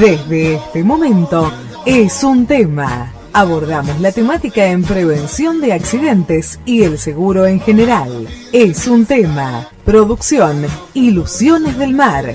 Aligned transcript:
Desde 0.00 0.54
este 0.54 0.82
momento 0.82 1.52
es 1.84 2.24
un 2.24 2.46
tema. 2.46 3.12
Abordamos 3.34 4.00
la 4.00 4.10
temática 4.10 4.64
en 4.66 4.84
prevención 4.84 5.60
de 5.60 5.74
accidentes 5.74 6.58
y 6.64 6.82
el 6.84 6.98
seguro 6.98 7.46
en 7.46 7.60
general. 7.60 8.26
Es 8.52 8.86
un 8.86 9.04
tema. 9.04 9.68
Producción 9.84 10.64
Ilusiones 10.94 11.76
del 11.76 11.92
Mar 11.92 12.34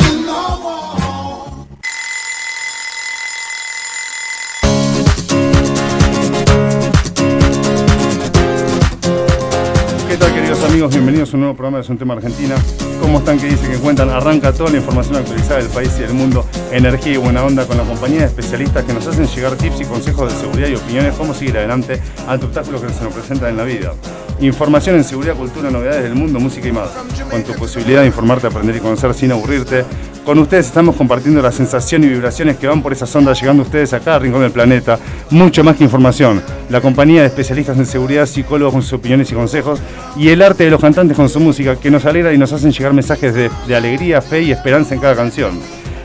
Bienvenidos 10.89 11.31
a 11.31 11.35
un 11.35 11.41
nuevo 11.41 11.55
programa 11.55 11.77
de 11.77 11.83
Es 11.83 11.99
tema 11.99 12.15
Argentina. 12.15 12.55
¿Cómo 12.99 13.19
están? 13.19 13.37
¿Qué 13.37 13.45
dice? 13.45 13.69
que 13.69 13.77
cuentan? 13.77 14.09
Arranca 14.09 14.51
toda 14.51 14.71
la 14.71 14.77
información 14.77 15.15
actualizada 15.15 15.59
del 15.59 15.69
país 15.69 15.93
y 15.99 16.01
del 16.01 16.15
mundo, 16.15 16.43
energía 16.71 17.13
y 17.13 17.17
buena 17.17 17.43
onda 17.43 17.67
con 17.67 17.77
la 17.77 17.83
compañía 17.83 18.21
de 18.21 18.25
especialistas 18.25 18.83
que 18.85 18.91
nos 18.91 19.05
hacen 19.05 19.27
llegar 19.27 19.55
tips 19.57 19.81
y 19.81 19.85
consejos 19.85 20.33
de 20.33 20.39
seguridad 20.39 20.69
y 20.69 20.75
opiniones 20.75 21.13
cómo 21.13 21.35
seguir 21.35 21.55
adelante 21.57 22.01
ante 22.27 22.47
obstáculos 22.47 22.81
que 22.81 22.89
se 22.89 23.03
nos 23.03 23.13
presentan 23.13 23.49
en 23.49 23.57
la 23.57 23.63
vida. 23.63 23.93
Información 24.39 24.95
en 24.95 25.03
seguridad, 25.03 25.35
cultura, 25.35 25.69
novedades 25.69 26.01
del 26.01 26.15
mundo, 26.15 26.39
música 26.39 26.67
y 26.67 26.71
más. 26.71 26.89
Con 27.29 27.43
tu 27.43 27.53
posibilidad 27.53 28.01
de 28.01 28.07
informarte, 28.07 28.47
aprender 28.47 28.75
y 28.75 28.79
conocer 28.79 29.13
sin 29.13 29.31
aburrirte. 29.31 29.85
Con 30.25 30.37
ustedes 30.37 30.67
estamos 30.67 30.95
compartiendo 30.95 31.41
la 31.41 31.51
sensación 31.51 32.03
y 32.03 32.07
vibraciones 32.07 32.57
que 32.57 32.67
van 32.67 32.83
por 32.83 32.93
esas 32.93 33.13
ondas 33.15 33.39
llegando 33.41 33.63
a 33.63 33.65
ustedes 33.65 33.91
a 33.93 33.99
cada 33.99 34.19
rincón 34.19 34.41
del 34.41 34.51
planeta. 34.51 34.99
Mucho 35.31 35.63
más 35.63 35.75
que 35.75 35.83
información. 35.83 36.43
La 36.69 36.79
compañía 36.79 37.21
de 37.21 37.27
especialistas 37.27 37.75
en 37.77 37.87
seguridad, 37.87 38.27
psicólogos 38.27 38.73
con 38.73 38.83
sus 38.83 38.93
opiniones 38.93 39.31
y 39.31 39.35
consejos 39.35 39.81
y 40.15 40.29
el 40.29 40.43
arte 40.43 40.65
de 40.65 40.69
los 40.69 40.79
cantantes 40.79 41.17
con 41.17 41.27
su 41.27 41.39
música 41.39 41.75
que 41.75 41.89
nos 41.89 42.05
alegra 42.05 42.31
y 42.33 42.37
nos 42.37 42.53
hacen 42.53 42.71
llegar 42.71 42.93
mensajes 42.93 43.33
de, 43.33 43.49
de 43.67 43.75
alegría, 43.75 44.21
fe 44.21 44.43
y 44.43 44.51
esperanza 44.51 44.93
en 44.93 45.01
cada 45.01 45.15
canción. 45.15 45.59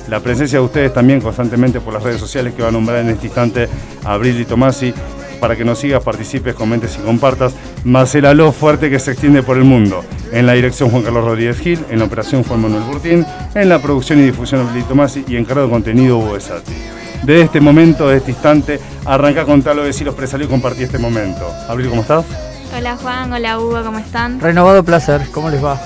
La 0.08 0.20
presencia 0.20 0.60
de 0.60 0.64
ustedes 0.64 0.94
también 0.94 1.20
constantemente 1.20 1.80
por 1.80 1.92
las 1.92 2.02
redes 2.02 2.20
sociales 2.20 2.54
que 2.54 2.62
va 2.62 2.68
a 2.68 2.72
nombrar 2.72 3.00
en 3.00 3.10
este 3.10 3.26
instante 3.26 3.68
Abril 4.02 4.40
y 4.40 4.46
Tomasi 4.46 4.94
para 5.36 5.56
que 5.56 5.64
nos 5.64 5.78
sigas, 5.78 6.02
participes, 6.02 6.54
comentes 6.54 6.98
y 7.00 7.04
compartas, 7.04 7.54
más 7.84 8.14
el 8.14 8.26
aló 8.26 8.52
fuerte 8.52 8.90
que 8.90 8.98
se 8.98 9.12
extiende 9.12 9.42
por 9.42 9.56
el 9.56 9.64
mundo. 9.64 10.04
En 10.32 10.46
la 10.46 10.54
dirección 10.54 10.90
Juan 10.90 11.02
Carlos 11.02 11.24
Rodríguez 11.24 11.58
Gil, 11.58 11.84
en 11.90 11.98
la 11.98 12.06
operación 12.06 12.42
Juan 12.42 12.62
Manuel 12.62 12.82
Burtín, 12.82 13.26
en 13.54 13.68
la 13.68 13.78
producción 13.80 14.18
y 14.20 14.22
difusión 14.22 14.66
Billy 14.72 14.84
Tomasi 14.84 15.24
y 15.28 15.36
encargado 15.36 15.68
de 15.68 15.72
contenido 15.72 16.18
Hugo 16.18 16.36
Esati. 16.36 16.72
De 17.22 17.40
este 17.40 17.60
momento, 17.60 18.08
de 18.08 18.18
este 18.18 18.30
instante, 18.30 18.80
arranca 19.04 19.44
con 19.44 19.62
tal 19.62 19.76
de 19.76 20.04
los 20.04 20.14
presalió 20.14 20.46
y 20.46 20.48
compartí 20.48 20.82
este 20.82 20.98
momento. 20.98 21.50
Abril, 21.68 21.88
¿cómo 21.88 22.02
estás? 22.02 22.24
Hola 22.76 22.96
Juan, 22.96 23.32
hola 23.32 23.58
Hugo, 23.58 23.82
¿cómo 23.84 23.98
están? 23.98 24.40
Renovado 24.40 24.84
placer, 24.84 25.22
¿cómo 25.32 25.48
les 25.48 25.64
va? 25.64 25.80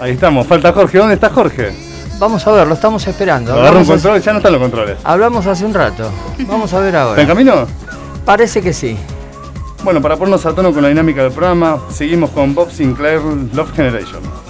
Ahí 0.00 0.12
estamos, 0.12 0.46
falta 0.46 0.72
Jorge, 0.72 0.98
¿dónde 0.98 1.14
está 1.14 1.28
Jorge? 1.28 1.72
Vamos 2.18 2.46
a 2.46 2.52
ver, 2.52 2.66
lo 2.66 2.74
estamos 2.74 3.06
esperando. 3.06 3.52
Agarra 3.52 3.78
un 3.78 3.84
control, 3.84 4.20
ya 4.20 4.32
no 4.32 4.38
están 4.38 4.52
los 4.52 4.60
controles. 4.60 4.96
Hablamos 5.02 5.46
hace 5.46 5.64
un 5.64 5.74
rato. 5.74 6.10
Vamos 6.46 6.72
a 6.72 6.80
ver 6.80 6.96
ahora. 6.96 7.20
¿Está 7.20 7.22
en 7.22 7.28
camino? 7.28 7.66
Parece 8.24 8.62
que 8.62 8.72
sí. 8.72 8.96
Bueno, 9.82 10.00
para 10.00 10.16
ponernos 10.16 10.46
a 10.46 10.54
tono 10.54 10.72
con 10.72 10.82
la 10.82 10.88
dinámica 10.88 11.22
del 11.24 11.32
programa, 11.32 11.80
seguimos 11.90 12.30
con 12.30 12.54
Bob 12.54 12.70
Sinclair 12.70 13.20
Love 13.52 13.72
Generation. 13.74 14.41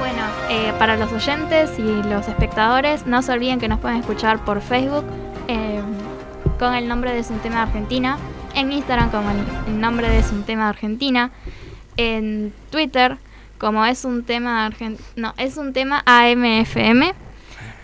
Bueno, 0.00 0.22
eh, 0.48 0.72
para 0.76 0.96
los 0.96 1.12
oyentes 1.12 1.78
y 1.78 2.02
los 2.08 2.26
espectadores, 2.26 3.06
no 3.06 3.22
se 3.22 3.30
olviden 3.30 3.60
que 3.60 3.68
nos 3.68 3.78
pueden 3.78 3.98
escuchar 3.98 4.44
por 4.44 4.60
Facebook 4.60 5.04
eh, 5.46 5.80
con 6.58 6.74
el 6.74 6.88
nombre 6.88 7.14
de 7.14 7.22
Suntema 7.22 7.62
Argentina, 7.62 8.18
en 8.56 8.72
Instagram 8.72 9.12
como 9.12 9.30
el, 9.30 9.80
nombre 9.80 10.08
de 10.08 10.24
Suntema 10.24 10.68
Argentina, 10.68 11.30
en 11.96 12.52
Twitter 12.70 13.18
como 13.58 13.86
es 13.86 14.04
un 14.04 14.24
tema 14.24 14.68
no, 15.14 15.32
es 15.36 15.58
un 15.58 15.72
tema 15.72 16.02
AMFM 16.06 17.14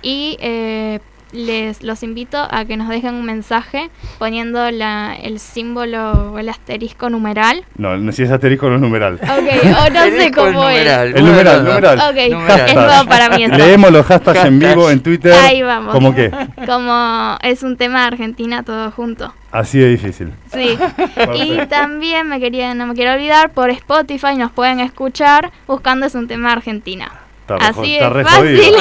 y 0.02 0.36
eh, 0.40 0.98
les 1.36 1.82
los 1.82 2.02
invito 2.02 2.38
a 2.50 2.64
que 2.64 2.76
nos 2.76 2.88
dejen 2.88 3.14
un 3.14 3.24
mensaje 3.24 3.90
poniendo 4.18 4.70
la, 4.70 5.14
el 5.14 5.38
símbolo 5.38 6.32
o 6.32 6.38
el 6.38 6.48
asterisco 6.48 7.10
numeral. 7.10 7.64
No, 7.76 8.12
si 8.12 8.22
es 8.22 8.30
asterisco 8.30 8.68
no 8.68 8.76
es 8.76 8.80
numeral. 8.80 9.14
Ok, 9.22 9.86
o 9.86 9.90
no 9.92 10.04
sé 10.18 10.30
cómo 10.34 10.68
es. 10.68 10.78
numeral. 10.78 11.16
El 11.16 11.24
numeral, 11.24 11.62
Bueno, 11.62 11.74
numeral. 11.74 11.98
Ok, 11.98 12.30
Numeral. 12.32 12.68
es 12.68 12.74
nuevo 12.74 13.06
para 13.08 13.28
mí. 13.30 13.46
Leemos 13.56 13.90
los 13.92 14.06
hashtags 14.06 14.44
en 14.44 14.58
vivo 14.58 14.90
en 14.90 15.00
Twitter. 15.00 15.32
Ahí 15.34 15.62
vamos. 15.62 15.92
¿Cómo 15.92 16.14
qué? 16.14 16.30
Como 16.66 17.36
es 17.42 17.62
un 17.62 17.76
tema 17.76 18.00
de 18.00 18.06
Argentina 18.06 18.62
todo 18.62 18.90
junto. 18.90 19.32
Así 19.52 19.78
de 19.78 19.88
difícil. 19.88 20.32
Sí. 20.52 20.76
y 21.34 21.66
también 21.66 22.28
me 22.28 22.40
quería, 22.40 22.74
no 22.74 22.86
me 22.86 22.94
quiero 22.94 23.12
olvidar, 23.12 23.50
por 23.50 23.70
Spotify 23.70 24.36
nos 24.36 24.52
pueden 24.52 24.80
escuchar 24.80 25.50
buscando 25.66 26.06
es 26.06 26.14
un 26.14 26.26
tema 26.28 26.48
de 26.48 26.54
Argentina. 26.56 27.10
Está 27.46 27.58
re 27.58 27.64
Así 27.66 27.94
está 27.94 28.06
es 28.08 28.12
re 28.12 28.24
fácil. 28.24 28.58
jodido. 28.58 28.78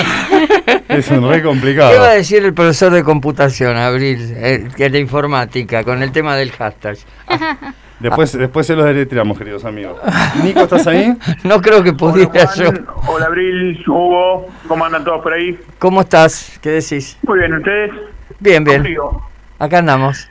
Es 0.88 1.12
un 1.12 1.30
re 1.30 1.42
¿Qué 1.42 1.44
va 1.44 1.50
a 1.50 1.54
complicado. 1.54 2.04
decir 2.06 2.44
el 2.46 2.54
profesor 2.54 2.92
de 2.92 3.04
computación, 3.04 3.76
Abril, 3.78 4.34
eh, 4.38 4.68
que 4.76 4.86
es 4.88 4.92
de 4.92 5.00
informática, 5.00 5.84
con 5.84 6.02
el 6.02 6.12
tema 6.12 6.36
del 6.36 6.52
hashtag? 6.52 6.98
Después, 8.00 8.38
después 8.38 8.68
se 8.68 8.76
los 8.76 8.86
deletreamos, 8.86 9.38
queridos 9.38 9.64
amigos. 9.64 9.98
Nico, 10.44 10.60
¿estás 10.62 10.86
ahí? 10.86 11.16
No 11.44 11.62
creo 11.62 11.82
que 11.82 11.90
Hola, 11.92 11.98
pudiera 11.98 12.54
yo. 12.54 12.66
Juan. 12.66 12.86
Hola 13.08 13.26
Abril, 13.28 13.82
Hugo, 13.88 14.48
¿cómo 14.68 14.84
andan 14.86 15.06
todos 15.06 15.24
por 15.24 15.32
ahí? 15.34 15.58
¿Cómo 15.80 16.02
estás? 16.02 16.60
¿Qué 16.62 16.72
decís? 16.72 17.18
Muy 17.26 17.40
bien, 17.40 17.54
¿ustedes? 17.54 17.92
Bien, 18.40 18.64
bien. 18.66 18.82
Conmigo. 18.82 19.26
Acá 19.60 19.78
andamos. 19.80 20.28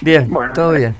Bien, 0.00 0.28
Bueno. 0.28 0.52
todo 0.54 0.72
bien. 0.72 0.96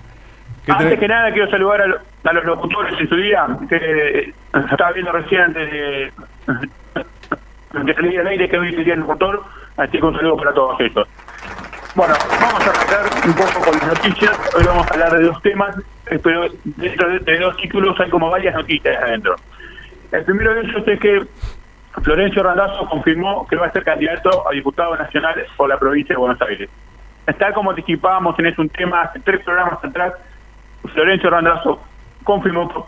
¿Qué 0.66 0.72
Antes 0.72 0.86
tenés? 0.86 1.00
que 1.00 1.08
nada 1.08 1.32
quiero 1.32 1.50
saludar 1.50 1.82
a, 1.82 1.86
lo- 1.86 1.98
a 2.24 2.32
los 2.32 2.44
locutores 2.44 2.98
en 2.98 3.08
su 3.08 3.16
día, 3.16 3.46
que 3.68 3.76
eh, 3.76 4.34
estaba 4.70 4.92
viendo 4.92 5.12
recién 5.12 5.42
antes 5.42 5.70
de, 5.70 6.12
de 7.82 7.94
salir 7.94 8.20
al 8.20 8.26
aire 8.28 8.48
que 8.48 8.58
hoy 8.58 8.68
es 8.74 8.86
el 8.88 9.00
locutor, 9.00 9.42
así 9.76 9.98
que 9.98 10.04
un 10.04 10.14
saludo 10.16 10.36
para 10.36 10.52
todos 10.54 10.80
ellos. 10.80 11.06
Bueno, 11.94 12.14
vamos 12.40 12.66
a 12.66 12.70
arrancar 12.70 13.26
un 13.26 13.34
poco 13.34 13.60
con 13.70 13.78
las 13.78 13.86
noticias, 13.88 14.54
hoy 14.56 14.64
vamos 14.64 14.86
a 14.90 14.94
hablar 14.94 15.12
de 15.12 15.24
dos 15.24 15.42
temas, 15.42 15.76
pero 16.22 16.48
dentro 16.64 17.08
de, 17.10 17.18
de 17.20 17.38
dos 17.38 17.56
títulos 17.58 18.00
hay 18.00 18.10
como 18.10 18.30
varias 18.30 18.54
noticias 18.54 18.96
adentro. 19.02 19.36
El 20.12 20.24
primero 20.24 20.54
de 20.54 20.60
ellos 20.62 20.82
es 20.88 20.98
que 21.00 21.22
Florencio 22.02 22.42
Randazzo 22.42 22.88
confirmó 22.88 23.46
que 23.46 23.56
va 23.56 23.66
a 23.66 23.70
ser 23.72 23.84
candidato 23.84 24.48
a 24.48 24.52
diputado 24.52 24.96
nacional 24.96 25.34
por 25.56 25.68
la 25.68 25.78
provincia 25.78 26.14
de 26.14 26.18
Buenos 26.20 26.40
Aires. 26.42 26.68
Tal 27.38 27.52
como 27.54 27.70
anticipábamos 27.70 28.38
en 28.38 28.46
ese 28.46 28.60
un 28.60 28.68
tema 28.70 29.02
hace 29.02 29.20
tres 29.20 29.42
programas 29.44 29.82
atrás, 29.84 30.12
Florencio 30.92 31.30
Randazzo 31.30 31.80
confirmó 32.24 32.68
por, 32.68 32.86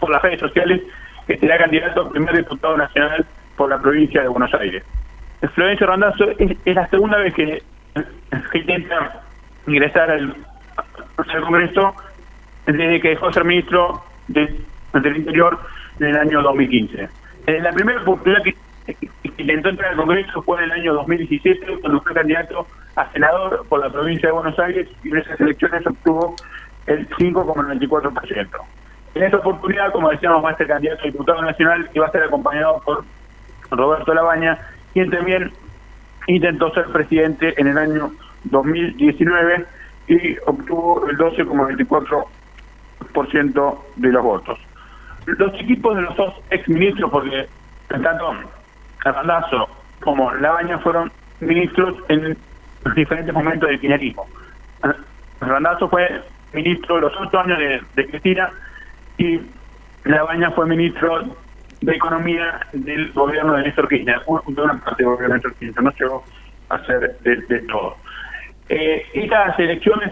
por 0.00 0.10
las 0.10 0.22
redes 0.22 0.40
sociales 0.40 0.82
que 1.26 1.36
será 1.38 1.58
candidato 1.58 2.02
a 2.02 2.10
primer 2.10 2.36
diputado 2.36 2.76
nacional 2.76 3.26
por 3.56 3.68
la 3.68 3.78
provincia 3.78 4.22
de 4.22 4.28
Buenos 4.28 4.52
Aires. 4.54 4.82
Florencio 5.54 5.86
Randazzo 5.86 6.30
es, 6.38 6.56
la 6.74 6.86
segunda 6.88 7.18
vez 7.18 7.34
que, 7.34 7.62
intenta 8.54 9.22
ingresar 9.66 10.10
al, 10.10 10.34
Congreso 11.44 11.94
desde 12.66 13.00
que 13.00 13.08
dejó 13.10 13.26
de 13.28 13.32
ser 13.34 13.44
ministro 13.44 14.02
de- 14.28 14.60
del 14.94 15.16
Interior 15.16 15.58
en 16.00 16.06
el 16.06 16.16
año 16.16 16.42
2015. 16.42 17.08
Eh, 17.46 17.60
la 17.60 17.72
primera 17.72 18.00
oportunidad 18.02 18.42
que 18.42 18.54
intentó 19.36 19.68
entrar 19.68 19.90
al 19.90 19.96
Congreso 19.96 20.42
fue 20.42 20.58
en 20.58 20.64
el 20.64 20.72
año 20.72 20.94
2017, 20.94 21.78
cuando 21.80 22.00
fue 22.00 22.14
candidato 22.14 22.66
a 22.96 23.10
senador 23.12 23.66
por 23.68 23.80
la 23.80 23.90
provincia 23.90 24.28
de 24.28 24.32
Buenos 24.32 24.58
Aires 24.58 24.88
y 25.04 25.08
en 25.10 25.18
esas 25.18 25.40
elecciones 25.40 25.86
obtuvo 25.86 26.36
el 26.88 27.08
5,94%. 27.10 28.48
En 29.14 29.22
esa 29.22 29.36
oportunidad, 29.38 29.92
como 29.92 30.10
decíamos, 30.10 30.44
va 30.44 30.50
a 30.50 30.56
ser 30.56 30.66
candidato 30.66 31.02
a 31.02 31.06
diputado 31.06 31.40
nacional 31.42 31.88
y 31.92 31.98
va 31.98 32.06
a 32.06 32.12
ser 32.12 32.24
acompañado 32.24 32.80
por 32.84 33.04
Roberto 33.70 34.14
Labaña, 34.14 34.58
quien 34.92 35.10
también 35.10 35.52
intentó 36.26 36.72
ser 36.74 36.86
presidente 36.86 37.54
en 37.56 37.68
el 37.68 37.78
año 37.78 38.10
2019 38.44 39.66
y 40.08 40.36
obtuvo 40.46 41.06
el 41.08 41.16
12,24% 41.18 43.78
de 43.96 44.12
los 44.12 44.22
votos. 44.22 44.58
Los 45.26 45.52
equipos 45.54 45.96
de 45.96 46.02
los 46.02 46.14
dos 46.16 46.34
exministros, 46.50 47.10
porque 47.10 47.48
tanto 47.88 48.34
Arrandazo 49.04 49.68
como 50.00 50.32
Labaña 50.34 50.78
fueron 50.78 51.10
ministros 51.40 51.96
en 52.08 52.36
diferentes 52.94 53.34
momentos 53.34 53.68
del 53.68 53.80
kirchnerismo. 53.80 54.26
Arrandazo 55.40 55.88
fue 55.88 56.22
ministro 56.52 57.00
los 57.00 57.12
ocho 57.20 57.38
años 57.40 57.58
de, 57.58 57.82
de 57.94 58.08
Cristina 58.08 58.50
y 59.18 59.40
Labaña 60.04 60.50
fue 60.52 60.66
ministro 60.66 61.36
de 61.80 61.94
Economía 61.94 62.60
del 62.72 63.12
gobierno 63.12 63.54
de 63.54 63.64
Néstor 63.64 63.88
Kirchner, 63.88 64.20
de 64.46 64.62
una 64.62 64.80
parte 64.80 65.02
del 65.02 65.12
gobierno 65.12 65.34
de 65.34 65.34
Néstor 65.34 65.54
Kirchner, 65.54 65.84
no 65.84 65.92
llegó 65.92 66.24
a 66.70 66.84
ser 66.86 67.18
de, 67.20 67.58
todo. 67.62 67.96
Eh, 68.68 69.06
estas 69.14 69.58
elecciones 69.58 70.10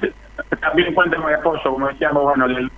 también 0.61 0.95
cuentan 0.95 1.21
con 1.21 1.31
el 1.31 1.37
apoyo, 1.37 1.63
como 1.63 1.89
decíamos, 1.89 2.23
bueno, 2.23 2.49
del, 2.49 2.71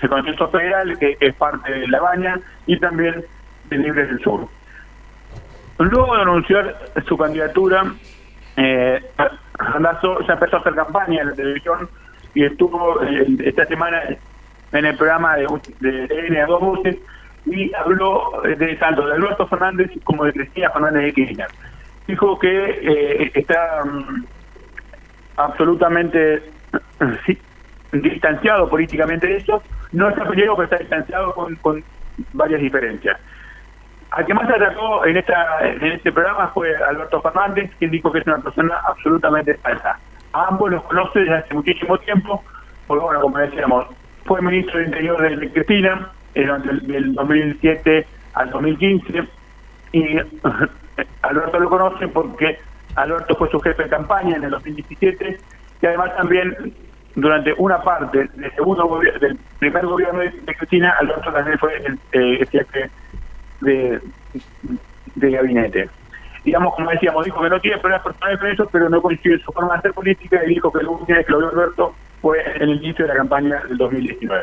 del 0.00 0.10
Consenso 0.10 0.48
Federal, 0.48 0.98
que 0.98 1.16
es 1.20 1.34
parte 1.34 1.70
de 1.70 1.88
La 1.88 2.00
Baña, 2.00 2.40
y 2.66 2.78
también 2.78 3.24
de 3.68 3.78
Libres 3.78 4.08
del 4.08 4.20
Sur. 4.20 4.48
Luego 5.78 6.16
de 6.16 6.22
anunciar 6.22 6.78
su 7.06 7.16
candidatura, 7.16 7.84
eh, 8.56 9.02
ya 9.18 10.32
empezó 10.32 10.56
a 10.56 10.60
hacer 10.60 10.74
campaña 10.74 11.22
en 11.22 11.28
la 11.28 11.34
televisión 11.34 11.88
y 12.34 12.44
estuvo 12.44 13.02
eh, 13.02 13.26
esta 13.44 13.66
semana 13.66 14.02
en 14.72 14.84
el 14.84 14.96
programa 14.96 15.36
de, 15.36 15.46
de 15.80 16.08
TN 16.08 16.36
a 16.36 16.46
dos 16.46 16.60
voces 16.60 16.96
y 17.46 17.72
habló 17.74 18.42
de 18.42 18.76
tanto 18.76 19.06
de 19.06 19.14
Alberto 19.14 19.46
Fernández 19.46 19.90
como 20.04 20.24
de 20.24 20.32
Cristina 20.32 20.70
Fernández 20.70 21.04
de 21.04 21.12
Kirchner. 21.12 21.48
Dijo 22.06 22.38
que 22.38 22.48
eh, 22.48 23.32
está 23.34 23.84
mm, 23.84 24.24
absolutamente 25.36 26.42
distanciado 27.92 28.68
políticamente 28.68 29.26
de 29.26 29.36
eso, 29.38 29.62
no 29.92 30.08
está 30.08 30.28
peleado, 30.28 30.56
pero 30.56 30.64
está 30.64 30.78
distanciado 30.78 31.34
con, 31.34 31.56
con 31.56 31.82
varias 32.32 32.60
diferencias. 32.60 33.18
Al 34.10 34.26
que 34.26 34.34
más 34.34 34.50
atacó 34.50 35.06
en 35.06 35.16
esta 35.16 35.64
en 35.64 35.84
este 35.84 36.10
programa 36.10 36.48
fue 36.48 36.74
Alberto 36.76 37.22
Fernández, 37.22 37.70
quien 37.78 37.92
dijo 37.92 38.10
que 38.10 38.18
es 38.18 38.26
una 38.26 38.38
persona 38.38 38.80
absolutamente 38.86 39.54
falsa. 39.54 39.98
Ambos 40.32 40.70
los 40.70 40.82
conoce 40.84 41.20
desde 41.20 41.34
hace 41.34 41.54
muchísimo 41.54 41.98
tiempo, 41.98 42.42
porque 42.86 43.04
bueno, 43.04 43.20
como 43.20 43.38
decíamos, 43.38 43.86
fue 44.24 44.40
ministro 44.42 44.78
del 44.78 44.86
Interior 44.88 45.20
de, 45.22 45.36
de 45.36 45.52
Cristina 45.52 46.10
eh, 46.34 46.42
durante 46.42 46.70
el- 46.70 46.86
del 46.86 47.14
2007 47.14 48.06
al 48.34 48.50
2015 48.50 49.24
y 49.92 50.16
Alberto 51.22 51.58
lo 51.58 51.68
conoce 51.68 52.06
porque 52.08 52.58
Alberto 52.94 53.34
fue 53.36 53.50
su 53.50 53.58
jefe 53.60 53.84
de 53.84 53.88
campaña 53.88 54.36
en 54.36 54.44
el 54.44 54.50
2017 54.50 55.38
y 55.82 55.86
además 55.86 56.14
también 56.16 56.74
durante 57.16 57.52
una 57.58 57.82
parte 57.82 58.28
del 58.34 58.52
segundo 58.54 58.84
gobi- 58.88 59.18
del 59.18 59.36
primer 59.58 59.84
gobierno 59.86 60.20
de, 60.20 60.30
Cristina, 60.56 60.94
Alberto 61.00 61.32
también 61.32 61.58
fue 61.58 61.76
el, 61.84 61.98
eh, 62.12 62.46
jefe 62.50 62.90
de, 63.62 64.00
de 65.16 65.30
gabinete. 65.30 65.90
Digamos, 66.44 66.74
como 66.74 66.90
decíamos, 66.90 67.24
dijo 67.24 67.42
que 67.42 67.50
no 67.50 67.60
tiene 67.60 67.78
problemas 67.78 68.04
personales 68.04 68.56
con 68.56 68.68
pero 68.72 68.88
no 68.88 69.02
coincide 69.02 69.34
en 69.34 69.40
su 69.40 69.52
forma 69.52 69.72
de 69.74 69.78
hacer 69.78 69.92
política 69.92 70.40
y 70.44 70.54
dijo 70.54 70.72
que 70.72 70.84
última 70.84 71.18
vez 71.18 71.26
que 71.26 71.32
lo 71.32 71.38
vio 71.38 71.48
Alberto 71.50 71.94
fue 72.22 72.38
en 72.56 72.62
el 72.62 72.82
inicio 72.82 73.04
de 73.04 73.12
la 73.12 73.18
campaña 73.18 73.62
del 73.68 73.76
2019 73.76 74.42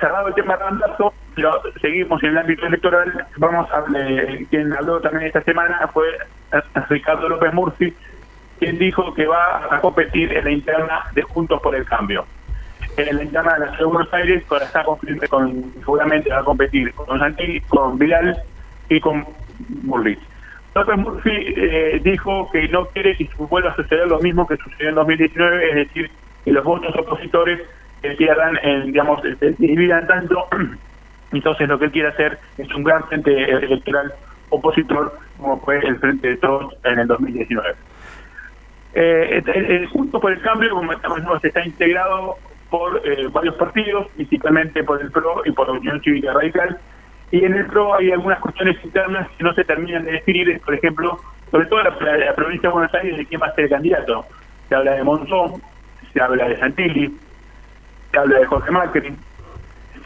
cerrado 0.00 0.28
el 0.28 0.34
tema 0.34 0.56
de 0.56 0.64
Randazo, 0.64 1.12
pero 1.34 1.60
seguimos 1.80 2.22
en 2.22 2.30
el 2.30 2.38
ámbito 2.38 2.66
electoral. 2.66 3.26
Vamos 3.36 3.68
a 3.70 3.84
eh, 3.96 4.46
quien 4.50 4.72
habló 4.72 5.00
también 5.00 5.26
esta 5.26 5.42
semana 5.42 5.88
fue 5.92 6.06
Ricardo 6.88 7.28
López 7.28 7.52
Murphy, 7.52 7.94
quien 8.58 8.78
dijo 8.78 9.12
que 9.14 9.26
va 9.26 9.66
a 9.70 9.80
competir 9.80 10.32
en 10.32 10.44
la 10.44 10.50
interna 10.50 11.02
de 11.14 11.22
Juntos 11.22 11.60
por 11.62 11.74
el 11.74 11.84
Cambio. 11.84 12.26
En 12.96 13.16
la 13.16 13.22
interna 13.22 13.54
de 13.54 13.60
la 13.60 13.66
Ciudad 13.66 13.78
de 13.78 13.84
Buenos 13.84 14.14
Aires, 14.14 14.44
con, 15.28 15.72
seguramente 15.78 16.30
va 16.30 16.40
a 16.40 16.44
competir 16.44 16.92
con 16.94 17.18
Santilli, 17.18 17.60
con 17.62 17.98
Vidal 17.98 18.36
y 18.88 19.00
con 19.00 19.24
Burlich. 19.58 20.18
López 20.78 20.96
Murphy 20.98 21.30
eh, 21.56 22.00
dijo 22.02 22.50
que 22.50 22.68
no 22.68 22.86
quiere 22.86 23.16
que 23.16 23.28
vuelva 23.38 23.70
a 23.70 23.76
suceder 23.76 24.06
lo 24.08 24.18
mismo 24.20 24.46
que 24.46 24.56
sucedió 24.56 24.88
en 24.90 24.94
2019, 24.94 25.68
es 25.68 25.74
decir, 25.74 26.10
que 26.44 26.52
los 26.52 26.64
votos 26.64 26.94
opositores 26.96 27.60
se 28.00 28.10
pierdan, 28.10 28.58
en, 28.62 28.86
digamos, 28.86 29.20
se 29.22 29.50
dividan 29.58 30.06
tanto. 30.06 30.46
Entonces 31.32 31.68
lo 31.68 31.78
que 31.78 31.86
él 31.86 31.92
quiere 31.92 32.08
hacer 32.08 32.38
es 32.56 32.72
un 32.74 32.84
gran 32.84 33.04
frente 33.04 33.30
electoral 33.50 34.12
opositor 34.50 35.12
como 35.38 35.60
fue 35.60 35.78
el 35.78 35.98
Frente 35.98 36.28
de 36.28 36.36
Todos 36.36 36.74
en 36.84 36.98
el 36.98 37.06
2019. 37.06 37.74
Eh, 38.94 39.42
el, 39.46 39.70
el 39.70 39.88
por 39.88 40.32
el 40.32 40.40
Cambio, 40.40 40.70
como 40.70 40.92
estamos, 40.92 41.44
está 41.44 41.64
integrado 41.64 42.36
por 42.70 43.00
eh, 43.04 43.28
varios 43.28 43.54
partidos, 43.54 44.08
principalmente 44.16 44.82
por 44.84 45.00
el 45.00 45.10
PRO 45.10 45.42
y 45.44 45.52
por 45.52 45.68
la 45.68 45.74
Unión 45.74 46.00
Cívica 46.02 46.32
Radical. 46.32 46.78
Y 47.30 47.44
en 47.44 47.54
el 47.54 47.66
PRO 47.66 47.94
hay 47.94 48.10
algunas 48.10 48.38
cuestiones 48.40 48.82
internas 48.82 49.28
que 49.36 49.44
no 49.44 49.52
se 49.54 49.64
terminan 49.64 50.04
de 50.04 50.12
definir, 50.12 50.60
por 50.60 50.74
ejemplo, 50.74 51.20
sobre 51.50 51.66
todo 51.66 51.82
la, 51.82 51.96
provincia 52.34 52.68
de 52.68 52.72
Buenos 52.72 52.94
Aires, 52.94 53.16
de 53.16 53.26
quién 53.26 53.40
va 53.40 53.46
a 53.46 53.54
ser 53.54 53.64
el 53.64 53.70
candidato. 53.70 54.24
Se 54.68 54.74
habla 54.74 54.92
de 54.92 55.04
Monzón, 55.04 55.62
se 56.12 56.20
habla 56.20 56.48
de 56.48 56.56
Santilli, 56.56 57.18
se 58.10 58.18
habla 58.18 58.38
de 58.38 58.46
Jorge 58.46 58.70
Macri, 58.70 59.14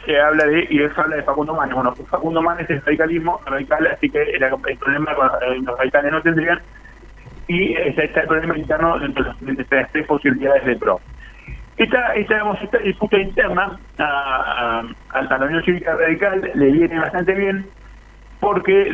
se 0.05 0.19
habla 0.19 0.45
de, 0.45 0.67
y 0.69 0.77
se 0.77 1.01
habla 1.01 1.15
de 1.15 1.23
Facundo 1.23 1.53
Manes. 1.53 1.75
Bueno, 1.75 1.95
Facundo 2.09 2.41
Manes 2.41 2.69
es 2.69 2.83
radicalismo 2.83 3.39
radical, 3.45 3.87
así 3.87 4.09
que 4.09 4.21
el, 4.21 4.77
problema 4.77 5.15
con 5.15 5.27
eh, 5.27 5.61
los 5.63 5.77
radicales 5.77 6.11
no 6.11 6.21
tendrían 6.21 6.59
y 7.47 7.73
está, 7.73 8.21
el 8.21 8.27
problema 8.27 8.57
interno 8.57 9.03
entre 9.03 9.23
las 9.77 9.91
tres 9.91 10.07
posibilidades 10.07 10.65
del 10.65 10.77
PRO. 10.77 10.99
Esta, 11.75 12.13
esta, 12.13 12.53
esta 12.61 12.77
disputa 12.79 13.17
interna 13.17 13.79
a, 13.97 14.83
a, 15.11 15.19
a 15.19 15.21
la 15.23 15.45
Unión 15.45 15.63
Cívica 15.63 15.95
Radical 15.95 16.51
le 16.53 16.71
viene 16.71 16.99
bastante 16.99 17.33
bien 17.33 17.65
porque 18.39 18.91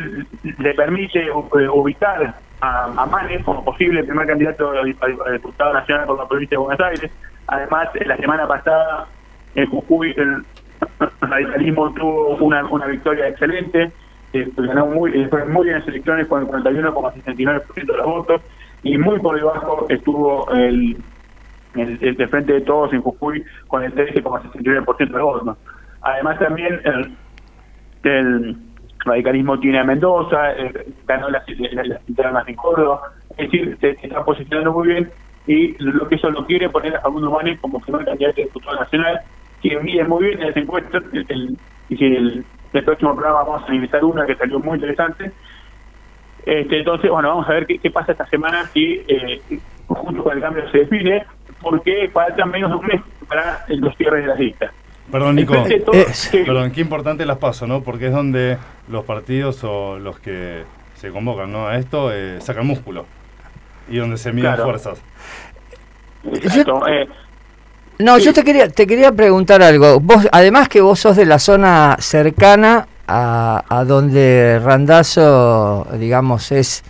le 0.58 0.74
permite 0.74 1.26
eh, 1.26 1.68
ubicar 1.72 2.34
a, 2.60 2.84
a 2.84 3.06
Manes 3.06 3.44
como 3.44 3.64
posible 3.64 4.04
primer 4.04 4.26
candidato 4.26 4.70
a, 4.70 5.32
diputado 5.32 5.74
nacional 5.74 6.06
por 6.06 6.18
la 6.18 6.28
provincia 6.28 6.56
de 6.56 6.64
Buenos 6.64 6.80
Aires. 6.80 7.10
Además, 7.48 7.88
la 8.06 8.16
semana 8.16 8.46
pasada 8.46 9.08
en 9.54 9.66
Jujuy 9.66 10.14
el 10.16 10.44
radicalismo 11.20 11.92
tuvo 11.92 12.36
una, 12.36 12.64
una 12.64 12.86
victoria 12.86 13.28
excelente, 13.28 13.90
eh, 14.32 14.48
ganó 14.56 14.86
muy, 14.86 15.10
eh, 15.20 15.28
fue 15.28 15.44
muy 15.46 15.64
bien 15.64 15.76
en 15.76 15.80
las 15.80 15.88
elecciones 15.88 16.26
con 16.28 16.42
el 16.42 16.48
41,69% 16.48 17.74
de 17.74 17.84
los 17.84 18.06
votos 18.06 18.42
y 18.82 18.96
muy 18.96 19.18
por 19.18 19.36
debajo 19.36 19.86
estuvo 19.88 20.50
el, 20.52 20.96
el, 21.74 21.98
el 22.00 22.16
de 22.16 22.28
frente 22.28 22.52
de 22.52 22.60
todos 22.62 22.92
en 22.92 23.02
Jujuy 23.02 23.44
con 23.68 23.84
el 23.84 23.94
13,69% 23.94 25.10
de 25.10 25.20
votos. 25.20 25.56
Además 26.02 26.38
también 26.38 26.80
el, 28.02 28.56
radicalismo 29.04 29.58
tiene 29.58 29.78
a 29.78 29.84
Mendoza, 29.84 30.52
eh, 30.52 30.86
ganó 31.06 31.30
las, 31.30 31.42
las, 31.48 31.86
las 31.86 32.08
internas 32.08 32.46
en 32.48 32.54
Córdoba, 32.54 33.12
es 33.30 33.50
decir, 33.50 33.76
se, 33.80 33.90
está 34.02 34.24
posicionando 34.24 34.72
muy 34.72 34.88
bien 34.88 35.10
y 35.46 35.74
lo 35.82 36.06
que 36.06 36.16
eso 36.16 36.30
lo 36.30 36.44
quiere 36.46 36.68
poner 36.68 36.96
a 36.96 37.00
Facundo 37.00 37.30
Manes 37.30 37.58
como 37.60 37.80
primer 37.80 38.04
candidato 38.04 38.40
a 38.40 38.44
diputado 38.44 38.80
nacional, 38.80 39.20
que 39.62 39.78
mide 39.80 40.04
muy 40.04 40.24
bien 40.24 40.40
en 40.40 40.48
las 40.48 40.56
encuestas, 40.56 41.02
el, 41.12 41.56
y 41.88 41.96
si 41.96 42.04
el, 42.04 42.44
el 42.72 42.84
próximo 42.84 43.14
programa 43.14 43.42
vamos 43.42 43.62
a 43.62 43.66
analizar 43.66 44.04
una 44.04 44.26
que 44.26 44.36
salió 44.36 44.60
muy 44.60 44.76
interesante. 44.76 45.32
Este, 46.46 46.78
entonces, 46.78 47.10
bueno, 47.10 47.28
vamos 47.28 47.48
a 47.48 47.52
ver 47.52 47.66
qué, 47.66 47.78
qué 47.78 47.90
pasa 47.90 48.12
esta 48.12 48.26
semana 48.26 48.64
si 48.66 49.02
eh, 49.08 49.40
junto 49.86 50.22
con 50.22 50.36
el 50.36 50.42
cambio 50.42 50.70
se 50.70 50.78
define, 50.78 51.26
porque 51.60 52.08
falta 52.12 52.44
menos 52.46 52.70
de 52.70 52.76
un 52.76 52.86
mes 52.86 53.00
para 53.28 53.64
los 53.68 53.96
cierres 53.96 54.22
de 54.24 54.28
las 54.28 54.38
listas. 54.38 54.70
Perdón, 55.10 55.36
Nico. 55.36 55.54
Sí. 56.12 56.38
Perdón, 56.44 56.70
qué 56.70 56.80
importante 56.80 57.26
las 57.26 57.38
paso, 57.38 57.66
¿no? 57.66 57.82
Porque 57.82 58.06
es 58.06 58.12
donde 58.12 58.58
los 58.88 59.04
partidos 59.04 59.62
o 59.64 59.98
los 59.98 60.18
que 60.20 60.62
se 60.94 61.10
convocan 61.10 61.50
¿no? 61.50 61.66
a 61.66 61.76
esto 61.78 62.12
eh, 62.12 62.40
sacan 62.40 62.66
músculo 62.66 63.06
y 63.88 63.96
donde 63.96 64.16
se 64.18 64.32
miden 64.32 64.50
Claro. 64.52 64.64
fuerzas. 64.64 65.02
Exacto, 66.32 66.86
eh, 66.86 67.08
No, 67.98 68.18
Sí. 68.18 68.24
yo 68.26 68.32
te 68.32 68.44
quería, 68.44 68.68
te 68.68 68.86
quería 68.86 69.12
preguntar 69.12 69.62
algo. 69.62 70.00
Vos, 70.00 70.26
además 70.32 70.68
que 70.68 70.80
vos 70.80 70.98
sos 71.00 71.16
de 71.16 71.26
la 71.26 71.38
zona 71.38 71.96
cercana 71.98 72.86
a, 73.06 73.64
a 73.68 73.84
donde 73.84 74.58
Randazo, 74.62 75.86
digamos, 75.98 76.50
es 76.52 76.82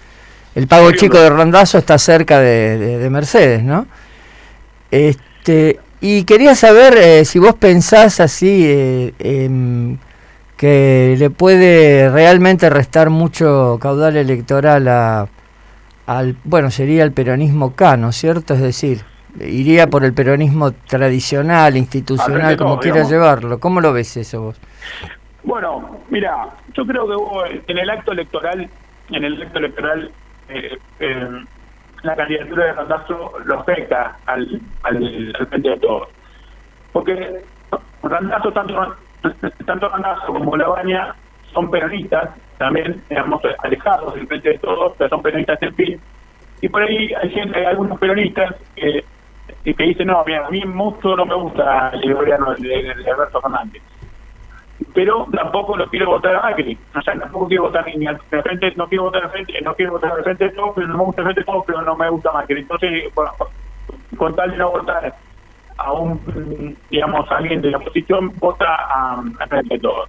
el 0.54 0.66
pago 0.68 0.92
chico 0.92 1.18
de 1.18 1.30
Randazo 1.30 1.78
está 1.78 1.96
cerca 1.98 2.38
de, 2.40 2.76
de- 2.78 2.98
de 2.98 3.10
Mercedes, 3.10 3.62
¿no? 3.62 3.86
Este, 4.90 5.80
y 6.00 6.24
quería 6.24 6.54
saber 6.54 6.96
eh, 6.96 7.24
si 7.24 7.38
vos 7.38 7.54
pensás 7.54 8.20
así 8.20 8.64
eh, 8.66 9.14
em, 9.18 9.98
que 10.56 11.14
le 11.18 11.30
puede 11.30 12.10
realmente 12.10 12.68
restar 12.70 13.10
mucho 13.10 13.78
caudal 13.80 14.16
electoral 14.16 14.88
a, 14.88 15.28
al, 16.06 16.36
bueno, 16.44 16.70
sería 16.70 17.04
el 17.04 17.12
peronismo 17.12 17.74
K, 17.74 17.96
¿no 17.96 18.08
es 18.08 18.16
cierto? 18.16 18.54
Es 18.54 18.60
decir, 18.60 19.02
iría 19.40 19.86
por 19.86 20.04
el 20.04 20.12
peronismo 20.12 20.72
tradicional, 20.72 21.66
Al 21.72 21.76
institucional, 21.76 22.56
como 22.56 22.72
todo, 22.72 22.80
quieras 22.80 23.10
llevarlo. 23.10 23.58
¿Cómo 23.60 23.80
lo 23.80 23.92
ves 23.92 24.16
eso 24.16 24.42
vos? 24.42 24.60
Bueno, 25.42 26.00
mira, 26.10 26.48
yo 26.74 26.84
creo 26.84 27.06
que 27.06 27.62
en 27.68 27.78
el 27.78 27.90
acto 27.90 28.12
electoral, 28.12 28.68
en 29.10 29.24
el 29.24 29.42
acto 29.42 29.58
electoral, 29.58 30.10
eh, 30.48 30.78
eh, 30.98 31.44
la 32.02 32.16
candidatura 32.16 32.64
de 32.66 32.72
Randazo 32.72 33.32
lo 33.44 33.60
afecta 33.60 34.16
al, 34.26 34.60
al, 34.84 35.32
frente 35.48 35.68
de 35.70 35.78
todos. 35.78 36.08
Porque 36.92 37.42
Randazo, 38.02 38.52
tanto, 38.52 38.96
tanto 39.66 39.88
Randazo 39.88 40.26
como 40.32 40.56
Labaña 40.56 41.14
son 41.52 41.70
peronistas, 41.70 42.30
también, 42.58 43.02
digamos, 43.08 43.40
alejados 43.62 44.14
del 44.14 44.26
frente 44.26 44.50
de 44.50 44.58
todos, 44.58 44.94
pero 44.96 45.10
son 45.10 45.22
peronistas 45.22 45.60
en 45.62 45.74
fin. 45.74 46.00
Y 46.62 46.68
por 46.68 46.82
ahí 46.82 47.12
hay 47.22 47.30
gente, 47.30 47.58
hay 47.58 47.66
algunos 47.66 47.98
peronistas 47.98 48.54
que, 48.76 49.04
que 49.64 49.82
dicen, 49.82 50.06
no, 50.08 50.22
mira, 50.26 50.46
a 50.46 50.50
mí 50.50 50.62
mucho 50.64 51.16
no 51.16 51.24
me 51.26 51.34
gusta 51.34 51.90
el 52.02 52.14
gobierno 52.14 52.54
de- 52.54 52.94
de 52.94 53.10
Alberto 53.10 53.40
Fernández 53.40 53.82
pero 54.94 55.26
tampoco 55.32 55.76
lo 55.76 55.88
quiero 55.88 56.06
votar 56.06 56.36
a 56.36 56.42
Macri. 56.42 56.76
O 56.94 57.02
sea, 57.02 57.18
tampoco 57.18 57.48
quiero 57.48 57.64
votar 57.64 57.86
ni 57.96 58.06
al 58.06 58.18
frente, 58.20 58.72
no 58.76 58.88
quiero 58.88 59.04
votar 59.04 59.24
al 59.24 59.30
frente, 59.30 59.60
no 59.62 59.74
quiero 59.74 59.92
votar 59.92 60.12
al 60.12 60.24
frente 60.24 60.44
de 60.44 60.50
todos, 60.50 60.72
pero 60.74 60.88
no 60.88 60.96
me 60.96 61.04
gusta 61.04 61.22
el 61.22 61.24
frente 61.26 61.52
de 61.52 61.62
pero 61.66 61.82
no 61.82 61.96
me 61.96 62.10
gusta 62.10 62.32
Macri. 62.32 62.60
Entonces, 62.60 63.04
con 64.16 64.34
tal 64.34 64.50
de 64.50 64.56
no 64.56 64.70
votar 64.70 65.14
a 65.76 65.92
un, 65.92 66.76
digamos, 66.90 67.30
alguien 67.30 67.62
de 67.62 67.70
la 67.70 67.78
oposición, 67.78 68.32
vota 68.38 68.66
a, 68.74 69.22
a 69.38 69.46
frente 69.46 69.74
de 69.74 69.80
todos. 69.80 70.08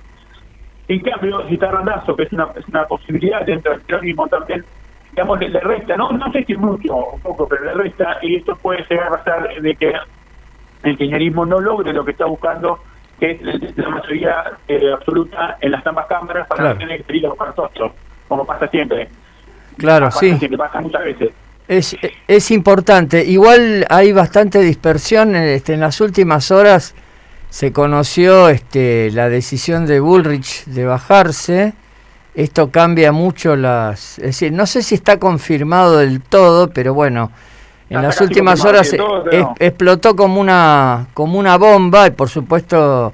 En 0.88 1.00
cambio, 1.00 1.48
si 1.48 1.54
está 1.54 1.72
Randazo, 1.72 2.16
que 2.16 2.24
es 2.24 2.34
una, 2.34 2.50
una 2.68 2.86
posibilidad 2.86 3.46
dentro 3.46 3.72
del 3.72 3.82
peronismo 3.82 4.28
también, 4.28 4.66
digamos, 5.12 5.40
le, 5.40 5.50
le 5.50 5.60
resta, 5.62 5.96
no, 5.96 6.12
no 6.12 6.32
sé 6.32 6.44
si 6.44 6.56
mucho 6.56 6.96
o 6.96 7.20
poco, 7.20 7.48
pero 7.48 7.64
le 7.66 7.74
resta, 7.74 8.18
y 8.22 8.36
esto 8.36 8.56
puede 8.58 8.84
llegar 8.90 9.08
a 9.08 9.18
pasar 9.18 9.62
de 9.62 9.76
que 9.76 9.94
el 10.84 10.98
kirchnerismo 10.98 11.46
no 11.46 11.60
logre 11.60 11.94
lo 11.94 12.04
que 12.04 12.12
está 12.12 12.26
buscando, 12.26 12.80
que 13.22 13.32
es 13.34 13.78
la 13.78 13.90
mayoría 13.90 14.44
eh, 14.68 14.92
absoluta 14.92 15.58
en 15.62 15.72
las 15.72 15.86
ambas 15.86 16.08
cámaras 16.08 16.48
para 16.48 16.62
Claro. 16.64 16.80
tener 16.80 17.04
que 17.04 17.22
nosotros, 17.22 17.92
como 18.28 18.46
pasa 18.48 18.68
siempre. 18.68 19.10
Claro, 19.78 20.08
Pasa 20.08 20.20
sí. 20.20 20.38
Siempre 20.40 20.58
pasa 20.58 20.82
muchas 20.82 21.04
veces. 21.04 21.30
Es, 21.68 21.96
es 22.28 22.50
importante. 22.52 23.24
Igual 23.24 23.86
hay 23.90 24.12
bastante 24.12 24.60
dispersión. 24.60 25.36
Este, 25.36 25.76
en 25.76 25.82
las 25.82 26.02
últimas 26.02 26.50
horas 26.50 26.96
se 27.50 27.72
conoció 27.72 28.50
este, 28.50 29.12
la 29.12 29.30
decisión 29.30 29.86
de 29.86 30.00
Bullrich 30.00 30.66
de 30.66 30.86
bajarse. 30.86 31.74
Esto 32.34 32.72
cambia 32.72 33.12
mucho 33.12 33.56
las... 33.56 34.18
Es 34.18 34.26
decir, 34.26 34.52
no 34.52 34.66
sé 34.66 34.82
si 34.82 34.96
está 34.96 35.20
confirmado 35.20 36.00
del 36.00 36.22
todo, 36.22 36.72
pero 36.72 36.96
bueno, 36.96 37.32
en 37.96 38.02
las 38.02 38.22
últimas 38.22 38.64
horas 38.66 38.90
del 38.92 39.00
todo, 39.00 39.24
pero 39.24 39.38
es- 39.38 39.44
no. 39.44 39.56
explotó 39.60 40.16
como 40.16 40.40
una, 40.42 41.08
como 41.14 41.38
una 41.40 41.58
bomba 41.58 42.08
y 42.08 42.12
por 42.12 42.30
supuesto... 42.30 43.14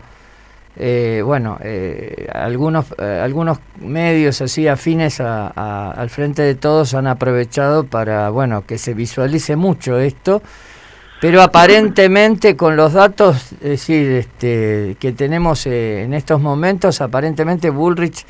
eh, 0.80 1.24
bueno, 1.26 1.58
eh, 1.64 2.28
algunos, 2.32 2.86
eh, 3.00 3.20
algunos 3.24 3.58
medios 3.82 4.40
así 4.42 4.68
afines 4.68 5.20
a- 5.20 5.52
a- 5.56 5.92
al 5.92 6.10
frente 6.12 6.44
de 6.44 6.54
todos 6.54 6.94
han 6.94 7.08
aprovechado 7.08 7.84
para, 7.86 8.30
bueno, 8.30 8.64
que 8.68 8.78
se 8.78 8.94
visualice 8.94 9.56
mucho 9.56 9.98
esto, 9.98 10.44
pero 11.20 11.42
aparentemente 11.42 12.56
con 12.56 12.76
los 12.76 12.94
datos, 12.94 13.54
es 13.54 13.60
decir, 13.70 14.12
este, 14.12 14.96
que 15.00 15.14
tenemos 15.14 15.66
en 15.66 16.14
estos 16.14 16.40
momentos, 16.40 17.02
aparentemente 17.02 17.72
Bullrich 17.72 18.24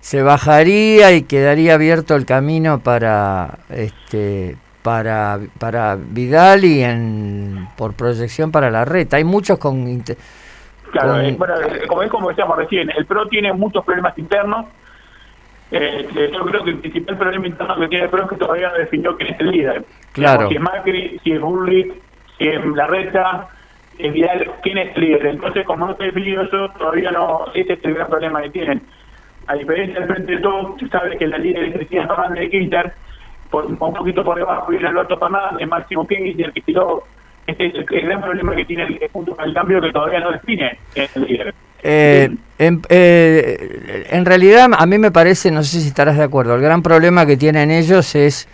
se 0.00 0.22
bajaría 0.22 1.10
y 1.10 1.22
quedaría 1.22 1.74
abierto 1.74 2.14
el 2.14 2.26
camino 2.26 2.78
para, 2.78 3.58
este, 3.70 4.56
para, 4.82 5.38
para 5.58 5.96
Vidal 5.96 6.64
y 6.64 6.82
en, 6.82 7.68
por 7.76 7.94
proyección 7.94 8.50
para 8.50 8.70
la 8.70 8.84
red. 8.84 9.12
Hay 9.14 9.24
muchos 9.24 9.58
con... 9.58 10.02
Claro, 10.92 11.22
con- 11.22 11.38
bueno, 11.38 11.54
eh, 11.60 11.86
como 11.86 12.02
es 12.02 12.10
como 12.10 12.28
decíamos 12.28 12.56
recién, 12.56 12.90
el 12.96 13.06
PRO 13.06 13.26
tiene 13.28 13.52
muchos 13.52 13.84
problemas 13.84 14.16
internos. 14.18 14.66
Eh, 15.70 16.06
yo 16.34 16.44
creo 16.44 16.64
que 16.64 16.70
el 16.70 16.78
principal 16.78 17.16
problema 17.16 17.46
interno 17.46 17.76
que 17.78 17.88
tiene 17.88 18.04
el 18.04 18.10
PRO 18.10 18.24
es 18.24 18.28
que 18.28 18.36
todavía 18.36 18.68
no 18.68 18.74
definió 18.74 19.16
quién 19.16 19.32
es 19.34 19.40
el 19.40 19.50
líder. 19.50 19.84
Claro. 20.12 20.48
Si 20.48 20.54
es 20.56 20.60
Macri, 20.60 21.20
si 21.24 21.32
es 21.32 21.40
Bullrich, 21.40 21.94
si 22.36 22.48
es 22.48 22.66
Larreta, 22.66 23.48
si 23.96 24.06
es 24.06 24.12
Vidal, 24.12 24.50
quién 24.62 24.78
es 24.78 24.94
el 24.94 25.00
líder. 25.02 25.26
Entonces, 25.26 25.64
como 25.64 25.86
no 25.86 25.92
está 25.92 26.04
definido 26.04 26.42
eso, 26.42 26.68
todavía 26.78 27.10
no, 27.10 27.46
ese 27.54 27.72
es 27.72 27.84
el 27.84 27.94
gran 27.94 28.08
problema 28.08 28.42
que 28.42 28.50
tienen. 28.50 28.82
A 29.46 29.54
diferencia 29.54 29.98
del 29.98 30.08
frente 30.08 30.32
de 30.36 30.42
todos, 30.42 30.78
se 30.78 30.88
sabe 30.88 31.16
que 31.16 31.26
la 31.26 31.38
líder 31.38 31.64
es 31.64 31.74
Cristina 31.74 32.06
Fernández 32.06 32.40
de 32.40 32.50
Kirchner, 32.50 32.92
por, 33.52 33.66
un 33.66 33.76
poquito 33.76 34.24
por 34.24 34.36
debajo 34.36 34.70
viene 34.70 34.88
Alberto 34.88 35.16
Fernández, 35.18 35.68
Máximo 35.68 36.06
Kirchner, 36.06 36.52
que 36.52 36.60
tiró. 36.62 37.04
Este 37.46 37.66
es 37.66 37.74
el, 37.74 37.86
el 37.90 38.06
gran 38.06 38.22
problema 38.22 38.56
que 38.56 38.64
tiene 38.64 38.84
el 38.84 39.10
punto 39.10 39.36
con 39.36 39.44
el 39.44 39.54
cambio 39.54 39.80
que 39.80 39.92
todavía 39.92 40.20
no 40.20 40.32
define 40.32 40.78
el 40.94 41.22
líder. 41.22 41.54
Eh, 41.84 42.30
en, 42.58 42.80
eh, 42.88 44.06
en 44.10 44.24
realidad 44.24 44.70
a 44.76 44.86
mí 44.86 44.98
me 44.98 45.10
parece, 45.10 45.50
no 45.50 45.64
sé 45.64 45.80
si 45.80 45.88
estarás 45.88 46.16
de 46.16 46.22
acuerdo, 46.22 46.54
el 46.54 46.62
gran 46.62 46.82
problema 46.82 47.26
que 47.26 47.36
tienen 47.36 47.72
ellos 47.72 48.14
es 48.14 48.48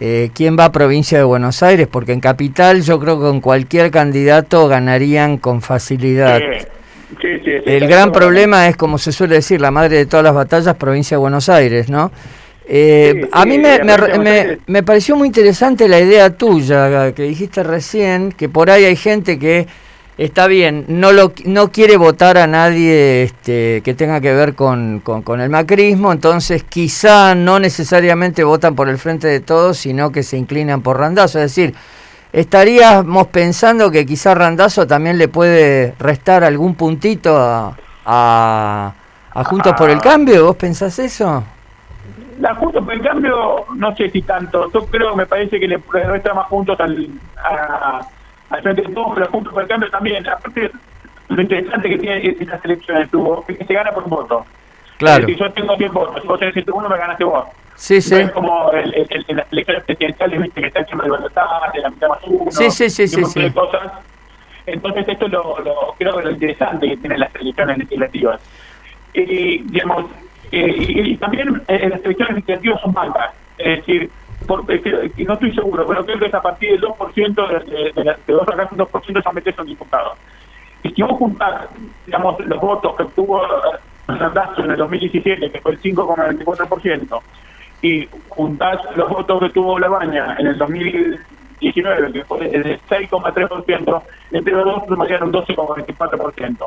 eh, 0.00 0.30
quién 0.34 0.58
va 0.58 0.66
a 0.66 0.72
provincia 0.72 1.16
de 1.16 1.24
Buenos 1.24 1.62
Aires, 1.62 1.86
porque 1.86 2.12
en 2.12 2.20
capital 2.20 2.82
yo 2.82 2.98
creo 2.98 3.16
que 3.16 3.26
con 3.26 3.40
cualquier 3.40 3.92
candidato 3.92 4.66
ganarían 4.66 5.38
con 5.38 5.62
facilidad. 5.62 6.40
Sí, 7.20 7.28
sí, 7.44 7.50
El 7.64 7.86
gran 7.86 8.10
problema 8.10 8.66
es, 8.68 8.76
como 8.76 8.98
se 8.98 9.12
suele 9.12 9.36
decir, 9.36 9.60
la 9.60 9.70
madre 9.70 9.98
de 9.98 10.06
todas 10.06 10.24
las 10.24 10.34
batallas, 10.34 10.74
provincia 10.74 11.16
de 11.16 11.20
Buenos 11.20 11.48
Aires, 11.48 11.88
¿no? 11.88 12.10
Eh, 12.66 13.12
Sí, 13.24 13.28
a 13.32 13.42
sí, 13.42 13.48
mí 13.48 13.58
me, 13.58 13.78
me- 13.84 14.18
me- 14.18 14.58
me 14.66 14.82
pareció 14.82 15.16
muy 15.16 15.28
interesante 15.28 15.86
la 15.88 16.00
idea 16.00 16.30
tuya 16.30 17.12
que 17.12 17.22
dijiste 17.24 17.62
recién, 17.62 18.32
que 18.32 18.48
por 18.48 18.70
ahí 18.70 18.84
hay 18.84 18.96
gente 18.96 19.38
que 19.38 19.66
está 20.16 20.46
bien, 20.46 20.84
no, 20.88 21.12
lo, 21.12 21.32
no 21.44 21.70
quiere 21.72 21.96
votar 21.96 22.38
a 22.38 22.46
nadie 22.46 23.24
este, 23.24 23.82
que 23.84 23.94
tenga 23.94 24.20
que 24.20 24.32
ver 24.32 24.54
con, 24.54 25.00
con, 25.00 25.40
el 25.40 25.50
macrismo, 25.50 26.12
entonces 26.12 26.62
quizá 26.64 27.34
no 27.34 27.58
necesariamente 27.58 28.44
votan 28.44 28.74
por 28.74 28.88
el 28.88 28.98
Frente 28.98 29.26
de 29.28 29.40
Todos, 29.40 29.76
sino 29.78 30.12
que 30.12 30.22
se 30.22 30.36
inclinan 30.36 30.82
por 30.82 30.98
Randazo. 30.98 31.38
Es 31.40 31.54
decir, 31.54 31.74
estaríamos 32.32 33.26
pensando 33.28 33.90
que 33.90 34.06
quizá 34.06 34.34
Randazo 34.34 34.86
también 34.86 35.18
le 35.18 35.28
puede 35.28 35.94
restar 35.98 36.44
algún 36.44 36.74
puntito 36.76 37.36
a, 37.36 37.76
a, 38.04 38.94
Juntos 39.44 39.74
por 39.76 39.90
el 39.90 40.00
Cambio. 40.00 40.46
¿Vos 40.46 40.56
pensás 40.56 40.98
eso? 41.00 41.42
La 42.40 42.54
Juntos 42.54 42.84
por 42.84 42.94
el 42.94 43.02
Cambio, 43.02 43.66
no 43.74 43.94
sé 43.96 44.10
si 44.10 44.22
tanto. 44.22 44.70
Yo 44.72 44.86
creo, 44.86 45.14
me 45.14 45.26
parece 45.26 45.60
que 45.60 45.68
le 45.68 45.78
resta 45.78 46.34
más 46.34 46.48
puntos 46.48 46.78
al, 46.80 47.08
a 47.36 48.00
al 48.50 48.62
frente 48.62 48.82
de 48.82 48.94
todos, 48.94 49.12
pero 49.14 49.26
juntos 49.30 49.52
por 49.52 49.62
el 49.62 49.68
cambio 49.68 49.90
también. 49.90 50.26
Aparte, 50.28 50.70
lo 51.28 51.42
interesante 51.42 51.88
que 51.88 51.98
tiene 51.98 52.36
estas 52.38 52.64
elecciones 52.64 53.08
que 53.46 53.64
se 53.64 53.74
gana 53.74 53.92
por 53.92 54.08
voto. 54.08 54.44
Claro. 54.98 55.26
Si 55.26 55.34
yo 55.34 55.52
tengo 55.52 55.76
10 55.76 55.92
votos, 55.92 56.22
si 56.22 56.28
vos 56.28 56.38
tenés 56.38 56.54
101, 56.54 56.88
me 56.88 56.98
ganaste 56.98 57.24
vos. 57.24 57.44
Sí, 57.74 58.00
sí. 58.00 58.14
es 58.14 58.30
como 58.30 58.70
el, 58.70 58.94
el, 58.94 59.24
el, 59.26 59.36
las 59.36 59.50
elecciones 59.50 59.82
presidenciales, 59.84 60.42
viste, 60.42 60.60
que 60.60 60.66
está 60.68 60.80
el 60.80 60.86
siempre 60.86 61.10
de 61.10 61.16
de 61.16 61.80
la 61.80 61.90
mitad 61.90 62.08
más 62.08 62.18
uno. 62.24 62.50
Sí, 62.52 62.70
sí, 62.70 62.88
sí, 62.88 63.08
sí. 63.08 63.24
sí. 63.24 63.50
cosas. 63.50 63.92
Entonces, 64.66 65.08
esto 65.08 65.26
es 65.26 65.32
lo, 65.32 65.58
lo, 65.58 65.94
creo 65.98 66.16
que 66.16 66.22
lo 66.22 66.30
interesante 66.30 66.88
que 66.88 66.96
tienen 66.98 67.20
las 67.20 67.34
elecciones 67.34 67.78
legislativas. 67.78 68.40
Y, 69.12 69.58
digamos, 69.64 70.06
eh, 70.52 70.74
y, 70.78 71.16
también 71.16 71.62
eh, 71.68 71.88
las 71.88 72.04
elecciones 72.04 72.36
legislativas 72.36 72.80
son 72.80 72.92
bancas. 72.92 73.30
Es 73.58 73.78
decir, 73.78 74.10
por, 74.46 74.64
no 74.66 75.34
estoy 75.34 75.54
seguro, 75.54 75.86
pero 75.86 76.04
creo 76.04 76.18
que 76.18 76.26
es 76.26 76.34
a 76.34 76.42
partir 76.42 76.72
del 76.72 76.82
2% 76.82 77.48
de, 77.48 77.70
de, 77.70 77.92
de, 77.92 78.04
de 78.04 78.32
dos 78.32 78.48
acá 78.48 78.68
un 78.70 78.78
2% 78.78 79.24
ya 79.24 79.32
metes 79.32 79.54
son 79.54 79.66
diputados. 79.66 80.18
Y 80.82 80.90
si 80.90 81.02
vos 81.02 81.12
juntás, 81.12 81.68
digamos, 82.04 82.38
los 82.44 82.60
votos 82.60 82.94
que 82.96 83.04
obtuvo 83.04 83.42
Randazo 84.06 84.64
en 84.64 84.72
el 84.72 84.76
2017, 84.76 85.50
que 85.50 85.60
fue 85.60 85.72
el 85.72 85.80
5,24%, 85.80 87.20
y 87.80 88.08
juntás 88.28 88.78
los 88.96 89.08
votos 89.08 89.40
que 89.40 89.50
tuvo 89.50 89.78
Labaña 89.78 90.36
en 90.38 90.48
el 90.48 90.58
2019, 90.58 92.12
que 92.12 92.24
fue 92.24 92.46
el 92.54 92.80
6,3%, 92.82 94.02
entre 94.32 94.52
los 94.52 94.64
dos 94.64 94.82
sumarían 94.86 95.22
un 95.22 95.32
12,24%. 95.32 96.66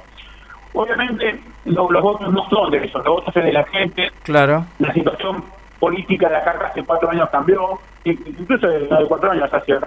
Obviamente, 0.77 1.39
los 1.65 1.89
votos 1.89 2.31
no 2.31 2.47
son 2.49 2.69
de 2.69 2.85
eso, 2.85 2.99
los 2.99 3.07
votos 3.07 3.33
son 3.33 3.43
de 3.43 3.53
la 3.53 3.63
gente. 3.65 4.11
Claro. 4.23 4.65
La 4.77 4.93
situación 4.93 5.43
política 5.79 6.27
de 6.27 6.33
la 6.33 6.43
carga 6.43 6.67
hace 6.67 6.83
cuatro 6.83 7.09
años 7.09 7.29
cambió, 7.31 7.79
incluso 8.03 8.67
de 8.67 8.87
cuatro 9.07 9.31
años 9.31 9.49
hacia 9.51 9.79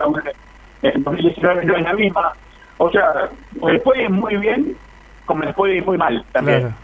en 0.83 1.05
2019 1.05 1.65
no 1.65 1.77
es 1.77 1.83
la 1.83 1.93
misma. 1.93 2.33
O 2.79 2.91
sea, 2.91 3.29
les 3.67 3.83
puede 3.83 4.03
ir 4.03 4.11
muy 4.11 4.37
bien, 4.37 4.77
como 5.27 5.45
les 5.45 5.55
puede 5.55 5.77
ir 5.77 5.85
muy 5.85 5.97
mal 5.97 6.25
también. 6.33 6.75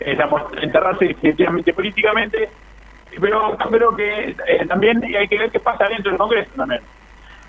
Eh, 0.00 0.16
enterrarse 0.62 1.06
definitivamente 1.06 1.72
políticamente, 1.72 2.48
pero 3.20 3.56
creo 3.56 3.96
que 3.96 4.36
eh, 4.46 4.66
también 4.68 5.02
hay 5.02 5.26
que 5.26 5.38
ver 5.38 5.50
qué 5.50 5.58
pasa 5.58 5.88
dentro 5.88 6.10
del 6.10 6.18
Congreso 6.18 6.50
también. 6.54 6.82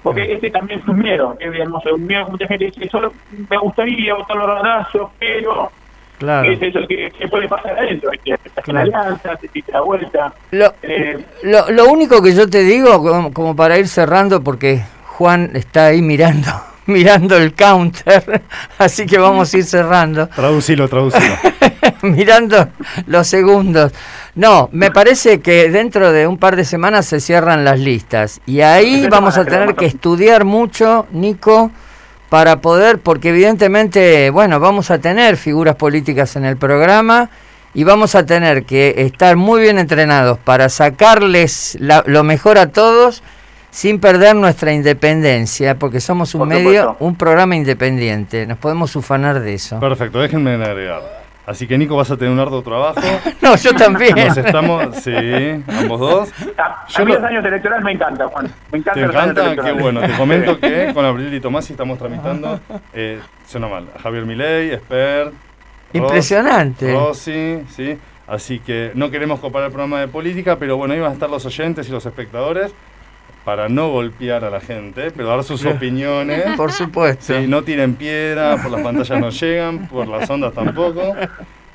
Porque 0.01 0.31
este 0.31 0.49
también 0.49 0.79
es 0.79 0.87
un 0.87 0.97
miedo, 0.97 1.37
que 1.37 1.51
digamos, 1.51 1.85
un 1.85 2.07
miedo 2.07 2.25
que 2.25 2.31
mucha 2.31 2.47
gente 2.47 2.65
dice, 2.65 2.89
solo 2.89 3.13
me 3.49 3.57
gustaría 3.57 4.15
votar 4.15 4.37
los 4.37 4.47
radazos, 4.47 5.11
pero 5.19 5.69
Claro. 6.19 6.51
Es 6.51 6.61
eso 6.61 6.79
que, 6.87 7.09
puede 7.29 7.47
pasar 7.47 7.79
adentro, 7.79 8.11
la 8.67 8.81
alianza, 8.81 9.37
se 9.37 9.71
la 9.71 9.81
vuelta. 9.81 10.33
Lo, 10.51 10.73
eh, 10.83 11.17
lo, 11.43 11.71
lo, 11.71 11.85
único 11.85 12.21
que 12.21 12.33
yo 12.33 12.49
te 12.49 12.61
digo, 12.61 13.31
como, 13.33 13.55
para 13.55 13.77
ir 13.77 13.87
cerrando, 13.87 14.43
porque 14.43 14.83
Juan 15.05 15.51
está 15.53 15.87
ahí 15.87 16.01
mirando 16.01 16.49
mirando 16.87 17.37
el 17.37 17.53
counter, 17.53 18.41
así 18.77 19.05
que 19.05 19.17
vamos 19.17 19.53
a 19.53 19.57
ir 19.57 19.63
cerrando. 19.63 20.27
Traducilo, 20.27 20.89
traducilo. 20.89 21.35
mirando 22.01 22.67
los 23.07 23.25
segundos. 23.25 23.93
No, 24.35 24.67
me 24.73 24.91
parece 24.91 25.39
que 25.39 25.69
dentro 25.69 26.11
de 26.11 26.27
un 26.27 26.37
par 26.37 26.57
de 26.57 26.65
semanas 26.65 27.05
se 27.05 27.21
cierran 27.21 27.63
las 27.63 27.79
listas 27.79 28.41
y 28.45 28.59
ahí 28.59 29.07
vamos 29.09 29.37
a 29.37 29.45
tener 29.45 29.75
que 29.75 29.85
estudiar 29.85 30.43
mucho, 30.43 31.07
Nico, 31.11 31.71
para 32.29 32.61
poder, 32.61 32.99
porque 32.99 33.29
evidentemente, 33.29 34.29
bueno, 34.29 34.59
vamos 34.59 34.91
a 34.91 34.99
tener 34.99 35.35
figuras 35.35 35.75
políticas 35.75 36.35
en 36.35 36.45
el 36.45 36.57
programa 36.57 37.29
y 37.73 37.83
vamos 37.83 38.15
a 38.15 38.25
tener 38.25 38.63
que 38.63 38.93
estar 38.97 39.35
muy 39.35 39.61
bien 39.61 39.79
entrenados 39.79 40.37
para 40.37 40.69
sacarles 40.69 41.77
lo 41.79 42.23
mejor 42.23 42.57
a 42.57 42.67
todos 42.67 43.23
sin 43.71 43.99
perder 43.99 44.35
nuestra 44.35 44.73
independencia, 44.73 45.77
porque 45.77 46.01
somos 46.01 46.33
un 46.33 46.47
medio, 46.47 46.95
un 46.99 47.15
programa 47.15 47.55
independiente, 47.55 48.47
nos 48.47 48.57
podemos 48.57 48.95
ufanar 48.95 49.39
de 49.39 49.53
eso. 49.53 49.79
Perfecto, 49.79 50.19
déjenme 50.19 50.53
agregar. 50.53 51.18
Así 51.49 51.65
que 51.65 51.79
Nico 51.79 51.95
vas 51.95 52.11
a 52.11 52.15
tener 52.15 52.31
un 52.31 52.39
arduo 52.39 52.61
trabajo. 52.61 53.01
no, 53.41 53.55
yo 53.55 53.73
también. 53.73 54.15
Nos 54.15 54.37
estamos, 54.37 54.95
sí, 54.97 55.11
ambos 55.67 55.99
dos. 55.99 56.29
A, 56.59 56.85
yo 56.87 57.05
los 57.05 57.23
años 57.23 57.43
electorales 57.43 57.83
me 57.83 57.93
encanta, 57.93 58.27
Juan. 58.27 58.53
Me 58.71 58.77
encanta. 58.77 58.99
¿Te 58.99 59.05
encanta? 59.07 59.55
Qué 59.55 59.71
bueno. 59.71 59.99
Te 59.99 60.13
comento 60.13 60.59
que 60.59 60.93
con 60.93 61.03
Abril 61.05 61.33
y 61.33 61.39
Tomás 61.39 61.67
estamos 61.71 61.97
tramitando, 61.97 62.59
eh, 62.93 63.19
suena 63.47 63.67
mal, 63.67 63.87
Javier 63.99 64.27
Milei, 64.27 64.73
Esper. 64.73 65.31
Impresionante. 65.93 66.93
Rossi, 66.93 67.63
sí. 67.69 67.97
Así 68.27 68.59
que 68.59 68.91
no 68.93 69.09
queremos 69.09 69.39
copar 69.39 69.63
el 69.63 69.71
programa 69.71 70.01
de 70.01 70.07
política, 70.07 70.57
pero 70.59 70.77
bueno, 70.77 70.93
ahí 70.93 70.99
van 70.99 71.09
a 71.09 71.13
estar 71.13 71.31
los 71.31 71.47
oyentes 71.47 71.89
y 71.89 71.91
los 71.91 72.05
espectadores 72.05 72.75
para 73.43 73.69
no 73.69 73.89
golpear 73.89 74.43
a 74.43 74.49
la 74.49 74.59
gente, 74.59 75.11
pero 75.11 75.29
dar 75.29 75.43
sus 75.43 75.65
opiniones. 75.65 76.43
Por 76.57 76.71
supuesto. 76.71 77.33
Sí, 77.33 77.47
no 77.47 77.63
tiren 77.63 77.95
piedra, 77.95 78.57
por 78.61 78.71
las 78.71 78.81
pantallas 78.81 79.19
no 79.19 79.29
llegan, 79.29 79.87
por 79.87 80.07
las 80.07 80.29
ondas 80.29 80.53
tampoco, 80.53 81.15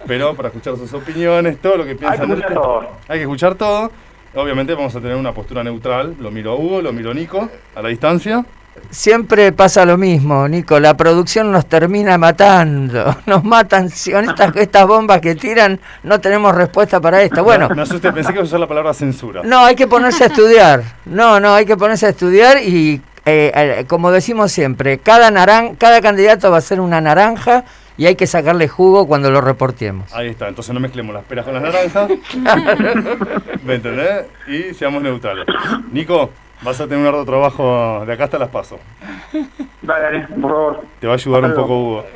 pero 0.06 0.34
para 0.34 0.48
escuchar 0.48 0.76
sus 0.76 0.92
opiniones, 0.92 1.58
todo 1.58 1.78
lo 1.78 1.84
que 1.84 1.94
piensan. 1.94 2.30
Hay 2.30 2.36
que 2.36 2.42
escuchar 2.42 2.54
todo. 2.54 2.88
Hay 3.08 3.18
que 3.18 3.22
escuchar 3.22 3.54
todo. 3.54 3.92
Obviamente 4.34 4.74
vamos 4.74 4.94
a 4.94 5.00
tener 5.00 5.16
una 5.16 5.32
postura 5.32 5.62
neutral. 5.62 6.16
Lo 6.18 6.30
miro 6.30 6.52
a 6.52 6.56
Hugo, 6.56 6.82
lo 6.82 6.92
miro 6.92 7.12
a 7.12 7.14
Nico, 7.14 7.48
a 7.74 7.82
la 7.82 7.88
distancia. 7.88 8.44
Siempre 8.90 9.52
pasa 9.52 9.84
lo 9.84 9.96
mismo, 9.96 10.46
Nico. 10.48 10.78
La 10.78 10.96
producción 10.96 11.50
nos 11.50 11.66
termina 11.66 12.16
matando. 12.18 13.16
Nos 13.26 13.42
matan. 13.44 13.88
Con 14.12 14.28
estas, 14.28 14.56
estas 14.56 14.86
bombas 14.86 15.20
que 15.20 15.34
tiran, 15.34 15.80
no 16.02 16.20
tenemos 16.20 16.54
respuesta 16.54 17.00
para 17.00 17.22
esto. 17.22 17.42
Bueno. 17.42 17.68
Me 17.70 17.82
asusté, 17.82 18.12
pensé 18.12 18.28
que 18.28 18.34
iba 18.34 18.42
a 18.42 18.46
usar 18.46 18.60
la 18.60 18.68
palabra 18.68 18.94
censura. 18.94 19.42
No, 19.44 19.64
hay 19.64 19.74
que 19.74 19.86
ponerse 19.86 20.24
a 20.24 20.26
estudiar. 20.28 20.82
No, 21.04 21.40
no, 21.40 21.54
hay 21.54 21.66
que 21.66 21.76
ponerse 21.76 22.06
a 22.06 22.10
estudiar 22.10 22.62
y, 22.62 23.02
eh, 23.26 23.52
eh, 23.54 23.84
como 23.88 24.10
decimos 24.10 24.52
siempre, 24.52 24.98
cada, 24.98 25.30
naran 25.30 25.74
cada 25.76 26.00
candidato 26.00 26.50
va 26.50 26.58
a 26.58 26.60
ser 26.60 26.80
una 26.80 27.00
naranja 27.00 27.64
y 27.96 28.06
hay 28.06 28.16
que 28.16 28.26
sacarle 28.26 28.68
jugo 28.68 29.06
cuando 29.06 29.30
lo 29.30 29.40
reportemos. 29.40 30.12
Ahí 30.12 30.28
está, 30.28 30.48
entonces 30.48 30.74
no 30.74 30.80
mezclemos 30.80 31.14
las 31.14 31.24
peras 31.24 31.44
con 31.44 31.54
las 31.54 31.62
naranjas. 31.62 32.10
¿Me 33.64 33.76
entendés? 33.76 34.26
Y 34.48 34.74
seamos 34.74 35.02
neutrales. 35.02 35.46
Nico, 35.90 36.30
Vas 36.64 36.80
a 36.80 36.84
tener 36.84 36.98
un 37.00 37.06
arduo 37.06 37.26
trabajo, 37.26 38.04
de 38.06 38.12
acá 38.14 38.24
hasta 38.24 38.38
las 38.38 38.48
paso. 38.48 38.78
Dale, 39.82 40.02
dale, 40.02 40.26
por 40.28 40.50
favor. 40.50 40.84
Te 40.98 41.06
va 41.06 41.12
a 41.12 41.16
ayudar 41.16 41.44
un 41.44 41.54
poco 41.54 41.78
Hugo. 41.78 42.06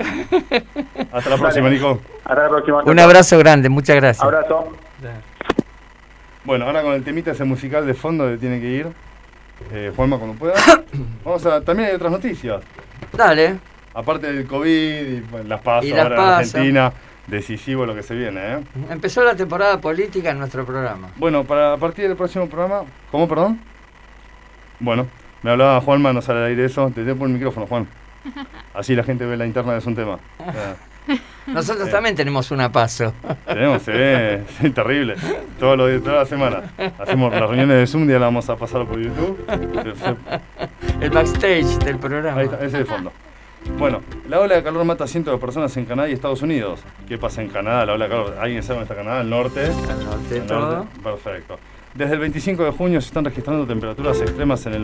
Hasta 1.13 1.31
la 1.31 1.37
próxima, 1.37 1.69
Nico. 1.69 2.01
Hasta 2.25 2.43
la 2.45 2.49
próxima. 2.49 2.83
Un 2.85 2.99
abrazo 2.99 3.39
grande, 3.39 3.69
muchas 3.69 3.97
gracias. 3.97 4.25
Abrazo. 4.25 4.73
Bueno, 6.45 6.65
ahora 6.65 6.83
con 6.83 6.95
el 6.95 7.05
temita 7.05 7.33
ese 7.33 7.45
musical 7.45 7.87
de 7.87 7.93
fondo 7.93 8.27
que 8.27 8.39
tiene 8.39 8.59
que 8.59 8.67
ir. 8.69 8.87
Eh, 9.71 9.93
Juanma, 9.95 10.17
cuando 10.17 10.39
pueda. 10.39 10.55
Vamos 11.25 11.45
a. 11.45 11.61
También 11.61 11.91
hay 11.91 11.97
otras 11.97 12.13
noticias. 12.13 12.63
Dale. 13.13 13.59
Aparte 13.93 14.33
del 14.33 14.47
COVID 14.47 14.73
y 14.79 15.25
las 15.47 15.61
pasos 15.61 15.93
ahora 15.93 16.15
en 16.15 16.23
Argentina 16.23 16.93
decisivo 17.27 17.85
lo 17.85 17.95
que 17.95 18.03
se 18.03 18.15
viene. 18.15 18.41
¿eh? 18.41 18.59
Empezó 18.89 19.23
la 19.23 19.37
temporada 19.37 19.79
política 19.79 20.31
en 20.31 20.39
nuestro 20.39 20.65
programa. 20.65 21.11
Bueno, 21.17 21.45
para 21.45 21.75
a 21.75 21.77
partir 21.77 22.09
del 22.09 22.17
próximo 22.17 22.49
programa, 22.49 22.85
¿cómo, 23.11 23.29
perdón? 23.29 23.61
Bueno, 24.81 25.07
me 25.43 25.51
hablaba 25.51 25.81
Juanma, 25.81 26.13
no 26.13 26.23
sale 26.23 26.41
al 26.41 26.47
aire 26.47 26.65
eso. 26.65 26.91
Te 26.95 27.03
por 27.15 27.29
el 27.29 27.35
micrófono, 27.35 27.67
Juan. 27.67 27.87
Así 28.75 28.95
la 28.95 29.05
gente 29.05 29.25
ve 29.25 29.37
la 29.37 29.47
interna 29.47 29.79
de 29.79 29.89
un 29.89 29.95
tema. 29.95 30.19
Nosotros 31.47 31.91
también 31.91 32.15
tenemos 32.15 32.51
una 32.51 32.71
paso. 32.71 33.15
Tenemos, 33.47 33.83
se 33.83 33.93
ve, 33.93 34.43
es 34.63 34.75
terrible. 34.75 35.15
Todo 35.59 35.77
lo, 35.77 36.01
toda 36.03 36.17
la 36.17 36.27
semana. 36.27 36.63
Hacemos 36.99 37.33
las 37.33 37.41
reuniones 37.41 37.79
de 37.79 37.87
Zoom, 37.87 38.07
ya 38.07 38.19
la 38.19 38.27
vamos 38.27 38.49
a 38.51 38.57
pasar 38.57 38.85
por 38.85 39.01
YouTube. 39.01 39.43
El 41.01 41.11
backstage 41.11 41.79
del 41.79 41.99
programa. 41.99 42.41
Ahí 42.41 42.47
está, 42.47 42.63
ese 42.63 42.79
de 42.79 42.85
fondo. 42.85 43.11
Bueno, 43.79 44.03
la 44.29 44.41
ola 44.41 44.57
de 44.57 44.63
calor 44.63 44.85
mata 44.85 45.05
a 45.05 45.07
cientos 45.07 45.33
de 45.33 45.39
personas 45.39 45.75
en 45.79 45.87
Canadá 45.87 46.09
y 46.09 46.13
Estados 46.13 46.43
Unidos. 46.43 46.81
¿Qué 47.09 47.17
pasa 47.17 47.41
en 47.43 47.49
Canadá? 47.49 47.87
La 47.87 47.95
ola 47.95 48.05
de 48.05 48.11
calor. 48.11 48.37
¿Alguien 48.39 48.63
sabe 48.63 48.81
dónde 48.81 48.93
está 48.93 49.03
Canadá? 49.03 49.23
¿El 49.23 49.31
norte? 49.31 49.65
El 49.65 50.05
norte, 50.05 50.41
todo. 50.43 50.87
Perfecto. 51.03 51.59
Desde 51.99 52.15
el 52.15 52.21
25 52.21 52.63
de 52.63 52.71
junio 52.71 53.01
se 53.01 53.09
están 53.09 53.25
registrando 53.25 53.67
temperaturas 53.67 54.21
extremas 54.21 54.65
en 54.67 54.75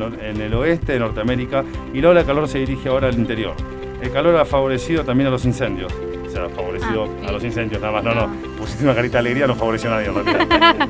el, 0.41 0.55
oeste 0.55 0.95
de 0.95 0.99
Norteamérica 0.99 1.65
y 1.93 2.01
la 2.01 2.09
ola 2.11 2.21
de 2.23 2.27
calor 2.27 2.49
se 2.49 2.59
dirige 2.59 2.89
ahora 2.89 3.07
al 3.07 3.15
interior. 3.15 3.55
El 4.03 4.11
calor 4.11 4.35
ha 4.35 4.45
favorecido 4.45 5.05
también 5.05 5.29
a 5.29 5.31
los 5.31 5.45
incendios. 5.45 5.93
O 6.27 6.29
sea, 6.29 6.47
ha 6.47 6.49
favorecido 6.49 7.09
ah, 7.23 7.29
a 7.29 7.31
los 7.31 7.45
incendios, 7.45 7.81
nada 7.81 7.93
más. 7.93 8.03
No, 8.03 8.17
no. 8.17 8.29
Pusiste 8.59 8.83
una 8.83 8.97
carita 8.97 9.13
de 9.13 9.19
alegría, 9.21 9.47
no 9.47 9.55
favoreció 9.55 9.93
a 9.93 10.01
nadie 10.01 10.11
realidad. 10.25 10.89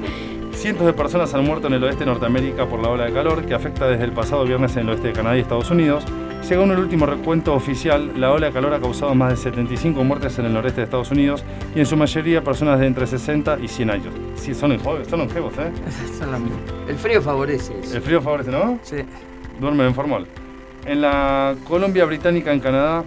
Cientos 0.54 0.86
de 0.86 0.94
personas 0.94 1.34
han 1.34 1.44
muerto 1.44 1.66
en 1.66 1.74
el 1.74 1.84
oeste 1.84 2.04
de 2.04 2.06
Norteamérica 2.06 2.64
por 2.64 2.80
la 2.80 2.88
ola 2.88 3.04
de 3.04 3.12
calor 3.12 3.44
que 3.44 3.52
afecta 3.52 3.86
desde 3.86 4.04
el 4.04 4.12
pasado 4.12 4.46
viernes 4.46 4.74
en 4.76 4.84
el 4.84 4.88
oeste 4.88 5.08
de 5.08 5.12
Canadá 5.12 5.36
y 5.36 5.40
Estados 5.40 5.70
Unidos. 5.70 6.06
Según 6.44 6.72
el 6.72 6.78
último 6.78 7.06
recuento 7.06 7.54
oficial, 7.54 8.20
la 8.20 8.30
ola 8.30 8.48
de 8.48 8.52
calor 8.52 8.74
ha 8.74 8.78
causado 8.78 9.14
más 9.14 9.30
de 9.30 9.36
75 9.38 10.04
muertes 10.04 10.38
en 10.38 10.44
el 10.44 10.52
noreste 10.52 10.82
de 10.82 10.84
Estados 10.84 11.10
Unidos 11.10 11.42
y 11.74 11.80
en 11.80 11.86
su 11.86 11.96
mayoría 11.96 12.44
personas 12.44 12.78
de 12.80 12.86
entre 12.86 13.06
60 13.06 13.60
y 13.62 13.66
100 13.66 13.90
años. 13.90 14.14
Sí, 14.34 14.54
son 14.54 14.72
longevos, 14.72 15.08
son 15.08 15.20
longevos 15.20 15.54
¿eh? 15.54 15.72
El 16.88 16.96
frío 16.96 17.22
favorece 17.22 17.72
El 17.94 18.02
frío 18.02 18.20
favorece, 18.20 18.50
¿no? 18.50 18.78
Sí. 18.82 18.96
Duermen 19.58 19.86
en 19.86 19.94
formal. 19.94 20.26
En 20.84 21.00
la 21.00 21.56
Colombia 21.66 22.04
Británica, 22.04 22.52
en 22.52 22.60
Canadá, 22.60 23.04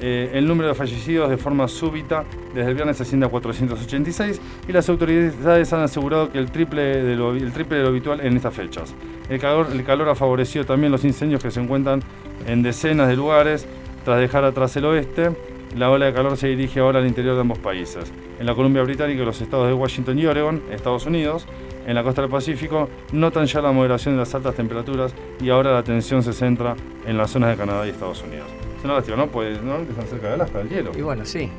eh, 0.00 0.30
el 0.34 0.46
número 0.46 0.68
de 0.68 0.74
fallecidos 0.76 1.28
de 1.28 1.38
forma 1.38 1.66
súbita 1.66 2.24
desde 2.54 2.68
el 2.68 2.74
viernes 2.76 3.00
asciende 3.00 3.26
a 3.26 3.30
486 3.30 4.40
y 4.68 4.72
las 4.72 4.88
autoridades 4.88 5.72
han 5.72 5.80
asegurado 5.80 6.30
que 6.30 6.38
el 6.38 6.52
triple 6.52 7.02
de 7.02 7.16
lo, 7.16 7.32
el 7.32 7.50
triple 7.50 7.78
de 7.78 7.82
lo 7.82 7.88
habitual 7.88 8.20
en 8.20 8.36
estas 8.36 8.54
fechas. 8.54 8.94
El 9.28 9.40
calor, 9.40 9.68
el 9.72 9.82
calor 9.84 10.08
ha 10.08 10.14
favorecido 10.14 10.64
también 10.64 10.92
los 10.92 11.04
incendios 11.04 11.42
que 11.42 11.50
se 11.50 11.60
encuentran 11.60 12.00
en 12.46 12.62
decenas 12.62 13.08
de 13.08 13.16
lugares. 13.16 13.66
Tras 14.04 14.20
dejar 14.20 14.44
atrás 14.44 14.76
el 14.76 14.84
oeste, 14.84 15.32
la 15.76 15.90
ola 15.90 16.06
de 16.06 16.14
calor 16.14 16.36
se 16.36 16.48
dirige 16.48 16.80
ahora 16.80 17.00
al 17.00 17.06
interior 17.06 17.34
de 17.34 17.40
ambos 17.40 17.58
países. 17.58 18.12
En 18.38 18.46
la 18.46 18.54
Columbia 18.54 18.82
Británica 18.82 19.22
y 19.22 19.24
los 19.24 19.40
estados 19.40 19.66
de 19.66 19.74
Washington 19.74 20.18
y 20.18 20.26
Oregon, 20.26 20.62
Estados 20.70 21.06
Unidos, 21.06 21.46
en 21.86 21.94
la 21.94 22.02
costa 22.02 22.22
del 22.22 22.30
Pacífico, 22.30 22.88
notan 23.12 23.46
ya 23.46 23.60
la 23.60 23.72
moderación 23.72 24.14
de 24.14 24.20
las 24.20 24.34
altas 24.34 24.54
temperaturas 24.54 25.14
y 25.40 25.50
ahora 25.50 25.72
la 25.72 25.78
atención 25.78 26.22
se 26.22 26.32
centra 26.32 26.76
en 27.06 27.16
las 27.16 27.30
zonas 27.30 27.50
de 27.50 27.56
Canadá 27.56 27.86
y 27.86 27.90
Estados 27.90 28.22
Unidos. 28.22 28.46
Es 28.78 28.84
una 28.84 28.94
lástima, 28.94 29.16
¿no? 29.16 29.26
Pues 29.26 29.62
no 29.62 29.78
están 29.78 30.06
cerca 30.06 30.28
de 30.28 30.34
Alaska, 30.34 30.58
del 30.58 30.68
hielo. 30.68 30.92
Y 30.96 31.02
bueno, 31.02 31.24
sí. 31.24 31.50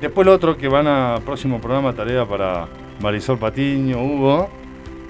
Después 0.00 0.26
lo 0.26 0.32
otro 0.32 0.56
que 0.56 0.68
van 0.68 0.86
a 0.86 1.20
próximo 1.24 1.60
programa, 1.60 1.92
tarea 1.92 2.26
para 2.26 2.66
Marisol 3.00 3.38
Patiño, 3.38 4.02
Hugo. 4.02 4.48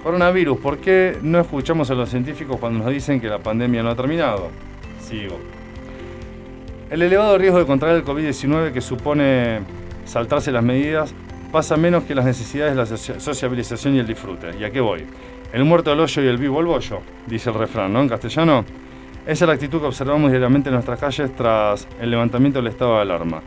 Coronavirus, 0.03 0.59
¿por 0.59 0.79
qué 0.79 1.19
no 1.23 1.41
escuchamos 1.41 1.91
a 1.91 1.95
los 1.95 2.11
científicos 2.11 2.59
cuando 2.59 2.81
nos 2.81 2.93
dicen 2.93 3.21
que 3.21 3.29
la 3.29 3.39
pandemia 3.39 3.83
no 3.83 3.91
ha 3.91 3.97
terminado? 3.97 4.51
Sigo. 5.03 5.39
El 6.91 7.03
elevado 7.03 7.37
riesgo 7.39 7.59
de 7.59 7.67
contraer 7.67 7.97
el 7.97 8.05
COVID-19 8.05 8.73
que 8.73 8.81
supone 8.81 9.61
saltarse 10.05 10.53
las 10.53 10.63
medidas 10.63 11.15
pasa 11.51 11.77
menos 11.77 12.05
que 12.05 12.15
las 12.15 12.25
necesidades 12.25 12.75
de 12.75 13.13
la 13.15 13.21
sociabilización 13.21 13.95
y 13.95 13.99
el 13.99 14.07
disfrute. 14.07 14.51
¿Y 14.59 14.65
a 14.65 14.71
qué 14.71 14.81
voy? 14.81 15.05
El 15.53 15.65
muerto 15.65 15.93
al 15.93 16.01
hoyo 16.01 16.23
y 16.23 16.27
el 16.27 16.39
vivo 16.39 16.61
al 16.61 16.67
bollo, 16.67 17.01
dice 17.27 17.51
el 17.51 17.57
refrán, 17.57 17.93
¿no? 17.93 18.01
En 18.01 18.09
castellano. 18.09 18.65
Esa 19.27 19.45
es 19.45 19.49
la 19.49 19.55
actitud 19.55 19.81
que 19.81 19.87
observamos 19.87 20.31
diariamente 20.31 20.71
en 20.71 20.75
nuestras 20.75 20.99
calles 20.99 21.35
tras 21.37 21.87
el 22.01 22.11
levantamiento 22.11 22.59
del 22.59 22.69
estado 22.69 22.97
de 22.97 23.03
alarma. 23.03 23.43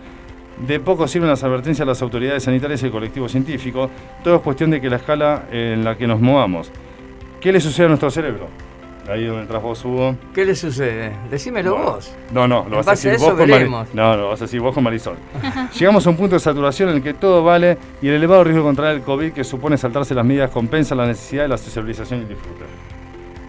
De 0.65 0.79
poco 0.79 1.07
sirven 1.07 1.29
las 1.29 1.43
advertencias 1.43 1.85
de 1.85 1.91
las 1.91 2.01
autoridades 2.01 2.43
sanitarias 2.43 2.81
y 2.83 2.85
el 2.85 2.91
colectivo 2.91 3.27
científico. 3.27 3.89
Todo 4.23 4.35
es 4.35 4.41
cuestión 4.41 4.69
de 4.71 4.79
que 4.79 4.89
la 4.89 4.97
escala 4.97 5.45
en 5.51 5.83
la 5.83 5.97
que 5.97 6.07
nos 6.07 6.21
movamos. 6.21 6.71
¿Qué 7.41 7.51
le 7.51 7.59
sucede 7.59 7.87
a 7.87 7.89
nuestro 7.89 8.09
cerebro? 8.09 8.47
Ahí 9.07 9.25
donde 9.25 9.43
entras 9.43 9.61
vos, 9.61 9.85
Hugo. 9.85 10.15
¿Qué 10.33 10.45
le 10.45 10.55
sucede? 10.55 11.15
Decímelo 11.29 11.75
vos. 11.75 12.11
No, 12.31 12.47
no, 12.47 12.65
lo 12.67 12.77
vas 12.77 12.87
a 12.87 12.91
decir 12.91 13.17
vos 13.19 13.33
con 13.35 13.49
Marisol. 13.49 13.87
No, 13.93 14.17
lo 14.17 14.29
vas 14.29 14.41
a 14.41 14.45
decir 14.45 14.59
vos 14.61 14.73
con 14.73 14.83
Marisol. 14.83 15.15
Llegamos 15.77 16.07
a 16.07 16.09
un 16.09 16.17
punto 16.17 16.35
de 16.35 16.39
saturación 16.39 16.89
en 16.89 16.95
el 16.95 17.03
que 17.03 17.13
todo 17.13 17.43
vale 17.43 17.77
y 18.01 18.07
el 18.07 18.15
elevado 18.15 18.43
riesgo 18.43 18.63
de 18.63 18.67
contraer 18.67 18.95
el 18.95 19.01
COVID 19.03 19.33
que 19.33 19.43
supone 19.43 19.77
saltarse 19.77 20.15
las 20.15 20.25
medidas 20.25 20.49
compensa 20.49 20.95
la 20.95 21.05
necesidad 21.05 21.43
de 21.43 21.49
la 21.49 21.57
socialización 21.57 22.21
y 22.21 22.23
el 22.23 22.29
disfrute. 22.29 22.65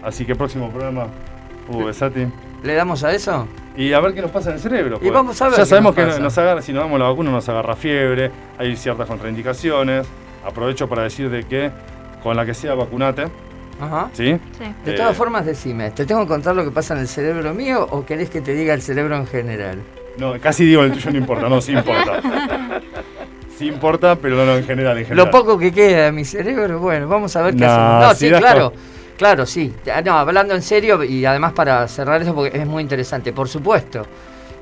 Así 0.03 0.25
que 0.25 0.35
próximo 0.35 0.69
programa, 0.69 1.07
Hugo 1.67 1.85
Besati. 1.85 2.27
¿Le 2.63 2.73
damos 2.73 3.03
a 3.03 3.13
eso? 3.13 3.47
Y 3.75 3.93
a 3.93 3.99
ver 3.99 4.13
qué 4.13 4.21
nos 4.21 4.31
pasa 4.31 4.49
en 4.49 4.55
el 4.55 4.61
cerebro. 4.61 4.97
Y 4.97 4.99
pues. 4.99 5.13
vamos 5.13 5.41
a 5.41 5.49
ver. 5.49 5.57
Ya 5.57 5.65
sabemos 5.65 5.95
que 5.95 6.05
nos 6.05 6.37
agarra, 6.37 6.61
si 6.61 6.71
nos 6.71 6.83
damos 6.83 6.99
la 6.99 7.07
vacuna 7.07 7.31
nos 7.31 7.47
agarra 7.49 7.75
fiebre, 7.75 8.31
hay 8.57 8.75
ciertas 8.75 9.07
contraindicaciones. 9.07 10.07
Aprovecho 10.45 10.87
para 10.87 11.03
decir 11.03 11.29
de 11.29 11.43
que 11.43 11.71
con 12.21 12.35
la 12.35 12.45
que 12.45 12.53
sea 12.53 12.73
vacunate. 12.75 13.25
Ajá. 13.79 14.09
¿Sí? 14.13 14.37
De 14.85 14.93
todas 14.93 15.11
eh, 15.11 15.15
formas, 15.15 15.45
decime, 15.45 15.91
¿te 15.91 16.05
tengo 16.05 16.21
que 16.21 16.27
contar 16.27 16.55
lo 16.55 16.63
que 16.63 16.71
pasa 16.71 16.93
en 16.93 17.01
el 17.01 17.07
cerebro 17.07 17.53
mío 17.53 17.87
o 17.89 18.05
querés 18.05 18.29
que 18.29 18.41
te 18.41 18.53
diga 18.53 18.73
el 18.73 18.81
cerebro 18.81 19.15
en 19.15 19.27
general? 19.27 19.81
No, 20.17 20.39
casi 20.39 20.65
digo 20.65 20.83
el 20.83 20.91
tuyo 20.91 21.11
no 21.11 21.17
importa, 21.17 21.47
no, 21.47 21.61
sí 21.61 21.73
importa. 21.73 22.21
Sí 23.57 23.67
importa, 23.67 24.15
pero 24.15 24.45
no, 24.45 24.55
en 24.55 24.65
general, 24.65 24.97
en 24.99 25.05
general. 25.05 25.25
Lo 25.25 25.31
poco 25.31 25.57
que 25.57 25.71
queda 25.71 26.05
de 26.05 26.11
mi 26.11 26.23
cerebro, 26.23 26.79
bueno, 26.79 27.07
vamos 27.07 27.35
a 27.35 27.41
ver 27.41 27.55
qué 27.55 27.65
hacemos. 27.65 28.03
No, 28.03 28.13
sí, 28.13 28.29
claro. 28.29 28.73
Claro, 29.17 29.47
sí. 29.47 29.73
No, 30.05 30.13
hablando 30.13 30.53
en 30.53 30.61
serio 30.61 31.03
y 31.03 31.25
además 31.25 31.53
para 31.53 31.87
cerrar 31.87 32.21
eso 32.21 32.35
porque 32.35 32.55
es 32.55 32.67
muy 32.67 32.83
interesante, 32.83 33.33
por 33.33 33.49
supuesto. 33.49 34.05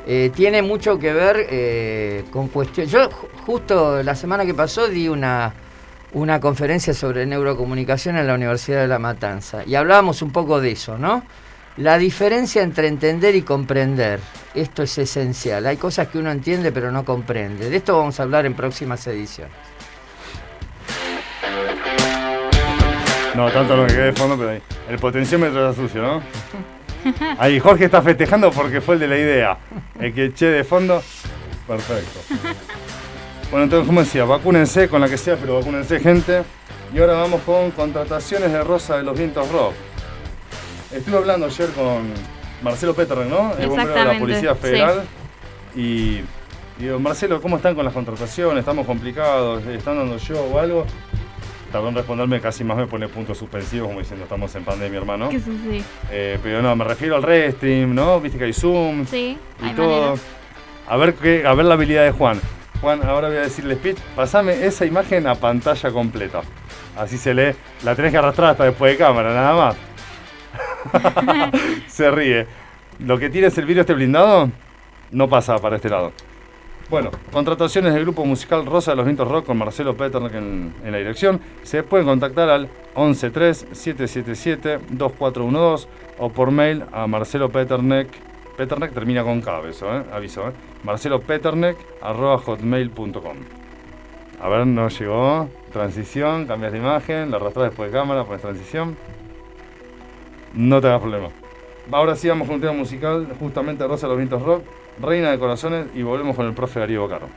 Eh, 0.08 0.32
tiene 0.34 0.62
mucho 0.62 0.97
que 0.97 1.12
ver 1.12 1.47
eh, 1.49 2.23
con 2.32 2.47
cuestiones. 2.47 2.91
Yo 2.91 3.10
justo 3.45 4.01
la 4.01 4.15
semana 4.15 4.45
que 4.45 4.54
pasó 4.54 4.88
di 4.88 5.10
una, 5.10 5.54
una 6.15 6.39
conferencia 6.39 6.93
sobre 6.93 7.25
neurocomunicación 7.25 8.15
en 8.15 8.25
la 8.25 8.36
Universidad 8.36 8.82
de 8.82 8.88
La 8.88 8.99
Matanza 8.99 9.63
y 9.65 9.75
hablábamos 9.75 10.21
un 10.21 10.32
poco 10.32 10.62
de 10.62 10.71
eso, 10.71 10.97
¿no? 10.97 11.23
La 11.75 11.97
diferencia 11.97 12.63
entre 12.63 12.88
entender 12.88 13.36
y 13.36 13.41
comprender. 13.41 14.21
Esto 14.54 14.84
es 14.84 14.97
esencial. 14.97 15.65
Hay 15.67 15.75
cosas 15.75 16.08
que 16.08 16.17
uno 16.17 16.32
entiende 16.32 16.71
pero 16.71 16.89
no 16.89 17.04
comprende. 17.04 17.69
De 17.69 17.75
esto 17.75 17.97
vamos 17.97 18.17
a 18.17 18.23
hablar 18.23 18.45
en 18.45 18.54
próximas 18.54 19.06
ediciones. 19.08 19.54
No, 23.36 23.51
tanto 23.51 23.75
lo 23.75 23.86
que 23.86 23.93
quede 23.93 24.06
de 24.06 24.13
fondo, 24.13 24.38
pero 24.38 24.51
ahí. 24.51 24.62
El 24.89 24.97
potenciómetro 24.97 25.69
está 25.69 25.82
sucio, 25.82 26.01
¿no? 26.01 26.21
Ahí 27.38 27.60
Jorge 27.60 27.86
está 27.86 28.01
festejando 28.01 28.51
porque 28.51 28.80
fue 28.80 28.95
el 28.95 29.01
de 29.01 29.08
la 29.10 29.17
idea. 29.17 29.58
El 29.99 30.13
que 30.13 30.25
eché 30.25 30.45
de 30.45 30.63
fondo. 30.63 31.04
Perfecto. 31.67 32.19
Bueno, 33.51 33.65
entonces, 33.65 33.88
como 33.88 34.01
decía, 34.01 34.25
vacúnense 34.25 34.89
con 34.89 35.01
la 35.01 35.10
que 35.10 35.17
sea, 35.17 35.38
pero 35.38 35.55
vacúnense, 35.55 35.99
gente. 35.99 36.43
Y 36.93 36.99
ahora 36.99 37.13
vamos 37.13 37.41
con 37.41 37.71
contrataciones 37.71 38.51
de 38.51 38.63
Rosa 38.63 38.97
de 38.97 39.03
los 39.03 39.17
Vientos 39.17 39.49
Rock. 39.51 39.73
Estuve 40.91 41.17
hablando 41.17 41.45
ayer 41.45 41.69
con 41.71 42.12
Marcelo 42.62 42.93
Peter, 42.93 43.17
¿no? 43.17 43.53
El 43.60 43.67
bombero 43.67 43.93
de 43.93 44.05
la 44.05 44.19
Policía 44.19 44.55
Federal. 44.55 45.03
Y 45.75 46.21
digo, 46.79 46.99
Marcelo, 46.99 47.41
¿cómo 47.41 47.58
están 47.58 47.75
con 47.75 47.86
las 47.86 47.93
contrataciones? 47.93 48.60
¿Estamos 48.60 48.86
complicados? 48.86 49.65
¿Están 49.65 49.97
dando 49.97 50.17
yo 50.17 50.41
o 50.41 50.60
algo? 50.60 50.86
tardó 51.75 51.89
en 51.89 51.95
responderme, 51.95 52.39
casi 52.39 52.63
más 52.63 52.77
me 52.77 52.88
pone 52.88 53.10
puntos 53.10 53.38
suspensivos, 53.38 53.89
como 53.89 53.99
diciendo 53.99 54.23
estamos 54.23 54.55
en 54.55 54.63
pandemia, 54.63 54.97
hermano. 54.97 55.29
Sí, 55.29 55.41
sí. 55.41 55.84
Eh, 56.10 56.39
pero 56.41 56.62
no, 56.62 56.73
me 56.73 56.86
refiero 56.86 57.17
al 57.17 57.23
restream, 57.23 57.93
¿no? 57.93 58.21
Viste 58.21 58.38
que 58.38 58.45
hay 58.45 58.53
Zoom 58.53 59.05
sí, 59.05 59.38
y 59.62 59.69
todo. 59.71 60.17
A 60.88 60.95
ver, 60.95 61.15
qué, 61.15 61.45
a 61.45 61.53
ver 61.53 61.65
la 61.65 61.73
habilidad 61.73 62.05
de 62.05 62.12
Juan. 62.12 62.39
Juan, 62.86 63.02
ahora 63.04 63.28
voy 63.30 63.38
a 63.38 63.41
decirle 63.41 63.74
speech, 63.74 63.98
pasame 64.15 64.63
esa 64.63 64.86
imagen 64.86 65.26
a 65.26 65.34
pantalla 65.34 65.89
completa. 65.89 66.43
Así 66.95 67.17
se 67.17 67.34
lee. 67.34 67.56
La 67.84 67.95
tenés 67.95 68.12
que 68.12 68.19
arrastrar 68.19 68.52
hasta 68.52 68.65
después 68.65 68.91
de 68.91 68.98
cámara, 69.04 69.34
nada 69.34 69.56
más. 69.56 69.76
se 71.88 72.12
ríe. 72.12 72.45
Lo 73.00 73.17
que 73.17 73.32
tiene 73.32 73.48
es 73.48 73.58
el 73.58 73.65
vídeo 73.65 73.82
este 73.82 73.95
blindado, 73.95 74.52
no 75.10 75.28
pasa 75.28 75.58
para 75.58 75.78
este 75.78 75.89
lado. 75.89 76.12
Bueno, 76.88 77.10
contrataciones 77.32 77.91
del 77.91 78.04
grupo 78.04 78.24
musical 78.24 78.63
Rosa 78.67 78.91
de 78.91 78.98
los 78.98 79.06
Vientos 79.08 79.28
Rock 79.28 79.48
con 79.48 79.58
Marcelo 79.58 79.98
Peternek 79.98 80.36
en, 80.36 80.71
la 80.84 81.00
dirección. 81.00 81.41
Se 81.63 81.82
pueden 81.82 82.06
contactar 82.06 82.50
al 82.50 82.69
113-777-2412 82.93 85.88
o 86.19 86.30
por 86.30 86.52
mail 86.52 86.84
a 86.91 87.08
Marcelo 87.08 87.50
Peternek. 88.55 88.93
Termina 88.93 89.23
con 89.23 89.41
K, 89.41 89.61
eso, 89.69 89.95
¿eh? 89.95 90.03
aviso. 90.11 90.49
¿eh? 90.49 90.51
Marcelo 90.83 91.21
Peternek 91.21 91.77
arroba 92.01 92.37
hotmail.com. 92.37 93.37
A 94.41 94.49
ver, 94.49 94.67
no 94.67 94.89
llegó. 94.89 95.49
Transición, 95.71 96.45
cambias 96.45 96.71
de 96.71 96.77
imagen, 96.77 97.31
la 97.31 97.37
arrastras 97.37 97.69
después 97.69 97.91
de 97.91 97.97
cámara, 97.97 98.23
pones 98.23 98.41
transición. 98.41 98.95
No 100.53 100.79
te 100.79 100.87
hagas 100.87 101.01
problema. 101.01 101.29
Ahora 101.91 102.15
sí 102.15 102.29
vamos 102.29 102.47
con 102.47 102.55
un 102.55 102.61
tema 102.61 102.73
musical, 102.73 103.27
justamente 103.39 103.85
Rosa 103.85 104.07
de 104.07 104.09
los 104.09 104.17
Vientos 104.17 104.41
Rock. 104.41 104.63
Reina 104.99 105.31
de 105.31 105.39
Corazones 105.39 105.87
y 105.93 106.03
volvemos 106.03 106.35
con 106.35 106.45
el 106.45 106.53
profe 106.53 106.79
Darío 106.79 107.07
Caro. 107.09 107.27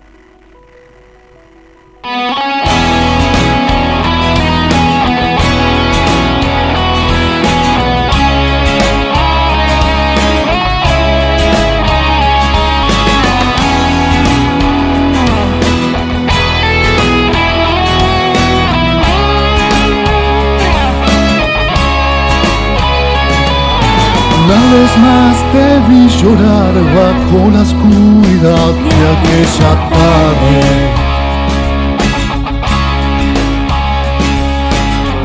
Una 24.58 24.74
vez 24.74 24.92
más 24.98 25.36
te 25.52 25.66
vi 25.88 26.08
llorar 26.20 26.74
bajo 26.98 27.38
la 27.52 27.62
oscuridad 27.62 28.72
de 28.86 28.96
aquella 29.14 29.72
tarde. 29.88 30.60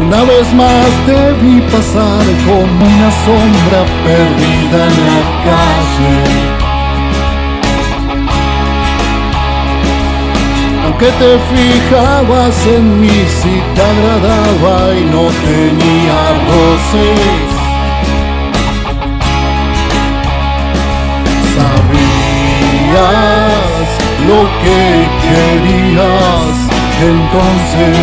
Una 0.06 0.22
vez 0.24 0.48
más 0.54 0.90
te 1.08 1.20
vi 1.42 1.62
pasar 1.62 2.26
como 2.46 2.86
una 2.94 3.12
sombra 3.26 3.82
perdida 4.06 4.80
en 4.90 4.98
la 5.10 5.22
calle. 5.48 6.16
Aunque 10.86 11.10
te 11.22 11.32
fijabas 11.50 12.68
en 12.68 13.02
mí 13.02 13.20
si 13.42 13.56
te 13.74 13.82
agradaba 13.82 14.76
y 14.96 15.04
no 15.06 15.24
tenía 15.48 16.20
roces 16.48 17.53
lo 24.28 24.42
que 24.62 24.82
querías 25.24 26.44
entonces. 27.02 27.98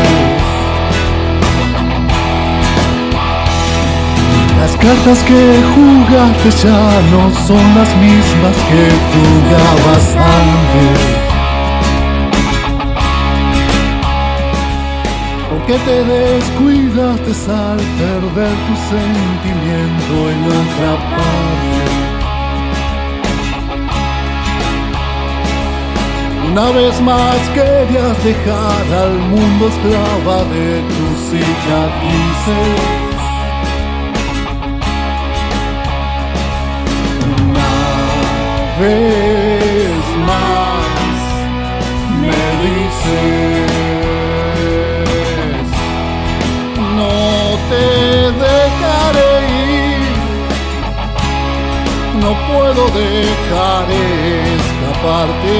Las 4.59 4.76
cartas 4.76 5.18
que 5.24 5.42
jugaste 5.74 6.50
ya 6.64 6.83
no 7.12 7.22
son 7.46 7.64
las 7.79 7.90
mismas 7.96 8.57
que 8.68 8.85
jugabas 9.12 10.16
antes. 10.16 11.20
que 15.70 15.79
te 15.79 16.03
descuidaste 16.03 17.31
al 17.53 17.79
perder 18.00 18.55
tu 18.66 18.74
sentimiento 18.90 20.14
en 20.33 20.40
otra 20.61 20.92
Una 26.53 26.71
vez 26.73 27.01
más 27.03 27.37
querías 27.55 28.25
dejar 28.25 28.85
al 29.05 29.19
mundo 29.19 29.69
esclava 29.69 30.45
de 30.45 30.83
tus 30.91 31.19
cicatrices. 31.31 32.79
Una 37.47 37.73
vez 38.81 40.03
más 40.27 41.21
me 42.21 42.41
dices. 42.65 43.71
no 52.21 52.33
puedo 52.47 52.85
dejar 52.91 53.87
escaparte, 54.61 55.57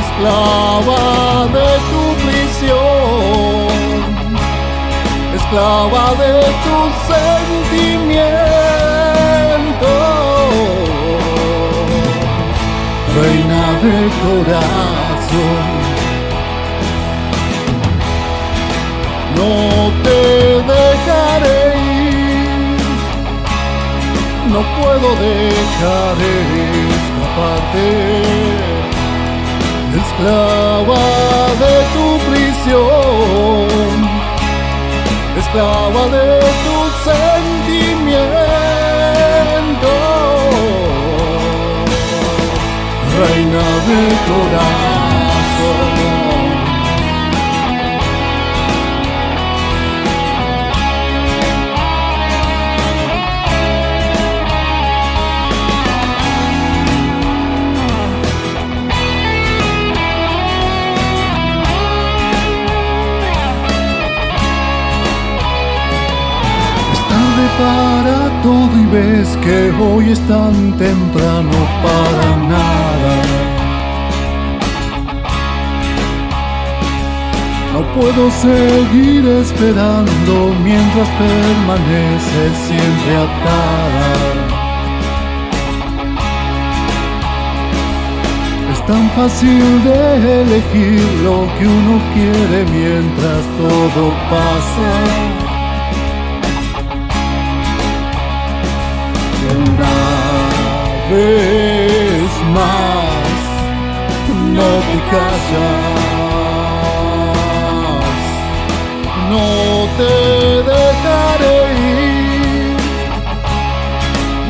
esclava 0.00 1.02
de 1.56 1.70
tu 1.90 2.02
prisión, 2.24 3.68
esclava 5.34 6.04
de 6.22 6.32
tu 6.64 6.78
sentimiento, 7.12 8.32
reina 13.20 13.64
del 13.82 14.06
corazón. 14.24 15.66
No 19.36 19.52
te 20.02 20.20
dejaré 20.72 21.68
no 24.50 24.60
puedo 24.80 25.08
dejar 25.16 26.16
escaparte, 26.96 27.86
esclava 29.96 31.00
de 31.62 31.74
tu 31.94 32.06
prisión, 32.28 33.94
esclava 35.38 36.02
de 36.08 36.28
tu 36.64 36.76
sentimiento, 37.04 38.34
reina 43.18 43.64
de 43.86 44.00
para 67.58 68.42
todo 68.42 68.70
y 68.82 68.86
ves 68.86 69.36
que 69.42 69.72
hoy 69.82 70.10
es 70.10 70.20
tan 70.28 70.76
temprano 70.78 71.58
para 71.82 72.28
nada. 72.54 73.14
No 77.72 77.80
puedo 77.94 78.30
seguir 78.30 79.26
esperando 79.42 80.34
mientras 80.62 81.08
permaneces 81.24 82.52
siempre 82.66 83.12
atada. 83.26 84.08
Es 88.72 88.86
tan 88.86 89.10
fácil 89.10 89.84
de 89.84 90.42
elegir 90.42 91.02
lo 91.24 91.38
que 91.56 91.66
uno 91.66 91.94
quiere 92.14 92.58
mientras 92.70 93.42
todo 93.58 94.12
pasa. 94.30 95.37
Vez 101.10 102.30
más. 102.54 103.06
No 104.56 104.70
te 104.88 104.98
callas, 105.10 105.94
no 109.30 109.48
te 109.96 110.14
dejaré 110.72 111.58
ir, 111.88 112.76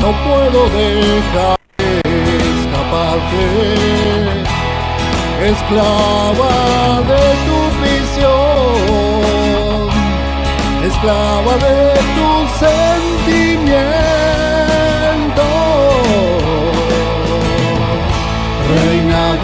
no 0.01 0.09
puedo 0.25 0.59
dejar 0.69 1.57
escaparte, 2.57 3.45
esclava 5.51 6.55
de 7.11 7.25
tu 7.45 7.59
prisión, 7.79 8.79
esclava 10.83 11.53
de 11.57 11.77
tu 12.15 12.29
sentimiento 12.65 14.18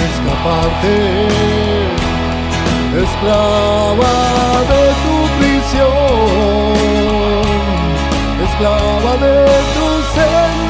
escaparte, 0.07 0.97
esclava 3.03 4.15
de 4.71 4.83
tu 5.03 5.15
prisión, 5.39 6.73
esclava 8.45 9.11
de 9.17 9.35
tu 9.73 9.87
sentimiento. 10.15 10.60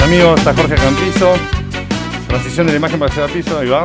Amigos, 0.06 0.38
está 0.38 0.54
Jorge 0.54 0.76
Campizo. 0.76 1.34
Transición 2.28 2.66
de 2.66 2.72
la 2.74 2.78
imagen 2.78 2.98
para 3.00 3.10
llegar 3.12 3.28
al 3.28 3.34
piso, 3.34 3.58
ahí 3.58 3.68
va. 3.68 3.84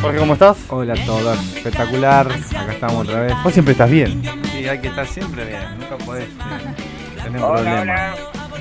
Jorge, 0.00 0.18
¿cómo 0.18 0.34
estás? 0.34 0.56
Hola 0.68 0.94
a 0.94 1.04
todos, 1.04 1.38
espectacular. 1.56 2.28
Acá 2.30 2.72
estamos 2.72 3.08
otra 3.08 3.20
vez. 3.22 3.32
Vos 3.42 3.52
siempre 3.52 3.72
estás 3.72 3.90
bien. 3.90 4.22
Sí, 4.52 4.68
hay 4.68 4.78
que 4.80 4.86
estar 4.86 5.04
siempre 5.06 5.44
bien, 5.44 5.60
nunca 5.80 5.96
podés 6.04 6.28
eh, 6.28 7.24
tener 7.24 7.42
Hola, 7.42 7.54
problemas. 7.54 7.82
hola. 7.82 8.14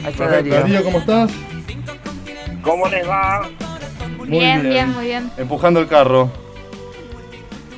Ahí 0.04 0.12
está. 0.12 0.28
Darío. 0.28 0.54
Darío, 0.56 0.84
¿cómo 0.84 0.98
estás? 0.98 1.32
¿Cómo 2.64 2.88
les 2.88 3.08
va? 3.08 3.48
Muy 4.18 4.30
bien, 4.30 4.64
bien, 4.64 4.90
muy 4.94 5.06
bien. 5.06 5.32
Empujando 5.38 5.80
el 5.80 5.88
carro. 5.88 6.32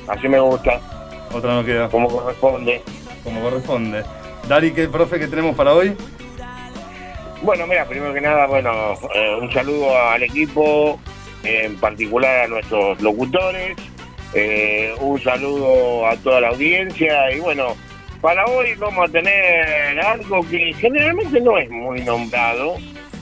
Así 0.08 0.28
me 0.28 0.40
gusta, 0.40 0.80
Otra 1.32 1.54
no 1.54 1.64
queda, 1.64 1.88
como 1.90 2.08
corresponde. 2.08 2.82
como 3.22 3.42
corresponde. 3.42 4.02
Dari, 4.48 4.72
¿qué 4.72 4.88
profe 4.88 5.18
que 5.20 5.28
tenemos 5.28 5.54
para 5.54 5.74
hoy? 5.74 5.94
Bueno, 7.42 7.66
mira, 7.66 7.86
primero 7.86 8.12
que 8.12 8.20
nada, 8.20 8.46
bueno, 8.46 8.94
eh, 9.14 9.36
un 9.40 9.50
saludo 9.50 9.96
al 9.96 10.22
equipo, 10.22 11.00
en 11.42 11.74
particular 11.76 12.44
a 12.44 12.48
nuestros 12.48 13.00
locutores, 13.00 13.76
eh, 14.34 14.92
un 15.00 15.18
saludo 15.20 16.06
a 16.06 16.16
toda 16.16 16.42
la 16.42 16.48
audiencia 16.48 17.32
y 17.32 17.40
bueno, 17.40 17.74
para 18.20 18.44
hoy 18.44 18.74
vamos 18.74 19.08
a 19.08 19.12
tener 19.12 19.98
algo 20.00 20.46
que 20.50 20.74
generalmente 20.74 21.40
no 21.40 21.56
es 21.56 21.70
muy 21.70 22.02
nombrado, 22.02 22.74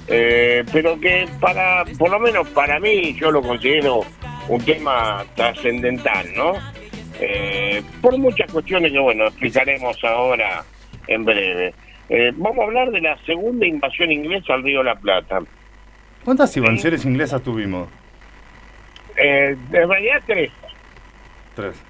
eh, 0.09 0.65
pero 0.73 0.99
que 0.99 1.29
para, 1.41 1.85
por 1.97 2.11
lo 2.11 2.19
menos 2.19 2.49
para 2.49 2.81
mí, 2.81 3.15
yo 3.21 3.31
lo 3.31 3.41
considero 3.41 4.01
un 4.49 4.61
tema 4.65 5.25
trascendental, 5.37 6.27
¿no? 6.35 6.55
Eh, 7.21 7.83
por 8.03 8.19
muchas 8.19 8.51
cuestiones 8.51 8.91
que, 8.91 8.99
bueno, 8.99 9.27
explicaremos 9.29 9.97
ahora 10.03 10.65
en 11.07 11.25
breve. 11.25 11.73
Eh, 12.09 12.33
vamos 12.37 12.59
a 12.61 12.65
hablar 12.65 12.91
de 12.91 13.01
la 13.01 13.17
segunda 13.25 13.67
invasión 13.67 14.11
inglesa 14.11 14.55
al 14.55 14.63
Río 14.63 14.79
de 14.79 14.85
la 14.85 14.95
Plata. 14.97 15.41
¿Cuántas 16.25 16.57
invasiones 16.57 17.05
inglesas 17.05 17.43
tuvimos? 17.43 17.89
Eh, 19.17 19.57
en 19.73 19.89
realidad 19.89 20.23
tres, 20.27 20.51
Tres. 21.55 21.81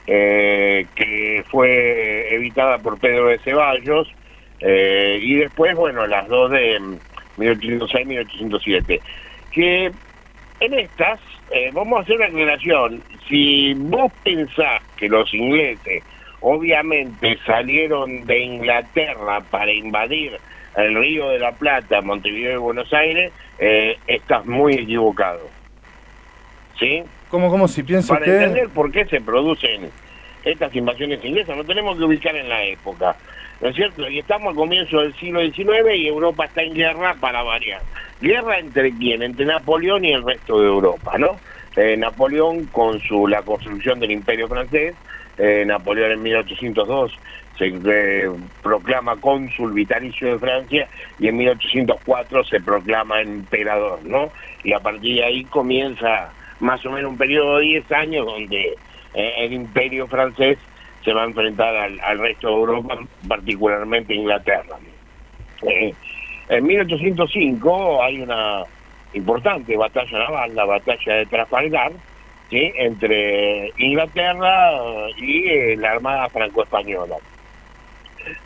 eh, 0.08 0.86
que 0.96 1.44
fue 1.50 2.34
evitada 2.34 2.78
por 2.80 2.98
Pedro 3.00 3.28
de 3.28 3.38
Ceballos, 3.40 4.08
eh, 4.62 5.20
y 5.22 5.36
después, 5.36 5.76
bueno, 5.76 6.08
las 6.08 6.28
dos 6.28 6.50
de 6.52 6.80
1806-1807. 7.38 9.00
Que 9.52 9.92
en 10.60 10.74
estas, 10.80 11.20
eh, 11.52 11.70
vamos 11.74 12.00
a 12.00 12.02
hacer 12.04 12.16
una 12.16 12.26
aclaración. 12.26 13.04
Si 13.28 13.74
vos 13.74 14.12
pensás 14.24 14.82
que 14.98 15.10
los 15.10 15.34
ingleses 15.34 16.04
obviamente 16.40 17.38
salieron 17.46 18.26
de 18.26 18.40
Inglaterra 18.40 19.42
para 19.50 19.72
invadir 19.72 20.40
el 20.76 20.96
Río 20.96 21.30
de 21.30 21.40
la 21.40 21.52
Plata, 21.52 22.02
Montevideo 22.02 22.54
y 22.54 22.58
Buenos 22.58 22.92
Aires, 22.94 23.32
eh, 23.60 23.98
estás 24.08 24.46
muy 24.46 24.76
equivocado. 24.76 25.50
¿Sí? 26.80 27.04
¿Cómo, 27.30 27.50
cómo 27.50 27.68
si 27.68 27.84
pienso 27.84 28.14
Para 28.14 28.26
que... 28.26 28.32
entender 28.32 28.70
por 28.70 28.92
qué 28.92 29.06
se 29.06 29.22
producen 29.22 29.90
estas 30.44 30.76
invasiones 30.76 31.24
inglesas, 31.24 31.56
nos 31.56 31.68
tenemos 31.68 31.98
que 31.98 32.04
ubicar 32.04 32.36
en 32.36 32.50
la 32.50 32.64
época. 32.64 33.16
¿No 33.62 33.70
es 33.70 33.76
cierto? 33.76 34.10
Y 34.10 34.20
estamos 34.20 34.54
a 34.54 34.56
comienzos 34.56 35.04
del 35.04 35.14
siglo 35.16 35.42
XIX 35.42 35.96
y 35.96 36.08
Europa 36.08 36.46
está 36.46 36.64
en 36.64 36.74
guerra 36.74 37.16
para 37.20 37.44
variar. 37.44 37.82
¿Guerra 38.22 38.60
entre 38.60 38.92
quién? 38.92 39.24
Entre 39.24 39.46
Napoleón 39.46 40.06
y 40.06 40.14
el 40.14 40.24
resto 40.24 40.60
de 40.60 40.68
Europa, 40.68 41.18
¿no? 41.18 41.40
Eh, 41.76 41.96
Napoleón 41.98 42.66
con 42.66 43.00
su 43.02 43.28
la 43.28 43.42
construcción 43.42 44.00
del 44.00 44.12
Imperio 44.12 44.48
francés, 44.48 44.94
eh, 45.38 45.64
Napoleón 45.66 46.12
en 46.12 46.22
1802 46.22 47.18
se 47.58 47.68
eh, 47.68 48.30
proclama 48.64 49.16
cónsul 49.18 49.74
vitalicio 49.74 50.32
de 50.32 50.40
Francia 50.40 50.88
y 51.20 51.28
en 51.28 51.38
1804 51.38 52.44
se 52.46 52.60
proclama 52.60 53.22
emperador, 53.22 54.04
¿no? 54.04 54.32
Y 54.64 54.74
a 54.74 54.80
partir 54.80 55.16
de 55.16 55.24
ahí 55.24 55.44
comienza 55.46 56.32
más 56.60 56.84
o 56.86 56.92
menos 56.92 57.12
un 57.12 57.18
periodo 57.18 57.58
de 57.58 57.66
10 57.66 57.92
años 57.92 58.26
donde 58.26 58.76
eh, 59.14 59.34
el 59.38 59.54
imperio 59.54 60.08
francés 60.08 60.58
se 61.04 61.14
va 61.14 61.24
a 61.24 61.26
enfrentar 61.26 61.76
al, 61.76 62.00
al 62.02 62.20
resto 62.20 62.48
de 62.48 62.54
Europa, 62.54 62.98
particularmente 63.28 64.14
Inglaterra. 64.14 64.78
En 66.52 66.66
1805 66.66 68.04
hay 68.04 68.20
una 68.20 68.64
importante 69.14 69.78
batalla 69.78 70.20
naval, 70.20 70.54
la 70.54 70.66
batalla 70.66 71.16
de 71.16 71.26
Trafalgar, 71.26 71.94
entre 72.52 73.72
Inglaterra 73.78 74.74
y 75.16 75.48
eh, 75.48 75.78
la 75.78 75.92
Armada 75.92 76.28
Franco-Española. 76.28 77.16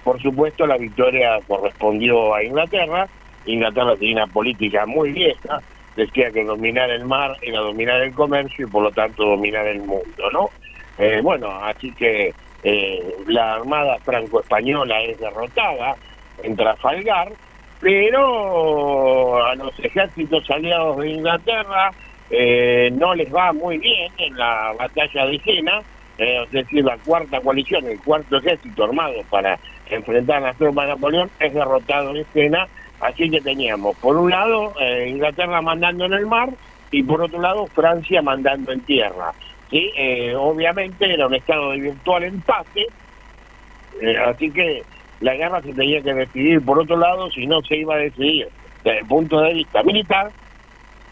Por 0.03 0.21
supuesto, 0.21 0.67
la 0.67 0.77
victoria 0.77 1.39
correspondió 1.47 2.35
a 2.35 2.43
Inglaterra. 2.43 3.07
Inglaterra 3.47 3.95
tenía 3.95 4.23
una 4.23 4.27
política 4.27 4.85
muy 4.85 5.11
vieja, 5.11 5.59
decía 5.95 6.29
que 6.29 6.43
dominar 6.43 6.91
el 6.91 7.05
mar 7.05 7.35
era 7.41 7.59
dominar 7.61 8.03
el 8.03 8.13
comercio 8.13 8.67
y 8.67 8.69
por 8.69 8.83
lo 8.83 8.91
tanto 8.91 9.25
dominar 9.25 9.65
el 9.65 9.79
mundo, 9.79 10.29
¿no? 10.31 10.51
Eh, 10.99 11.21
bueno, 11.23 11.49
así 11.63 11.91
que 11.93 12.35
eh, 12.61 13.15
la 13.25 13.55
Armada 13.55 13.97
Franco-Española 14.05 15.01
es 15.01 15.19
derrotada 15.19 15.95
en 16.43 16.55
Trafalgar, 16.55 17.31
pero 17.79 19.45
a 19.45 19.55
los 19.55 19.77
ejércitos 19.79 20.49
aliados 20.49 20.97
de 20.97 21.09
Inglaterra 21.09 21.91
eh, 22.29 22.89
no 22.93 23.13
les 23.13 23.33
va 23.33 23.53
muy 23.53 23.77
bien 23.77 24.11
en 24.17 24.37
la 24.37 24.73
batalla 24.77 25.25
de 25.27 25.39
Jena, 25.39 25.81
eh, 26.17 26.43
es 26.43 26.51
decir, 26.51 26.83
la 26.83 26.97
cuarta 26.97 27.41
coalición, 27.41 27.85
el 27.85 27.99
cuarto 27.99 28.37
ejército 28.37 28.85
armado 28.85 29.21
para 29.29 29.59
enfrentar 29.89 30.37
a 30.37 30.47
las 30.47 30.57
tropas 30.57 30.85
de 30.85 30.93
Napoleón 30.93 31.29
es 31.39 31.53
derrotado 31.53 32.15
en 32.15 32.25
Jena, 32.33 32.67
así 32.99 33.29
que 33.29 33.41
teníamos 33.41 33.95
por 33.97 34.17
un 34.17 34.29
lado 34.29 34.73
eh, 34.79 35.07
Inglaterra 35.09 35.61
mandando 35.61 36.05
en 36.05 36.13
el 36.13 36.25
mar 36.25 36.49
y 36.91 37.03
por 37.03 37.21
otro 37.21 37.41
lado 37.41 37.67
Francia 37.67 38.21
mandando 38.21 38.71
en 38.71 38.81
tierra. 38.81 39.33
¿sí? 39.69 39.91
Eh, 39.97 40.33
obviamente 40.35 41.13
era 41.13 41.27
un 41.27 41.35
estado 41.35 41.71
de 41.71 41.79
virtual 41.79 42.23
empate, 42.23 42.87
eh, 44.01 44.17
así 44.17 44.51
que 44.51 44.83
la 45.21 45.35
guerra 45.35 45.61
se 45.61 45.73
tenía 45.73 46.01
que 46.01 46.13
decidir. 46.13 46.63
Por 46.63 46.79
otro 46.79 46.97
lado 46.97 47.29
si 47.31 47.45
no 47.47 47.61
se 47.61 47.77
iba 47.77 47.95
a 47.95 47.99
decidir 47.99 48.47
desde 48.83 48.99
el 48.99 49.05
punto 49.07 49.41
de 49.41 49.53
vista 49.53 49.83
militar 49.83 50.31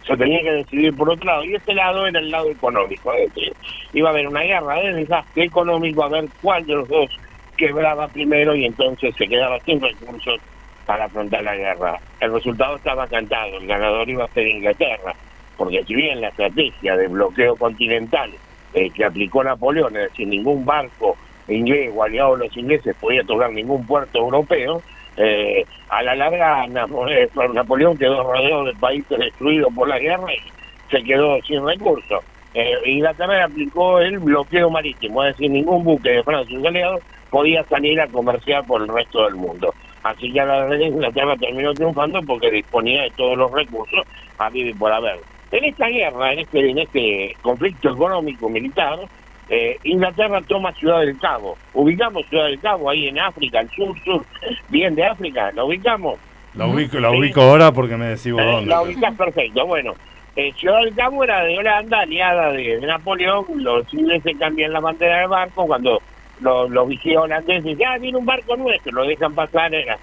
se 0.06 0.18
tenía 0.18 0.42
que 0.42 0.52
decidir 0.52 0.96
por 0.96 1.10
otro 1.10 1.26
lado. 1.26 1.44
Y 1.46 1.56
este 1.56 1.74
lado 1.74 2.06
era 2.06 2.20
el 2.20 2.30
lado 2.30 2.50
económico 2.50 3.14
es 3.14 3.34
decir 3.34 3.54
iba 3.94 4.10
a 4.10 4.12
haber 4.12 4.28
una 4.28 4.42
guerra 4.42 4.82
de 4.82 4.94
desastre 4.94 5.46
económico 5.46 6.04
a 6.04 6.10
ver 6.10 6.26
cuál 6.42 6.66
de 6.66 6.76
los 6.76 6.88
dos 6.88 7.10
quebraba 7.58 8.08
primero 8.08 8.56
y 8.56 8.66
entonces 8.66 9.16
se 9.16 9.28
quedaba 9.28 9.60
sin 9.62 9.80
recursos 9.80 10.40
para 10.86 11.06
afrontar 11.06 11.44
la 11.44 11.56
guerra. 11.56 12.00
El 12.20 12.34
resultado 12.34 12.76
estaba 12.76 13.08
cantado 13.08 13.58
el 13.58 13.68
ganador 13.68 14.10
iba 14.10 14.26
a 14.26 14.34
ser 14.34 14.48
Inglaterra 14.48 15.14
porque 15.58 15.84
si 15.86 15.96
bien 15.96 16.20
la 16.20 16.30
estrategia 16.30 16.98
de 16.98 17.08
bloqueo 17.08 17.56
continental 17.56 18.32
eh, 18.74 18.90
que 18.90 19.06
aplicó 19.06 19.44
Napoleón 19.44 19.96
es 19.96 20.10
decir 20.10 20.28
ningún 20.28 20.66
barco 20.66 21.16
inglés 21.48 21.92
o 21.96 22.04
aliado 22.04 22.38
de 22.38 22.46
los 22.46 22.58
ingleses 22.58 22.96
podía 23.00 23.24
tocar 23.24 23.52
ningún 23.52 23.86
puerto 23.86 24.20
europeo, 24.20 24.82
eh, 25.18 25.66
a 25.90 26.02
la 26.02 26.16
larga 26.16 26.66
eh, 26.66 27.30
Napoleón 27.54 27.98
quedó 27.98 28.24
rodeado 28.24 28.66
de 28.66 28.74
países 28.74 29.18
destruidos 29.18 29.72
por 29.74 29.88
la 29.88 30.00
guerra 30.00 30.34
y 30.34 30.92
se 30.92 31.04
quedó 31.04 31.40
sin 31.44 31.66
recursos. 31.66 32.24
Eh, 32.54 32.74
Inglaterra 32.86 33.46
aplicó 33.46 34.00
el 34.00 34.20
bloqueo 34.20 34.70
marítimo, 34.70 35.24
es 35.24 35.36
decir, 35.36 35.52
ningún 35.52 35.84
buque 35.84 36.10
de 36.10 36.24
Francia 36.24 36.58
y 36.58 36.66
aliados 36.66 37.02
podía 37.30 37.64
salir 37.64 38.00
a 38.00 38.08
comerciar 38.08 38.66
por 38.66 38.82
el 38.82 38.88
resto 38.88 39.26
del 39.26 39.36
mundo. 39.36 39.74
Así 40.04 40.32
que 40.32 40.40
a 40.40 40.46
la 40.46 40.68
larga 40.68 40.86
Inglaterra 40.86 41.36
terminó 41.38 41.74
triunfando 41.74 42.22
porque 42.24 42.52
disponía 42.52 43.04
de 43.04 43.12
todos 43.12 43.38
los 43.38 43.52
recursos 43.52 44.06
a 44.38 44.50
vivir 44.50 44.78
por 44.78 44.92
haber. 44.92 45.20
En 45.52 45.64
esta 45.66 45.88
guerra, 45.88 46.34
en 46.34 46.40
este, 46.40 46.70
en 46.70 46.80
este 46.80 47.36
conflicto 47.42 47.92
económico 47.92 48.50
militar, 48.50 49.00
eh, 49.56 49.78
Inglaterra 49.84 50.42
toma 50.48 50.74
Ciudad 50.74 51.02
del 51.02 51.18
Cabo. 51.20 51.58
Ubicamos 51.74 52.26
Ciudad 52.28 52.46
del 52.46 52.60
Cabo 52.60 52.90
ahí 52.90 53.08
en 53.08 53.20
África, 53.20 53.60
al 53.60 53.70
sur, 53.70 53.96
sur, 54.04 54.26
bien 54.70 54.96
de 54.96 55.06
África, 55.06 55.52
¿la 55.54 55.64
ubicamos? 55.64 56.18
La 56.56 56.66
ubico, 56.68 57.00
la 57.00 57.12
ubico 57.12 57.42
ahora 57.42 57.72
porque 57.72 57.96
me 57.98 58.06
decís 58.08 58.32
vos 58.32 58.42
Eh, 58.42 58.46
dónde. 58.46 58.70
la 58.70 58.82
ubicás 58.82 59.16
perfecto. 59.16 59.66
Bueno, 59.66 59.94
eh, 60.36 60.52
Ciudad 60.54 60.80
del 60.82 60.96
Cabo 60.96 61.24
era 61.24 61.44
de 61.44 61.58
Holanda, 61.58 62.00
aliada 62.02 62.52
de, 62.52 62.80
de 62.80 62.88
Napoleón. 62.88 63.46
Los 63.58 63.92
ingleses 63.94 64.36
cambian 64.40 64.74
la 64.74 64.80
bandera 64.80 65.20
del 65.20 65.30
barco 65.30 65.66
cuando 65.68 66.02
los, 66.42 66.70
los 66.72 66.88
vigías 66.88 67.22
holandeses 67.24 67.78
ya 67.78 67.98
viene 68.00 68.18
un 68.18 68.26
barco 68.26 68.56
nuestro, 68.56 68.92
lo 68.92 69.06
dejan 69.06 69.34
pasar. 69.36 69.74
Era, 69.74 69.98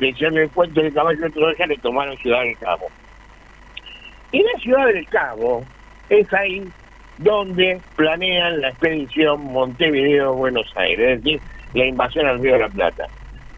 le 0.00 0.08
hicieron 0.08 0.38
el 0.38 0.50
cuento 0.50 0.80
del 0.80 0.92
caballo 0.92 1.20
de 1.28 1.66
le 1.66 1.76
tomaron 1.78 2.16
Ciudad 2.18 2.42
del 2.42 2.56
Cabo. 2.58 2.86
Y 4.32 4.42
la 4.42 4.58
Ciudad 4.60 4.86
del 4.86 5.06
Cabo 5.08 5.64
es 6.08 6.32
ahí 6.34 6.62
donde 7.18 7.80
planean 7.96 8.60
la 8.60 8.68
expedición 8.68 9.52
Montevideo-Buenos 9.52 10.70
Aires, 10.76 11.18
es 11.18 11.24
decir, 11.24 11.40
la 11.74 11.86
invasión 11.86 12.26
al 12.26 12.40
Río 12.40 12.54
de 12.54 12.60
la 12.60 12.68
Plata. 12.68 13.06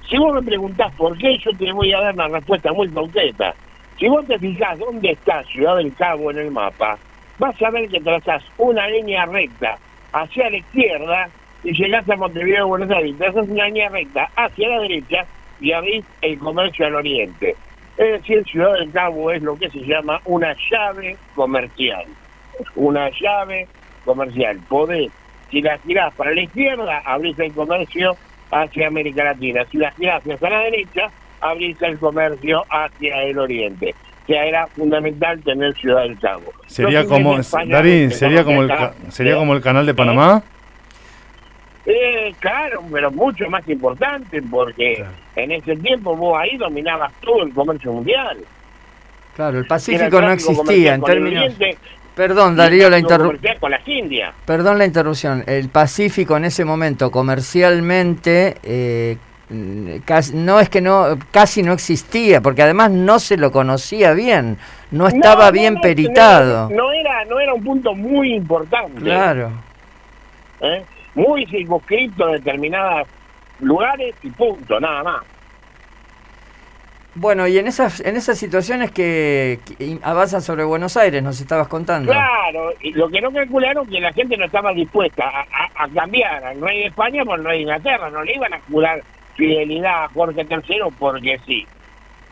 Si 0.08 0.16
vos 0.16 0.34
me 0.34 0.42
preguntás 0.42 0.92
por 0.94 1.16
qué, 1.18 1.36
yo 1.38 1.50
te 1.58 1.72
voy 1.72 1.92
a 1.92 2.00
dar 2.00 2.14
una 2.14 2.28
respuesta 2.28 2.72
muy 2.72 2.88
concreta. 2.88 3.54
Si 3.98 4.08
vos 4.08 4.26
te 4.26 4.38
fijás 4.38 4.78
dónde 4.78 5.10
está 5.10 5.42
Ciudad 5.44 5.76
del 5.76 5.94
Cabo 5.94 6.30
en 6.30 6.38
el 6.38 6.50
mapa, 6.50 6.98
vas 7.38 7.60
a 7.62 7.70
ver 7.70 7.88
que 7.88 8.00
trazás 8.00 8.42
una 8.56 8.88
línea 8.88 9.26
recta 9.26 9.76
hacia 10.12 10.50
la 10.50 10.56
izquierda 10.56 11.28
y 11.64 11.72
llegás 11.72 12.08
a 12.08 12.16
Montevideo, 12.16 12.68
Buenos 12.68 12.90
Aires. 12.90 13.18
Trazás 13.18 13.48
una 13.48 13.66
línea 13.66 13.88
recta 13.88 14.30
hacia 14.36 14.68
la 14.68 14.80
derecha 14.80 15.26
y 15.60 15.72
abrís 15.72 16.04
el 16.22 16.38
comercio 16.38 16.86
al 16.86 16.94
oriente. 16.94 17.56
Es 17.96 18.12
decir, 18.12 18.44
Ciudad 18.44 18.74
del 18.74 18.92
Cabo 18.92 19.32
es 19.32 19.42
lo 19.42 19.58
que 19.58 19.68
se 19.70 19.80
llama 19.80 20.20
una 20.24 20.54
llave 20.70 21.16
comercial. 21.34 22.06
Una 22.76 23.10
llave 23.20 23.68
comercial. 24.04 24.58
Podés, 24.68 25.10
si 25.50 25.60
la 25.62 25.78
girás 25.78 26.14
para 26.14 26.32
la 26.32 26.42
izquierda, 26.42 27.02
abrís 27.04 27.38
el 27.38 27.52
comercio 27.52 28.16
hacia 28.50 28.88
América 28.88 29.24
Latina. 29.24 29.64
Si 29.70 29.78
la 29.78 29.90
girás 29.92 30.22
hacia 30.26 30.50
la 30.50 30.60
derecha, 30.60 31.10
abrís 31.40 31.80
el 31.82 31.98
comercio 31.98 32.64
hacia 32.70 33.22
el 33.24 33.38
oriente. 33.38 33.94
O 34.24 34.26
sea, 34.26 34.44
era 34.44 34.66
fundamental 34.66 35.40
tener 35.42 35.74
Ciudad 35.74 36.02
del 36.02 36.18
Cabo. 36.18 36.52
Sería 36.66 37.06
como, 37.06 37.38
Darín, 37.66 38.10
sería 38.10 38.44
como 38.44 38.62
el, 38.62 38.70
acá, 38.70 38.92
sería 39.08 39.32
¿eh? 39.32 39.36
como 39.36 39.54
el 39.54 39.62
canal 39.62 39.86
de 39.86 39.94
Panamá. 39.94 40.42
Eh, 41.86 42.34
claro, 42.38 42.84
pero 42.92 43.10
mucho 43.10 43.48
más 43.48 43.66
importante 43.66 44.42
porque 44.42 44.96
Claro. 44.96 45.10
en 45.36 45.52
ese 45.52 45.74
tiempo 45.76 46.14
vos 46.14 46.38
ahí 46.38 46.58
dominabas 46.58 47.10
todo 47.22 47.44
el 47.44 47.54
comercio 47.54 47.92
mundial. 47.94 48.36
Claro, 49.34 49.60
el 49.60 49.66
Pacífico 49.66 50.20
no 50.20 50.32
existía 50.32 50.94
en 50.94 51.02
términos... 51.02 51.54
Perdón, 52.18 52.56
Darío, 52.56 52.90
la 52.90 52.98
interrupción. 52.98 53.36
comercial 53.36 53.60
con 53.60 53.70
las 53.70 53.86
Indias. 53.86 54.34
Perdón 54.44 54.76
la 54.78 54.84
interrupción. 54.86 55.44
El 55.46 55.68
Pacífico 55.68 56.36
en 56.36 56.46
ese 56.46 56.64
momento 56.64 57.12
comercialmente 57.12 58.56
eh, 58.64 59.16
casi, 60.04 60.34
no 60.34 60.58
es 60.58 60.68
que 60.68 60.80
no 60.80 61.16
casi 61.30 61.62
no 61.62 61.72
existía, 61.72 62.40
porque 62.40 62.62
además 62.62 62.90
no 62.90 63.20
se 63.20 63.36
lo 63.36 63.52
conocía 63.52 64.14
bien, 64.14 64.58
no 64.90 65.06
estaba 65.06 65.46
No, 65.46 65.52
bien 65.52 65.74
no, 65.74 65.80
peritado. 65.80 66.68
No, 66.70 66.76
no 66.76 66.92
era, 66.92 67.24
no 67.26 67.38
era 67.38 67.54
un 67.54 67.62
punto 67.62 67.94
muy 67.94 68.34
importante. 68.34 69.00
Claro. 69.00 69.52
¿eh? 70.60 70.82
Muy 71.14 71.46
circunscrito 71.46 72.26
en 72.26 72.32
determinados 72.32 73.06
lugares 73.60 74.14
y 74.24 74.30
punto, 74.30 74.80
nada 74.80 75.04
más. 75.04 75.22
Bueno, 77.20 77.48
y 77.48 77.58
en 77.58 77.66
esas 77.66 77.98
en 78.00 78.16
esas 78.16 78.38
situaciones 78.38 78.92
que, 78.92 79.58
que 79.66 79.98
avanzan 80.02 80.40
sobre 80.40 80.62
Buenos 80.62 80.96
Aires, 80.96 81.20
nos 81.20 81.40
estabas 81.40 81.66
contando. 81.66 82.12
Claro, 82.12 82.72
y 82.80 82.92
lo 82.92 83.08
que 83.08 83.20
no 83.20 83.32
calcularon 83.32 83.84
que 83.86 84.00
la 84.00 84.12
gente 84.12 84.36
no 84.36 84.44
estaba 84.44 84.72
dispuesta 84.72 85.24
a, 85.24 85.40
a- 85.40 85.84
a 85.84 85.88
cambiar 85.88 86.44
al 86.44 86.60
rey 86.60 86.78
de 86.80 86.86
España 86.86 87.24
por 87.24 87.40
el 87.40 87.44
rey 87.44 87.56
de 87.58 87.62
Inglaterra, 87.62 88.08
no 88.10 88.22
le 88.22 88.34
iban 88.36 88.54
a 88.54 88.60
jurar 88.70 89.02
fidelidad 89.34 90.04
a 90.04 90.08
Jorge 90.10 90.46
III 90.48 90.78
porque 90.96 91.40
sí. 91.44 91.66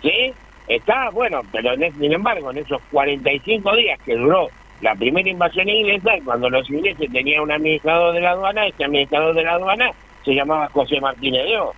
¿Sí? 0.02 0.32
Está 0.68 1.10
bueno, 1.10 1.40
pero 1.50 1.72
en 1.72 1.92
sin 1.98 2.12
embargo, 2.12 2.52
en 2.52 2.58
esos 2.58 2.80
45 2.92 3.74
días 3.76 3.98
que 4.04 4.14
duró 4.14 4.48
la 4.82 4.94
primera 4.94 5.28
invasión 5.28 5.68
inglesa, 5.68 6.12
cuando 6.24 6.48
los 6.48 6.68
ingleses 6.70 7.10
tenían 7.12 7.40
un 7.42 7.50
administrador 7.50 8.14
de 8.14 8.20
la 8.20 8.30
aduana, 8.30 8.66
ese 8.68 8.84
administrador 8.84 9.34
de 9.34 9.42
la 9.42 9.52
aduana 9.54 9.90
se 10.24 10.32
llamaba 10.32 10.68
José 10.72 11.00
Martínez 11.00 11.44
de 11.44 11.58
Oz. 11.58 11.74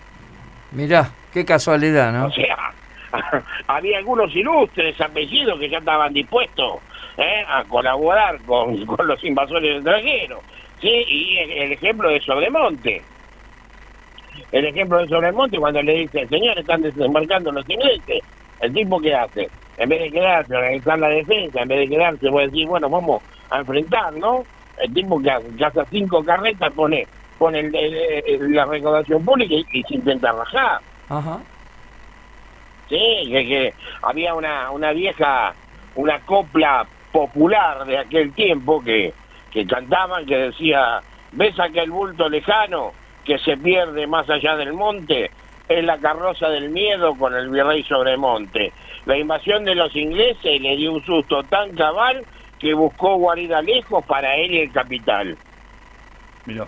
Mirá, 0.73 1.09
qué 1.33 1.45
casualidad, 1.47 2.13
¿no? 2.13 2.27
O 2.27 2.33
sea, 2.33 2.57
había 3.67 3.99
algunos 3.99 4.35
ilustres 4.35 5.01
apellidos 5.01 5.59
que 5.59 5.71
ya 5.71 5.79
estaban 5.79 6.13
dispuestos 6.13 6.83
¿eh? 7.17 7.45
a 7.47 7.65
colaborar 7.65 8.41
con, 8.45 8.85
con 8.87 9.07
los 9.07 9.23
invasores 9.25 9.77
extranjeros. 9.77 10.45
¿sí? 10.81 10.89
Y 11.07 11.39
el, 11.39 11.73
ejemplo 11.73 12.11
de 12.11 12.21
Sobremonte. 12.21 13.05
El 14.53 14.67
ejemplo 14.67 14.99
de 14.99 15.09
Sobremonte 15.09 15.59
cuando 15.59 15.83
le 15.83 15.95
dice, 15.95 16.27
señor, 16.29 16.59
están 16.59 16.83
desembarcando 16.83 17.51
los 17.53 17.69
ingleses. 17.69 18.23
El 18.61 18.73
tipo 18.73 19.01
que 19.01 19.15
hace, 19.15 19.49
en 19.77 19.89
vez 19.89 20.01
de 20.01 20.11
quedarse 20.11 20.55
organizar 20.55 20.99
la 20.99 21.09
defensa, 21.09 21.63
en 21.63 21.69
vez 21.69 21.79
de 21.81 21.89
quedarse, 21.89 22.29
voy 22.29 22.43
a 22.43 22.47
decir, 22.47 22.67
bueno, 22.67 22.91
vamos 22.91 23.23
a 23.51 23.61
enfrentar, 23.61 24.13
¿no? 24.15 24.45
El 24.77 24.93
tipo 24.93 25.21
que 25.21 25.31
hace, 25.31 25.81
cinco 25.91 26.25
carretas, 26.25 26.73
pone 26.75 27.09
pone 27.39 27.61
el- 27.61 27.75
el- 27.75 28.53
la 28.53 28.67
recaudación 28.67 29.25
pública 29.25 29.55
y, 29.55 29.65
y 29.71 29.83
se 29.85 29.95
intenta 29.95 30.33
rajar. 30.33 30.81
Ajá. 31.09 31.41
Sí, 32.89 33.29
que, 33.31 33.47
que 33.47 33.75
había 34.03 34.35
una, 34.35 34.71
una 34.71 34.93
vieja, 34.93 35.55
una 35.95 36.21
copla 36.21 36.87
popular 37.13 37.85
de 37.85 37.99
aquel 37.99 38.33
tiempo 38.33 38.83
que, 38.83 39.13
que 39.51 39.67
cantaban, 39.67 40.25
que 40.27 40.37
decía, 40.37 41.01
¿ves 41.33 41.59
aquel 41.59 41.91
bulto 41.91 42.29
lejano 42.29 42.93
que 43.25 43.39
se 43.39 43.57
pierde 43.57 44.07
más 44.07 44.29
allá 44.31 44.57
del 44.57 44.73
monte? 44.73 45.31
Es 45.69 45.85
la 45.85 45.99
carroza 45.99 46.49
del 46.49 46.71
miedo 46.71 47.15
con 47.15 47.35
el 47.35 47.51
virrey 47.51 47.83
Sobremonte. 47.85 48.73
La 49.05 49.19
invasión 49.19 49.65
de 49.65 49.75
los 49.75 49.95
ingleses 49.95 50.61
le 50.61 50.77
dio 50.77 50.93
un 50.93 51.05
susto 51.05 51.43
tan 51.45 51.75
cabal 51.75 52.25
que 52.59 52.73
buscó 52.73 53.17
guarida 53.17 53.61
lejos 53.61 54.05
para 54.07 54.35
él 54.37 54.55
y 54.55 54.61
el 54.61 54.73
capital. 54.73 55.37
Mirá. 56.47 56.67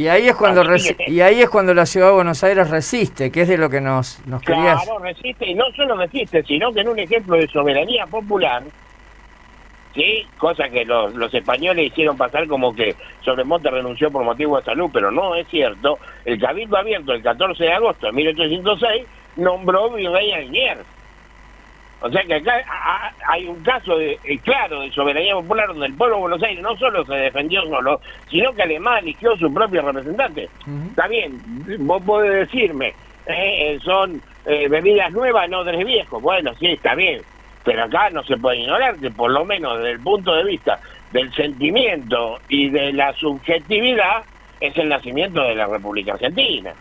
Y 0.00 0.08
ahí 0.08 0.28
es 0.28 0.34
cuando 0.34 0.64
y 1.08 1.20
ahí 1.20 1.42
es 1.42 1.50
cuando 1.50 1.74
la 1.74 1.84
ciudad 1.84 2.06
de 2.06 2.14
Buenos 2.14 2.42
Aires 2.42 2.70
resiste, 2.70 3.30
que 3.30 3.42
es 3.42 3.48
de 3.48 3.58
lo 3.58 3.68
que 3.68 3.82
nos 3.82 4.18
nos 4.26 4.40
querías. 4.40 4.82
Claro, 4.82 4.98
resiste, 4.98 5.46
y 5.46 5.52
no 5.52 5.64
solo 5.76 5.94
resiste, 5.94 6.42
sino 6.44 6.72
que 6.72 6.80
en 6.80 6.88
un 6.88 6.98
ejemplo 6.98 7.36
de 7.36 7.46
soberanía 7.48 8.06
popular, 8.06 8.62
¿sí? 9.94 10.26
Cosa 10.38 10.70
que 10.70 10.86
los, 10.86 11.14
los 11.14 11.34
españoles 11.34 11.88
hicieron 11.88 12.16
pasar 12.16 12.48
como 12.48 12.74
que 12.74 12.96
Sobremonte 13.22 13.68
renunció 13.68 14.10
por 14.10 14.24
motivo 14.24 14.56
de 14.56 14.64
salud, 14.64 14.88
pero 14.90 15.10
no 15.10 15.34
es 15.34 15.46
cierto. 15.48 15.98
El 16.24 16.40
Cabildo 16.40 16.78
Abierto, 16.78 17.12
el 17.12 17.22
14 17.22 17.62
de 17.62 17.72
agosto 17.74 18.06
de 18.06 18.12
1806, 18.12 19.06
nombró 19.36 19.90
virrey 19.90 20.32
a. 20.32 20.78
O 22.02 22.10
sea 22.10 22.24
que 22.24 22.34
acá 22.34 22.64
hay 23.28 23.46
un 23.46 23.62
caso 23.62 23.98
de, 23.98 24.18
eh, 24.24 24.38
claro 24.42 24.80
de 24.80 24.90
soberanía 24.90 25.34
popular 25.34 25.68
donde 25.68 25.86
el 25.86 25.94
pueblo 25.94 26.16
de 26.16 26.20
Buenos 26.22 26.42
Aires 26.42 26.62
no 26.62 26.76
solo 26.76 27.04
se 27.04 27.14
defendió 27.14 27.62
solo, 27.62 28.00
sino 28.28 28.52
que 28.54 28.62
además 28.62 29.02
eligió 29.02 29.36
su 29.36 29.52
propio 29.52 29.82
representante. 29.82 30.48
Ujú. 30.66 30.88
Está 30.90 31.08
bien, 31.08 31.40
vos 31.80 32.02
podés 32.02 32.48
decirme, 32.48 32.94
eh, 33.26 33.78
son 33.84 34.20
eh, 34.46 34.68
bebidas 34.68 35.12
nuevas, 35.12 35.48
no 35.50 35.62
tres 35.64 35.84
viejos. 35.84 36.22
Bueno, 36.22 36.52
sí, 36.58 36.68
está 36.68 36.94
bien. 36.94 37.20
Pero 37.64 37.84
acá 37.84 38.08
no 38.10 38.22
se 38.24 38.38
puede 38.38 38.60
ignorar 38.60 38.96
que 38.96 39.10
por 39.10 39.30
lo 39.30 39.44
menos 39.44 39.76
desde 39.78 39.92
el 39.92 40.00
punto 40.00 40.34
de 40.34 40.44
vista 40.44 40.80
del 41.12 41.30
sentimiento 41.34 42.38
y 42.48 42.70
de 42.70 42.92
la 42.94 43.12
subjetividad 43.14 44.24
es 44.60 44.76
el 44.78 44.88
nacimiento 44.88 45.42
de 45.42 45.54
la 45.54 45.66
República 45.66 46.14
Argentina. 46.14 46.72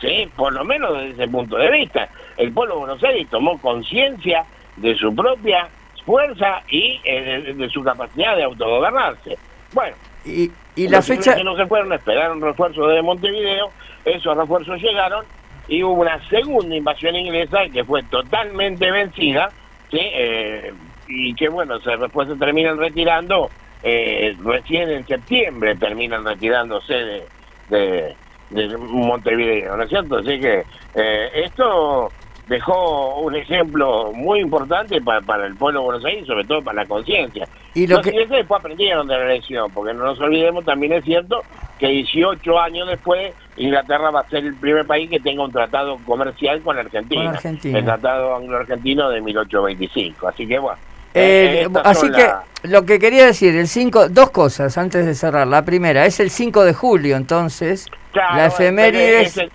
Sí, 0.00 0.28
por 0.36 0.52
lo 0.52 0.64
menos 0.64 0.92
desde 0.94 1.10
ese 1.22 1.28
punto 1.28 1.56
de 1.56 1.70
vista. 1.70 2.08
El 2.36 2.52
pueblo 2.52 2.74
de 2.74 2.80
Buenos 2.80 3.04
Aires 3.04 3.26
tomó 3.30 3.58
conciencia 3.58 4.44
de 4.76 4.94
su 4.96 5.14
propia 5.14 5.68
fuerza 6.04 6.62
y 6.68 7.00
eh, 7.04 7.42
de, 7.46 7.54
de 7.54 7.68
su 7.70 7.82
capacidad 7.82 8.36
de 8.36 8.44
autogobernarse. 8.44 9.38
Bueno, 9.72 9.96
Y, 10.24 10.50
y 10.76 10.88
la 10.88 10.98
los 10.98 11.06
fecha 11.06 11.30
ingleses 11.30 11.44
no 11.44 11.56
se 11.56 11.66
fueron, 11.66 11.92
esperaron 11.92 12.40
refuerzos 12.40 12.92
de 12.92 13.02
Montevideo, 13.02 13.70
esos 14.04 14.36
refuerzos 14.36 14.80
llegaron 14.80 15.24
y 15.68 15.82
hubo 15.82 16.02
una 16.02 16.20
segunda 16.28 16.76
invasión 16.76 17.16
inglesa 17.16 17.58
que 17.72 17.82
fue 17.84 18.02
totalmente 18.04 18.90
vencida, 18.90 19.50
¿sí? 19.90 19.98
Eh, 20.00 20.72
y 21.08 21.34
que 21.34 21.48
bueno, 21.48 21.80
se, 21.80 21.96
después 21.96 22.28
se 22.28 22.36
terminan 22.36 22.78
retirando, 22.78 23.50
eh, 23.82 24.36
recién 24.44 24.90
en 24.90 25.06
septiembre 25.06 25.74
terminan 25.76 26.24
retirándose 26.24 26.94
de, 26.94 27.26
de, 27.70 28.16
de 28.50 28.76
Montevideo, 28.76 29.76
¿no 29.76 29.82
es 29.82 29.88
cierto? 29.88 30.18
Así 30.18 30.38
que 30.38 30.64
eh, 30.94 31.30
esto 31.34 32.10
dejó 32.48 33.20
un 33.20 33.34
ejemplo 33.34 34.12
muy 34.12 34.40
importante 34.40 35.00
para, 35.00 35.20
para 35.20 35.46
el 35.46 35.56
pueblo 35.56 35.80
de 35.80 35.86
Buenos 35.86 36.04
Aires, 36.04 36.26
sobre 36.26 36.44
todo 36.44 36.62
para 36.62 36.82
la 36.82 36.86
conciencia. 36.86 37.46
y 37.74 37.86
lo 37.86 37.96
Los 37.96 38.06
que 38.06 38.12
después 38.12 38.60
aprendieron 38.60 39.06
de 39.08 39.16
la 39.16 39.24
elección, 39.24 39.70
porque 39.72 39.92
no 39.92 40.04
nos 40.04 40.20
olvidemos, 40.20 40.64
también 40.64 40.92
es 40.92 41.04
cierto 41.04 41.42
que 41.78 41.88
18 41.88 42.58
años 42.58 42.88
después 42.88 43.34
Inglaterra 43.56 44.10
va 44.10 44.20
a 44.20 44.28
ser 44.28 44.44
el 44.44 44.54
primer 44.54 44.86
país 44.86 45.10
que 45.10 45.20
tenga 45.20 45.44
un 45.44 45.52
tratado 45.52 45.98
comercial 46.06 46.60
con 46.62 46.78
Argentina. 46.78 47.24
Con 47.24 47.34
Argentina. 47.34 47.78
El 47.78 47.84
tratado 47.84 48.36
anglo-argentino 48.36 49.10
de 49.10 49.20
1825. 49.20 50.28
Así 50.28 50.46
que 50.46 50.58
bueno. 50.58 50.78
Eh, 51.16 51.60
eh, 51.60 51.62
estas 51.62 51.86
así 51.86 52.10
que 52.10 52.22
la- 52.22 52.44
lo 52.64 52.84
que 52.84 52.98
quería 52.98 53.26
decir, 53.26 53.54
el 53.56 53.68
5, 53.68 54.08
dos 54.08 54.30
cosas 54.30 54.76
antes 54.76 55.06
de 55.06 55.14
cerrar. 55.14 55.46
La 55.46 55.64
primera 55.64 56.04
es 56.06 56.18
el 56.20 56.30
5 56.30 56.64
de 56.64 56.74
julio, 56.74 57.16
entonces, 57.16 57.86
Claro, 58.12 58.36
la 58.36 58.46
efeméride 58.46 59.20
es 59.22 59.36
el- 59.36 59.50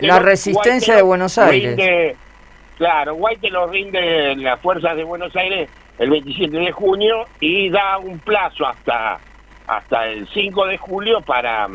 la 0.00 0.18
lo- 0.18 0.24
resistencia 0.24 0.94
de 0.94 1.02
Buenos 1.02 1.38
Aires. 1.38 1.76
rinde- 1.76 2.16
claro, 2.78 3.14
White 3.14 3.50
lo 3.50 3.66
rinde 3.68 4.36
las 4.36 4.60
fuerzas 4.60 4.96
de 4.96 5.04
Buenos 5.04 5.34
Aires 5.36 5.68
el 5.98 6.10
27 6.10 6.56
de 6.58 6.72
junio 6.72 7.26
y 7.40 7.68
da 7.70 7.98
un 7.98 8.18
plazo 8.20 8.66
hasta 8.66 9.18
hasta 9.66 10.06
el 10.08 10.28
5 10.34 10.66
de 10.66 10.76
julio 10.76 11.20
para 11.20 11.68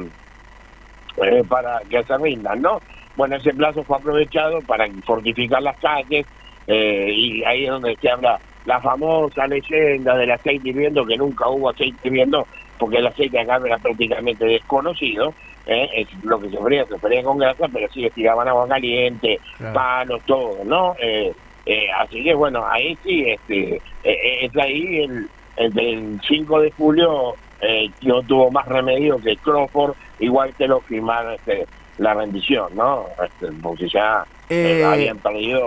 eh, 1.23 1.43
para 1.47 1.79
que 1.89 2.03
se 2.03 2.17
rindan, 2.17 2.61
¿no? 2.61 2.79
Bueno, 3.15 3.35
ese 3.37 3.51
plazo 3.53 3.83
fue 3.83 3.97
aprovechado 3.97 4.61
para 4.61 4.85
fortificar 5.05 5.61
las 5.63 5.77
calles 5.79 6.25
eh, 6.67 7.09
y 7.11 7.43
ahí 7.43 7.63
es 7.65 7.71
donde 7.71 7.97
se 7.99 8.09
habla 8.09 8.37
la 8.67 8.81
famosa 8.81 9.47
leyenda 9.47 10.15
del 10.17 10.29
aceite 10.31 10.69
hirviendo, 10.69 11.05
que 11.05 11.15
nunca 11.17 11.47
hubo 11.49 11.69
aceite 11.69 11.97
hirviendo 12.07 12.45
porque 12.77 12.97
el 12.97 13.07
aceite 13.07 13.39
acá 13.39 13.59
era 13.65 13.77
prácticamente 13.79 14.45
desconocido. 14.45 15.33
¿eh? 15.65 15.87
Es 15.95 16.07
lo 16.23 16.39
que 16.39 16.49
se 16.49 16.57
freía, 16.57 16.85
se 16.85 16.99
freía 16.99 17.23
con 17.23 17.37
grasa, 17.37 17.65
pero 17.73 17.87
sí 17.93 18.01
le 18.01 18.09
tiraban 18.11 18.47
agua 18.49 18.67
caliente, 18.67 19.39
Claro. 19.57 19.73
palos, 19.73 20.21
todo, 20.25 20.63
¿no? 20.65 20.93
Eh, 21.01 21.31
eh, 21.65 21.87
así 21.97 22.23
que 22.23 22.33
bueno, 22.35 22.65
ahí 22.69 22.97
sí, 23.03 23.23
este, 23.27 23.75
eh, 23.75 23.79
eh, 24.03 24.45
es 24.45 24.55
ahí 24.57 24.99
el, 25.03 25.27
el 25.57 26.19
5 26.27 26.59
de 26.61 26.71
julio 26.71 27.35
eh, 27.61 27.89
no 28.01 28.21
tuvo 28.23 28.51
más 28.51 28.65
remedio 28.67 29.17
que 29.19 29.35
Crawford, 29.37 29.93
igual 30.19 30.53
que 30.57 30.67
lo 30.67 30.81
firmaron 30.81 31.33
este, 31.35 31.65
la 31.99 32.13
rendición, 32.13 32.75
¿no? 32.75 33.07
Este, 33.23 33.47
porque 33.63 33.87
ya 33.87 34.25
Eh, 34.49 34.81
habían 34.85 35.17
perdido 35.19 35.61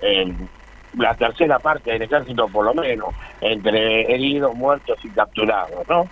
eh, 0.00 0.32
la 0.98 1.14
tercera 1.14 1.58
parte 1.58 1.92
del 1.92 2.02
ejército, 2.02 2.48
por 2.48 2.64
lo 2.64 2.74
menos, 2.74 3.14
entre 3.40 4.12
heridos, 4.12 4.54
muertos 4.54 4.98
y 5.04 5.08
capturados, 5.10 5.86
¿no? 5.88 6.06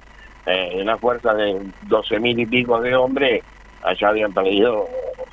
Eh, 0.47 0.79
una 0.81 0.97
fuerza 0.97 1.35
de 1.35 1.61
12 1.83 2.19
mil 2.19 2.39
y 2.39 2.47
pico 2.47 2.81
de 2.81 2.95
hombres, 2.97 3.45
allá 3.83 4.09
habían 4.09 4.33
perdido 4.33 4.89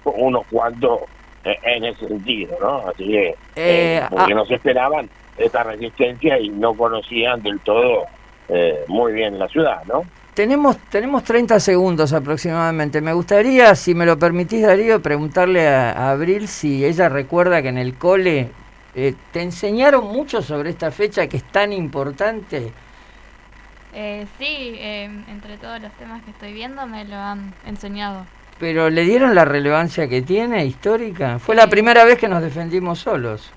unos 0.06 0.46
cuantos 0.52 1.02
eh, 1.44 1.58
en 1.64 1.86
ese 1.86 2.08
sentido, 2.08 2.58
¿no? 2.62 2.88
Así 2.88 3.08
que, 3.08 3.28
Eh, 3.30 3.36
eh, 3.56 4.04
porque 4.10 4.34
ah. 4.34 4.36
no 4.36 4.46
se 4.46 4.56
esperaban 4.56 5.10
esta 5.38 5.64
resistencia 5.64 6.38
y 6.40 6.50
no 6.50 6.74
conocían 6.74 7.42
del 7.42 7.60
todo 7.62 8.06
eh, 8.50 8.84
muy 8.88 9.14
bien 9.14 9.40
la 9.40 9.48
ciudad, 9.48 9.84
¿no? 9.86 10.04
Tenemos, 10.34 10.78
tenemos 10.90 11.24
30 11.24 11.60
segundos 11.60 12.14
aproximadamente. 12.14 13.02
Me 13.02 13.14
gustaría, 13.14 13.76
si 13.76 13.94
me 13.94 14.06
lo 14.06 14.18
permitís, 14.18 14.62
Darío, 14.62 15.02
preguntarle 15.02 15.68
a, 15.68 15.92
a 15.92 16.12
Abril 16.12 16.48
si 16.48 16.86
ella 16.86 17.10
recuerda 17.10 17.62
que 17.62 17.68
en 17.70 17.78
el 17.78 17.96
cole 17.96 18.50
eh, 18.96 19.16
te 19.32 19.42
enseñaron 19.42 20.06
mucho 20.06 20.42
sobre 20.42 20.72
esta 20.72 20.92
fecha 20.92 21.28
que 21.28 21.38
es 21.38 21.44
tan 21.44 21.74
importante. 21.74 22.72
Eh, 23.94 24.28
sí, 24.38 24.46
eh, 24.78 25.10
entre 25.28 25.58
todos 25.58 25.82
los 25.82 25.92
temas 25.94 26.24
que 26.24 26.32
estoy 26.32 26.54
viendo 26.54 26.86
me 26.88 27.06
lo 27.06 27.16
han 27.16 27.54
enseñado. 27.66 28.26
Pero 28.60 28.90
le 28.90 29.04
dieron 29.04 29.36
la 29.36 29.46
relevancia 29.46 30.08
que 30.08 30.22
tiene 30.22 30.66
histórica. 30.66 31.40
Fue 31.40 31.56
la 31.56 31.68
primera 31.68 32.04
vez 32.04 32.18
que 32.18 32.28
nos 32.28 32.42
defendimos 32.42 33.00
solos. 33.00 33.52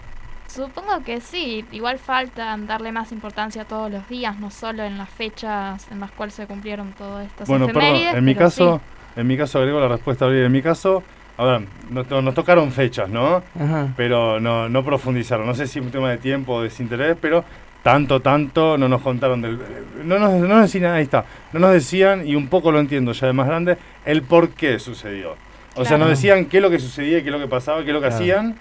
Supongo 0.47 1.03
que 1.03 1.20
sí, 1.20 1.64
igual 1.72 1.99
falta 1.99 2.57
darle 2.59 2.93
más 2.93 3.11
importancia 3.11 3.64
todos 3.64 3.91
los 3.91 4.07
días, 4.09 4.39
no 4.39 4.51
solo 4.51 4.85
en 4.85 4.99
las 4.99 5.09
fechas 5.09 5.87
en 5.91 5.99
las 5.99 6.11
cuales 6.11 6.35
se 6.35 6.47
cumplieron 6.47 6.93
todas 6.93 7.26
estas 7.26 7.49
Bueno, 7.49 7.66
perdón, 7.68 7.97
en 8.14 8.24
mi 8.24 8.35
caso, 8.35 8.80
sí. 9.14 9.20
en 9.20 9.26
mi 9.26 9.37
caso 9.39 9.59
agrego 9.59 9.80
la 9.80 9.89
respuesta 9.89 10.26
Abril. 10.26 10.45
En 10.45 10.53
mi 10.53 10.61
caso, 10.61 11.03
a 11.39 11.45
ver, 11.45 11.62
nos, 11.91 12.09
nos 12.22 12.35
tocaron 12.35 12.70
fechas, 12.72 13.09
¿no? 13.09 13.43
Ajá. 13.59 13.89
Pero 13.97 14.39
no, 14.41 14.68
no 14.68 14.85
profundizaron. 14.85 15.47
No 15.47 15.55
sé 15.55 15.66
si 15.66 15.78
es 15.78 15.85
un 15.85 15.91
tema 15.91 16.11
de 16.11 16.18
tiempo 16.18 16.55
o 16.55 16.62
desinterés, 16.62 17.16
pero 17.20 17.45
tanto, 17.83 18.20
tanto 18.20 18.76
no 18.78 18.89
nos 18.89 19.01
contaron 19.03 19.41
del. 19.43 19.59
No 20.05 20.18
nos, 20.18 20.33
no 20.35 20.47
nos 20.49 20.62
decían, 20.62 20.93
ahí 20.93 21.03
está. 21.05 21.24
No 21.53 21.61
nos 21.61 21.72
decían, 21.72 22.26
y 22.26 22.35
un 22.37 22.49
poco 22.49 22.70
lo 22.70 22.78
entiendo 22.80 23.12
ya 23.12 23.26
de 23.26 23.33
más 23.33 23.47
grande, 23.47 23.76
el 24.05 24.22
por 24.22 24.51
qué 24.51 24.78
sucedió. 24.78 25.37
O 25.74 25.85
sea, 25.87 25.97
nos 25.99 26.09
decían 26.11 26.45
qué 26.47 26.59
es 26.59 26.62
lo 26.62 26.68
que 26.70 26.78
sucedía, 26.78 27.22
qué 27.22 27.28
es 27.28 27.33
lo 27.33 27.39
que 27.41 27.49
pasaba, 27.49 27.83
qué 27.83 27.89
es 27.89 27.95
lo 27.95 28.01
que 28.03 28.09
Claro. 28.09 28.22
hacían, 28.22 28.57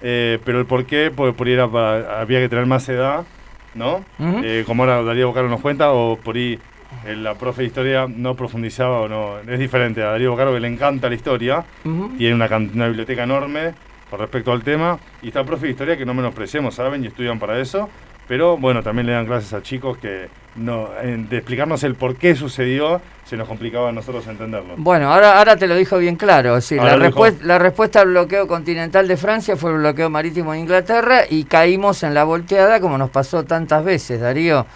eh, 0.00 0.38
pero 0.44 0.60
el 0.60 0.66
por 0.66 0.86
qué, 0.86 1.10
por, 1.14 1.34
por 1.34 1.48
ahí 1.48 1.54
era 1.54 1.66
para- 1.68 2.20
había 2.20 2.38
que 2.38 2.48
tener 2.48 2.66
más 2.66 2.88
edad, 2.88 3.24
¿no? 3.74 4.04
Eh, 4.20 4.62
como 4.64 4.84
ahora 4.84 5.02
Darío 5.02 5.26
Bocaro 5.28 5.48
nos 5.48 5.60
cuenta, 5.60 5.90
o 5.92 6.16
por 6.16 6.36
ahí 6.36 6.52
eh, 6.52 6.58
la 7.16 7.34
profe 7.34 7.62
de 7.62 7.68
historia 7.68 8.06
no 8.08 8.34
profundizaba 8.34 9.00
o 9.00 9.08
no. 9.08 9.38
Es 9.46 9.58
diferente 9.58 10.02
a 10.02 10.10
Darío 10.12 10.30
Bocaro 10.30 10.52
que 10.52 10.60
le 10.60 10.68
encanta 10.68 11.08
la 11.08 11.14
historia, 11.14 11.64
Ujú. 11.84 12.10
tiene 12.18 12.34
una, 12.34 12.46
una 12.56 12.86
biblioteca 12.86 13.24
enorme 13.24 13.72
con 14.10 14.18
respecto 14.20 14.52
al 14.52 14.62
tema, 14.62 14.98
y 15.22 15.28
está 15.28 15.40
el 15.40 15.46
profe 15.46 15.66
de 15.66 15.72
historia 15.72 15.96
que 15.96 16.04
no 16.04 16.12
menospreciamos, 16.12 16.74
¿saben? 16.74 17.02
Y 17.02 17.06
estudian 17.06 17.38
para 17.38 17.58
eso, 17.58 17.88
pero 18.28 18.58
bueno, 18.58 18.82
también 18.82 19.06
le 19.06 19.12
dan 19.12 19.24
clases 19.26 19.52
a 19.54 19.62
chicos 19.62 19.96
que 19.96 20.28
no, 20.54 20.90
en- 21.02 21.30
de 21.30 21.38
explicarnos 21.38 21.82
el 21.82 21.94
por 21.94 22.16
qué 22.16 22.34
sucedió, 22.36 23.00
se 23.24 23.38
nos 23.38 23.48
complicaba 23.48 23.88
a 23.88 23.92
nosotros 23.92 24.26
entenderlo. 24.26 24.74
Bueno, 24.76 25.10
ahora, 25.10 25.38
ahora 25.38 25.56
te 25.56 25.66
lo 25.66 25.74
dijo 25.76 25.96
bien 25.96 26.16
claro. 26.16 26.60
Sí, 26.60 26.76
la, 26.76 26.94
lo 26.96 27.06
dijo. 27.06 27.24
respues- 27.24 27.40
la 27.42 27.58
respuesta 27.58 28.02
al 28.02 28.08
bloqueo 28.08 28.46
continental 28.46 29.08
de 29.08 29.16
Francia 29.16 29.56
fue 29.56 29.70
el 29.70 29.78
bloqueo 29.78 30.10
marítimo 30.10 30.52
de 30.52 30.58
Inglaterra 30.58 31.20
y 31.30 31.44
caímos 31.44 32.02
en 32.02 32.12
la 32.12 32.24
volteada 32.24 32.80
como 32.80 32.98
nos 32.98 33.08
pasó 33.08 33.44
tantas 33.44 33.82
veces, 33.82 34.20
Darío. 34.20 34.66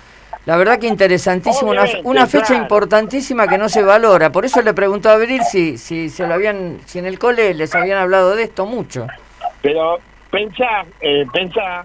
La 0.46 0.56
verdad 0.56 0.78
que 0.78 0.86
interesantísimo, 0.86 1.72
una, 1.72 1.82
Obviamente, 1.82 2.08
una 2.08 2.26
fecha 2.26 2.46
claro. 2.46 2.62
importantísima 2.62 3.48
que 3.48 3.58
no 3.58 3.68
se 3.68 3.82
valora. 3.82 4.30
Por 4.30 4.44
eso 4.44 4.62
le 4.62 4.72
preguntó 4.74 5.10
a 5.10 5.14
Abril 5.14 5.42
si, 5.42 5.76
si 5.76 6.08
se 6.08 6.26
lo 6.26 6.34
habían, 6.34 6.78
si 6.86 7.00
en 7.00 7.06
el 7.06 7.18
cole 7.18 7.52
les 7.52 7.74
habían 7.74 7.98
hablado 7.98 8.36
de 8.36 8.44
esto 8.44 8.64
mucho. 8.64 9.08
Pero 9.60 9.98
pensá, 10.30 10.84
eh, 11.00 11.26
pensá 11.32 11.84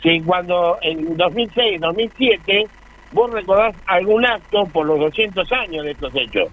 si 0.00 0.20
cuando 0.20 0.78
en 0.80 1.16
2006, 1.16 1.80
2007, 1.80 2.68
vos 3.10 3.32
recordás 3.32 3.74
algún 3.86 4.24
acto 4.24 4.64
por 4.66 4.86
los 4.86 5.00
200 5.00 5.50
años 5.52 5.84
de 5.84 5.90
estos 5.90 6.14
hechos. 6.14 6.48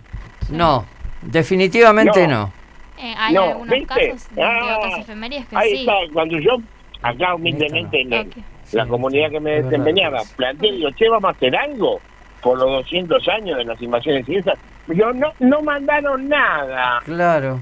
No, 0.49 0.83
definitivamente 1.21 2.27
no. 2.27 2.33
No. 2.47 2.51
Eh, 2.97 3.13
hay 3.17 3.33
No, 3.35 3.43
algunos 3.43 3.69
¿viste? 3.69 3.85
casos 3.87 4.29
de, 4.29 4.35
de 4.35 4.43
Ah, 4.47 4.77
otras 4.79 4.99
efemérides 4.99 5.45
que 5.47 5.57
Ahí 5.57 5.69
sí. 5.71 5.79
está, 5.81 5.93
cuando 6.11 6.39
yo, 6.39 6.57
acá 7.03 7.35
humildemente, 7.35 8.01
en 8.01 8.13
el- 8.13 8.27
Ok. 8.29 8.35
La 8.75 8.83
Sí, 8.83 8.89
comunidad 8.89 9.29
que 9.29 9.39
me 9.39 9.61
desempeñaba, 9.61 10.21
planteé, 10.35 10.73
digo, 10.73 10.89
che, 10.91 11.07
vamos 11.09 11.29
a 11.29 11.31
hacer 11.31 11.55
algo 11.55 11.99
por 12.41 12.57
los 12.59 12.69
200 12.83 13.27
años 13.29 13.57
de 13.57 13.63
las 13.65 13.81
invasiones 13.81 14.25
civiles. 14.25 14.45
Yo 14.87 15.11
no, 15.13 15.31
no 15.39 15.61
mandaron 15.61 16.27
nada. 16.27 16.99
Claro. 17.05 17.61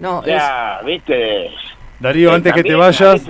No, 0.00 0.22
sea, 0.22 0.80
viste. 0.84 1.50
Darío, 1.98 2.30
Eh, 2.30 2.34
antes 2.34 2.52
que 2.52 2.62
te 2.62 2.74
vayas, 2.74 3.26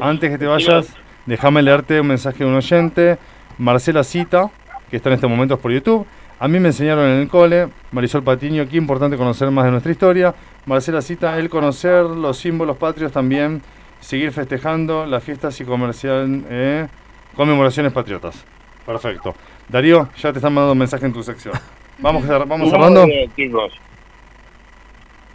antes 0.00 0.30
que 0.30 0.38
te 0.38 0.46
vayas, 0.46 0.94
déjame 1.26 1.62
leerte 1.62 2.00
un 2.00 2.06
mensaje 2.06 2.44
de 2.44 2.46
un 2.46 2.54
oyente, 2.54 3.18
Marcela 3.58 4.04
Cita, 4.04 4.50
que 4.90 4.96
está 4.96 5.08
en 5.08 5.14
estos 5.14 5.28
momentos 5.30 5.58
por 5.58 5.72
YouTube. 5.72 6.06
A 6.38 6.48
mí 6.48 6.60
me 6.60 6.68
enseñaron 6.68 7.06
en 7.08 7.20
el 7.22 7.28
cole, 7.28 7.68
Marisol 7.92 8.22
Patiño, 8.22 8.68
qué 8.68 8.76
importante 8.76 9.16
conocer 9.16 9.50
más 9.50 9.64
de 9.64 9.70
nuestra 9.70 9.90
historia. 9.90 10.34
Marcela 10.66 11.00
Cita, 11.02 11.36
el 11.38 11.48
conocer 11.48 12.04
los 12.04 12.36
símbolos 12.38 12.76
patrios 12.76 13.10
también, 13.10 13.62
seguir 14.02 14.32
festejando 14.32 15.06
las 15.06 15.22
fiestas 15.24 15.58
y 15.60 15.64
comercial, 15.64 16.44
eh, 16.50 16.86
conmemoraciones 17.34 17.92
patriotas. 17.92 18.44
Perfecto. 18.84 19.34
Darío, 19.68 20.08
ya 20.18 20.32
te 20.32 20.38
están 20.38 20.52
mandando 20.52 20.72
un 20.72 20.78
mensaje 20.78 21.06
en 21.06 21.12
tu 21.12 21.22
sección. 21.22 21.54
Vamos, 21.98 22.26
vamos 22.26 22.68
cerrando. 22.70 23.06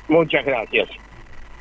Muchas 0.09 0.45
gracias. 0.45 0.89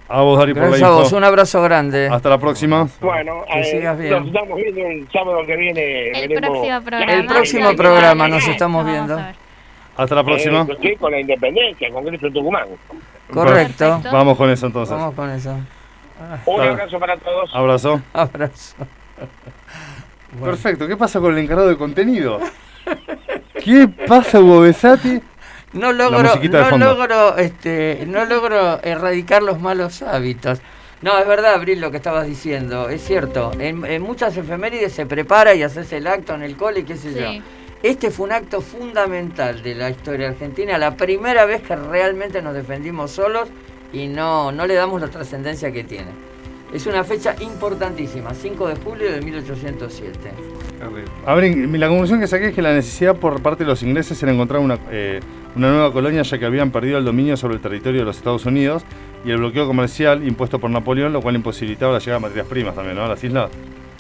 A 0.09 0.21
vos, 0.23 0.39
Darío, 0.39 0.55
por 0.55 0.63
la 0.65 0.69
gracias 0.71 0.89
a 0.89 0.93
vos, 0.93 1.05
info. 1.05 1.17
un 1.17 1.25
abrazo 1.25 1.63
grande. 1.63 2.09
Hasta 2.09 2.29
la 2.29 2.39
próxima. 2.39 2.89
Bueno, 3.01 3.45
Que 3.53 3.61
eh, 3.61 3.65
sigas 3.65 3.99
bien. 3.99 4.11
nos 4.13 4.27
estamos 4.29 4.57
viendo 4.57 4.81
el 4.87 5.09
sábado 5.13 5.39
que 5.47 5.57
viene. 5.57 6.09
El 6.11 6.29
veremos- 6.29 6.51
próximo 6.61 6.81
programa. 6.83 7.13
El 7.13 7.27
próximo 7.27 7.77
programa 7.77 8.29
nos 8.29 8.49
estamos 8.49 8.87
viendo. 8.87 9.21
Hasta 9.97 10.15
la 10.15 10.25
próxima. 10.25 10.67
Eh, 10.69 10.77
sí, 10.83 10.97
con 10.97 11.11
la 11.13 11.21
independencia, 11.21 11.91
Congreso 11.91 12.27
de 12.27 12.33
Tucumán. 12.33 12.67
Correcto. 13.33 13.75
Perfecto. 13.79 14.11
Vamos 14.13 14.37
con 14.37 14.51
eso 14.51 14.67
entonces. 14.67 14.97
Vamos 14.97 15.15
con 15.15 15.31
eso. 15.31 15.57
Un 16.47 16.57
Dale. 16.59 16.71
abrazo 16.71 16.99
para 16.99 17.17
todos. 17.19 17.51
Abrazo. 17.55 18.01
Abrazo. 18.13 18.75
Bueno. 20.33 20.47
Perfecto. 20.47 20.87
¿Qué 20.89 20.97
pasa 20.97 21.21
con 21.21 21.33
el 21.33 21.39
encargado 21.39 21.69
de 21.69 21.77
contenido? 21.77 22.41
¿Qué 23.65 23.89
pasa, 24.07 24.41
Hugo 24.41 24.61
Besati? 24.61 25.21
No 25.73 25.93
logro, 25.93 26.23
no 26.23 26.79
logro, 26.79 27.37
este, 27.37 28.05
no 28.07 28.25
logro 28.25 28.81
erradicar 28.83 29.43
los 29.43 29.61
malos 29.61 30.01
hábitos. 30.03 30.61
No, 31.03 31.19
es 31.19 31.27
verdad, 31.27 31.55
Abril, 31.55 31.81
lo 31.81 31.91
que 31.91 31.99
estabas 31.99 32.27
diciendo. 32.27 32.89
Es 32.89 33.03
cierto. 33.05 33.53
En, 33.59 33.85
en 33.85 34.03
muchas 34.03 34.37
efemérides 34.37 34.93
se 34.93 35.05
prepara 35.05 35.55
y 35.55 35.63
haces 35.63 35.93
el 35.93 36.07
acto 36.07 36.35
en 36.35 36.43
el 36.43 36.57
cole, 36.57 36.85
qué 36.85 36.97
sé 36.97 37.13
Sí. 37.13 37.19
yo. 37.21 37.43
Este 37.83 38.11
fue 38.11 38.27
un 38.27 38.33
acto 38.33 38.63
fundamental 38.63 39.63
de 39.63 39.75
la 39.75 39.91
historia 39.91 40.29
argentina, 40.29 40.79
la 40.79 40.97
primera 40.97 41.45
vez 41.45 41.61
que 41.63 41.77
realmente 41.77 42.41
nos 42.41 42.55
defendimos 42.55 43.11
solos 43.11 43.49
y 43.93 44.07
no, 44.09 44.53
no 44.53 44.67
le 44.67 44.75
damos 44.75 45.01
la 45.01 45.09
trascendencia 45.09 45.73
que 45.73 45.85
tiene. 45.85 46.11
Es 46.73 46.87
una 46.87 47.05
fecha 47.05 47.37
importantísima, 47.41 48.35
5 48.35 48.69
de 48.69 48.77
julio 48.77 49.13
de 49.13 49.21
1807. 49.21 50.19
A 51.27 51.35
ver, 51.35 51.49
la 51.71 51.89
conclusión 51.89 52.21
que 52.21 52.27
saqué 52.27 52.49
es 52.49 52.55
que 52.55 52.63
la 52.63 52.75
necesidad 52.75 53.17
por 53.17 53.41
parte 53.41 53.65
de 53.65 53.71
los 53.71 53.83
ingleses 53.83 54.21
era 54.23 54.33
encontrar 54.33 54.61
una, 54.61 54.79
eh, 54.91 55.21
una 55.55 55.71
nueva 55.71 55.93
colonia 55.93 56.23
ya 56.23 56.39
que 56.39 56.45
habían 56.45 56.71
perdido 56.71 56.99
el 56.99 57.05
dominio 57.05 57.37
sobre 57.37 57.55
el 57.55 57.61
territorio 57.61 58.01
de 58.01 58.05
los 58.05 58.17
Estados 58.19 58.45
Unidos 58.47 58.85
y 59.25 59.31
el 59.31 59.39
bloqueo 59.39 59.67
comercial 59.67 60.27
impuesto 60.27 60.59
por 60.59 60.71
Napoleón, 60.71 61.13
lo 61.13 61.23
cual 61.23 61.37
imposibilitaba 61.37 61.95
la 61.95 61.99
llegada 61.99 62.19
de 62.19 62.23
materias 62.23 62.47
primas 62.47 62.75
también, 62.75 62.97
¿no? 62.97 63.05
A 63.05 63.09
las 63.09 63.25
islas. 63.25 63.51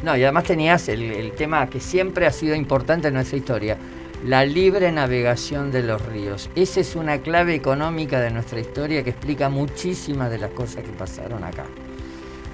No, 0.04 0.16
y 0.16 0.22
además 0.22 0.44
tenías 0.44 0.88
el, 0.88 1.02
el 1.02 1.32
tema 1.32 1.66
que 1.68 1.80
siempre 1.80 2.26
ha 2.26 2.30
sido 2.30 2.54
importante 2.54 3.08
en 3.08 3.14
nuestra 3.14 3.38
historia, 3.38 3.78
la 4.26 4.44
libre 4.44 4.90
navegación 4.90 5.70
de 5.70 5.84
los 5.84 6.04
ríos. 6.04 6.50
Esa 6.56 6.80
es 6.80 6.96
una 6.96 7.18
clave 7.18 7.54
económica 7.54 8.18
de 8.20 8.32
nuestra 8.32 8.58
historia 8.58 9.04
que 9.04 9.10
explica 9.10 9.48
muchísimas 9.48 10.30
de 10.30 10.38
las 10.38 10.50
cosas 10.50 10.82
que 10.82 10.90
pasaron 10.90 11.44
acá. 11.44 11.64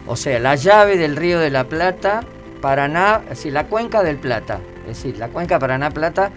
O 0.07 0.15
sea, 0.15 0.39
la 0.39 0.55
llave 0.55 0.99
del 0.99 1.17
río 1.17 1.41
de 1.41 1.49
la 1.49 1.65
Plata, 1.65 2.25
Paraná, 2.61 3.23
es 3.31 3.47
la 3.47 3.69
cuenca 3.69 4.03
del 4.03 4.19
Plata, 4.19 4.61
es 4.83 4.99
decir, 4.99 5.17
la 5.17 5.29
cuenca 5.29 5.59
Paraná-Plata, 5.59 6.31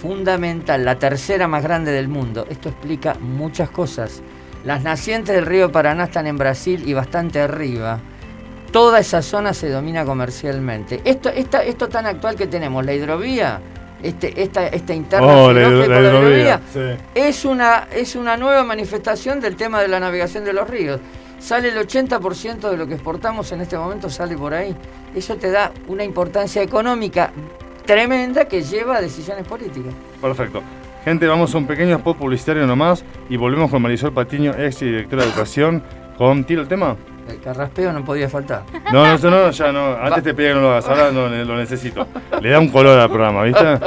fundamental, 0.00 0.82
la 0.82 0.98
tercera 0.98 1.46
más 1.46 1.62
grande 1.62 1.92
del 1.92 2.08
mundo. 2.08 2.46
Esto 2.48 2.70
explica 2.70 3.16
muchas 3.20 3.68
cosas. 3.68 4.22
Las 4.64 4.82
nacientes 4.82 5.34
del 5.34 5.44
río 5.44 5.70
Paraná 5.70 6.04
están 6.04 6.26
en 6.26 6.38
Brasil 6.38 6.84
y 6.86 6.94
bastante 6.94 7.38
arriba 7.40 8.00
toda 8.72 9.00
esa 9.00 9.20
zona 9.20 9.52
se 9.52 9.68
domina 9.68 10.04
comercialmente. 10.04 11.00
Esto, 11.04 11.28
esta, 11.28 11.64
esto 11.64 11.88
tan 11.88 12.06
actual 12.06 12.36
que 12.36 12.46
tenemos, 12.46 12.86
la 12.86 12.94
hidrovía, 12.94 13.60
este, 14.02 14.42
esta, 14.42 14.66
esta 14.68 14.94
interna 14.94 15.26
Oh, 15.26 15.52
la, 15.52 15.60
hidrovía, 15.62 16.60
Sí. 16.72 16.80
es 17.14 17.44
una, 17.44 17.88
es 17.92 18.16
una 18.16 18.36
nueva 18.36 18.64
manifestación 18.64 19.40
del 19.40 19.56
tema 19.56 19.80
de 19.80 19.88
la 19.88 20.00
navegación 20.00 20.44
de 20.44 20.52
los 20.52 20.68
ríos. 20.68 21.00
Sale 21.38 21.68
el 21.68 21.76
80% 21.78 22.70
de 22.70 22.76
lo 22.76 22.86
que 22.86 22.94
exportamos 22.94 23.50
en 23.52 23.62
este 23.62 23.78
momento, 23.78 24.10
sale 24.10 24.36
por 24.36 24.52
ahí. 24.52 24.76
Eso 25.14 25.36
te 25.36 25.50
da 25.50 25.72
una 25.88 26.04
importancia 26.04 26.62
económica 26.62 27.32
tremenda 27.86 28.44
que 28.46 28.62
lleva 28.62 28.96
a 28.96 29.00
decisiones 29.00 29.46
políticas. 29.46 29.92
Perfecto. 30.20 30.62
Gente, 31.04 31.26
vamos 31.26 31.54
a 31.54 31.58
un 31.58 31.66
pequeño 31.66 31.96
spot 31.96 32.18
publicitario 32.18 32.66
nomás 32.66 33.04
y 33.30 33.36
volvemos 33.38 33.70
con 33.70 33.80
Marisol 33.80 34.12
Patiño, 34.12 34.52
ex 34.58 34.80
directora 34.80 35.22
de 35.22 35.30
educación, 35.30 35.82
con... 36.18 36.44
¿Tiro 36.44 36.60
el 36.60 36.68
tema? 36.68 36.96
El 37.28 37.40
carraspeo 37.40 37.92
no 37.92 38.04
podía 38.04 38.28
faltar. 38.28 38.62
No, 38.92 39.06
no, 39.06 39.14
eso 39.14 39.30
no, 39.30 39.50
ya 39.50 39.72
no. 39.72 39.96
Antes 39.96 40.24
te 40.24 40.34
pedía 40.34 40.50
que 40.50 40.54
no 40.56 40.62
lo 40.62 40.70
hagas, 40.72 40.88
ahora 40.88 41.10
no, 41.12 41.28
lo 41.28 41.56
necesito. 41.56 42.06
Le 42.40 42.50
da 42.50 42.58
un 42.58 42.68
color 42.68 42.98
al 42.98 43.08
programa, 43.08 43.42
¿viste? 43.44 43.78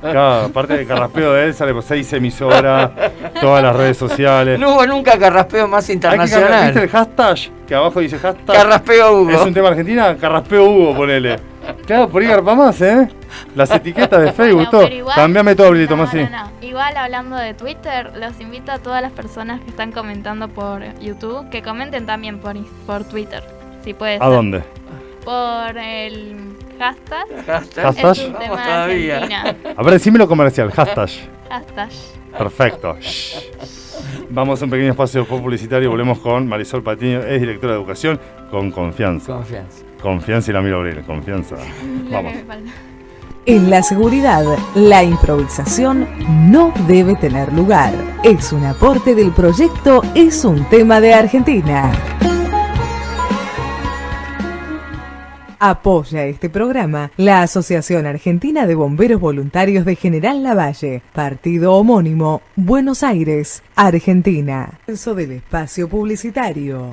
Claro, 0.00 0.46
aparte 0.46 0.76
del 0.76 0.86
carraspeo 0.86 1.32
de 1.32 1.46
él, 1.46 1.54
sale 1.54 1.72
por 1.72 1.82
seis 1.82 2.12
emisoras, 2.12 2.90
todas 3.40 3.62
las 3.62 3.74
redes 3.74 3.96
sociales. 3.96 4.58
No 4.58 4.74
hubo 4.74 4.86
nunca 4.86 5.18
carraspeo 5.18 5.66
más 5.68 5.88
Hay 5.88 5.96
que 5.96 6.00
cambiar, 6.02 6.26
internacional. 6.26 6.64
¿Viste 6.64 6.82
el 6.82 6.90
hashtag? 6.90 7.66
Que 7.66 7.74
abajo 7.74 8.00
dice 8.00 8.18
hashtag. 8.18 8.56
Carraspeo 8.56 9.12
Hugo. 9.12 9.30
Es 9.30 9.40
un 9.40 9.54
tema 9.54 9.68
argentina, 9.68 10.16
carraspeo 10.16 10.64
Hugo, 10.64 10.96
ponele. 10.96 11.51
Claro, 11.86 12.08
por 12.08 12.22
ahí 12.22 12.28
garpa 12.28 12.54
más, 12.54 12.80
¿eh? 12.80 13.08
Las 13.54 13.70
etiquetas 13.74 14.20
de 14.22 14.32
Facebook, 14.32 14.64
No, 14.64 14.70
todo. 14.70 14.88
igual- 14.88 15.14
Cambiame 15.16 15.54
todo, 15.54 15.70
Brito, 15.70 15.96
No, 15.96 16.02
más 16.02 16.08
así. 16.10 16.22
no, 16.24 16.30
no. 16.30 16.50
Igual 16.60 16.96
hablando 16.96 17.36
de 17.36 17.54
Twitter, 17.54 18.12
los 18.16 18.40
invito 18.40 18.72
a 18.72 18.78
todas 18.78 19.02
las 19.02 19.12
personas 19.12 19.60
que 19.60 19.70
están 19.70 19.92
comentando 19.92 20.48
por 20.48 20.82
YouTube 21.00 21.48
que 21.50 21.62
comenten 21.62 22.06
también 22.06 22.38
por, 22.38 22.54
por 22.86 23.04
Twitter. 23.04 23.42
Si 23.84 23.94
puede 23.94 24.16
¿A 24.16 24.18
ser. 24.20 24.28
dónde? 24.28 24.62
Por 25.24 25.76
el 25.78 26.56
hashtag. 26.78 27.26
Hashtag. 27.46 27.84
Hashtag. 27.84 28.32
Vamos 28.32 28.62
todavía. 28.62 29.16
Argentina. 29.18 29.56
A 29.76 29.82
ver, 29.82 29.92
decímelo 29.94 30.26
comercial, 30.28 30.70
hashtag. 30.72 31.08
Hashtag. 31.48 31.90
Perfecto. 32.36 32.96
Shh. 33.00 33.36
Vamos 34.30 34.60
a 34.60 34.64
un 34.64 34.70
pequeño 34.70 34.90
espacio 34.90 35.26
publicitario 35.26 35.88
y 35.88 35.90
volvemos 35.90 36.18
con 36.18 36.48
Marisol 36.48 36.82
Patiño, 36.82 37.20
es 37.20 37.40
directora 37.40 37.74
de 37.74 37.78
educación, 37.78 38.18
con 38.50 38.70
confianza. 38.70 39.34
Confianza. 39.34 39.81
Confianza 40.02 40.50
y 40.50 40.54
la 40.54 40.62
miro 40.62 40.78
abrir, 40.78 41.00
confianza. 41.02 41.56
Vamos. 42.10 42.32
En 43.46 43.70
la 43.70 43.82
seguridad, 43.82 44.44
la 44.74 45.04
improvisación 45.04 46.06
no 46.50 46.72
debe 46.86 47.14
tener 47.14 47.52
lugar. 47.52 47.92
Es 48.24 48.52
un 48.52 48.64
aporte 48.64 49.14
del 49.14 49.30
proyecto 49.32 50.02
Es 50.14 50.44
un 50.44 50.64
tema 50.66 51.00
de 51.00 51.14
Argentina. 51.14 51.92
Apoya 55.64 56.26
este 56.26 56.50
programa 56.50 57.12
la 57.16 57.42
Asociación 57.42 58.04
Argentina 58.04 58.66
de 58.66 58.74
Bomberos 58.74 59.20
Voluntarios 59.20 59.84
de 59.84 59.94
General 59.94 60.42
Lavalle, 60.42 61.02
partido 61.12 61.74
homónimo, 61.74 62.42
Buenos 62.56 63.04
Aires, 63.04 63.62
Argentina. 63.76 64.80
Eso 64.88 65.14
del 65.14 65.30
espacio 65.30 65.88
publicitario. 65.88 66.92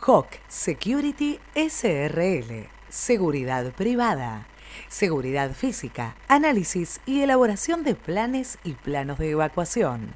Hawk 0.00 0.28
Security 0.48 1.38
SRL. 1.54 2.68
Seguridad 2.88 3.72
privada. 3.72 4.46
Seguridad 4.88 5.52
física, 5.52 6.16
análisis 6.28 7.00
y 7.04 7.20
elaboración 7.20 7.84
de 7.84 7.94
planes 7.94 8.58
y 8.64 8.72
planos 8.72 9.18
de 9.18 9.30
evacuación. 9.30 10.14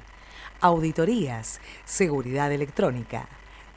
Auditorías, 0.61 1.59
seguridad 1.85 2.51
electrónica. 2.51 3.27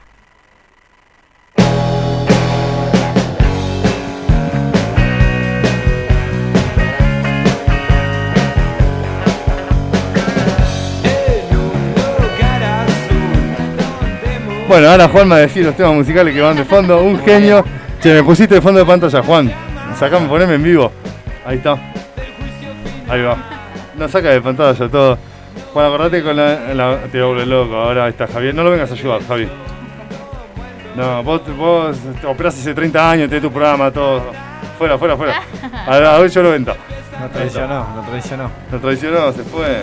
Bueno, 14.69 14.91
ahora 14.91 15.09
Juan 15.09 15.33
va 15.33 15.37
decir 15.39 15.65
los 15.65 15.75
temas 15.75 15.95
musicales 15.95 16.35
que 16.35 16.43
van 16.43 16.55
de 16.55 16.67
fondo. 16.67 17.03
Un 17.03 17.19
genio. 17.21 17.65
Che, 18.01 18.15
me 18.15 18.23
pusiste 18.23 18.55
de 18.55 18.61
fondo 18.61 18.79
de 18.81 18.87
pantalla, 18.87 19.23
Juan. 19.23 19.53
Sacame, 19.99 20.29
poneme 20.29 20.55
en 20.55 20.63
vivo. 20.63 20.93
Ahí 21.45 21.57
está. 21.57 21.73
Ahí 23.09 23.23
va. 23.23 23.37
No 23.97 24.09
saca 24.09 24.29
de 24.31 24.41
pantalla 24.41 24.89
todo. 24.89 25.19
Juan, 25.73 25.87
acordate 25.87 26.23
con 26.23 26.37
la, 26.37 26.75
la- 26.75 26.99
Te 27.11 27.21
vuelve 27.23 27.47
loco. 27.47 27.75
Ahora 27.77 28.05
ahí 28.05 28.11
está 28.11 28.27
Javier. 28.29 28.55
No 28.55 28.63
lo 28.63 28.71
vengas 28.71 28.91
a 28.91 28.95
ayudar, 28.95 29.21
Javi. 29.27 29.49
No, 30.97 31.23
vos, 31.23 31.43
vos 31.57 31.97
operás 32.27 32.55
hace 32.59 32.75
30 32.75 33.11
años, 33.11 33.29
tenés 33.29 33.43
tu 33.43 33.51
programa, 33.53 33.91
todo. 33.91 34.23
Fuera, 34.79 34.99
fuera, 34.99 35.17
fuera. 35.17 35.43
A, 35.87 35.95
a 36.17 36.19
ver, 36.19 36.31
yo 36.31 36.43
lo 36.43 36.51
vento. 36.51 36.75
No 37.21 37.29
traicionó, 37.29 37.87
no 37.97 38.03
traicionó. 38.09 38.51
Lo 38.71 38.79
traicionó, 38.81 39.33
se 39.33 39.43
fue. 39.45 39.83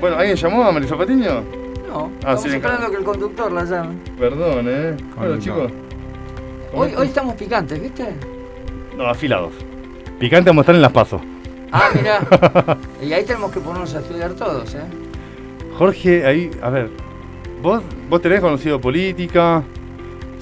Bueno, 0.00 0.16
¿alguien 0.18 0.36
llamó 0.36 0.64
a 0.64 0.72
Marisol 0.72 0.98
Patiño? 0.98 1.42
No, 1.88 2.10
Ah, 2.16 2.32
estamos 2.34 2.42
sí, 2.42 2.48
esperando 2.48 2.90
que 2.90 2.96
el 2.96 3.04
conductor 3.04 3.52
la 3.52 3.64
llame. 3.64 3.94
Perdón, 4.18 4.66
eh. 4.68 4.96
Bueno, 5.16 5.38
chicos. 5.38 5.72
Hoy, 6.74 6.92
hoy 6.96 7.06
estamos 7.06 7.34
picantes, 7.34 7.80
¿viste? 7.80 8.04
No, 8.96 9.06
afilados. 9.06 9.52
Picante 10.18 10.50
vamos 10.50 10.62
a 10.62 10.64
estar 10.64 10.74
en 10.74 10.82
las 10.82 10.92
pasos. 10.92 11.20
Ah, 11.72 11.88
mira. 11.94 12.20
y 13.02 13.12
ahí 13.12 13.24
tenemos 13.24 13.52
que 13.52 13.60
ponernos 13.60 13.94
a 13.94 14.00
estudiar 14.00 14.32
todos, 14.34 14.74
¿eh? 14.74 14.80
Jorge, 15.76 16.24
ahí, 16.26 16.50
a 16.62 16.70
ver. 16.70 16.90
Vos, 17.62 17.82
vos 18.08 18.20
tenés 18.20 18.40
conocido 18.40 18.80
política, 18.80 19.62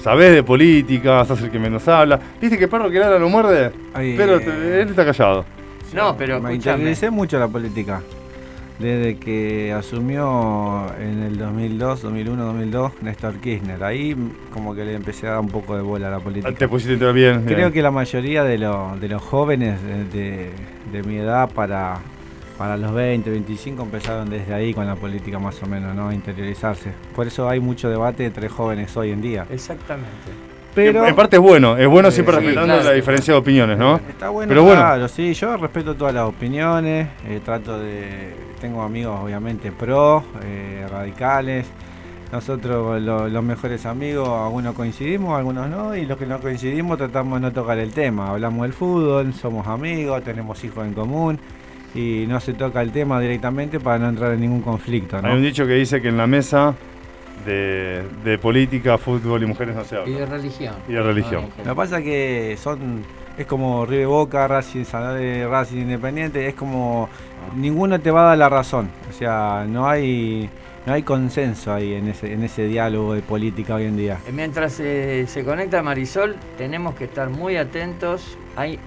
sabés 0.01 0.33
de 0.33 0.43
política, 0.43 1.23
sos 1.25 1.41
el 1.41 1.49
que 1.51 1.59
menos 1.59 1.87
habla. 1.87 2.19
¿Viste 2.41 2.57
que 2.57 2.67
perro 2.67 2.89
que 2.89 2.99
ladra 2.99 3.17
no 3.19 3.29
muerde? 3.29 3.71
Ay, 3.93 4.15
Pero 4.17 4.37
eh. 4.37 4.39
te- 4.41 4.81
él 4.81 4.89
está 4.89 5.05
callado. 5.05 5.45
No, 5.93 6.17
pero 6.17 6.41
Me 6.41 6.51
escúchame. 6.53 6.79
interesé 6.79 7.09
mucho 7.09 7.39
la 7.39 7.47
política. 7.47 8.01
Desde 8.79 9.17
que 9.17 9.71
asumió 9.71 10.87
en 10.99 11.21
el 11.23 11.37
2002, 11.37 12.01
2001, 12.01 12.43
2002 12.45 12.91
Néstor 13.01 13.35
Kirchner. 13.35 13.83
Ahí 13.83 14.15
como 14.51 14.73
que 14.75 14.83
le 14.83 14.95
empecé 14.95 15.27
a 15.27 15.31
dar 15.31 15.39
un 15.39 15.47
poco 15.49 15.75
de 15.75 15.81
bola 15.83 16.07
a 16.07 16.11
la 16.11 16.19
política. 16.19 16.51
Te 16.53 16.67
pusiste 16.67 16.97
todo 16.97 17.13
bien. 17.13 17.43
Creo 17.45 17.57
bien. 17.57 17.71
que 17.71 17.81
la 17.81 17.91
mayoría 17.91 18.43
de, 18.43 18.57
lo- 18.57 18.97
de 18.99 19.07
los 19.09 19.21
jóvenes 19.21 19.81
de, 19.83 20.03
de- 20.05 20.51
de 20.91 21.03
mi 21.03 21.17
edad 21.17 21.49
para, 21.51 21.99
para 22.57 22.75
los 22.75 22.93
20, 22.93 23.29
25 23.29 23.83
empezaron 23.83 24.29
desde 24.29 24.53
ahí 24.53 24.73
con 24.73 24.85
la 24.87 24.95
política 24.95 25.37
más 25.39 25.61
o 25.63 25.67
menos, 25.67 25.95
¿no? 25.95 26.09
A 26.09 26.13
interiorizarse. 26.13 26.91
Por 27.15 27.27
eso 27.27 27.47
hay 27.47 27.59
mucho 27.59 27.89
debate 27.89 28.25
entre 28.25 28.49
jóvenes 28.49 28.97
hoy 28.97 29.11
en 29.11 29.21
día. 29.21 29.45
Exactamente. 29.51 30.09
Pero 30.75 31.05
en 31.07 31.15
parte 31.15 31.35
es 31.35 31.41
bueno, 31.41 31.77
es 31.77 31.87
bueno 31.87 32.09
siempre 32.11 32.35
sí, 32.35 32.41
respetando 32.41 32.73
claro. 32.73 32.89
la 32.89 32.95
diferencia 32.95 33.33
de 33.33 33.39
opiniones, 33.39 33.77
¿no? 33.77 33.97
Está 34.09 34.29
bueno, 34.29 34.49
Pero 34.49 34.63
bueno. 34.63 34.79
claro, 34.81 35.07
sí, 35.07 35.33
yo 35.33 35.55
respeto 35.57 35.95
todas 35.95 36.13
las 36.13 36.25
opiniones, 36.25 37.07
eh, 37.27 37.39
trato 37.43 37.79
de... 37.79 38.33
Tengo 38.59 38.81
amigos 38.81 39.19
obviamente 39.21 39.71
pro, 39.71 40.23
eh, 40.43 40.85
radicales, 40.89 41.65
nosotros 42.31 43.01
lo- 43.01 43.27
los 43.27 43.43
mejores 43.43 43.85
amigos, 43.85 44.27
algunos 44.29 44.73
coincidimos, 44.73 45.37
algunos 45.37 45.69
no, 45.69 45.95
y 45.95 46.05
los 46.05 46.17
que 46.17 46.25
no 46.25 46.39
coincidimos 46.39 46.97
tratamos 46.97 47.39
de 47.41 47.47
no 47.47 47.53
tocar 47.53 47.77
el 47.77 47.91
tema, 47.91 48.29
hablamos 48.29 48.63
del 48.63 48.73
fútbol, 48.73 49.33
somos 49.33 49.67
amigos, 49.67 50.23
tenemos 50.23 50.63
hijos 50.63 50.85
en 50.85 50.93
común, 50.93 51.37
y 51.93 52.25
no 52.27 52.39
se 52.39 52.53
toca 52.53 52.81
el 52.81 52.91
tema 52.91 53.19
directamente 53.19 53.79
para 53.79 53.99
no 53.99 54.09
entrar 54.09 54.31
en 54.31 54.39
ningún 54.39 54.61
conflicto, 54.61 55.21
¿no? 55.21 55.27
Hay 55.27 55.35
un 55.35 55.43
dicho 55.43 55.67
que 55.67 55.73
dice 55.73 56.01
que 56.01 56.07
en 56.07 56.17
la 56.17 56.25
mesa 56.25 56.73
de, 57.45 58.03
de 58.23 58.37
política, 58.37 58.97
fútbol 58.97 59.43
y 59.43 59.45
mujeres 59.45 59.75
no 59.75 59.83
se 59.83 59.97
Y 60.05 60.13
de 60.13 60.25
religión. 60.25 60.75
Y 60.87 60.93
de 60.93 61.01
religión. 61.01 61.45
Ah, 61.51 61.61
Lo 61.65 61.71
que 61.71 61.75
pasa 61.75 61.97
es 61.99 62.03
que 62.03 62.57
son 62.57 63.03
es 63.37 63.45
como 63.47 63.85
River 63.85 64.07
Boca, 64.07 64.47
Racing, 64.47 64.83
Racing 65.49 65.77
Independiente, 65.77 66.47
es 66.47 66.53
como 66.53 67.09
ninguno 67.55 67.99
te 67.99 68.11
va 68.11 68.21
a 68.21 68.25
dar 68.29 68.37
la 68.37 68.49
razón. 68.49 68.89
O 69.09 69.13
sea, 69.13 69.65
no 69.67 69.87
hay 69.87 70.49
no 70.85 70.93
hay 70.93 71.03
consenso 71.03 71.73
ahí 71.73 71.93
en 71.93 72.09
ese 72.09 72.33
en 72.33 72.43
ese 72.43 72.65
diálogo 72.65 73.13
de 73.13 73.21
política 73.21 73.75
hoy 73.75 73.85
en 73.85 73.97
día. 73.97 74.19
Eh, 74.27 74.31
Mientras 74.31 74.79
eh, 74.79 75.25
se 75.27 75.43
conecta 75.43 75.81
Marisol, 75.81 76.35
tenemos 76.57 76.95
que 76.95 77.05
estar 77.05 77.29
muy 77.29 77.57
atentos. 77.57 78.37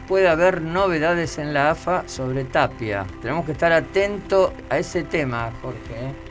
Puede 0.06 0.28
haber 0.28 0.62
novedades 0.62 1.38
en 1.38 1.52
la 1.52 1.72
AFA 1.72 2.04
sobre 2.06 2.44
Tapia. 2.44 3.04
Tenemos 3.20 3.44
que 3.44 3.50
estar 3.50 3.72
atentos 3.72 4.52
a 4.70 4.78
ese 4.78 5.02
tema, 5.02 5.50
Jorge. 5.60 5.78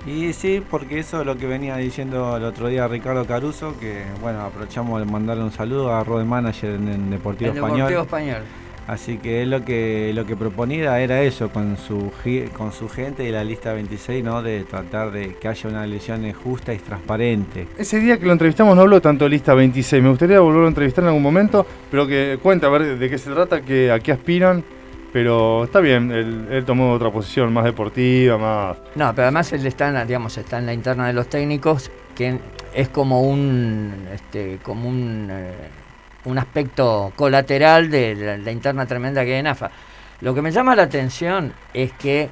¿eh? 0.08 0.10
Y 0.10 0.32
sí, 0.32 0.64
porque 0.72 1.00
eso 1.00 1.20
es 1.20 1.26
lo 1.26 1.36
que 1.36 1.46
venía 1.46 1.76
diciendo 1.76 2.38
el 2.38 2.46
otro 2.46 2.70
día 2.70 2.88
Ricardo 2.88 3.26
Caruso, 3.26 3.78
que 3.78 4.06
bueno, 4.22 4.42
aprovechamos 4.42 5.02
de 5.02 5.12
mandarle 5.12 5.44
un 5.44 5.52
saludo 5.52 5.94
a 5.94 6.02
Road 6.06 6.24
Manager 6.24 6.76
en, 6.76 6.88
en 6.88 7.10
Deportivo 7.10 7.52
El 7.52 7.58
Español. 7.58 7.78
Deportivo 7.90 8.02
Español. 8.04 8.44
Así 8.88 9.18
que 9.18 9.42
él 9.42 9.50
lo 9.50 9.66
que 9.66 10.12
lo 10.14 10.26
que 10.26 10.36
proponía 10.36 11.00
era 11.00 11.22
eso 11.24 11.50
con 11.50 11.78
su 11.78 12.12
con 12.56 12.72
su 12.72 12.88
gente 12.88 13.24
y 13.24 13.32
la 13.32 13.44
lista 13.44 13.74
26, 13.74 14.24
¿no? 14.24 14.44
De 14.44 14.64
tratar 14.64 15.12
de 15.12 15.36
que 15.36 15.48
haya 15.48 15.70
una 15.70 15.84
elección 15.84 16.32
justa 16.34 16.74
y 16.74 16.78
transparente. 16.78 17.68
Ese 17.78 18.00
día 18.00 18.20
que 18.20 18.26
lo 18.26 18.34
entrevistamos 18.34 18.76
no 18.76 18.84
habló 18.84 19.02
tanto 19.02 19.26
de 19.26 19.32
lista 19.32 19.54
26. 19.54 20.04
Me 20.04 20.10
gustaría 20.10 20.40
volverlo 20.40 20.66
a 20.66 20.70
entrevistar 20.70 21.04
en 21.04 21.08
algún 21.10 21.24
momento, 21.24 21.66
pero 21.90 22.06
que 22.06 22.38
cuente 22.42 22.66
a 22.68 22.70
ver 22.70 22.98
de 22.98 23.10
qué 23.10 23.18
se 23.18 23.32
trata, 23.32 23.62
que, 23.62 23.92
a 23.92 24.00
qué 24.00 24.12
aspiran. 24.12 24.64
Pero 25.12 25.64
está 25.64 25.80
bien, 25.80 26.12
él, 26.12 26.48
él 26.52 26.66
tomó 26.66 26.92
otra 26.92 27.10
posición 27.10 27.54
más 27.54 27.64
deportiva, 27.64 28.38
más... 28.38 28.78
No, 28.96 29.16
pero 29.16 29.24
además 29.24 29.52
él 29.54 29.66
está 29.66 29.88
en 29.88 29.94
la, 29.94 30.06
digamos, 30.06 30.38
está 30.38 30.58
en 30.58 30.66
la 30.66 30.74
interna 30.74 31.08
de 31.08 31.14
los 31.14 31.28
técnicos, 31.28 31.90
que 32.14 32.38
es 32.74 32.90
como 32.90 33.22
un, 33.22 33.94
este, 34.14 34.60
como 34.62 34.90
un, 34.90 35.30
eh, 35.32 35.54
un 36.26 36.38
aspecto 36.38 37.14
colateral 37.16 37.90
de 37.90 38.38
la, 38.44 38.52
interna 38.52 38.86
tremenda 38.86 39.24
que 39.24 39.34
hay 39.34 39.40
en 39.40 39.48
AFA. 39.48 39.72
Lo 40.22 40.34
que 40.34 40.42
me 40.42 40.52
llama 40.52 40.76
la 40.76 40.84
atención 40.84 41.54
es 41.74 41.92
que 41.94 42.30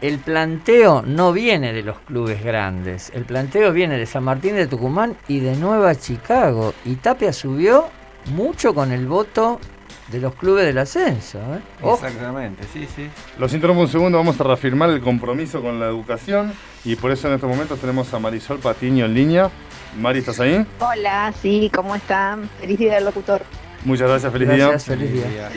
el 0.00 0.18
planteo 0.18 1.02
no 1.02 1.32
viene 1.32 1.72
de 1.72 1.82
los 1.82 1.98
clubes 2.00 2.44
grandes, 2.44 3.10
el 3.14 3.24
planteo 3.24 3.72
viene 3.72 3.96
de 3.96 4.06
San 4.06 4.24
Martín 4.24 4.56
de 4.56 4.66
Tucumán 4.66 5.16
y 5.28 5.40
de 5.40 5.56
Nueva 5.56 5.94
Chicago. 5.94 6.74
Y 6.84 6.96
Tapia 6.96 7.32
subió 7.32 7.88
mucho 8.34 8.74
con 8.74 8.92
el 8.92 9.06
voto 9.06 9.60
de 10.08 10.20
los 10.20 10.34
clubes 10.34 10.66
del 10.66 10.78
ascenso. 10.78 11.38
¿eh? 11.38 11.60
Exactamente, 11.82 12.64
sí, 12.72 12.86
sí. 12.94 13.08
Los 13.38 13.52
interrumpo 13.54 13.82
un 13.82 13.88
segundo, 13.88 14.18
vamos 14.18 14.38
a 14.40 14.44
reafirmar 14.44 14.90
el 14.90 15.00
compromiso 15.00 15.62
con 15.62 15.80
la 15.80 15.86
educación 15.86 16.52
y 16.84 16.96
por 16.96 17.10
eso 17.10 17.28
en 17.28 17.34
estos 17.34 17.48
momentos 17.48 17.78
tenemos 17.80 18.12
a 18.12 18.18
Marisol 18.18 18.58
Patiño 18.58 19.06
en 19.06 19.14
línea. 19.14 19.50
Mari, 19.98 20.18
¿estás 20.18 20.40
ahí? 20.40 20.66
Hola, 20.80 21.32
sí, 21.40 21.70
¿cómo 21.74 21.94
están? 21.94 22.48
Feliz 22.60 22.78
día 22.78 22.94
del 22.96 23.04
locutor. 23.04 23.42
Muchas 23.84 24.08
gracias, 24.08 24.32
feliz 24.32 24.48
Gracias, 24.48 24.86
día. 24.86 24.96
feliz 24.96 25.12
día. 25.30 25.50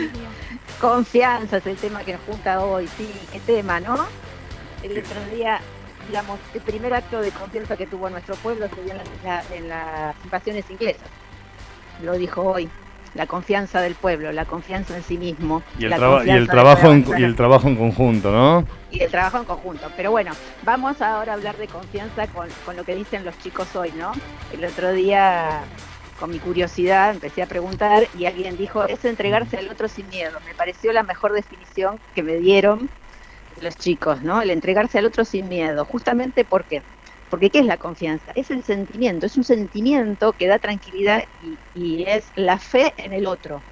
Confianza 0.79 1.57
es 1.57 1.65
el 1.65 1.75
tema 1.77 2.01
que 2.03 2.13
nos 2.13 2.21
junta 2.21 2.61
hoy, 2.63 2.87
sí, 2.97 3.09
qué 3.31 3.39
tema, 3.39 3.79
¿no? 3.79 4.05
El 4.83 4.91
otro 4.99 5.35
día, 5.35 5.59
digamos, 6.07 6.39
el 6.53 6.61
primer 6.61 6.93
acto 6.93 7.19
de 7.21 7.31
confianza 7.31 7.75
que 7.75 7.87
tuvo 7.87 8.09
nuestro 8.09 8.35
pueblo 8.35 8.67
se 8.75 8.83
dio 8.83 8.93
en, 8.93 8.99
la- 9.23 9.43
en 9.55 9.69
las 9.69 10.15
invasiones 10.23 10.65
inglesas. 10.69 11.07
Lo 12.03 12.13
dijo 12.13 12.43
hoy, 12.43 12.69
la 13.15 13.25
confianza 13.27 13.81
del 13.81 13.95
pueblo, 13.95 14.31
la 14.31 14.45
confianza 14.45 14.95
en 14.95 15.03
sí 15.03 15.17
mismo. 15.17 15.63
Y 15.79 15.85
el, 15.85 15.89
la 15.91 15.97
traba- 15.97 16.25
y 16.25 16.29
el 16.29 16.47
trabajo 16.47 16.91
en, 16.91 17.05
y 17.17 17.23
el 17.23 17.35
trabajo 17.35 17.67
en 17.67 17.75
conjunto, 17.75 18.31
¿no? 18.31 18.65
y 18.89 19.01
el 19.01 19.11
trabajo 19.11 19.37
en 19.39 19.43
conjunto. 19.45 19.91
Pero 19.97 20.11
bueno, 20.11 20.31
vamos 20.63 21.01
ahora 21.01 21.33
a 21.33 21.35
hablar 21.35 21.57
de 21.57 21.67
confianza 21.67 22.27
con, 22.27 22.47
con 22.65 22.75
lo 22.77 22.83
que 22.85 22.95
dicen 22.95 23.25
los 23.25 23.37
chicos 23.39 23.75
hoy, 23.75 23.91
¿no? 23.97 24.13
El 24.53 24.63
otro 24.63 24.93
día, 24.93 25.59
con 26.19 26.31
mi 26.31 26.39
curiosidad, 26.39 27.11
empecé 27.11 27.41
a 27.43 27.47
preguntar 27.47 28.07
y 28.17 28.25
alguien 28.25 28.55
dijo, 28.57 28.85
es 28.85 29.03
entregarse 29.03 29.57
al 29.57 29.69
otro 29.69 29.87
sin 29.89 30.07
miedo. 30.07 30.39
Me 30.45 30.53
pareció 30.55 30.93
la 30.93 31.03
mejor 31.03 31.33
definición 31.33 31.99
que 32.15 32.23
me 32.23 32.35
dieron 32.37 32.89
los 33.61 33.75
chicos, 33.75 34.21
¿no? 34.21 34.41
El 34.41 34.51
entregarse 34.51 34.99
al 34.99 35.05
otro 35.05 35.25
sin 35.25 35.49
miedo. 35.49 35.83
Justamente 35.83 36.45
¿por 36.45 36.63
qué? 36.63 36.81
Porque 37.29 37.49
¿qué 37.49 37.59
es 37.59 37.65
la 37.65 37.77
confianza? 37.77 38.31
Es 38.35 38.51
el 38.51 38.63
sentimiento, 38.63 39.25
es 39.25 39.37
un 39.37 39.43
sentimiento 39.43 40.33
que 40.33 40.47
da 40.47 40.59
tranquilidad 40.59 41.23
y, 41.73 42.03
es 42.07 42.31
la 42.35 42.57
fe 42.57 42.93
en 42.97 43.13
el 43.13 43.27
otro. 43.27 43.63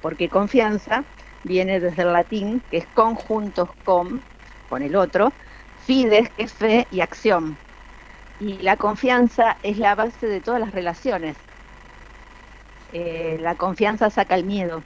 Porque 0.00 0.28
confianza 0.28 1.04
viene 1.42 1.80
desde 1.80 2.02
el 2.02 2.12
latín, 2.12 2.62
que 2.70 2.78
es 2.78 2.86
conjuntos 2.88 3.70
con, 3.84 4.24
con 4.68 4.82
el 4.82 4.96
otro, 4.96 5.32
fides, 5.74 6.28
que 6.36 6.44
es 6.44 6.52
fe 6.52 6.86
y 6.90 7.00
acción. 7.00 7.56
Y 8.38 8.58
la 8.58 8.76
confianza 8.76 9.58
es 9.62 9.78
la 9.78 9.94
base 9.94 10.26
de 10.26 10.40
todas 10.40 10.60
las 10.60 10.72
relaciones. 10.72 11.36
Eh, 12.92 13.38
la 13.40 13.54
confianza 13.56 14.10
saca 14.10 14.34
el 14.34 14.44
miedo. 14.44 14.82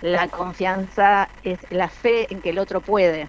La 0.00 0.28
confianza 0.28 1.30
es 1.42 1.60
la 1.70 1.88
fe 1.88 2.32
en 2.32 2.40
que 2.40 2.50
el 2.50 2.58
otro 2.58 2.80
puede. 2.80 3.28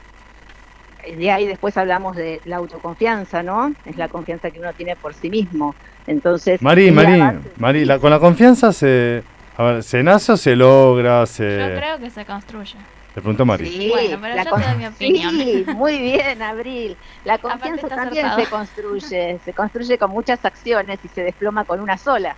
De 1.08 1.32
ahí 1.32 1.48
después 1.48 1.76
hablamos 1.78 2.16
de 2.16 2.42
la 2.46 2.58
autoconfianza, 2.58 3.42
¿no? 3.44 3.74
Es 3.86 3.96
la 3.98 4.08
confianza 4.08 4.52
que 4.52 4.60
uno 4.60 4.72
tiene 4.74 4.96
por 4.96 5.14
sí 5.14 5.30
mismo. 5.30 5.76
Entonces, 6.08 6.62
la 6.62 6.66
Mari, 6.70 6.92
base- 6.92 7.40
Mari, 7.58 7.86
la- 7.86 8.00
con 8.00 8.12
la 8.12 8.20
confianza 8.20 8.72
se... 8.74 9.24
A 9.58 9.64
ver, 9.64 9.84
¿se 9.84 10.02
nace 10.04 10.32
o 10.32 10.38
se 10.38 10.56
logra? 10.56 11.26
Se... 11.26 11.44
Yo 11.60 11.76
creo 11.76 11.98
que 12.00 12.10
se 12.10 12.26
construye. 12.26 12.76
Le 13.16 13.22
pregunto 13.22 13.44
a 13.44 13.46
Mari. 13.46 13.68
Sí, 13.70 13.90
Bueno, 13.90 14.18
pero 14.22 14.36
la 14.36 14.44
yo 14.44 14.50
con- 14.52 14.62
te 14.62 14.68
doy 14.68 14.78
mi 14.78 14.88
opinión. 14.88 15.32
Sí, 15.40 15.66
muy 15.76 15.98
bien, 16.00 16.42
Abril. 16.42 16.96
La 17.26 17.38
confianza 17.38 17.88
también 17.90 18.26
acertado. 18.26 18.44
se 18.44 18.50
construye, 18.50 19.40
se 19.44 19.54
construye 19.54 19.98
con 19.98 20.12
muchas 20.12 20.44
acciones 20.46 21.00
y 21.04 21.08
se 21.10 21.24
desploma 21.24 21.66
con 21.66 21.80
una 21.82 21.98
sola. 21.98 22.36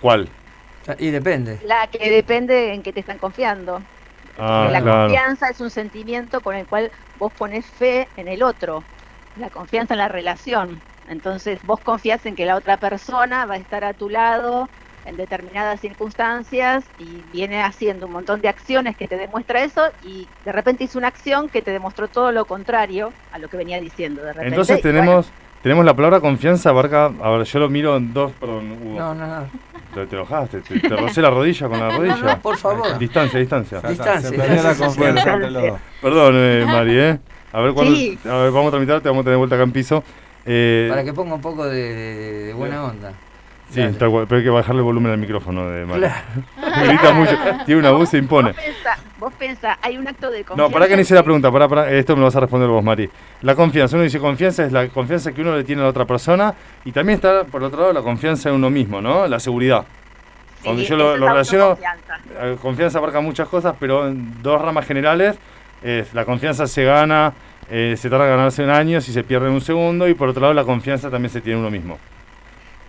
¿Cuál? 0.00 0.28
Y 0.98 1.10
depende. 1.10 1.58
La 1.64 1.86
que 1.86 2.10
depende 2.10 2.74
en 2.74 2.82
que 2.82 2.92
te 2.92 3.00
están 3.00 3.18
confiando. 3.18 3.80
Ah, 4.38 4.68
la 4.70 4.80
claro. 4.80 5.08
confianza 5.08 5.48
es 5.48 5.60
un 5.60 5.70
sentimiento 5.70 6.40
con 6.40 6.56
el 6.56 6.66
cual 6.66 6.90
vos 7.18 7.32
pones 7.32 7.66
fe 7.66 8.08
en 8.16 8.28
el 8.28 8.42
otro. 8.42 8.82
La 9.36 9.50
confianza 9.50 9.94
en 9.94 9.98
la 9.98 10.08
relación. 10.08 10.80
Entonces 11.08 11.60
vos 11.64 11.80
confías 11.80 12.24
en 12.26 12.34
que 12.36 12.46
la 12.46 12.56
otra 12.56 12.76
persona 12.76 13.44
va 13.46 13.54
a 13.54 13.58
estar 13.58 13.84
a 13.84 13.92
tu 13.92 14.08
lado 14.08 14.68
en 15.04 15.16
determinadas 15.16 15.80
circunstancias 15.80 16.84
y 16.98 17.22
viene 17.32 17.60
haciendo 17.62 18.06
un 18.06 18.12
montón 18.12 18.40
de 18.40 18.48
acciones 18.48 18.96
que 18.96 19.08
te 19.08 19.16
demuestra 19.16 19.62
eso 19.62 19.90
y 20.04 20.28
de 20.44 20.52
repente 20.52 20.84
hizo 20.84 20.98
una 20.98 21.08
acción 21.08 21.48
que 21.48 21.60
te 21.60 21.72
demostró 21.72 22.08
todo 22.08 22.30
lo 22.30 22.44
contrario 22.44 23.12
a 23.32 23.38
lo 23.38 23.48
que 23.48 23.56
venía 23.56 23.80
diciendo. 23.80 24.22
De 24.22 24.32
repente, 24.32 24.48
Entonces 24.48 24.80
tenemos, 24.80 25.30
tenemos 25.62 25.84
la 25.84 25.94
palabra 25.94 26.20
confianza, 26.20 26.70
abarca... 26.70 27.06
A 27.22 27.30
ver, 27.30 27.44
yo 27.44 27.58
lo 27.58 27.68
miro 27.68 27.96
en 27.96 28.12
dos... 28.12 28.32
Perdón, 28.32 28.72
Hugo. 28.82 28.98
No, 28.98 29.14
no, 29.14 29.26
no. 29.26 29.46
Te, 29.94 30.06
te 30.06 30.16
enojaste, 30.16 30.60
te, 30.62 30.80
te 30.80 30.96
rocé 30.96 31.20
la 31.20 31.30
rodilla 31.30 31.68
con 31.68 31.78
la 31.78 31.90
rodilla. 31.96 32.38
Por 32.40 32.56
favor. 32.56 32.98
Distancia, 32.98 33.38
distancia. 33.38 33.80
Distancia, 33.82 34.30
se 34.30 34.36
perdió 34.36 34.46
la 34.62 34.70
distancia. 34.70 34.86
confianza 34.86 35.32
entre 35.34 35.50
los 35.50 35.62
dos. 35.62 35.80
Perdón, 36.00 36.34
eh, 36.36 36.64
Mari, 36.66 36.98
¿eh? 36.98 37.18
A 37.52 37.60
ver, 37.60 37.74
cuando, 37.74 37.94
Sí. 37.94 38.18
a 38.24 38.34
ver, 38.36 38.50
vamos 38.50 38.68
a 38.68 38.70
tramitar, 38.70 39.00
te 39.02 39.08
vamos 39.08 39.20
a 39.22 39.24
tener 39.24 39.36
vuelta 39.38 39.56
acá 39.56 39.64
en 39.64 39.72
piso. 39.72 40.02
Eh, 40.46 40.86
Para 40.90 41.04
que 41.04 41.12
ponga 41.12 41.34
un 41.34 41.40
poco 41.42 41.66
de, 41.66 41.94
de- 41.94 42.44
de 42.46 42.54
buena 42.54 42.84
onda. 42.84 43.12
Sí, 43.72 43.80
Dale. 43.80 43.92
tal 43.94 44.10
cual, 44.10 44.26
pero 44.28 44.38
hay 44.38 44.44
que 44.44 44.50
bajarle 44.50 44.80
el 44.80 44.84
volumen 44.84 45.12
al 45.12 45.18
micrófono 45.18 45.68
de 45.68 45.84
Mari. 45.86 46.00
Claro. 46.00 46.86
Grita 46.86 47.12
mucho, 47.12 47.32
tiene 47.66 47.80
una 47.80 47.90
voz, 47.90 48.08
se 48.08 48.18
impone. 48.18 48.50
Vos 48.50 48.60
pensá, 48.60 48.98
vos 49.18 49.32
pensá, 49.34 49.78
hay 49.82 49.98
un 49.98 50.06
acto 50.06 50.30
de 50.30 50.44
confianza. 50.44 50.62
No, 50.62 50.70
para 50.70 50.88
que 50.88 50.96
no 50.96 51.02
hice 51.02 51.14
la 51.14 51.22
pregunta, 51.22 51.50
para, 51.50 51.68
para, 51.68 51.90
esto 51.90 52.14
me 52.14 52.20
lo 52.20 52.26
vas 52.26 52.36
a 52.36 52.40
responder 52.40 52.68
vos, 52.68 52.84
Mari. 52.84 53.08
La 53.42 53.54
confianza, 53.54 53.96
uno 53.96 54.04
dice 54.04 54.18
confianza 54.18 54.64
es 54.64 54.72
la 54.72 54.88
confianza 54.88 55.32
que 55.32 55.40
uno 55.40 55.56
le 55.56 55.64
tiene 55.64 55.82
a 55.82 55.84
la 55.84 55.90
otra 55.90 56.04
persona 56.04 56.54
y 56.84 56.92
también 56.92 57.16
está, 57.16 57.44
por 57.44 57.62
otro 57.62 57.80
lado, 57.80 57.92
la 57.92 58.02
confianza 58.02 58.48
en 58.48 58.56
uno 58.56 58.70
mismo, 58.70 59.00
¿no? 59.00 59.26
La 59.26 59.40
seguridad. 59.40 59.84
Sí, 60.58 60.64
Cuando 60.64 60.82
yo 60.82 60.96
lo, 60.96 61.16
relaciono, 61.16 61.76
eh, 62.40 62.56
confianza 62.60 62.98
abarca 62.98 63.20
muchas 63.20 63.48
cosas, 63.48 63.74
pero 63.80 64.06
en 64.06 64.42
dos 64.42 64.60
ramas 64.60 64.86
generales, 64.86 65.36
es 65.82 66.14
la 66.14 66.24
confianza 66.24 66.66
se 66.66 66.84
gana, 66.84 67.32
eh, 67.70 67.96
se 67.96 68.08
tarda 68.10 68.26
en 68.26 68.36
ganarse 68.36 68.62
en 68.62 68.70
años 68.70 69.08
y 69.08 69.12
se 69.12 69.24
pierde 69.24 69.48
en 69.48 69.54
un 69.54 69.60
segundo, 69.60 70.06
y 70.08 70.14
por 70.14 70.28
otro 70.28 70.42
lado 70.42 70.54
la 70.54 70.64
confianza 70.64 71.10
también 71.10 71.30
se 71.30 71.40
tiene 71.40 71.58
en 71.58 71.64
uno 71.64 71.70
mismo, 71.70 71.98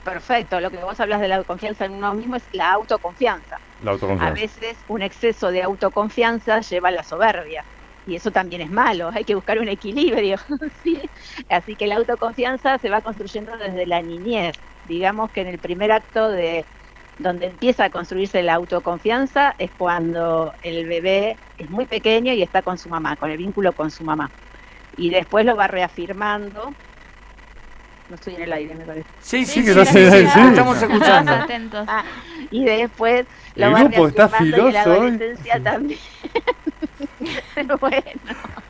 Perfecto, 0.04 0.60
lo 0.60 0.70
que 0.72 0.84
vos 0.84 1.00
hablas 1.00 1.22
de 1.22 1.28
la 1.30 1.44
confianza 1.46 1.86
en 1.86 1.94
uno 1.94 2.14
mismo 2.14 2.36
es 2.36 2.48
la 2.52 2.72
autoconfianza. 2.74 3.62
la 3.78 3.92
A 4.18 4.32
autoconfianza. 4.32 4.32
veces 4.32 4.84
un 4.88 5.02
exceso 5.02 5.52
de 5.52 5.64
autoconfianza 5.64 6.62
lleva 6.62 6.90
a 6.90 6.92
la 6.92 7.04
soberbia. 7.04 7.68
y 8.06 8.16
eso 8.16 8.32
también 8.32 8.62
es 8.62 8.70
malo, 8.72 9.10
hay 9.14 9.26
que 9.26 9.36
buscar 9.36 9.60
un 9.60 9.70
equilibrio. 9.70 10.38
¿sí? 10.84 11.12
Así 11.50 11.76
que 11.78 11.88
la 11.88 11.96
autoconfianza 11.98 12.78
se 12.80 12.90
va 12.90 13.02
construyendo 13.02 13.58
desde 13.58 13.86
la 13.88 14.02
niñez. 14.04 14.64
Digamos 14.84 15.32
que 15.32 15.42
en 15.42 15.48
el 15.48 15.60
primer 15.62 15.92
acto 15.92 16.30
de 16.30 16.68
donde 17.18 17.48
empieza 17.48 17.86
a 17.86 17.90
construirse 17.92 18.44
la 18.44 18.56
autoconfianza 18.56 19.56
es 19.60 19.72
cuando 19.74 20.54
el 20.62 20.88
bebé 20.88 21.42
es 21.58 21.70
muy 21.70 21.86
pequeño 21.88 22.34
y 22.34 22.42
está 22.44 22.62
con 22.64 22.78
su 22.78 22.90
mamá, 22.90 23.18
con 23.18 23.32
el 23.32 23.38
vínculo 23.38 23.74
con 23.76 23.92
su 23.92 24.04
mamá. 24.06 24.34
Y 24.92 25.10
después 25.12 25.46
lo 25.46 25.56
va 25.56 25.68
reafirmando. 25.68 26.78
No 28.10 28.16
estoy 28.16 28.36
en 28.36 28.42
el 28.44 28.54
aire, 28.54 28.76
me 28.76 28.84
parece. 28.86 29.08
Sí, 29.22 29.46
Sí, 29.46 29.62
sí, 29.62 29.66
que 29.66 29.72
sí, 29.74 29.80
no 29.80 29.86
sí, 29.86 29.92
se- 29.94 30.12
sí, 30.12 30.28
sí. 30.34 30.40
estamos 30.40 30.82
escuchando. 30.82 31.32
atentos. 31.32 31.86
Ah, 31.88 32.04
y 32.52 32.66
después 32.66 33.26
lo 33.56 33.68
El 33.68 33.74
grupo 33.76 34.08
está 34.08 34.28
filoso 34.30 35.00
hoy. 35.00 35.20
también. 35.64 36.00
bueno, 37.80 38.02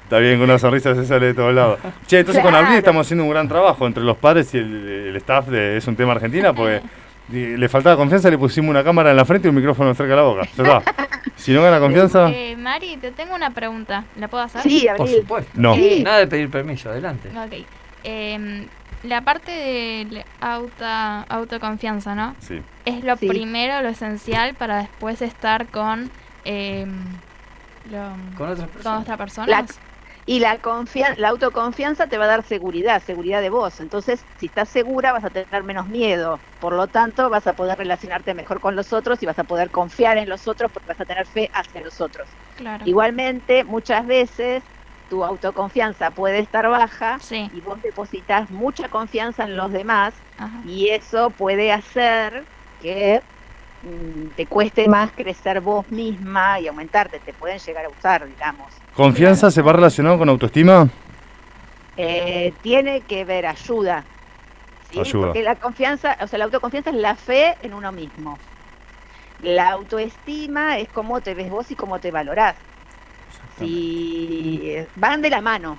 Está 0.03 0.19
bien, 0.19 0.35
con 0.39 0.49
una 0.49 0.59
sonrisa 0.59 0.93
se 0.95 1.05
sale 1.05 1.27
de 1.27 1.33
todos 1.33 1.53
lados. 1.53 1.79
Che, 2.07 2.19
entonces 2.19 2.41
con 2.43 2.51
Claro. 2.51 2.65
Abril 2.67 2.77
estamos 2.79 3.07
haciendo 3.07 3.23
un 3.23 3.29
gran 3.31 3.47
trabajo 3.47 3.87
entre 3.87 4.03
los 4.03 4.17
padres 4.17 4.53
y 4.53 4.57
el, 4.59 4.87
el 5.09 5.15
staff 5.17 5.47
de 5.47 5.77
Es 5.77 5.87
un 5.87 5.95
tema 5.95 6.11
Argentina, 6.13 6.53
porque 6.53 6.81
le 7.29 7.69
faltaba 7.69 7.95
confianza, 7.97 8.29
le 8.29 8.37
pusimos 8.37 8.69
una 8.69 8.83
cámara 8.83 9.09
en 9.11 9.17
la 9.17 9.25
frente 9.25 9.47
y 9.47 9.49
un 9.49 9.55
micrófono 9.55 9.93
cerca 9.95 10.11
de 10.11 10.17
la 10.17 10.23
boca. 10.23 10.47
Ya 10.55 10.63
está. 10.63 10.83
Si 11.35 11.51
no 11.51 11.61
gana 11.63 11.79
confianza, 11.79 12.29
Eh, 12.29 12.55
Mari, 12.55 12.97
te 12.97 13.11
tengo 13.11 13.33
una 13.35 13.49
pregunta. 13.49 14.05
¿La 14.17 14.27
puedo 14.27 14.43
hacer? 14.43 14.61
sí, 14.61 14.85
Por 14.95 15.01
Abril. 15.07 15.21
supuesto. 15.21 15.51
no. 15.55 15.73
Sí. 15.75 16.01
Nada 16.03 16.19
de 16.19 16.27
pedir 16.27 16.49
permiso, 16.49 16.89
adelante. 16.89 17.29
Ok. 17.29 17.65
Em, 18.03 18.65
la 19.03 19.21
parte 19.23 19.51
de 19.51 20.05
la 20.09 20.27
auta, 20.39 21.21
autoconfianza, 21.23 22.15
¿no? 22.15 22.35
Sí. 22.39 22.61
Es 22.85 23.03
lo 23.03 23.15
Sí. 23.17 23.27
primero, 23.27 23.81
lo 23.81 23.89
esencial 23.89 24.55
para 24.55 24.79
después 24.79 25.21
estar 25.21 25.69
con, 25.69 26.11
em, 26.43 27.21
lo- 27.83 28.15
Con 28.35 28.49
otras 28.49 28.59
con 28.61 28.71
personas. 28.71 29.01
otras 29.03 29.17
personas. 29.17 29.49
La- 29.49 29.65
Y 30.25 30.39
la, 30.39 30.61
confia- 30.61 31.15
la 31.17 31.29
autoconfianza 31.29 32.07
te 32.07 32.17
va 32.17 32.25
a 32.25 32.27
dar 32.27 32.43
seguridad, 32.43 33.01
seguridad 33.03 33.41
de 33.41 33.49
vos. 33.49 33.79
Entonces, 33.81 34.25
si 34.37 34.45
estás 34.45 34.69
segura, 34.69 35.11
vas 35.11 35.25
a 35.25 35.31
tener 35.31 35.63
menos 35.63 35.87
miedo. 35.89 36.45
Por 36.59 36.73
lo 36.75 36.87
tanto, 36.87 37.29
vas 37.29 37.45
a 37.47 37.55
poder 37.55 37.77
relacionarte 37.77 38.33
mejor 38.33 38.61
con 38.61 38.75
los 38.75 38.93
otros 38.93 39.21
y 39.21 39.25
vas 39.25 39.39
a 39.39 39.43
poder 39.43 39.69
confiar 39.71 40.17
en 40.17 40.29
los 40.29 40.47
otros 40.47 40.71
porque 40.71 40.87
vas 40.89 40.99
a 41.01 41.05
tener 41.05 41.25
fe 41.27 41.49
hacia 41.53 41.81
los 41.81 41.99
otros. 41.99 42.37
Claro. 42.55 42.85
Igualmente, 42.87 43.63
muchas 43.65 44.05
veces 44.05 44.63
tu 45.13 45.23
autoconfianza 45.23 46.09
puede 46.09 46.39
estar 46.39 46.67
baja 46.69 47.19
Sí. 47.21 47.47
y 47.53 47.61
vos 47.61 47.79
depositas 47.83 48.49
mucha 48.49 48.89
confianza 48.89 49.43
en 49.43 49.55
los 49.55 49.71
demás 49.71 50.15
Ajá. 50.39 50.59
y 50.65 50.89
eso 50.89 51.29
puede 51.29 51.71
hacer 51.71 52.43
que 52.81 53.21
mm, 53.83 54.29
te 54.35 54.47
cueste 54.47 54.87
más 54.87 55.11
crecer 55.11 55.61
vos 55.61 55.87
misma 55.91 56.59
y 56.59 56.67
aumentarte. 56.67 57.19
Te 57.19 57.31
pueden 57.31 57.59
llegar 57.59 57.85
a 57.85 57.89
usar, 57.89 58.25
digamos. 58.27 58.73
¿Confianza 58.95 59.51
se 59.51 59.61
va 59.61 59.73
relacionado 59.73 60.17
con 60.17 60.29
autoestima? 60.29 60.87
Eh, 61.95 62.51
tiene 62.63 63.01
que 63.01 63.23
ver 63.23 63.45
ayuda. 63.45 64.03
¿sí? 64.89 64.99
Ayuda. 64.99 65.27
Porque 65.27 65.43
la 65.43 65.57
confianza, 65.57 66.17
o 66.21 66.27
sea, 66.27 66.39
la 66.39 66.45
autoconfianza 66.45 66.89
es 66.89 66.95
la 66.95 67.13
fe 67.15 67.55
en 67.61 67.75
uno 67.75 67.91
mismo. 67.91 68.39
La 69.43 69.69
autoestima 69.69 70.79
es 70.79 70.89
cómo 70.89 71.21
te 71.21 71.35
ves 71.35 71.51
vos 71.51 71.69
y 71.69 71.75
cómo 71.75 71.99
te 71.99 72.09
valorás. 72.09 72.55
Si 73.59 74.75
van 74.95 75.21
de 75.21 75.29
la 75.29 75.41
mano, 75.41 75.77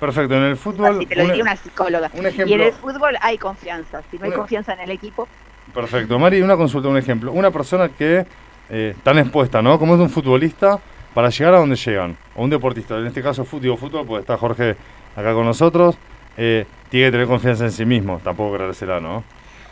Perfecto, 0.00 0.34
en 0.34 0.42
el 0.42 0.56
fútbol. 0.56 0.96
así 0.96 1.06
te 1.06 1.16
lo 1.16 1.24
diría 1.24 1.42
una 1.42 1.56
psicóloga. 1.56 2.10
un 2.12 2.16
Y 2.18 2.20
en 2.20 2.26
ejemplo. 2.26 2.64
el 2.64 2.72
fútbol 2.72 3.16
hay 3.20 3.38
confianza. 3.38 4.02
Si 4.10 4.18
no 4.18 4.24
hay 4.24 4.28
Una- 4.30 4.38
confianza 4.38 4.72
en 4.74 4.80
el 4.80 4.90
equipo, 4.90 5.26
Perfecto. 5.74 6.18
Mari, 6.18 6.40
una 6.42 6.56
consulta, 6.56 6.88
un 6.88 6.96
ejemplo. 6.96 7.32
Una 7.32 7.50
persona 7.50 7.88
que 7.88 8.24
eh, 8.70 8.94
tan 9.02 9.18
expuesta, 9.18 9.62
¿no? 9.62 9.78
Como 9.78 9.94
es 9.94 10.00
un 10.00 10.10
futbolista, 10.10 10.78
para 11.14 11.28
llegar 11.30 11.54
a 11.54 11.58
donde 11.58 11.76
llegan. 11.76 12.16
O 12.36 12.44
un 12.44 12.50
deportista, 12.50 12.96
en 12.98 13.06
este 13.06 13.22
caso 13.22 13.44
fútbol, 13.44 13.76
fútbol, 13.78 14.06
porque 14.06 14.20
está 14.20 14.36
Jorge 14.36 14.76
acá 15.16 15.32
con 15.34 15.44
nosotros. 15.44 15.96
eh, 16.36 16.66
tiene 16.90 17.06
que 17.06 17.12
tener 17.12 17.26
confianza 17.26 17.64
en 17.64 17.72
sí 17.72 17.84
mismo, 17.86 18.20
tampoco 18.22 18.54
creérsela, 18.56 19.00
¿no? 19.00 19.24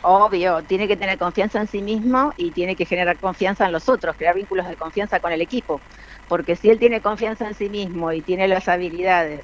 obvio, 0.07 0.61
tiene 0.63 0.87
que 0.87 0.95
tener 0.97 1.17
confianza 1.17 1.59
en 1.61 1.67
sí 1.67 1.81
mismo 1.81 2.31
y 2.37 2.51
tiene 2.51 2.75
que 2.75 2.85
generar 2.85 3.17
confianza 3.17 3.65
en 3.65 3.71
los 3.71 3.87
otros, 3.89 4.15
crear 4.15 4.35
vínculos 4.35 4.67
de 4.67 4.75
confianza 4.75 5.19
con 5.19 5.31
el 5.31 5.41
equipo. 5.41 5.79
Porque 6.27 6.55
si 6.55 6.69
él 6.69 6.79
tiene 6.79 7.01
confianza 7.01 7.47
en 7.47 7.53
sí 7.53 7.69
mismo 7.69 8.11
y 8.11 8.21
tiene 8.21 8.47
las 8.47 8.67
habilidades, 8.67 9.41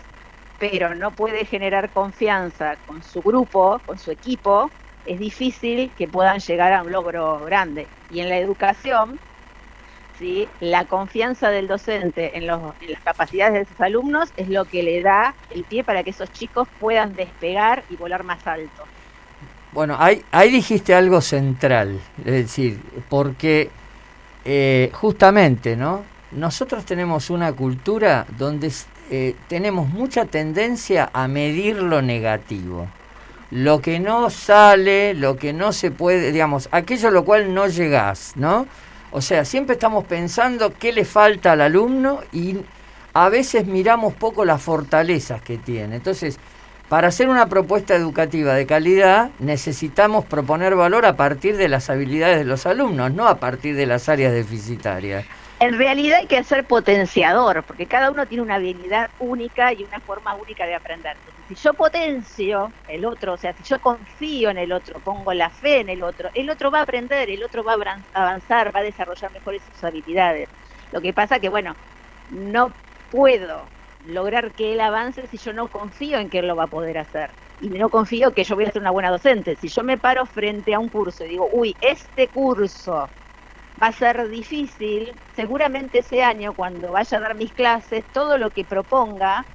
pero 0.60 0.94
no 0.96 1.12
puede 1.12 1.46
generar 1.46 1.90
confianza 1.90 2.76
con 2.86 3.04
su 3.04 3.22
grupo, 3.22 3.82
con 3.86 3.98
su 3.98 4.12
equipo, 4.12 4.70
es 5.06 5.20
difícil 5.20 5.92
que 5.98 6.08
puedan 6.08 6.40
llegar 6.40 6.74
a 6.74 6.84
un 6.84 6.92
logro 6.92 7.40
grande. 7.46 7.88
Y 8.12 8.20
en 8.20 8.30
la 8.30 8.38
educación, 8.38 9.20
¿sí? 10.20 10.48
la 10.60 10.86
confianza 10.86 11.50
del 11.50 11.68
docente 11.68 12.38
en, 12.38 12.48
los, 12.48 12.62
las 12.88 13.02
capacidades 13.02 13.54
de 13.54 13.66
sus 13.66 13.82
alumnos 13.82 14.32
es 14.38 14.50
lo 14.50 14.66
que 14.66 14.84
le 14.84 15.02
da 15.02 15.34
el 15.50 15.64
pie 15.64 15.84
para 15.84 16.04
que 16.04 16.12
esos 16.12 16.32
chicos 16.32 16.68
puedan 16.80 17.16
despegar 17.16 17.84
y 17.90 17.96
volar 17.96 18.24
más 18.24 18.46
alto. 18.46 18.84
Bueno, 19.72 19.96
ahí, 19.98 20.24
ahí 20.32 20.52
dijiste 20.52 20.94
algo 20.94 21.22
central, 21.22 22.00
es 22.20 22.32
decir, 22.32 22.80
porque 23.10 23.70
eh, 24.44 24.92
justamente, 24.94 25.76
¿no? 25.76 26.04
Nosotros 26.32 26.86
tenemos 26.86 27.30
una 27.30 27.52
cultura 27.52 28.26
donde 28.38 28.72
eh, 29.10 29.36
tenemos 29.50 29.90
mucha 29.90 30.26
tendencia 30.26 31.10
a 31.12 31.28
medir 31.28 31.76
lo 31.78 32.02
negativo. 32.02 32.88
Lo 33.52 33.82
que 33.82 34.00
no 34.00 34.30
sale, 34.30 35.14
lo 35.14 35.36
que 35.36 35.52
no 35.52 35.74
se 35.74 35.92
puede, 35.92 36.32
digamos, 36.32 36.70
aquello 36.72 37.10
a 37.10 37.12
lo 37.12 37.26
cual 37.26 37.54
no 37.54 37.68
llegás, 37.68 38.32
¿no? 38.36 38.66
O 39.12 39.20
sea, 39.20 39.44
siempre 39.44 39.74
estamos 39.74 40.06
pensando 40.06 40.74
qué 40.74 40.94
le 40.94 41.04
falta 41.04 41.52
al 41.52 41.60
alumno 41.60 42.22
y 42.32 42.56
a 43.14 43.28
veces 43.28 43.66
miramos 43.66 44.14
poco 44.14 44.46
las 44.46 44.62
fortalezas 44.62 45.42
que 45.42 45.58
tiene. 45.58 45.98
Entonces, 45.98 46.40
para 46.88 47.10
hacer 47.10 47.28
una 47.28 47.48
propuesta 47.50 47.94
educativa 47.94 48.54
de 48.54 48.66
calidad, 48.66 49.32
necesitamos 49.40 50.24
proponer 50.24 50.76
valor 50.76 51.06
a 51.06 51.18
partir 51.18 51.58
de 51.58 51.68
las 51.68 51.90
habilidades 51.90 52.38
de 52.38 52.46
los 52.46 52.66
alumnos, 52.66 53.12
no 53.12 53.28
a 53.28 53.36
partir 53.36 53.76
de 53.76 53.86
las 53.86 54.08
áreas 54.08 54.32
deficitarias. 54.32 55.26
En 55.62 55.78
realidad 55.78 56.18
hay 56.22 56.28
que 56.28 56.44
ser 56.44 56.66
potenciador, 56.66 57.64
porque 57.66 57.88
cada 57.88 58.10
uno 58.10 58.26
tiene 58.28 58.42
una 58.42 58.56
habilidad 58.56 59.12
única 59.20 59.72
y 59.74 59.84
una 59.84 60.02
forma 60.02 60.36
única 60.36 60.66
de 60.66 60.74
aprender. 60.74 61.20
Si 61.48 61.54
yo 61.54 61.76
potencio 61.76 62.74
el 62.88 63.06
otro, 63.06 63.34
o 63.34 63.38
sea, 63.38 63.54
si 63.54 63.62
yo 63.64 63.80
confío 63.80 64.50
en 64.50 64.58
el 64.58 64.72
otro, 64.72 65.02
pongo 65.02 65.34
la 65.36 65.52
fe 65.52 65.82
en 65.82 65.90
el 65.90 66.02
otro, 66.02 66.32
el 66.34 66.50
otro 66.50 66.72
va 66.72 66.80
a 66.80 66.82
aprender, 66.82 67.30
el 67.30 67.44
otro 67.44 67.64
va 67.64 67.74
a 67.74 68.04
avanzar, 68.14 68.76
va 68.76 68.80
a 68.80 68.84
desarrollar 68.84 69.32
mejores 69.32 69.64
sus 69.64 69.84
habilidades. 69.84 70.50
Lo 70.90 71.00
que 71.00 71.14
pasa 71.14 71.40
que, 71.40 71.50
bueno, 71.50 71.78
no 72.28 72.76
puedo 73.10 73.72
lograr 74.00 74.56
que 74.56 74.74
él 74.74 74.80
avance 74.82 75.28
si 75.28 75.38
yo 75.38 75.54
no 75.54 75.70
confío 75.70 76.18
en 76.18 76.32
que 76.32 76.40
él 76.40 76.48
lo 76.48 76.56
va 76.56 76.64
a 76.66 76.68
poder 76.70 76.98
hacer. 76.98 77.36
Y 77.60 77.70
no 77.70 77.92
confío 77.92 78.34
que 78.34 78.44
yo 78.46 78.56
voy 78.56 78.66
a 78.66 78.72
ser 78.72 78.82
una 78.82 78.90
buena 78.92 79.12
docente. 79.12 79.56
Si 79.58 79.68
yo 79.70 79.84
me 79.84 80.00
paro 80.00 80.26
frente 80.26 80.74
a 80.74 80.80
un 80.80 80.90
curso 80.90 81.24
y 81.26 81.30
digo, 81.30 81.48
uy, 81.52 81.78
este 81.82 82.30
curso 82.32 83.12
va 83.82 83.88
a 83.88 83.92
ser 83.92 84.30
difícil, 84.30 85.20
seguramente 85.34 86.00
ese 86.00 86.24
año 86.24 86.54
cuando 86.54 86.92
vaya 86.92 87.18
a 87.18 87.22
dar 87.22 87.36
mis 87.36 87.54
clases, 87.54 88.06
todo 88.12 88.38
lo 88.38 88.52
que 88.52 88.66
proponga 88.66 89.46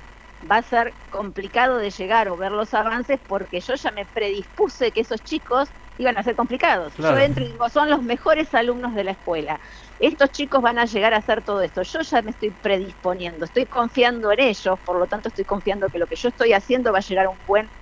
va 0.48 0.58
a 0.58 0.62
ser 0.62 0.96
complicado 1.08 1.78
de 1.78 1.90
llegar 1.90 2.28
o 2.28 2.36
ver 2.36 2.52
los 2.52 2.74
avances 2.74 3.20
porque 3.26 3.60
yo 3.60 3.74
ya 3.74 3.90
me 3.90 4.06
predispuse 4.06 4.92
que 4.92 5.00
esos 5.00 5.22
chicos 5.22 5.72
iban 5.96 6.18
a 6.18 6.22
ser 6.22 6.36
complicados. 6.36 6.94
Claro. 6.94 7.16
Yo 7.16 7.24
entro 7.24 7.44
y 7.44 7.48
digo, 7.48 7.68
son 7.70 7.88
los 7.88 8.02
mejores 8.02 8.52
alumnos 8.52 8.94
de 8.94 9.04
la 9.04 9.12
escuela. 9.12 9.60
Estos 9.98 10.30
chicos 10.30 10.60
van 10.60 10.78
a 10.78 10.84
llegar 10.84 11.14
a 11.14 11.18
hacer 11.18 11.42
todo 11.42 11.62
esto. 11.62 11.82
Yo 11.82 12.00
ya 12.02 12.20
me 12.22 12.32
estoy 12.32 12.50
predisponiendo, 12.50 13.44
estoy 13.46 13.66
confiando 13.66 14.30
en 14.32 14.40
ellos, 14.40 14.78
por 14.84 14.98
lo 14.98 15.06
tanto 15.06 15.28
estoy 15.28 15.44
confiando 15.44 15.88
que 15.88 15.98
lo 15.98 16.06
que 16.06 16.16
yo 16.16 16.28
estoy 16.28 16.52
haciendo 16.52 16.92
va 16.92 16.98
a 16.98 17.02
llegar 17.02 17.26
a 17.26 17.30
un 17.30 17.44
buen, 17.46 17.72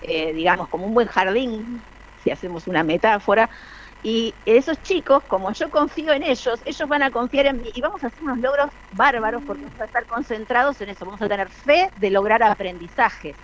eh, 0.00 0.32
digamos, 0.32 0.68
como 0.68 0.86
un 0.86 0.94
buen 0.94 1.08
jardín, 1.08 1.86
si 2.16 2.30
hacemos 2.30 2.66
una 2.66 2.84
metáfora, 2.84 3.50
y 4.02 4.32
esos 4.46 4.80
chicos, 4.82 5.22
como 5.24 5.52
yo 5.52 5.70
confío 5.70 6.12
en 6.12 6.22
ellos, 6.22 6.60
ellos 6.64 6.88
van 6.88 7.02
a 7.02 7.10
confiar 7.10 7.46
en 7.46 7.60
mí 7.62 7.70
y 7.74 7.80
vamos 7.80 8.02
a 8.04 8.06
hacer 8.08 8.22
unos 8.22 8.38
logros 8.38 8.70
bárbaros 8.92 9.42
porque 9.46 9.64
vamos 9.64 9.80
a 9.80 9.84
estar 9.86 10.04
concentrados 10.06 10.80
en 10.80 10.90
eso, 10.90 11.04
vamos 11.04 11.20
a 11.22 11.28
tener 11.28 11.48
fe 11.48 11.90
de 11.96 12.10
lograr 12.10 12.42
aprendizajes. 12.42 13.34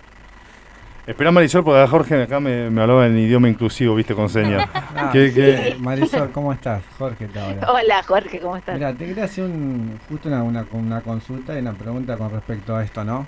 Espera 1.07 1.31
Marisol, 1.31 1.63
porque 1.63 1.85
Jorge 1.87 2.23
acá 2.23 2.39
me, 2.39 2.69
me 2.71 2.81
hablaba 2.81 3.05
en 3.05 3.15
idioma 3.19 3.47
inclusivo, 3.47 3.93
viste, 3.95 4.15
con 4.15 4.29
señas. 4.29 4.67
Ah, 4.97 5.09
¿Qué- 5.11 5.33
qué? 5.33 5.75
Marisol, 5.77 6.31
¿cómo 6.31 6.53
estás? 6.53 6.81
Jorge 6.97 7.27
te 7.27 7.37
habla. 7.37 7.69
Hola 7.69 8.01
Jorge, 8.03 8.39
¿cómo 8.39 8.55
estás? 8.55 8.75
Mira, 8.75 8.93
te 8.93 9.05
quería 9.05 9.25
hacer 9.25 9.43
un, 9.43 9.99
justo 10.07 10.29
una, 10.29 10.41
una, 10.41 10.65
una 10.71 11.01
consulta 11.01 11.53
y 11.53 11.59
una 11.59 11.73
pregunta 11.73 12.15
con 12.17 12.31
respecto 12.31 12.73
a 12.75 12.81
esto, 12.83 13.03
¿no? 13.03 13.27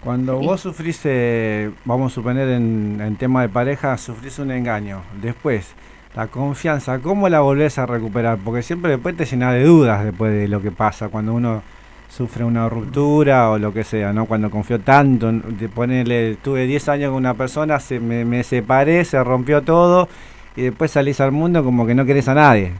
Cuando 0.00 0.38
Sí. 0.38 0.46
vos 0.46 0.60
sufrís, 0.60 1.00
eh, 1.06 1.72
vamos 1.84 2.12
a 2.12 2.14
suponer 2.14 2.48
en, 2.50 3.00
en 3.00 3.16
tema 3.16 3.42
de 3.42 3.48
pareja, 3.48 3.98
sufrís 3.98 4.38
un 4.38 4.52
engaño, 4.52 5.02
después, 5.20 5.74
la 6.18 6.26
confianza, 6.26 6.98
¿cómo 6.98 7.28
la 7.28 7.38
volvés 7.38 7.78
a 7.78 7.86
recuperar? 7.86 8.38
Porque 8.44 8.60
siempre 8.64 8.90
después 8.90 9.16
te 9.16 9.24
llena 9.24 9.52
de 9.52 9.62
dudas 9.62 10.04
después 10.04 10.32
de 10.32 10.48
lo 10.48 10.60
que 10.60 10.72
pasa, 10.72 11.10
cuando 11.10 11.32
uno 11.32 11.62
sufre 12.08 12.42
una 12.42 12.68
ruptura 12.68 13.50
o 13.50 13.58
lo 13.58 13.72
que 13.72 13.84
sea, 13.84 14.12
¿no? 14.12 14.26
Cuando 14.26 14.50
confió 14.50 14.80
tanto, 14.80 15.30
de 15.30 15.68
ponerle, 15.68 16.36
tuve 16.42 16.66
10 16.66 16.88
años 16.88 17.10
con 17.10 17.18
una 17.18 17.34
persona, 17.34 17.78
se, 17.78 18.00
me, 18.00 18.24
me 18.24 18.42
separé, 18.42 19.04
se 19.04 19.22
rompió 19.22 19.62
todo 19.62 20.08
y 20.56 20.62
después 20.62 20.90
salís 20.90 21.20
al 21.20 21.30
mundo 21.30 21.62
como 21.62 21.86
que 21.86 21.94
no 21.94 22.04
querés 22.04 22.26
a 22.26 22.34
nadie. 22.34 22.72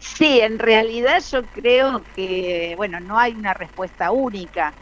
Sí, 0.00 0.40
en 0.40 0.58
realidad 0.58 1.22
yo 1.30 1.44
creo 1.54 2.02
que, 2.16 2.74
bueno, 2.76 2.98
no 2.98 3.20
hay 3.20 3.34
una 3.34 3.54
respuesta 3.54 4.10
única, 4.10 4.72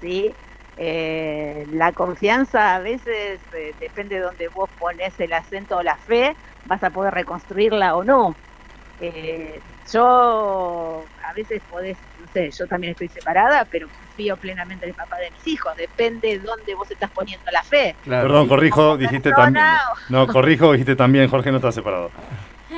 ¿sí? 0.00 0.32
Eh, 0.76 1.66
la 1.72 1.92
confianza 1.92 2.74
a 2.74 2.78
veces 2.80 3.38
eh, 3.52 3.74
depende 3.78 4.16
de 4.16 4.22
donde 4.22 4.48
vos 4.48 4.68
pones 4.78 5.12
el 5.20 5.32
acento 5.32 5.76
o 5.76 5.82
la 5.82 5.96
fe, 5.96 6.34
vas 6.66 6.82
a 6.82 6.90
poder 6.90 7.14
reconstruirla 7.14 7.94
o 7.96 8.04
no. 8.04 8.34
Eh, 9.00 9.60
yo 9.92 11.04
a 11.28 11.32
veces 11.34 11.60
podés, 11.70 11.96
no 12.20 12.26
sé, 12.32 12.50
yo 12.50 12.66
también 12.66 12.92
estoy 12.92 13.08
separada, 13.08 13.66
pero 13.70 13.88
confío 13.88 14.36
plenamente 14.36 14.84
en 14.86 14.90
el 14.90 14.94
papá 14.96 15.16
de 15.18 15.30
mis 15.30 15.46
hijos, 15.46 15.76
depende 15.76 16.28
de 16.28 16.38
dónde 16.38 16.74
vos 16.74 16.90
estás 16.90 17.10
poniendo 17.10 17.50
la 17.50 17.62
fe. 17.62 17.94
Claro. 18.04 18.28
Perdón, 18.28 18.48
corrijo, 18.48 18.96
dijiste 18.96 19.32
también. 19.32 19.66
No, 20.08 20.26
corrijo, 20.26 20.72
dijiste 20.72 20.96
también, 20.96 21.28
Jorge 21.28 21.50
no 21.50 21.56
está 21.58 21.72
separado. 21.72 22.10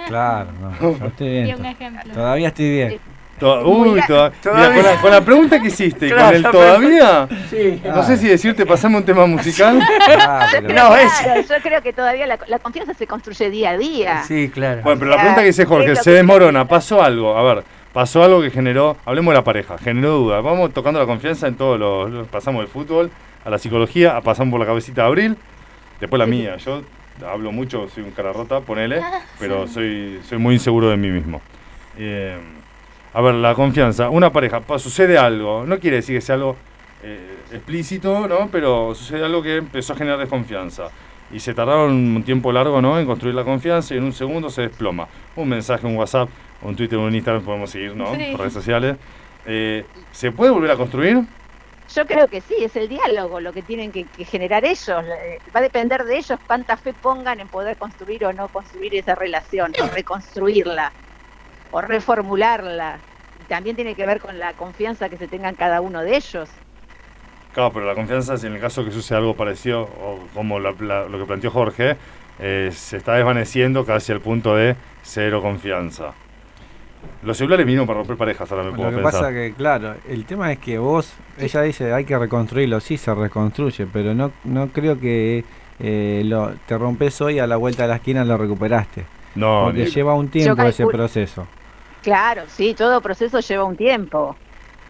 Claro, 0.08 0.50
no, 0.52 0.98
yo 0.98 1.06
estoy 1.06 1.26
Y 1.38 1.42
bien. 1.44 1.60
un 1.60 1.66
ejemplo. 1.66 2.14
Todavía 2.14 2.48
estoy 2.48 2.70
bien. 2.70 3.00
To- 3.38 3.68
Uy, 3.68 4.00
toda- 4.06 4.30
Todavía. 4.30 4.70
mira, 4.70 4.82
con, 4.82 4.84
la, 4.94 5.00
con 5.02 5.10
la 5.10 5.20
pregunta 5.20 5.60
que 5.60 5.68
hiciste, 5.68 6.06
y 6.06 6.10
Claro, 6.10 6.26
con 6.28 6.34
el 6.36 6.42
todavía, 6.50 7.28
Sí. 7.50 7.82
no 7.84 8.02
sé 8.02 8.16
si 8.16 8.28
decirte 8.28 8.64
pasame 8.64 8.96
un 8.96 9.04
tema 9.04 9.26
musical. 9.26 9.78
Ah, 10.08 10.46
pero- 10.52 10.68
No, 10.74 10.96
es. 10.96 11.12
Claro, 11.22 11.40
yo 11.42 11.54
creo 11.62 11.82
que 11.82 11.92
todavía 11.92 12.26
la, 12.26 12.38
la 12.48 12.58
confianza 12.58 12.94
se 12.94 13.06
construye 13.06 13.50
día 13.50 13.70
a 13.70 13.76
día. 13.78 14.22
Sí, 14.26 14.48
claro. 14.48 14.80
Bueno, 14.82 14.98
pero 14.98 15.10
la 15.10 15.16
pregunta 15.18 15.40
que 15.42 15.48
dice 15.48 15.66
Jorge, 15.66 15.96
se 15.96 16.10
desmorona, 16.12 16.66
pasó 16.66 17.02
algo, 17.02 17.36
a 17.36 17.42
ver, 17.54 17.64
pasó 17.92 18.22
algo 18.24 18.40
que 18.40 18.50
generó, 18.50 18.96
hablemos 19.04 19.32
de 19.32 19.38
la 19.38 19.44
pareja, 19.44 19.76
generó 19.78 20.10
duda. 20.12 20.40
Vamos 20.40 20.72
tocando 20.72 20.98
la 20.98 21.06
confianza 21.06 21.46
en 21.46 21.56
todos 21.56 21.78
los, 21.78 22.10
los- 22.10 22.28
pasamos 22.28 22.60
del 22.62 22.68
fútbol 22.68 23.10
a 23.44 23.50
la 23.50 23.58
psicología, 23.58 24.16
a 24.16 24.22
pasamos 24.22 24.50
por 24.52 24.60
la 24.60 24.66
cabecita 24.66 25.02
de 25.02 25.08
Abril, 25.08 25.36
después 26.00 26.18
la 26.18 26.26
mía. 26.26 26.56
Yo 26.56 26.82
hablo 27.30 27.52
mucho, 27.52 27.86
soy 27.94 28.02
un 28.02 28.10
cara 28.12 28.32
rota, 28.32 28.60
ponele, 28.60 29.02
pero 29.38 29.66
soy, 29.68 30.20
soy 30.26 30.38
muy 30.38 30.54
inseguro 30.54 30.88
de 30.88 30.96
mí 30.96 31.08
mismo. 31.08 31.40
Eh, 31.98 32.36
a 33.16 33.20
ver, 33.22 33.34
la 33.34 33.54
confianza, 33.54 34.10
una 34.10 34.30
pareja, 34.30 34.60
pa- 34.60 34.78
sucede 34.78 35.16
algo, 35.16 35.64
no 35.66 35.78
quiere 35.78 35.96
decir 35.96 36.16
que 36.16 36.20
sea 36.20 36.34
algo 36.34 36.54
eh, 37.02 37.36
explícito, 37.52 38.28
¿no? 38.28 38.48
Pero 38.52 38.94
sucede 38.94 39.24
algo 39.24 39.42
que 39.42 39.56
empezó 39.56 39.94
a 39.94 39.96
generar 39.96 40.18
desconfianza. 40.18 40.88
Y 41.32 41.40
se 41.40 41.54
tardaron 41.54 41.92
un 41.92 42.22
tiempo 42.22 42.52
largo, 42.52 42.80
¿no? 42.80 42.98
En 43.00 43.06
construir 43.06 43.34
la 43.34 43.42
confianza 43.42 43.94
y 43.94 43.98
en 43.98 44.04
un 44.04 44.12
segundo 44.12 44.48
se 44.50 44.62
desploma. 44.62 45.08
Un 45.34 45.48
mensaje, 45.48 45.86
un 45.86 45.96
WhatsApp, 45.96 46.28
un 46.62 46.76
Twitter, 46.76 46.98
un 46.98 47.14
Instagram, 47.14 47.42
podemos 47.42 47.70
seguir, 47.70 47.96
¿no? 47.96 48.14
Sí. 48.14 48.28
Por 48.32 48.40
redes 48.40 48.52
sociales. 48.52 48.96
Eh, 49.46 49.84
¿Se 50.12 50.30
puede 50.30 50.50
volver 50.52 50.70
a 50.70 50.76
construir? 50.76 51.22
Yo 51.94 52.06
creo 52.06 52.28
que 52.28 52.40
sí, 52.40 52.54
es 52.60 52.74
el 52.76 52.88
diálogo 52.88 53.40
lo 53.40 53.52
que 53.52 53.62
tienen 53.62 53.92
que, 53.92 54.04
que 54.04 54.24
generar 54.24 54.64
ellos. 54.64 54.88
Eh, 55.04 55.38
Va 55.54 55.60
a 55.60 55.62
depender 55.62 56.04
de 56.04 56.16
ellos 56.18 56.38
cuánta 56.46 56.76
fe 56.76 56.92
pongan 56.92 57.40
en 57.40 57.48
poder 57.48 57.76
construir 57.76 58.24
o 58.24 58.32
no 58.32 58.48
construir 58.48 58.94
esa 58.96 59.14
relación, 59.14 59.72
o 59.82 59.86
reconstruirla, 59.94 60.92
o 61.76 61.80
reformularla. 61.82 62.98
También 63.48 63.76
tiene 63.76 63.94
que 63.94 64.06
ver 64.06 64.18
con 64.20 64.38
la 64.38 64.54
confianza 64.54 65.08
que 65.10 65.18
se 65.18 65.28
tengan 65.28 65.54
cada 65.54 65.80
uno 65.82 66.00
de 66.00 66.16
ellos. 66.16 66.48
Claro, 67.52 67.70
pero 67.72 67.86
la 67.86 67.94
confianza, 67.94 68.36
si 68.38 68.46
en 68.46 68.54
el 68.54 68.60
caso 68.60 68.84
que 68.84 68.90
suceda 68.90 69.18
algo 69.18 69.34
parecido, 69.36 69.82
o 69.82 70.18
como 70.34 70.58
la- 70.58 70.74
la- 70.80 71.04
lo 71.06 71.18
que 71.18 71.24
planteó 71.26 71.50
Jorge, 71.50 71.96
eh, 72.38 72.70
se 72.72 72.96
está 72.96 73.14
desvaneciendo 73.14 73.84
casi 73.84 74.12
al 74.12 74.20
punto 74.20 74.56
de 74.56 74.74
cero 75.02 75.40
confianza. 75.42 76.12
Los 77.22 77.36
celulares 77.38 77.64
vinieron 77.66 77.86
para 77.86 77.98
romper 77.98 78.16
parejas, 78.16 78.50
ahora 78.50 78.64
me 78.64 78.70
Lo 78.70 78.76
puedo 78.76 78.90
que 78.90 78.96
pensar. 78.96 79.12
pasa 79.12 79.32
que, 79.32 79.54
claro, 79.56 79.94
el 80.08 80.24
tema 80.24 80.50
es 80.52 80.58
que 80.58 80.78
vos, 80.78 81.12
ella 81.38 81.62
dice 81.62 81.92
hay 81.92 82.04
que 82.04 82.18
reconstruirlo, 82.18 82.80
sí 82.80 82.96
se 82.96 83.14
reconstruye, 83.14 83.86
pero 83.92 84.12
no, 84.14 84.32
no 84.44 84.68
creo 84.68 84.98
que 84.98 85.44
eh, 85.78 86.22
lo, 86.24 86.52
te 86.66 86.76
rompes 86.76 87.20
hoy 87.20 87.38
a 87.38 87.46
la 87.46 87.56
vuelta 87.56 87.82
de 87.82 87.88
la 87.90 87.96
esquina 87.96 88.24
lo 88.24 88.36
recuperaste. 88.38 89.04
no, 89.34 89.64
porque 89.66 89.84
ni- 89.84 89.90
lleva 89.90 90.14
un 90.14 90.28
tiempo 90.28 90.62
ese 90.62 90.86
proceso. 90.86 91.46
Claro, 92.06 92.44
sí, 92.48 92.72
todo 92.72 93.00
proceso 93.00 93.40
lleva 93.40 93.64
un 93.64 93.76
tiempo. 93.76 94.36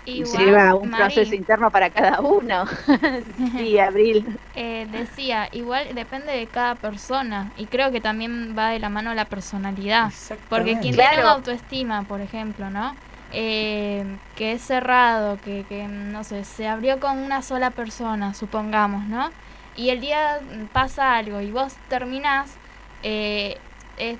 Igual, 0.04 0.44
lleva 0.44 0.74
un 0.74 0.90
Mari, 0.90 1.02
proceso 1.14 1.34
interno 1.34 1.70
para 1.70 1.88
cada 1.88 2.20
uno. 2.20 2.66
sí, 3.56 3.78
Abril. 3.78 4.38
eh, 4.54 4.86
decía, 4.90 5.48
igual 5.52 5.94
depende 5.94 6.32
de 6.32 6.46
cada 6.46 6.74
persona 6.74 7.52
y 7.56 7.68
creo 7.68 7.90
que 7.90 8.02
también 8.02 8.54
va 8.56 8.68
de 8.68 8.80
la 8.80 8.90
mano 8.90 9.14
la 9.14 9.24
personalidad. 9.24 10.12
Porque 10.50 10.78
quien 10.78 10.94
tiene 10.94 11.20
una 11.20 11.32
autoestima, 11.32 12.02
por 12.02 12.20
ejemplo, 12.20 12.68
¿no? 12.68 12.94
Eh, 13.32 14.04
que 14.34 14.52
es 14.52 14.60
cerrado, 14.60 15.40
que, 15.40 15.64
que, 15.66 15.88
no 15.88 16.22
sé, 16.22 16.44
se 16.44 16.68
abrió 16.68 17.00
con 17.00 17.16
una 17.16 17.40
sola 17.40 17.70
persona, 17.70 18.34
supongamos, 18.34 19.06
¿no? 19.06 19.30
Y 19.74 19.88
el 19.88 20.02
día 20.02 20.38
pasa 20.70 21.16
algo 21.16 21.40
y 21.40 21.50
vos 21.50 21.72
terminás, 21.88 22.58
eh, 23.02 23.56
es, 23.96 24.18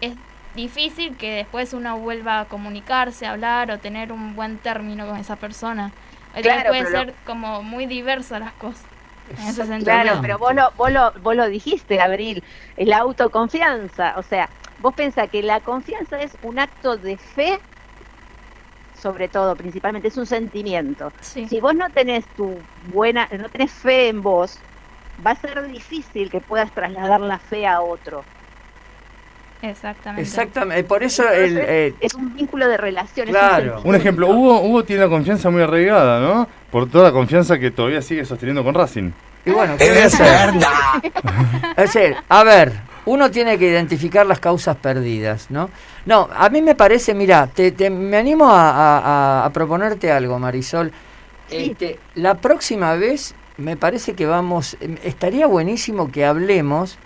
es 0.00 0.16
difícil 0.54 1.16
que 1.16 1.30
después 1.36 1.72
uno 1.72 1.98
vuelva 1.98 2.40
a 2.40 2.48
comunicarse, 2.48 3.26
a 3.26 3.32
hablar 3.32 3.70
o 3.70 3.80
tener 3.80 4.12
un 4.12 4.34
buen 4.34 4.58
término 4.58 5.06
con 5.06 5.16
esa 5.18 5.36
persona. 5.36 5.92
Claro, 6.40 6.70
puede 6.70 6.84
lo- 6.90 6.98
ser 6.98 7.14
como 7.24 7.62
muy 7.62 7.86
diversas 7.86 8.40
las 8.40 8.52
cosas. 8.54 8.86
En 9.36 9.48
ese 9.48 9.64
sentido. 9.66 9.90
Claro, 9.90 10.18
pero 10.20 10.38
vos 10.38 10.54
lo, 10.54 10.72
vos, 10.76 10.90
lo, 10.92 11.12
vos 11.20 11.34
lo 11.36 11.46
dijiste, 11.48 12.00
Abril, 12.00 12.44
la 12.76 12.98
autoconfianza. 12.98 14.14
O 14.18 14.22
sea, 14.22 14.50
vos 14.78 14.94
pensás 14.94 15.28
que 15.30 15.42
la 15.42 15.60
confianza 15.60 16.20
es 16.22 16.38
un 16.40 16.58
acto 16.58 16.98
de 16.98 17.18
fe, 17.18 17.64
sobre 18.92 19.28
todo, 19.28 19.56
principalmente, 19.56 20.08
es 20.08 20.16
un 20.16 20.26
sentimiento. 20.26 21.12
Sí. 21.20 21.48
Si 21.48 21.60
vos 21.60 21.74
no 21.74 21.90
tenés 21.92 22.32
tu 22.34 22.68
buena, 22.76 23.28
no 23.38 23.50
tenés 23.50 23.72
fe 23.72 24.08
en 24.08 24.22
vos, 24.22 24.64
va 25.24 25.32
a 25.32 25.36
ser 25.36 25.62
difícil 25.68 26.30
que 26.30 26.40
puedas 26.40 26.72
trasladar 26.74 27.20
la 27.20 27.38
fe 27.38 27.66
a 27.66 27.82
otro. 27.82 28.28
Exactamente. 29.62 30.22
Exactamente, 30.22 30.84
por 30.84 31.02
eso 31.02 31.28
el... 31.30 31.56
Eh, 31.58 31.94
es 32.00 32.14
un 32.14 32.34
vínculo 32.34 32.68
de 32.68 32.76
relación. 32.76 33.28
Claro. 33.28 33.80
Un 33.84 33.94
ejemplo, 33.94 34.28
Hugo, 34.28 34.60
Hugo 34.62 34.84
tiene 34.84 35.02
la 35.02 35.08
confianza 35.08 35.50
muy 35.50 35.62
arraigada, 35.62 36.20
¿no? 36.20 36.48
Por 36.70 36.90
toda 36.90 37.04
la 37.04 37.12
confianza 37.12 37.58
que 37.58 37.70
todavía 37.70 38.02
sigue 38.02 38.24
sosteniendo 38.24 38.64
con 38.64 38.74
Racing. 38.74 39.12
y 39.44 39.50
bueno, 39.50 39.74
¿qué 39.78 39.88
voy 39.90 39.98
a 40.02 40.06
hacer? 40.06 40.50
Es 41.76 41.92
decir, 41.94 42.16
a 42.28 42.44
ver, 42.44 42.72
uno 43.06 43.30
tiene 43.30 43.58
que 43.58 43.68
identificar 43.68 44.26
las 44.26 44.40
causas 44.40 44.76
perdidas, 44.76 45.46
¿no? 45.50 45.70
No, 46.06 46.28
a 46.36 46.48
mí 46.48 46.60
me 46.62 46.74
parece, 46.74 47.14
mira, 47.14 47.46
te, 47.46 47.72
te- 47.72 47.90
me 47.90 48.16
animo 48.16 48.48
a, 48.50 48.70
a- 48.70 48.98
a- 48.98 49.44
a 49.46 49.50
proponerte 49.50 50.10
algo, 50.10 50.38
Marisol. 50.38 50.90
Sí. 51.48 51.70
Este, 51.70 51.98
la 52.16 52.34
próxima 52.34 52.94
vez 52.94 53.34
me 53.58 53.76
parece 53.76 54.14
que 54.14 54.26
vamos, 54.26 54.76
em, 54.80 54.96
estaría 55.04 55.46
buenísimo 55.46 56.10
que 56.10 56.24
hablemos 56.24 56.98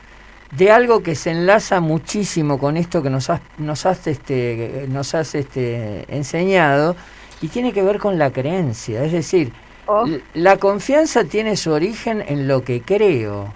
de 0.53 0.71
algo 0.71 1.03
que 1.03 1.15
se 1.15 1.31
enlaza 1.31 1.81
muchísimo 1.81 2.59
con 2.59 2.77
esto 2.77 3.03
que 3.03 3.11
nos 3.11 3.31
has, 3.31 3.41
nos 3.59 3.85
has, 3.87 4.07
este, 4.07 4.87
nos 4.89 5.15
has 5.15 5.35
este, 5.35 6.05
enseñado 6.15 6.97
y 7.43 7.49
tiene 7.49 7.73
que 7.73 7.83
ver 7.83 7.99
con 7.99 8.19
la 8.19 8.31
creencia, 8.33 9.05
es 9.05 9.13
decir, 9.13 9.53
Oh, 9.89 10.05
La 10.35 10.57
confianza 10.57 11.23
tiene 11.25 11.57
su 11.57 11.71
origen 11.71 12.21
en 12.27 12.49
lo 12.49 12.65
que 12.65 12.83
creo. 12.83 13.55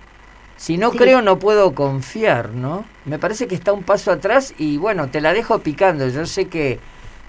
Si 0.57 0.77
no 0.79 0.93
Sí. 0.93 0.99
creo 0.99 1.23
no 1.23 1.41
puedo 1.41 1.75
confiar, 1.75 2.51
¿no? 2.51 2.85
Me 3.05 3.19
parece 3.19 3.49
que 3.49 3.57
está 3.57 3.73
un 3.73 3.83
paso 3.83 4.13
atrás 4.13 4.55
y 4.57 4.77
bueno, 4.77 5.09
te 5.11 5.21
la 5.21 5.33
dejo 5.33 5.59
picando. 5.59 6.07
Yo 6.09 6.27
sé 6.27 6.47
que 6.47 6.79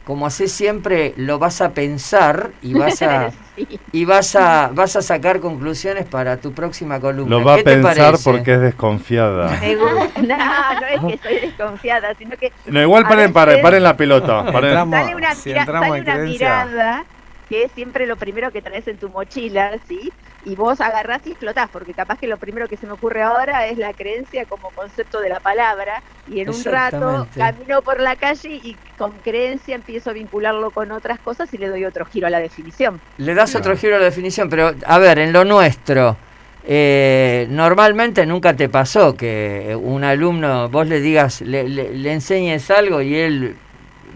como 0.03 0.25
haces 0.25 0.51
siempre 0.51 1.13
lo 1.17 1.37
vas 1.39 1.61
a 1.61 1.71
pensar 1.73 2.51
y 2.61 2.73
vas 2.73 3.01
a 3.01 3.31
sí. 3.55 3.79
y 3.91 4.05
vas 4.05 4.35
a 4.35 4.71
vas 4.73 4.95
a 4.95 5.01
sacar 5.01 5.39
conclusiones 5.39 6.05
para 6.05 6.37
tu 6.37 6.53
próxima 6.53 6.99
columna. 6.99 7.29
Lo 7.37 7.43
va 7.43 7.53
a 7.53 7.57
¿Qué 7.57 7.63
te 7.63 7.73
pensar 7.75 7.97
parece? 7.97 8.23
porque 8.31 8.53
es 8.55 8.61
desconfiada. 8.61 9.57
Me 9.59 9.75
gusta. 9.75 10.21
No, 10.21 10.37
no 10.79 10.87
es 10.87 11.01
que 11.01 11.13
estoy 11.13 11.39
desconfiada, 11.47 12.13
sino 12.15 12.35
que 12.37 12.51
No, 12.65 12.81
igual 12.81 13.03
paren, 13.03 13.31
paren, 13.33 13.61
paren 13.61 13.83
la 13.83 13.95
pelota. 13.97 14.43
paren. 14.51 14.71
Entramos- 14.71 14.99
sale 14.99 15.15
una, 15.15 15.35
si 15.35 15.51
entramos 15.51 15.89
sale 15.89 15.97
en 15.99 16.03
una 16.17 16.23
mirada 16.23 17.05
que 17.49 17.63
es 17.65 17.71
siempre 17.73 18.07
lo 18.07 18.15
primero 18.15 18.51
que 18.51 18.61
traes 18.61 18.87
en 18.87 18.97
tu 18.97 19.09
mochila, 19.09 19.71
¿sí? 19.87 20.11
Y 20.43 20.55
vos 20.55 20.81
agarrás 20.81 21.21
y 21.25 21.31
explotás, 21.31 21.69
porque 21.71 21.93
capaz 21.93 22.17
que 22.17 22.25
lo 22.27 22.37
primero 22.37 22.67
que 22.67 22.75
se 22.75 22.87
me 22.87 22.93
ocurre 22.93 23.21
ahora 23.21 23.67
es 23.67 23.77
la 23.77 23.93
creencia 23.93 24.45
como 24.45 24.69
concepto 24.71 25.19
de 25.21 25.29
la 25.29 25.39
palabra, 25.39 26.01
y 26.27 26.39
en 26.39 26.49
un 26.49 26.55
rato 26.71 26.97
camino 27.37 27.81
por 27.83 27.99
la 27.99 28.15
calle 28.15 28.49
y 28.49 28.75
con 28.97 29.11
creencia 29.19 29.75
empiezo 29.75 30.09
a 30.09 30.13
vincularlo 30.13 30.71
con 30.71 30.91
otras 30.91 31.19
cosas 31.19 31.53
y 31.53 31.57
le 31.59 31.67
doy 31.69 31.85
otro 31.85 32.05
giro 32.05 32.25
a 32.25 32.29
la 32.31 32.39
definición. 32.39 32.99
Le 33.17 33.35
das 33.35 33.55
otro 33.55 33.75
giro 33.77 33.95
a 33.97 33.99
la 33.99 34.05
definición, 34.05 34.49
pero 34.49 34.73
a 34.85 34.97
ver, 34.97 35.19
en 35.19 35.31
lo 35.31 35.45
nuestro, 35.45 36.17
eh, 36.67 37.47
normalmente 37.49 38.25
nunca 38.25 38.55
te 38.55 38.69
pasó 38.69 39.15
que 39.15 39.77
un 39.79 40.03
alumno, 40.03 40.69
vos 40.69 40.87
le 40.87 40.99
digas, 41.01 41.41
le, 41.41 41.67
le- 41.67 41.93
le 41.93 42.13
enseñes 42.13 42.69
algo 42.71 43.01
y 43.01 43.15
él 43.15 43.55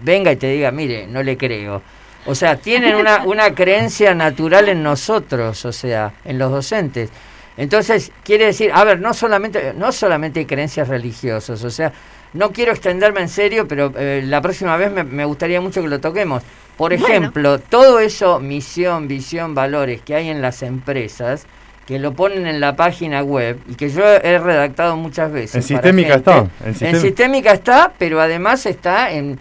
venga 0.04 0.32
y 0.32 0.36
te 0.38 0.48
diga, 0.48 0.72
mire, 0.72 1.06
no 1.08 1.22
le 1.24 1.38
creo. 1.38 1.82
O 2.26 2.36
sea, 2.36 2.58
tienen 2.58 2.96
una, 2.96 3.24
una 3.26 3.54
creencia 3.54 4.14
natural 4.16 4.70
en 4.70 4.84
nosotros, 4.84 5.64
o 5.66 5.72
sea, 5.72 6.14
en 6.24 6.38
los 6.38 6.52
docentes. 6.52 7.10
Entonces, 7.58 8.12
quiere 8.24 8.46
decir, 8.48 8.72
a 8.74 8.84
ver, 8.84 9.00
no 9.00 9.14
solamente, 9.14 9.74
no 9.78 9.92
solamente 9.92 10.42
hay 10.42 10.46
creencias 10.46 10.88
religiosas, 10.90 11.64
o 11.64 11.70
sea, 11.70 11.94
no 12.34 12.52
quiero 12.52 12.74
extenderme 12.74 13.22
en 13.22 13.30
serio, 13.30 13.66
pero 13.68 13.94
eh, 13.98 14.22
la 14.26 14.42
próxima 14.42 14.76
vez 14.76 14.92
me, 14.92 15.06
me 15.06 15.24
gustaría 15.24 15.62
mucho 15.62 15.82
que 15.82 15.88
lo 15.88 16.00
toquemos. 16.02 16.44
Por 16.76 16.92
Bueno. 16.92 17.08
ejemplo, 17.08 17.60
todo 17.60 18.00
eso, 18.00 18.40
misión, 18.42 19.08
visión, 19.08 19.56
valores 19.56 20.02
que 20.02 20.16
hay 20.16 20.28
en 20.30 20.42
las 20.42 20.62
empresas, 20.62 21.46
que 21.88 22.00
lo 22.00 22.14
ponen 22.14 22.48
en 22.48 22.60
la 22.60 22.76
página 22.76 23.24
web 23.24 23.60
y 23.70 23.76
que 23.76 23.90
yo 23.90 24.04
he 24.06 24.38
redactado 24.40 24.98
muchas 24.98 25.32
veces. 25.32 25.56
En 25.56 25.64
Sistémica 25.64 26.16
gente. 26.16 26.32
está, 26.32 26.86
en 26.86 26.96
En. 26.96 27.02
Sistémica 27.02 27.52
está, 27.54 27.94
pero 27.98 28.20
además 28.20 28.66
está 28.66 29.12
en, 29.12 29.40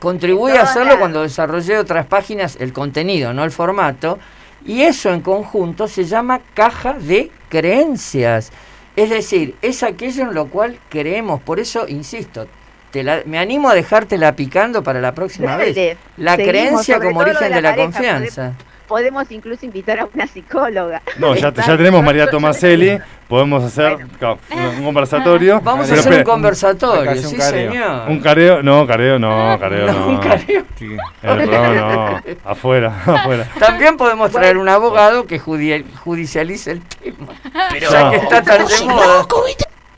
Contribuí 0.00 0.52
a 0.52 0.62
hacerlo 0.62 0.98
cuando 0.98 1.22
desarrollé 1.22 1.78
otras 1.78 2.06
páginas, 2.06 2.56
el 2.60 2.72
contenido, 2.72 3.32
no 3.32 3.44
el 3.44 3.50
formato. 3.50 4.18
Y 4.66 4.82
eso 4.82 5.12
en 5.12 5.20
conjunto 5.20 5.86
se 5.88 6.04
llama 6.04 6.40
caja 6.54 6.94
de 6.94 7.30
creencias. 7.48 8.50
Es 8.96 9.10
decir, 9.10 9.54
es 9.62 9.82
aquello 9.84 10.24
en 10.24 10.34
lo 10.34 10.46
cual 10.48 10.78
creemos. 10.88 11.40
Por 11.40 11.60
eso, 11.60 11.86
insisto, 11.86 12.48
te 12.90 13.04
la- 13.04 13.22
me 13.24 13.38
animo 13.38 13.70
a 13.70 13.74
dejártela 13.74 14.34
picando 14.34 14.82
para 14.82 15.00
la 15.00 15.14
próxima 15.14 15.52
Dale. 15.56 15.72
vez. 15.72 15.96
La 16.16 16.36
creencia 16.36 16.98
como 16.98 17.20
origen 17.20 17.48
de 17.50 17.54
de 17.54 17.60
la 17.62 17.70
la 17.70 17.70
pareja, 17.76 17.84
confianza. 17.84 18.52
Podemos 18.88 19.30
incluso 19.30 19.66
invitar 19.66 20.00
a 20.00 20.08
una 20.12 20.26
psicóloga. 20.26 21.02
No, 21.18 21.34
ya, 21.34 21.52
ya 21.52 21.76
tenemos 21.76 22.02
María 22.02 22.28
Tomaselli, 22.30 22.98
podemos 23.28 23.62
hacer 23.62 23.96
un, 23.96 24.58
un 24.78 24.84
conversatorio. 24.84 25.60
Vamos 25.64 25.90
a 25.90 25.94
hacer 25.94 26.14
un 26.14 26.22
conversatorio, 26.24 27.10
un 27.12 27.18
sí 27.18 27.36
careo. 27.36 27.70
señor. 27.72 28.08
un 28.08 28.20
careo, 28.20 28.62
no, 28.62 28.86
careo 28.86 29.18
no, 29.18 29.56
careo 29.60 29.92
no. 29.92 30.08
un 30.08 30.16
careo. 30.18 30.64
Sí. 30.78 30.96
El 31.22 31.50
no, 31.50 32.20
afuera, 32.44 32.94
afuera. 33.06 33.46
También 33.58 33.96
podemos 33.98 34.30
traer 34.32 34.56
un 34.56 34.68
abogado 34.68 35.26
que 35.26 35.38
judi- 35.38 35.84
judicialice 35.98 36.72
el 36.72 36.80
tema. 36.82 37.28
Pero, 37.70 37.90
Ya 37.90 38.10
que 38.10 38.16
está 38.16 38.42
tan 38.42 38.66
de 38.66 38.84
moda. 38.86 39.26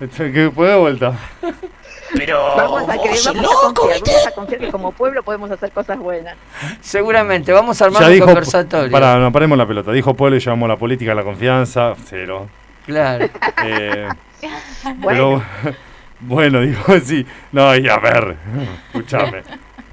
Este, 0.00 0.32
Que 0.32 0.50
puede 0.50 0.72
de 0.72 0.78
vuelta. 0.78 1.12
Pero 2.16 2.56
Vamos 2.56 2.82
a, 2.82 2.92
creer, 2.94 3.10
vos 3.10 3.20
sos 3.20 3.34
vamos 3.34 3.50
a 3.50 3.54
loco, 3.68 3.74
confiar, 3.74 3.94
¿viste? 4.00 4.10
vamos 4.12 4.26
a 4.26 4.30
confiar 4.32 4.60
que 4.60 4.70
como 4.70 4.92
pueblo 4.92 5.22
podemos 5.22 5.50
hacer 5.50 5.70
cosas 5.70 5.98
buenas. 5.98 6.36
Seguramente, 6.80 7.52
vamos 7.52 7.80
a 7.80 7.84
armar 7.86 8.02
Ya 8.02 8.08
un 8.08 8.14
dijo, 8.14 8.26
conversatorio. 8.26 8.90
para, 8.92 9.18
no 9.18 9.32
paremos 9.32 9.56
la 9.58 9.66
pelota. 9.66 9.92
Dijo 9.92 10.14
Pueblo 10.14 10.36
y 10.36 10.40
llevamos 10.40 10.68
la 10.68 10.76
política 10.76 11.12
a 11.12 11.14
la 11.14 11.24
confianza, 11.24 11.94
cero. 12.06 12.48
Claro. 12.86 13.28
Eh, 13.64 14.08
Bueno, 14.96 15.42
Pero 15.62 15.76
bueno, 16.20 16.60
digo, 16.62 16.80
sí. 17.04 17.26
No, 17.52 17.74
y 17.76 17.88
a 17.88 17.98
ver, 17.98 18.36
escúchame. 18.92 19.42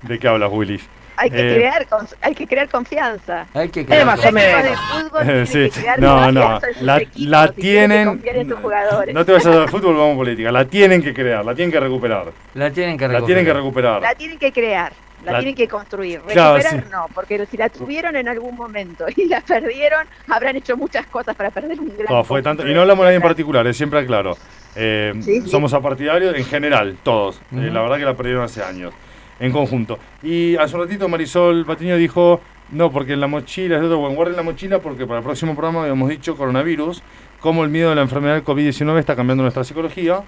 ¿De 0.02 0.20
qué 0.20 0.28
hablas, 0.28 0.50
Willis? 0.52 0.88
Hay 1.18 1.30
que 1.32 1.52
eh, 1.52 1.56
crear, 1.56 1.88
hay 2.22 2.36
que 2.36 2.48
crear 2.48 2.70
confianza. 2.70 3.46
Hay 3.54 3.70
que 3.70 3.82
Eh, 3.82 3.86
crear 3.86 4.06
más 4.06 4.20
o 4.20 4.24
Los 4.24 4.34
menos. 4.34 4.60
equipos 4.66 4.70
de 4.94 5.02
fútbol 5.04 5.24
tienen 5.24 5.48
Sí, 5.48 5.54
que 5.54 5.70
crear 5.82 6.00
no, 6.00 6.32
no, 6.32 6.60
la- 6.82 6.98
equipos 6.98 7.22
la 7.28 7.46
y 7.58 7.62
tienen 7.62 8.22
en 8.24 8.50
sus 8.50 8.60
jugadores. 8.60 9.14
No 9.16 9.26
te 9.26 9.32
vayas 9.34 9.48
al 9.48 9.70
fútbol, 9.70 9.96
vamos 9.98 10.14
a 10.14 10.18
política. 10.18 10.52
La 10.52 10.66
tienen 10.66 11.02
que 11.04 11.14
crear, 11.14 11.44
la 11.44 11.54
tienen 11.56 11.72
que 11.72 11.80
recuperar. 11.80 12.32
La 12.54 12.72
tienen 12.72 12.98
que 12.98 13.08
La 13.08 13.22
tienen 13.24 13.44
que 13.46 13.54
recuperar. 13.54 14.02
La 14.02 14.16
tienen 14.16 14.38
que 14.40 14.52
crear, 14.52 14.94
la, 15.26 15.32
La- 15.34 15.40
tienen 15.40 15.56
que 15.56 15.68
construir. 15.68 16.22
Claro, 16.22 16.58
Recuperar 16.58 16.84
sí. 16.86 16.90
no, 16.92 17.08
porque 17.14 17.46
si 17.50 17.58
la 17.58 17.70
tuvieron 17.70 18.16
en 18.16 18.28
algún 18.28 18.56
momento 18.56 19.06
y 19.16 19.26
la 19.26 19.42
perdieron, 19.42 20.06
habrán 20.30 20.56
hecho 20.56 20.78
muchas 20.78 21.08
cosas 21.08 21.36
para 21.36 21.50
perder 21.50 21.80
un 21.80 21.92
gran 21.98 22.08
No, 22.14 22.24
fue 22.24 22.42
tanto. 22.44 22.68
Y 22.68 22.74
no 22.74 22.82
hablamos 22.82 23.04
de 23.04 23.08
nadie 23.08 23.16
en 23.18 23.22
particular, 23.24 23.66
eh, 23.68 23.74
siempre 23.74 24.00
aclaro. 24.00 24.38
Eh, 24.76 25.14
Sí, 25.22 25.42
sí. 25.42 25.50
Somos 25.50 25.74
apartidarios 25.74 26.36
en 26.36 26.46
general, 26.46 26.98
todos. 27.02 27.38
Eh, 27.52 27.70
la 27.74 27.82
verdad 27.82 27.98
que 27.98 28.06
la 28.06 28.14
perdieron 28.16 28.44
hace 28.44 28.62
años, 28.62 28.94
en 29.40 29.52
conjunto. 29.52 30.00
Y 30.24 30.56
hace 30.56 30.76
un 30.76 30.84
ratito 30.84 31.08
Marisol 31.08 31.66
Patiño 31.66 31.98
dijo, 31.98 32.42
no, 32.72 32.92
porque 32.92 33.14
en 33.14 33.22
la 33.22 33.28
mochila, 33.28 33.76
es 33.76 33.82
de 33.82 33.88
otro, 33.88 34.00
bueno, 34.00 34.16
guarden 34.16 34.36
la 34.36 34.44
mochila 34.44 34.80
porque 34.80 35.06
para 35.06 35.20
el 35.20 35.24
próximo 35.24 35.54
programa 35.54 35.82
habíamos 35.82 36.10
dicho 36.10 36.36
coronavirus, 36.36 37.02
cómo 37.40 37.64
el 37.64 37.70
miedo 37.70 37.90
de 37.90 37.96
la 37.96 38.02
enfermedad 38.02 38.36
del 38.36 38.44
COVID-19 38.44 39.00
está 39.00 39.16
cambiando 39.16 39.44
nuestra 39.44 39.64
psicología 39.64 40.22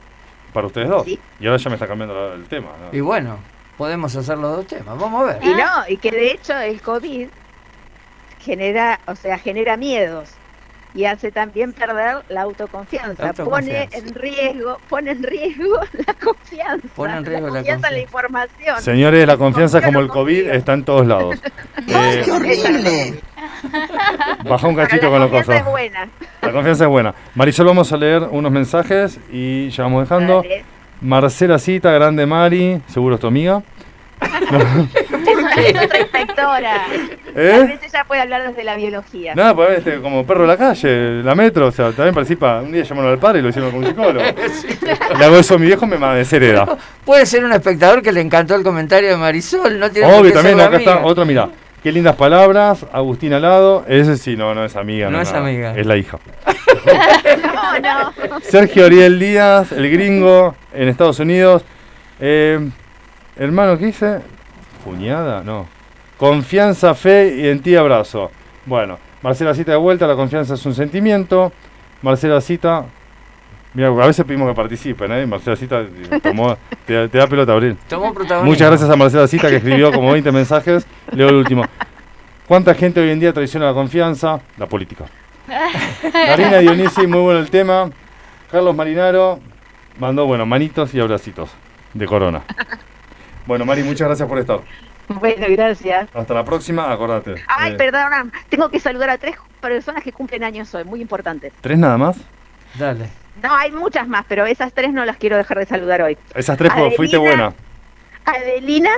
para 0.54 0.68
ustedes 0.68 0.90
dos. 0.90 1.06
Sí. 1.06 1.20
Y 1.40 1.48
ahora 1.48 1.58
ya 1.58 1.70
me 1.70 1.76
está 1.76 1.88
cambiando 1.88 2.34
el 2.34 2.46
tema. 2.46 2.70
¿no? 2.80 2.98
Y 2.98 3.02
bueno, 3.02 3.38
podemos 3.78 4.16
hacer 4.16 4.38
los 4.38 4.58
dos 4.58 4.68
temas. 4.68 4.98
Vamos 4.98 5.22
a 5.22 5.34
ver. 5.34 5.44
Y 5.44 5.54
no, 5.54 5.70
y 5.88 5.98
que 5.98 6.12
de 6.12 6.32
hecho 6.32 6.58
el 6.58 6.82
COVID 6.82 7.28
genera, 8.40 9.00
o 9.06 9.16
sea, 9.16 9.38
genera 9.38 9.78
miedos 9.78 10.32
y 10.96 11.06
hace 11.06 11.32
también 11.32 11.72
perder 11.74 12.18
la 12.30 12.42
autoconfianza, 12.42 13.22
La 13.24 13.30
autoconfianza. 13.30 13.46
pone 13.46 13.90
en 13.92 14.16
riesgo, 14.16 14.78
pone 14.90 15.12
en 15.12 15.24
riesgo 15.24 15.80
la 16.08 16.14
confianza, 16.16 16.88
Pone 16.96 17.18
en 17.18 17.26
riesgo 17.26 17.48
la 17.48 17.54
confianza 17.54 17.88
en 17.90 17.94
la 17.96 18.00
confianza. 18.00 18.00
información. 18.02 18.82
Señores, 18.82 19.28
la 19.28 19.38
confianza 19.38 19.82
como 19.82 20.00
el 20.00 20.08
COVID 20.08 20.48
está 20.50 20.74
en 20.74 20.84
todos 20.84 21.06
lados. 21.08 21.36
Eh, 21.88 22.22
¡Qué 22.24 22.32
horrible! 22.32 23.20
baja 24.48 24.68
un 24.68 24.76
cachito 24.76 25.06
la 25.06 25.10
con 25.12 25.20
los 25.22 25.30
confianza 25.32 25.54
es 25.56 25.60
cosas. 25.62 25.72
buena. 25.72 26.10
La 26.42 26.52
confianza 26.52 26.84
es 26.84 26.90
buena. 26.90 27.16
Marisol, 27.36 27.66
vamos 27.66 27.92
a 27.92 27.98
leer 27.98 28.24
unos 28.30 28.52
mensajes 28.52 29.20
y 29.32 29.70
ya 29.70 29.84
vamos 29.84 30.04
dejando. 30.08 30.42
Dale. 30.44 30.64
Marcela 31.02 31.58
Cita, 31.58 31.92
grande 31.92 32.26
Mari, 32.26 32.82
seguro 32.88 33.16
es 33.16 33.22
tu 33.22 33.28
amiga. 33.28 33.64
Es 35.58 35.84
otra 35.84 36.00
inspectora. 36.00 36.76
A 36.86 36.88
¿Eh? 37.36 37.64
veces 37.68 37.92
ya 37.92 38.04
puede 38.06 38.22
hablar 38.22 38.48
desde 38.48 38.64
la 38.64 38.76
biología. 38.76 39.36
Nada, 39.36 39.56
pues 39.56 39.80
este, 39.80 40.02
como 40.02 40.26
perro 40.26 40.42
de 40.42 40.48
la 40.48 40.58
calle, 40.58 41.24
la 41.24 41.36
metro, 41.36 41.68
o 41.68 41.72
sea, 41.72 41.92
también 41.92 42.14
participa. 42.14 42.62
Un 42.62 42.72
día 42.72 42.84
llamaron 42.84 43.12
al 43.12 43.20
padre 43.20 43.40
y 43.40 43.42
lo 43.42 43.50
hicieron 43.50 43.72
con 43.72 43.80
un 43.82 43.88
psicólogo. 43.88 44.20
Le 45.20 45.26
hago 45.26 45.36
eso 45.38 45.56
a 45.56 45.58
mi 45.58 45.68
viejo, 45.68 45.86
me 45.86 45.98
deshereda. 46.16 46.78
Puede 47.06 47.26
ser 47.26 47.44
un 47.46 47.52
espectador 47.54 48.02
que 48.02 48.12
le 48.12 48.22
encantó 48.22 48.56
el 48.56 48.64
comentario 48.64 49.10
de 49.10 49.18
Marisol. 49.18 49.80
No 49.80 49.90
tiene 49.92 50.08
Obvio, 50.12 50.34
también 50.34 50.58
ser 50.58 50.68
acá 50.68 50.76
amiga. 50.76 50.94
está 50.94 51.06
otra, 51.06 51.26
mira. 51.26 51.50
Qué 51.82 51.94
lindas 51.94 52.16
palabras, 52.18 52.86
Agustín 52.92 53.34
Alado. 53.34 53.86
Ese 53.88 54.18
sí, 54.18 54.36
no, 54.36 54.54
no 54.54 54.66
es 54.66 54.76
amiga. 54.76 55.10
No 55.10 55.22
es 55.22 55.32
nada, 55.32 55.46
amiga. 55.46 55.74
Es 55.78 55.86
la 55.86 55.98
hija. 55.98 56.20
No, 57.50 57.80
no. 57.80 58.40
Sergio 58.42 58.86
Ariel 58.86 59.20
Díaz, 59.20 59.72
el 59.72 59.90
gringo, 59.92 60.56
en 60.74 60.88
Estados 60.88 61.20
Unidos. 61.20 61.64
Eh, 62.20 62.60
hermano, 63.38 63.78
¿qué 63.78 63.88
dice? 63.88 64.20
Cuñada, 64.84 65.44
no. 65.44 65.68
Confianza, 66.18 66.94
fe 66.96 67.36
y 67.38 67.48
en 67.48 67.62
ti 67.62 67.76
abrazo. 67.76 68.32
Bueno, 68.66 68.98
Marcela 69.22 69.54
Cita 69.54 69.72
de 69.72 69.78
vuelta, 69.78 70.06
la 70.08 70.16
confianza 70.16 70.54
es 70.56 70.66
un 70.66 70.74
sentimiento. 70.76 71.52
Marcela 72.02 72.40
Cita, 72.42 72.86
mira, 73.74 73.88
a 73.90 74.08
veces 74.08 74.26
pedimos 74.26 74.50
que 74.50 74.56
participen, 74.56 75.12
¿eh? 75.12 75.26
Marcela 75.26 75.56
Cita 75.56 75.84
tomó- 76.24 76.58
te, 76.86 77.08
te 77.08 77.18
da 77.18 77.28
pelota, 77.28 77.54
Abril. 77.54 77.78
Tomó 77.88 78.14
protagonismo. 78.14 78.52
Muchas 78.52 78.68
gracias 78.70 78.90
a 78.90 78.96
Marcela 78.96 79.28
Cita 79.28 79.50
que 79.50 79.58
escribió 79.58 79.92
como 79.92 80.12
20 80.12 80.32
mensajes. 80.32 80.86
Leo 81.12 81.30
el 81.30 81.36
último. 81.36 81.64
¿Cuánta 82.48 82.74
gente 82.74 83.00
hoy 83.00 83.12
en 83.12 83.20
día 83.20 83.32
traiciona 83.32 83.68
la 83.68 83.74
confianza? 83.74 84.40
La 84.58 84.66
política. 84.66 85.06
Karina 86.12 86.58
Dionisi, 86.60 87.06
muy 87.08 87.20
bueno 87.22 87.40
el 87.40 87.50
tema. 87.50 87.90
Carlos 88.52 88.76
Marinaro 88.76 89.40
mandó, 90.00 90.26
bueno, 90.26 90.46
manitos 90.46 90.94
y 90.96 91.00
abracitos 91.00 91.50
de 91.94 92.06
corona. 92.06 92.42
Bueno, 93.50 93.66
Mari, 93.66 93.82
muchas 93.82 94.08
gracias 94.08 94.30
por 94.30 94.38
estar. 94.38 94.60
Bueno, 95.08 95.48
gracias. 95.50 96.08
Hasta 96.14 96.34
la 96.36 96.46
próxima, 96.46 96.92
acordate. 96.92 97.34
Ay, 97.48 97.72
Eh, 97.72 97.76
perdona, 97.78 98.30
tengo 98.48 98.70
que 98.70 98.80
saludar 98.80 99.10
a 99.10 99.18
tres 99.18 99.38
personas 99.60 100.04
que 100.04 100.12
cumplen 100.12 100.44
años 100.44 100.72
hoy, 100.76 100.84
muy 100.84 101.02
importantes. 101.02 101.52
¿Tres 101.60 101.80
nada 101.80 101.98
más? 101.98 102.16
Dale. 102.76 103.10
No, 103.42 103.52
hay 103.56 103.72
muchas 103.72 104.08
más, 104.08 104.24
pero 104.30 104.46
esas 104.46 104.72
tres 104.72 104.94
no 104.94 105.04
las 105.04 105.18
quiero 105.18 105.36
dejar 105.36 105.58
de 105.58 105.66
saludar 105.66 106.04
hoy. 106.04 106.16
Esas 106.36 106.60
tres, 106.60 106.72
fuiste 106.96 107.18
buena. 107.18 107.56
Adelina, 108.24 108.92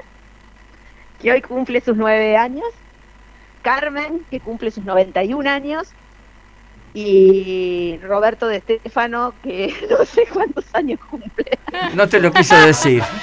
que 1.21 1.31
hoy 1.31 1.41
cumple 1.41 1.79
sus 1.79 1.95
nueve 1.95 2.35
años. 2.35 2.67
Carmen, 3.61 4.25
que 4.29 4.41
cumple 4.41 4.69
sus 4.69 4.83
91 4.83 5.49
años. 5.49 5.93
Y 6.93 7.99
Roberto 8.03 8.47
de 8.49 8.57
Estefano, 8.57 9.33
que 9.43 9.73
no 9.89 10.03
sé 10.05 10.27
cuántos 10.33 10.65
años 10.73 10.99
cumple. 11.09 11.57
No 11.93 12.09
te 12.09 12.19
lo 12.19 12.33
quise 12.33 12.55
decir. 12.57 13.01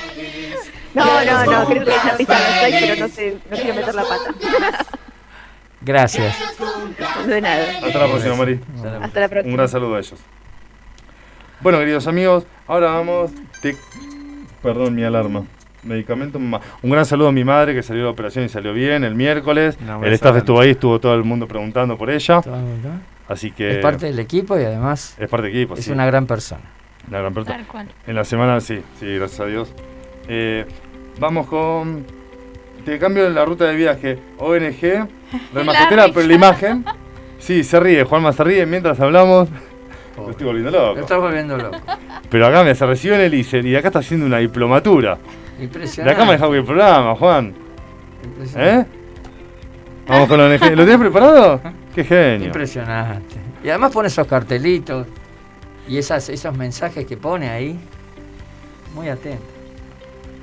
No, 0.98 1.24
no, 1.24 1.44
no, 1.62 1.66
creo 1.68 1.84
que 1.84 1.90
ya 1.90 2.16
pisa 2.16 2.32
los 2.34 2.60
seis, 2.60 2.76
pero 2.80 2.96
no 3.00 3.08
sé, 3.08 3.36
no 3.50 3.56
quiero 3.56 3.74
meter 3.74 3.94
la 3.94 4.02
pata. 4.02 4.86
Gracias. 5.80 6.36
De 7.26 7.40
nada. 7.40 7.64
Hasta 7.84 7.98
la 7.98 8.06
próxima, 8.08 8.34
Mari. 8.36 8.60
Hasta 8.76 9.20
la 9.20 9.26
Un 9.26 9.30
próxima. 9.30 9.56
gran 9.56 9.68
saludo 9.68 9.94
a 9.94 9.98
ellos. 9.98 10.20
Bueno, 11.60 11.78
queridos 11.78 12.06
amigos, 12.06 12.44
ahora 12.66 12.92
vamos. 12.92 13.30
Perdón, 14.62 14.94
mi 14.94 15.04
alarma. 15.04 15.44
Medicamento. 15.84 16.38
ma- 16.38 16.60
Un 16.82 16.90
gran 16.90 17.06
saludo 17.06 17.28
a 17.28 17.32
mi 17.32 17.44
madre 17.44 17.74
que 17.74 17.82
salió 17.82 18.02
de 18.02 18.06
la 18.06 18.10
operación 18.12 18.44
y 18.44 18.48
salió 18.48 18.72
bien 18.72 19.04
el 19.04 19.14
miércoles. 19.14 19.78
Un 19.80 20.04
el 20.04 20.12
staff 20.14 20.36
estuvo 20.36 20.60
ahí, 20.60 20.70
estuvo 20.70 20.98
todo 21.00 21.14
el 21.14 21.22
mundo 21.24 21.46
preguntando 21.46 21.96
por 21.96 22.10
ella. 22.10 22.40
Así 23.28 23.52
que. 23.52 23.76
Es 23.76 23.78
parte 23.78 24.06
del 24.06 24.18
equipo 24.18 24.58
y 24.58 24.64
además 24.64 25.14
es 25.18 25.28
parte 25.28 25.46
del 25.46 25.56
equipo, 25.56 25.74
es 25.74 25.84
sí. 25.84 25.92
una 25.92 26.06
gran 26.06 26.26
persona. 26.26 26.62
Una 27.08 27.20
gran 27.20 27.34
persona. 27.34 27.56
Tal 27.56 27.66
cual. 27.66 27.88
En 28.06 28.14
la 28.16 28.24
semana, 28.24 28.60
sí, 28.60 28.82
sí, 28.98 29.06
gracias 29.16 29.40
a 29.40 29.46
Dios. 29.46 29.72
Eh, 30.28 30.66
vamos 31.18 31.46
con. 31.46 32.04
Te 32.84 32.98
cambio 32.98 33.28
la 33.28 33.44
ruta 33.44 33.64
de 33.66 33.74
viaje. 33.76 34.18
ONG, 34.38 34.58
risa. 35.54 35.88
pero 36.14 36.26
la 36.26 36.34
imagen. 36.34 36.84
Sí, 37.38 37.62
se 37.64 37.78
ríe, 37.78 38.04
Juanma 38.04 38.32
se 38.32 38.44
ríe 38.44 38.66
mientras 38.66 38.98
hablamos. 39.00 39.48
Me 40.24 40.30
estoy 40.32 40.46
volviendo 40.46 40.70
Lo 40.72 40.86
loco. 40.88 41.00
estás 41.00 41.20
volviendo 41.20 41.56
loco. 41.56 41.78
Pero 42.28 42.46
acá 42.46 42.64
me 42.64 42.74
se 42.74 42.84
recibió 42.84 43.14
en 43.14 43.20
el 43.22 43.34
ICER 43.34 43.64
y 43.64 43.76
acá 43.76 43.88
está 43.88 44.00
haciendo 44.00 44.26
una 44.26 44.38
diplomatura. 44.38 45.16
De 45.56 45.64
Impresionante. 45.64 46.14
acá 46.14 46.24
me 46.24 46.32
dejó 46.32 46.52
el 46.54 46.64
programa, 46.64 47.14
Juan. 47.14 47.54
Impresionante. 48.24 48.80
¿Eh? 48.80 48.94
Vamos 50.08 50.28
con 50.28 50.38
la 50.38 50.46
ONG. 50.46 50.60
¿Lo 50.74 50.84
tienes 50.84 50.98
preparado? 50.98 51.60
Qué 51.94 52.02
genio. 52.04 52.46
Impresionante. 52.46 53.36
Y 53.62 53.68
además 53.68 53.92
pone 53.92 54.08
esos 54.08 54.26
cartelitos 54.26 55.06
y 55.86 55.98
esas, 55.98 56.28
esos 56.30 56.56
mensajes 56.56 57.06
que 57.06 57.16
pone 57.16 57.48
ahí. 57.48 57.78
Muy 58.94 59.08
atento. 59.08 59.44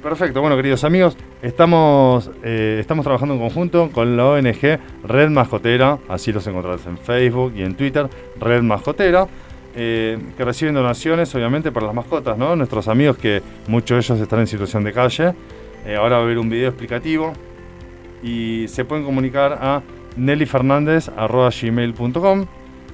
Perfecto, 0.06 0.40
bueno 0.40 0.56
queridos 0.56 0.84
amigos, 0.84 1.18
estamos, 1.42 2.30
eh, 2.44 2.78
estamos 2.80 3.04
trabajando 3.04 3.34
en 3.34 3.40
conjunto 3.40 3.90
con 3.92 4.16
la 4.16 4.28
ONG 4.28 4.78
Red 5.04 5.32
Mascotera, 5.32 5.98
así 6.08 6.32
los 6.32 6.46
encontrarás 6.46 6.86
en 6.86 7.00
Facebook 7.00 7.54
y 7.56 7.64
en 7.64 7.74
Twitter, 7.74 8.08
Red 8.40 8.62
Mascotera, 8.62 9.28
eh, 9.76 10.20
que 10.38 10.46
reciben 10.46 10.76
donaciones 10.76 11.34
obviamente 11.34 11.72
para 11.72 11.88
las 11.88 11.96
mascotas, 11.96 12.38
¿no? 12.38 12.56
Nuestros 12.56 12.88
amigos 12.88 13.18
que 13.18 13.42
muchos 13.68 13.96
de 13.96 14.02
ellos 14.02 14.20
están 14.22 14.42
en 14.42 14.48
situación 14.48 14.84
de 14.84 14.94
calle, 14.94 15.34
Eh, 15.88 15.96
ahora 15.96 16.18
va 16.18 16.22
a 16.22 16.26
haber 16.26 16.38
un 16.38 16.50
video 16.50 16.70
explicativo. 16.70 17.34
Y 18.22 18.68
se 18.68 18.86
pueden 18.86 19.06
comunicar 19.06 19.58
a 19.60 19.82
nellyfernandez.gmail.com 20.18 22.46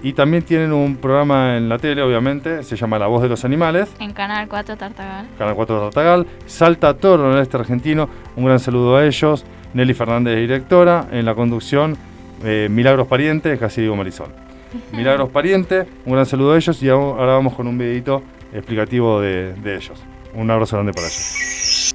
y 0.04 0.14
también 0.14 0.44
tienen 0.44 0.74
un 0.74 0.96
programa 0.96 1.58
en 1.58 1.70
la 1.70 1.78
tele, 1.78 2.02
obviamente, 2.02 2.64
se 2.64 2.76
llama 2.76 2.98
La 2.98 3.08
Voz 3.08 3.22
de 3.22 3.30
los 3.30 3.46
Animales, 3.46 3.90
En 4.00 4.14
Canal 4.14 4.48
4 4.48 4.78
Tartagal. 4.78 5.28
Canal 5.38 5.56
4 5.56 5.76
de 5.76 5.82
Tartagal, 5.82 6.28
Salta 6.46 6.96
todo 6.96 7.16
el 7.16 7.22
noroeste 7.22 7.58
argentino, 7.58 8.10
un 8.36 8.46
gran 8.46 8.60
saludo 8.60 8.98
a 8.98 9.06
ellos, 9.06 9.46
Nelly 9.74 9.94
Fernández, 9.94 10.38
directora, 10.38 11.08
en 11.12 11.26
la 11.26 11.36
conducción, 11.36 11.98
eh, 12.44 12.68
Milagros 12.70 13.08
Pariente, 13.08 13.58
casi 13.58 13.82
digo 13.82 13.96
Marisol. 13.96 14.30
Milagros 14.92 15.30
Pariente, 15.30 15.86
un 16.06 16.14
gran 16.14 16.26
saludo 16.26 16.54
a 16.54 16.58
ellos 16.58 16.82
y 16.82 16.90
ahora 16.90 17.22
ahora 17.22 17.34
vamos 17.34 17.54
con 17.54 17.68
un 17.68 17.78
videito 17.78 18.24
explicativo 18.54 19.22
de, 19.22 19.54
de 19.54 19.76
ellos. 19.76 20.02
Un 20.34 20.50
abrazo 20.50 20.78
grande 20.78 20.94
para 20.94 21.08
ellos. 21.08 21.94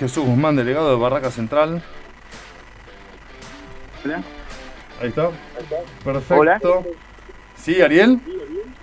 Jesús 0.00 0.24
Guzmán, 0.24 0.56
delegado 0.56 0.88
de 0.88 0.96
Barraca 0.96 1.30
Central. 1.30 1.82
Hola. 4.02 4.22
Ahí 4.98 5.08
está. 5.08 5.28
Perfecto. 6.02 6.40
Hola. 6.40 6.60
¿Sí, 7.54 7.82
Ariel? 7.82 8.18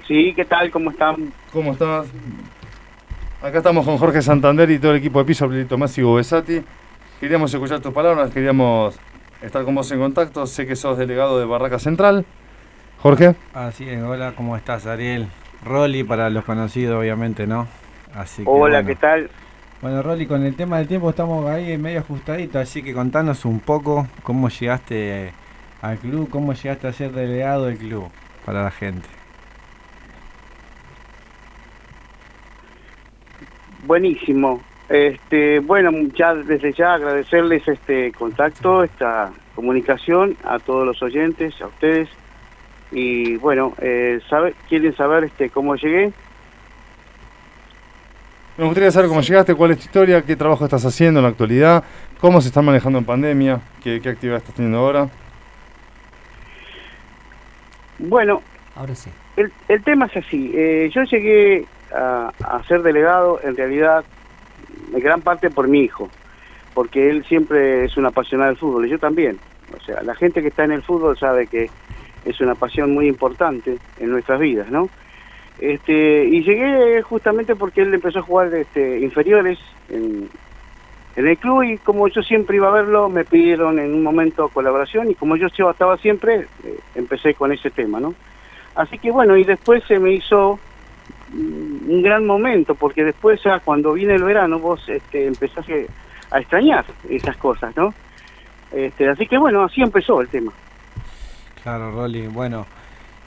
Sí, 0.07 0.31
¿qué 0.35 0.45
tal? 0.45 0.69
¿Cómo 0.69 0.91
están? 0.91 1.33
¿Cómo 1.51 1.71
estás? 1.71 2.05
Acá 3.41 3.57
estamos 3.57 3.83
con 3.83 3.97
Jorge 3.97 4.21
Santander 4.21 4.69
y 4.69 4.77
todo 4.77 4.91
el 4.91 4.99
equipo 4.99 5.17
de 5.17 5.25
piso, 5.25 5.45
Abrilito 5.45 5.75
Masi 5.75 6.01
y 6.01 6.03
Besati. 6.03 6.61
Queríamos 7.19 7.51
escuchar 7.51 7.79
tus 7.79 7.93
palabras, 7.95 8.29
queríamos 8.29 8.99
estar 9.41 9.63
con 9.63 9.73
vos 9.73 9.91
en 9.91 9.97
contacto. 9.97 10.45
Sé 10.45 10.67
que 10.67 10.75
sos 10.75 10.99
delegado 10.99 11.39
de 11.39 11.45
Barraca 11.45 11.79
Central. 11.79 12.25
Jorge. 12.99 13.33
Así 13.55 13.89
es, 13.89 14.03
hola, 14.03 14.33
¿cómo 14.35 14.55
estás, 14.55 14.85
Ariel? 14.85 15.27
Rolly 15.65 16.03
para 16.03 16.29
los 16.29 16.45
conocidos, 16.45 16.99
obviamente, 16.99 17.47
¿no? 17.47 17.67
Así 18.13 18.43
que, 18.43 18.49
Hola, 18.49 18.81
bueno. 18.81 18.87
¿qué 18.87 18.95
tal? 18.95 19.29
Bueno, 19.79 20.01
Rolly, 20.01 20.25
con 20.25 20.43
el 20.43 20.55
tema 20.55 20.79
del 20.79 20.87
tiempo 20.87 21.11
estamos 21.11 21.47
ahí 21.47 21.77
medio 21.77 21.99
ajustaditos, 21.99 22.55
así 22.55 22.81
que 22.81 22.95
contanos 22.95 23.45
un 23.45 23.59
poco 23.59 24.07
cómo 24.23 24.49
llegaste 24.49 25.33
al 25.83 25.99
club, 25.99 26.29
cómo 26.31 26.53
llegaste 26.53 26.87
a 26.87 26.93
ser 26.93 27.11
delegado 27.11 27.67
del 27.67 27.77
club 27.77 28.09
para 28.43 28.63
la 28.63 28.71
gente. 28.71 29.07
Buenísimo. 33.85 34.61
Este, 34.89 35.59
bueno, 35.59 35.91
ya 36.15 36.33
desde 36.33 36.73
ya 36.73 36.95
agradecerles 36.95 37.67
este 37.67 38.11
contacto, 38.13 38.83
esta 38.83 39.31
comunicación 39.53 40.35
a 40.43 40.57
todos 40.57 40.87
los 40.87 41.03
oyentes, 41.03 41.61
a 41.61 41.67
ustedes. 41.67 42.09
Y 42.91 43.35
bueno, 43.35 43.73
eh, 43.79 44.21
sabe, 44.27 44.55
¿quieren 44.67 44.95
saber 44.95 45.25
este 45.25 45.51
cómo 45.51 45.75
llegué? 45.75 46.13
Me 48.57 48.65
gustaría 48.65 48.89
saber 48.91 49.07
cómo 49.09 49.21
llegaste, 49.21 49.53
cuál 49.53 49.71
es 49.71 49.77
tu 49.77 49.83
historia, 49.83 50.21
qué 50.23 50.35
trabajo 50.35 50.63
estás 50.65 50.83
haciendo 50.83 51.19
en 51.19 51.23
la 51.25 51.29
actualidad, 51.29 51.83
cómo 52.19 52.41
se 52.41 52.47
está 52.47 52.61
manejando 52.63 52.97
en 52.99 53.05
pandemia, 53.05 53.61
qué, 53.83 54.01
qué 54.01 54.09
actividad 54.09 54.37
estás 54.37 54.55
teniendo 54.55 54.79
ahora. 54.79 55.07
Bueno, 57.99 58.41
Ahora 58.75 58.95
sí. 58.95 59.09
el, 59.35 59.51
el 59.67 59.83
tema 59.83 60.05
es 60.07 60.17
así. 60.17 60.51
eh, 60.55 60.89
yo 60.93 61.03
llegué 61.03 61.65
a, 61.93 62.31
a 62.43 62.63
ser 62.63 62.81
delegado, 62.81 63.39
en 63.43 63.55
realidad, 63.55 64.03
en 64.93 64.99
gran 64.99 65.21
parte 65.21 65.49
por 65.49 65.67
mi 65.67 65.81
hijo, 65.81 66.09
porque 66.73 67.09
él 67.09 67.25
siempre 67.25 67.85
es 67.85 67.97
un 67.97 68.05
apasionado 68.05 68.49
del 68.49 68.57
fútbol 68.57 68.85
y 68.85 68.89
yo 68.89 68.99
también. 68.99 69.39
O 69.75 69.83
sea, 69.83 70.01
la 70.03 70.15
gente 70.15 70.41
que 70.41 70.47
está 70.47 70.63
en 70.63 70.71
el 70.71 70.83
fútbol 70.83 71.17
sabe 71.17 71.47
que 71.47 71.69
es 72.25 72.39
una 72.41 72.55
pasión 72.55 72.93
muy 72.93 73.07
importante 73.07 73.77
en 73.99 74.09
nuestras 74.11 74.39
vidas, 74.39 74.69
¿no? 74.69 74.89
Este, 75.59 76.25
y 76.25 76.43
llegué 76.43 77.01
justamente 77.01 77.55
porque 77.55 77.81
él 77.81 77.93
empezó 77.93 78.19
a 78.19 78.23
jugar 78.23 78.53
este, 78.53 78.99
inferiores 78.99 79.57
en, 79.89 80.29
en 81.15 81.27
el 81.27 81.37
club 81.37 81.63
y 81.63 81.77
como 81.79 82.07
yo 82.07 82.21
siempre 82.21 82.57
iba 82.57 82.67
a 82.67 82.71
verlo, 82.71 83.09
me 83.09 83.25
pidieron 83.25 83.79
en 83.79 83.91
un 83.93 84.03
momento 84.03 84.49
colaboración 84.49 85.09
y 85.09 85.15
como 85.15 85.35
yo 85.35 85.47
estaba 85.47 85.97
siempre, 85.97 86.47
eh, 86.63 86.79
empecé 86.93 87.33
con 87.33 87.51
ese 87.51 87.71
tema, 87.71 87.99
¿no? 87.99 88.13
Así 88.75 88.99
que 88.99 89.09
bueno, 89.09 89.35
y 89.35 89.43
después 89.43 89.83
se 89.85 89.97
me 89.97 90.11
hizo 90.11 90.59
un 91.33 92.01
gran 92.03 92.25
momento, 92.25 92.75
porque 92.75 93.03
después 93.03 93.41
ya 93.43 93.59
cuando 93.59 93.93
viene 93.93 94.13
el 94.13 94.23
verano 94.23 94.59
vos 94.59 94.87
este, 94.87 95.25
empezás 95.25 95.65
a 96.29 96.39
extrañar 96.39 96.85
esas 97.09 97.35
cosas, 97.37 97.75
¿no? 97.75 97.93
Este, 98.71 99.09
así 99.09 99.25
que 99.25 99.39
bueno, 99.39 99.63
así 99.63 99.81
empezó 99.81 100.21
el 100.21 100.27
tema. 100.27 100.51
Claro, 101.63 101.91
Rolly, 101.91 102.27
bueno. 102.27 102.67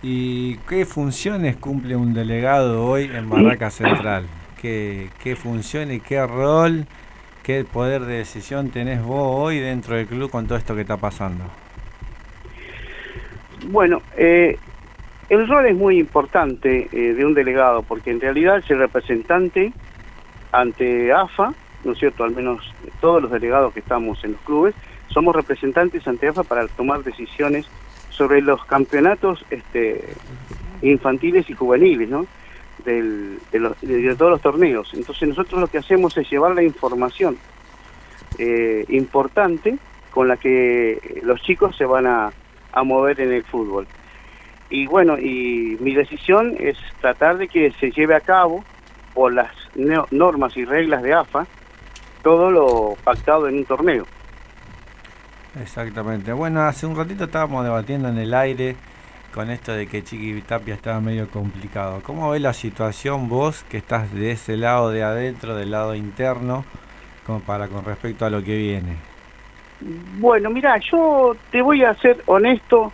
¿Y 0.02 0.56
qué 0.68 0.86
funciones 0.86 1.56
cumple 1.56 1.94
un 1.94 2.14
delegado 2.14 2.86
hoy 2.86 3.10
en 3.12 3.28
Barraca 3.28 3.70
Central? 3.70 4.24
¿Qué, 4.60 5.10
qué 5.22 5.36
función 5.36 5.92
y 5.92 6.00
qué 6.00 6.26
rol, 6.26 6.86
qué 7.42 7.64
poder 7.64 8.02
de 8.02 8.18
decisión 8.18 8.70
tenés 8.70 9.02
vos 9.02 9.36
hoy 9.38 9.58
dentro 9.58 9.96
del 9.96 10.06
club 10.06 10.30
con 10.30 10.46
todo 10.46 10.56
esto 10.56 10.74
que 10.74 10.82
está 10.82 10.96
pasando? 10.96 11.44
Bueno, 13.66 14.00
eh, 14.16 14.58
el 15.28 15.46
rol 15.46 15.66
es 15.66 15.76
muy 15.76 15.98
importante 15.98 16.88
eh, 16.92 17.14
de 17.14 17.24
un 17.26 17.34
delegado, 17.34 17.82
porque 17.82 18.10
en 18.10 18.22
realidad 18.22 18.58
es 18.58 18.70
el 18.70 18.78
representante 18.78 19.72
ante 20.50 21.12
AFA, 21.12 21.52
¿no 21.84 21.92
es 21.92 21.98
cierto? 21.98 22.24
Al 22.24 22.34
menos 22.34 22.74
todos 23.02 23.20
los 23.20 23.30
delegados 23.30 23.74
que 23.74 23.80
estamos 23.80 24.24
en 24.24 24.32
los 24.32 24.40
clubes, 24.40 24.74
somos 25.08 25.36
representantes 25.36 26.08
ante 26.08 26.28
AFA 26.28 26.42
para 26.42 26.66
tomar 26.68 27.04
decisiones 27.04 27.68
sobre 28.20 28.42
los 28.42 28.62
campeonatos 28.66 29.42
este, 29.48 30.04
infantiles 30.82 31.48
y 31.48 31.54
juveniles, 31.54 32.10
¿no? 32.10 32.26
Del- 32.84 33.38
de, 33.50 34.14
todos 34.14 34.32
los 34.32 34.42
torneos. 34.42 34.92
Entonces 34.92 35.26
nosotros 35.26 35.58
lo 35.58 35.68
que 35.68 35.78
hacemos 35.78 36.14
es 36.18 36.30
llevar 36.30 36.54
la 36.54 36.62
información 36.62 37.38
eh, 38.38 38.84
importante 38.90 39.78
con 40.10 40.28
la 40.28 40.36
que 40.36 41.20
los 41.22 41.40
chicos 41.40 41.74
se 41.78 41.86
van 41.86 42.06
a, 42.06 42.30
a 42.72 42.82
mover 42.82 43.20
en 43.22 43.32
el 43.32 43.42
fútbol. 43.44 43.86
Y 44.68 44.86
bueno, 44.86 45.18
y 45.18 45.78
mi 45.80 45.94
decisión 45.94 46.56
es 46.58 46.76
tratar 47.00 47.38
de 47.38 47.48
que 47.48 47.70
se 47.80 47.90
lleve 47.90 48.14
a 48.14 48.20
cabo 48.20 48.62
por 49.14 49.32
las 49.32 49.50
normas 50.10 50.54
y 50.58 50.66
reglas 50.66 51.02
de 51.02 51.14
AFA 51.14 51.46
todo 52.22 52.50
lo 52.50 52.96
pactado 53.02 53.48
en 53.48 53.56
un 53.56 53.64
torneo. 53.64 54.04
Exactamente. 55.60 56.32
Bueno, 56.32 56.62
hace 56.62 56.86
un 56.86 56.96
ratito 56.96 57.24
estábamos 57.24 57.64
debatiendo 57.64 58.08
en 58.08 58.18
el 58.18 58.34
aire 58.34 58.76
con 59.34 59.50
esto 59.50 59.72
de 59.72 59.86
que 59.86 60.02
Chiqui 60.02 60.42
Tapia 60.42 60.74
estaba 60.74 61.00
medio 61.00 61.28
complicado. 61.28 62.00
¿Cómo 62.02 62.30
ves 62.30 62.42
la 62.42 62.52
situación 62.52 63.28
vos 63.28 63.64
que 63.64 63.78
estás 63.78 64.12
de 64.12 64.32
ese 64.32 64.56
lado 64.56 64.90
de 64.90 65.02
adentro, 65.02 65.54
del 65.54 65.70
lado 65.70 65.94
interno, 65.94 66.64
para 67.46 67.68
con 67.68 67.84
respecto 67.84 68.24
a 68.24 68.30
lo 68.30 68.42
que 68.42 68.56
viene? 68.56 68.96
Bueno, 70.18 70.50
mira, 70.50 70.78
yo 70.78 71.36
te 71.50 71.62
voy 71.62 71.84
a 71.84 71.94
ser 71.94 72.22
honesto 72.26 72.92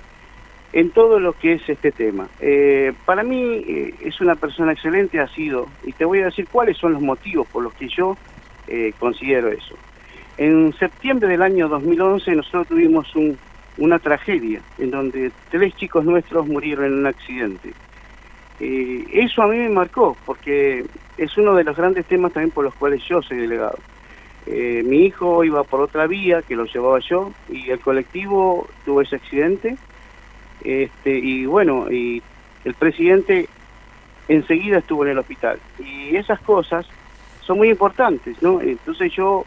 en 0.72 0.90
todo 0.90 1.18
lo 1.18 1.32
que 1.32 1.54
es 1.54 1.68
este 1.68 1.90
tema. 1.90 2.28
Eh, 2.40 2.92
para 3.06 3.22
mí 3.22 3.64
eh, 3.66 3.94
es 4.02 4.20
una 4.20 4.34
persona 4.34 4.72
excelente, 4.72 5.18
ha 5.18 5.28
sido, 5.28 5.68
y 5.84 5.92
te 5.92 6.04
voy 6.04 6.20
a 6.20 6.26
decir 6.26 6.46
cuáles 6.50 6.76
son 6.76 6.92
los 6.92 7.02
motivos 7.02 7.48
por 7.48 7.62
los 7.62 7.72
que 7.74 7.88
yo 7.88 8.16
eh, 8.68 8.92
considero 8.98 9.48
eso. 9.48 9.74
En 10.38 10.72
septiembre 10.74 11.28
del 11.28 11.42
año 11.42 11.68
2011 11.68 12.34
nosotros 12.34 12.68
tuvimos 12.68 13.14
un- 13.16 13.38
una 13.78 13.98
tragedia 13.98 14.60
en 14.78 14.90
donde 14.90 15.32
tres 15.50 15.74
chicos 15.76 16.04
nuestros 16.04 16.46
murieron 16.46 16.86
en 16.86 16.92
un 16.94 17.06
accidente. 17.06 17.72
Eh, 18.60 19.04
eso 19.12 19.42
a 19.42 19.48
mí 19.48 19.56
me 19.58 19.68
marcó 19.68 20.16
porque 20.24 20.84
es 21.18 21.36
uno 21.36 21.54
de 21.54 21.64
los 21.64 21.76
grandes 21.76 22.06
temas 22.06 22.32
también 22.32 22.50
por 22.50 22.64
los 22.64 22.74
cuales 22.74 23.02
yo 23.08 23.20
soy 23.22 23.38
delegado. 23.38 23.78
Eh, 24.46 24.82
mi 24.84 25.06
hijo 25.06 25.42
iba 25.44 25.64
por 25.64 25.80
otra 25.80 26.06
vía 26.06 26.40
que 26.42 26.54
lo 26.54 26.64
llevaba 26.66 26.98
yo 27.00 27.32
y 27.50 27.68
el 27.70 27.80
colectivo 27.80 28.66
tuvo 28.84 29.00
ese 29.02 29.16
accidente 29.16 29.74
este 30.64 31.18
y 31.18 31.44
bueno 31.46 31.90
y 31.90 32.22
el 32.64 32.74
presidente 32.74 33.48
enseguida 34.28 34.78
estuvo 34.78 35.04
en 35.04 35.10
el 35.12 35.18
hospital 35.18 35.58
y 35.78 36.16
esas 36.16 36.40
cosas 36.40 36.86
son 37.40 37.58
muy 37.58 37.68
importantes 37.70 38.40
no 38.40 38.60
entonces 38.60 39.12
yo 39.14 39.44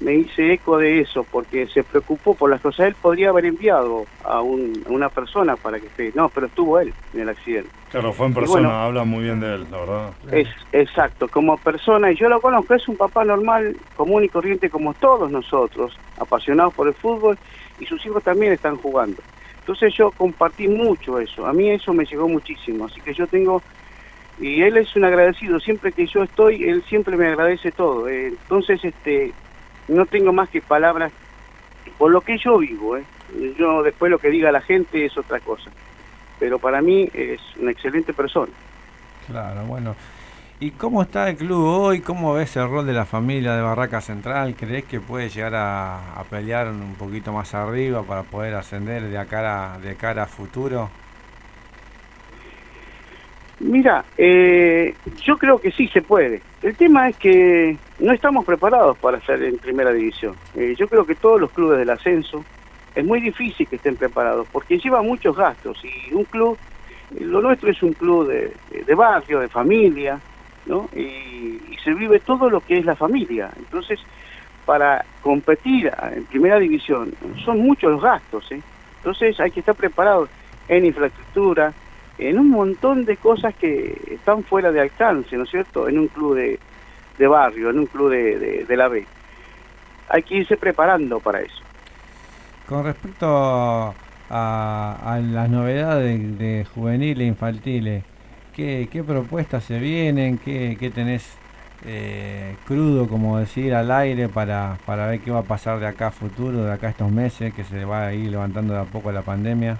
me 0.00 0.14
hice 0.16 0.52
eco 0.52 0.78
de 0.78 1.00
eso 1.00 1.24
porque 1.30 1.66
se 1.68 1.84
preocupó 1.84 2.36
por 2.36 2.50
las 2.50 2.60
cosas 2.60 2.86
él 2.88 2.96
podría 2.96 3.30
haber 3.30 3.46
enviado 3.46 4.08
a, 4.20 4.42
un- 4.42 4.82
a 4.86 4.90
una 4.90 5.10
persona 5.10 5.56
para 5.56 5.80
que 5.80 5.86
esté 5.86 6.12
no 6.14 6.30
pero 6.30 6.46
estuvo 6.46 6.78
él 6.78 6.94
en 7.12 7.20
el 7.20 7.28
accidente 7.28 7.72
Claro, 7.88 8.12
fue 8.12 8.26
en 8.26 8.34
persona, 8.34 8.68
bueno, 8.68 8.80
habla 8.84 9.04
muy 9.04 9.24
bien 9.24 9.40
de 9.40 9.54
él, 9.54 9.70
la 9.70 9.78
verdad. 9.78 10.14
es 10.30 10.46
exacto, 10.72 11.28
como 11.30 11.58
persona, 11.58 12.12
y 12.12 12.16
yo 12.16 12.28
lo 12.28 12.40
conozco, 12.42 12.74
es 12.74 12.86
un 12.88 12.96
papá 12.98 13.24
normal, 13.24 13.76
común 13.94 14.24
y 14.24 14.28
corriente 14.28 14.68
como 14.68 14.94
todos 14.94 15.30
nosotros, 15.30 16.00
apasionados 16.16 16.74
por 16.74 16.86
el 16.88 16.94
fútbol, 16.96 17.38
y 17.78 17.86
sus 17.86 18.04
hijos 18.04 18.22
también 18.22 18.52
están 18.52 18.76
jugando. 18.76 19.22
Entonces 19.58 19.94
yo 19.96 20.12
compartí 20.12 20.68
mucho 20.68 21.18
eso, 21.18 21.46
a 21.46 21.52
mí 21.54 21.70
eso 21.70 21.94
me 21.94 22.04
llegó 22.04 22.28
muchísimo, 22.28 22.84
así 22.86 23.00
que 23.00 23.14
yo 23.14 23.26
tengo, 23.26 23.64
y 24.36 24.62
él 24.62 24.76
es 24.76 24.94
un 24.96 25.04
agradecido, 25.04 25.60
siempre 25.60 25.92
que 25.92 26.06
yo 26.06 26.22
estoy, 26.22 26.62
él 26.64 26.82
siempre 26.84 27.16
me 27.16 27.28
agradece 27.28 27.72
todo. 27.72 28.08
eh, 28.08 28.28
entonces, 28.28 28.84
este, 28.84 29.36
no 29.88 30.06
tengo 30.06 30.32
más 30.32 30.48
que 30.48 30.60
palabras 30.60 31.12
por 31.96 32.10
lo 32.10 32.20
que 32.20 32.38
yo 32.38 32.58
vivo, 32.58 32.96
eh. 32.96 33.04
yo 33.58 33.82
después 33.82 34.10
lo 34.10 34.18
que 34.18 34.30
diga 34.30 34.52
la 34.52 34.60
gente 34.60 35.04
es 35.04 35.16
otra 35.16 35.40
cosa, 35.40 35.70
pero 36.38 36.58
para 36.58 36.80
mí 36.80 37.08
es 37.12 37.40
una 37.58 37.72
excelente 37.72 38.12
persona. 38.12 38.52
Claro, 39.26 39.64
bueno. 39.64 39.96
¿Y 40.60 40.72
cómo 40.72 41.02
está 41.02 41.28
el 41.30 41.36
club 41.36 41.64
hoy? 41.64 42.00
¿Cómo 42.00 42.34
ves 42.34 42.56
el 42.56 42.68
rol 42.68 42.84
de 42.84 42.92
la 42.92 43.04
familia 43.04 43.54
de 43.54 43.62
Barraca 43.62 44.00
Central? 44.00 44.56
¿Crees 44.58 44.84
que 44.86 45.00
puede 45.00 45.28
llegar 45.28 45.54
a, 45.54 46.24
pelear 46.28 46.66
un 46.68 46.96
poquito 46.96 47.32
más 47.32 47.54
arriba 47.54 48.02
para 48.02 48.24
poder 48.24 48.54
ascender 48.56 49.04
de 49.04 49.26
cara, 49.26 49.78
de 49.80 49.94
cara 49.94 50.24
a 50.24 50.26
futuro? 50.26 50.90
Mira, 53.60 54.04
eh, 54.16 54.94
yo 55.24 55.36
creo 55.36 55.60
que 55.60 55.72
sí 55.72 55.88
se 55.88 56.02
puede. 56.02 56.40
El 56.62 56.76
tema 56.76 57.08
es 57.08 57.16
que 57.16 57.76
no 57.98 58.12
estamos 58.12 58.44
preparados 58.44 58.96
para 58.98 59.18
estar 59.18 59.42
en 59.42 59.58
primera 59.58 59.92
división. 59.92 60.36
Eh, 60.54 60.74
yo 60.78 60.86
creo 60.86 61.04
que 61.04 61.16
todos 61.16 61.40
los 61.40 61.50
clubes 61.50 61.78
del 61.78 61.90
ascenso 61.90 62.44
es 62.94 63.04
muy 63.04 63.20
difícil 63.20 63.66
que 63.66 63.76
estén 63.76 63.96
preparados 63.96 64.46
porque 64.52 64.78
lleva 64.78 65.02
muchos 65.02 65.36
gastos 65.36 65.80
y 65.84 66.14
un 66.14 66.24
club, 66.24 66.56
lo 67.18 67.40
nuestro 67.40 67.70
es 67.70 67.82
un 67.82 67.92
club 67.94 68.28
de, 68.28 68.52
de 68.84 68.94
barrio, 68.94 69.40
de 69.40 69.48
familia, 69.48 70.20
¿no? 70.66 70.88
Y, 70.94 71.60
y 71.70 71.76
se 71.82 71.92
vive 71.94 72.20
todo 72.20 72.48
lo 72.48 72.60
que 72.60 72.78
es 72.78 72.84
la 72.84 72.94
familia. 72.94 73.50
Entonces, 73.56 74.00
para 74.64 75.04
competir 75.22 75.90
en 76.14 76.24
primera 76.26 76.58
división 76.58 77.12
son 77.44 77.58
muchos 77.60 77.90
los 77.90 78.02
gastos, 78.02 78.52
¿eh? 78.52 78.60
Entonces 78.98 79.38
hay 79.40 79.50
que 79.50 79.60
estar 79.60 79.74
preparados 79.74 80.28
en 80.68 80.84
infraestructura, 80.84 81.72
en 82.18 82.38
un 82.38 82.50
montón 82.50 83.04
de 83.04 83.16
cosas 83.16 83.54
que 83.54 83.96
están 84.10 84.42
fuera 84.42 84.72
de 84.72 84.80
alcance, 84.80 85.36
¿no 85.36 85.44
es 85.44 85.50
cierto? 85.50 85.88
En 85.88 85.98
un 85.98 86.08
club 86.08 86.34
de, 86.34 86.58
de 87.16 87.26
barrio, 87.26 87.70
en 87.70 87.78
un 87.78 87.86
club 87.86 88.10
de, 88.10 88.64
de, 88.66 88.76
la 88.76 88.88
B. 88.88 89.06
Hay 90.08 90.22
que 90.22 90.36
irse 90.36 90.56
preparando 90.56 91.20
para 91.20 91.40
eso. 91.40 91.62
Con 92.66 92.84
respecto 92.84 93.26
a, 93.28 93.94
a 94.30 95.18
las 95.20 95.48
novedades 95.48 96.38
de 96.38 96.66
juveniles 96.74 97.20
e 97.20 97.28
infantiles, 97.28 98.04
¿qué, 98.54 98.88
qué 98.90 99.04
propuestas 99.04 99.64
se 99.64 99.78
vienen? 99.78 100.38
¿Qué, 100.38 100.76
qué 100.78 100.90
tenés 100.90 101.38
eh, 101.84 102.56
crudo, 102.66 103.08
como 103.08 103.38
decir, 103.38 103.74
al 103.74 103.90
aire 103.90 104.28
para, 104.28 104.78
para 104.84 105.06
ver 105.06 105.20
qué 105.20 105.30
va 105.30 105.40
a 105.40 105.44
pasar 105.44 105.78
de 105.78 105.86
acá 105.86 106.08
a 106.08 106.10
futuro, 106.10 106.64
de 106.64 106.72
acá 106.72 106.88
a 106.88 106.90
estos 106.90 107.10
meses, 107.10 107.54
que 107.54 107.64
se 107.64 107.84
va 107.84 108.06
a 108.08 108.14
ir 108.14 108.30
levantando 108.30 108.74
de 108.74 108.80
a 108.80 108.84
poco 108.84 109.12
la 109.12 109.22
pandemia? 109.22 109.78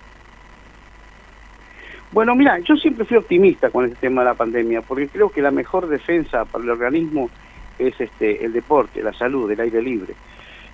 Bueno, 2.11 2.35
mira, 2.35 2.59
yo 2.61 2.75
siempre 2.77 3.05
fui 3.05 3.17
optimista 3.19 3.71
con 3.71 3.85
este 3.85 3.97
tema 3.99 4.23
de 4.23 4.29
la 4.31 4.35
pandemia, 4.35 4.83
porque 4.83 5.11
creo 5.11 5.31
que 5.31 5.43
la 5.43 5.51
mejor 5.51 5.89
defensa 5.89 6.47
para 6.47 6.65
el 6.65 6.71
organismo 6.71 7.33
es 7.77 8.01
este 8.01 8.45
el 8.45 8.53
deporte, 8.53 9.03
la 9.03 9.13
salud, 9.13 9.51
el 9.51 9.61
aire 9.61 9.83
libre. 9.83 10.19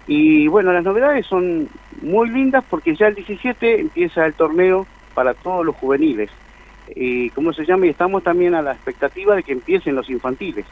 Y 0.07 0.49
bueno, 0.49 0.73
las 0.73 0.85
novedades 0.85 1.27
son 1.27 1.71
muy 2.01 2.31
lindas 2.31 2.65
porque 2.69 2.97
ya 2.97 3.09
el 3.09 3.15
17 3.17 3.81
empieza 3.81 4.27
el 4.27 4.37
torneo 4.37 4.89
para 5.15 5.35
todos 5.35 5.65
los 5.67 5.77
juveniles. 5.77 6.31
Y 6.87 7.31
¿cómo 7.33 7.53
se 7.53 7.67
llama? 7.67 7.87
Y 7.87 7.91
estamos 7.91 8.23
también 8.25 8.55
a 8.55 8.63
la 8.63 8.73
expectativa 8.73 9.37
de 9.37 9.45
que 9.45 9.53
empiecen 9.53 9.97
los 9.97 10.11
infantiles. 10.11 10.69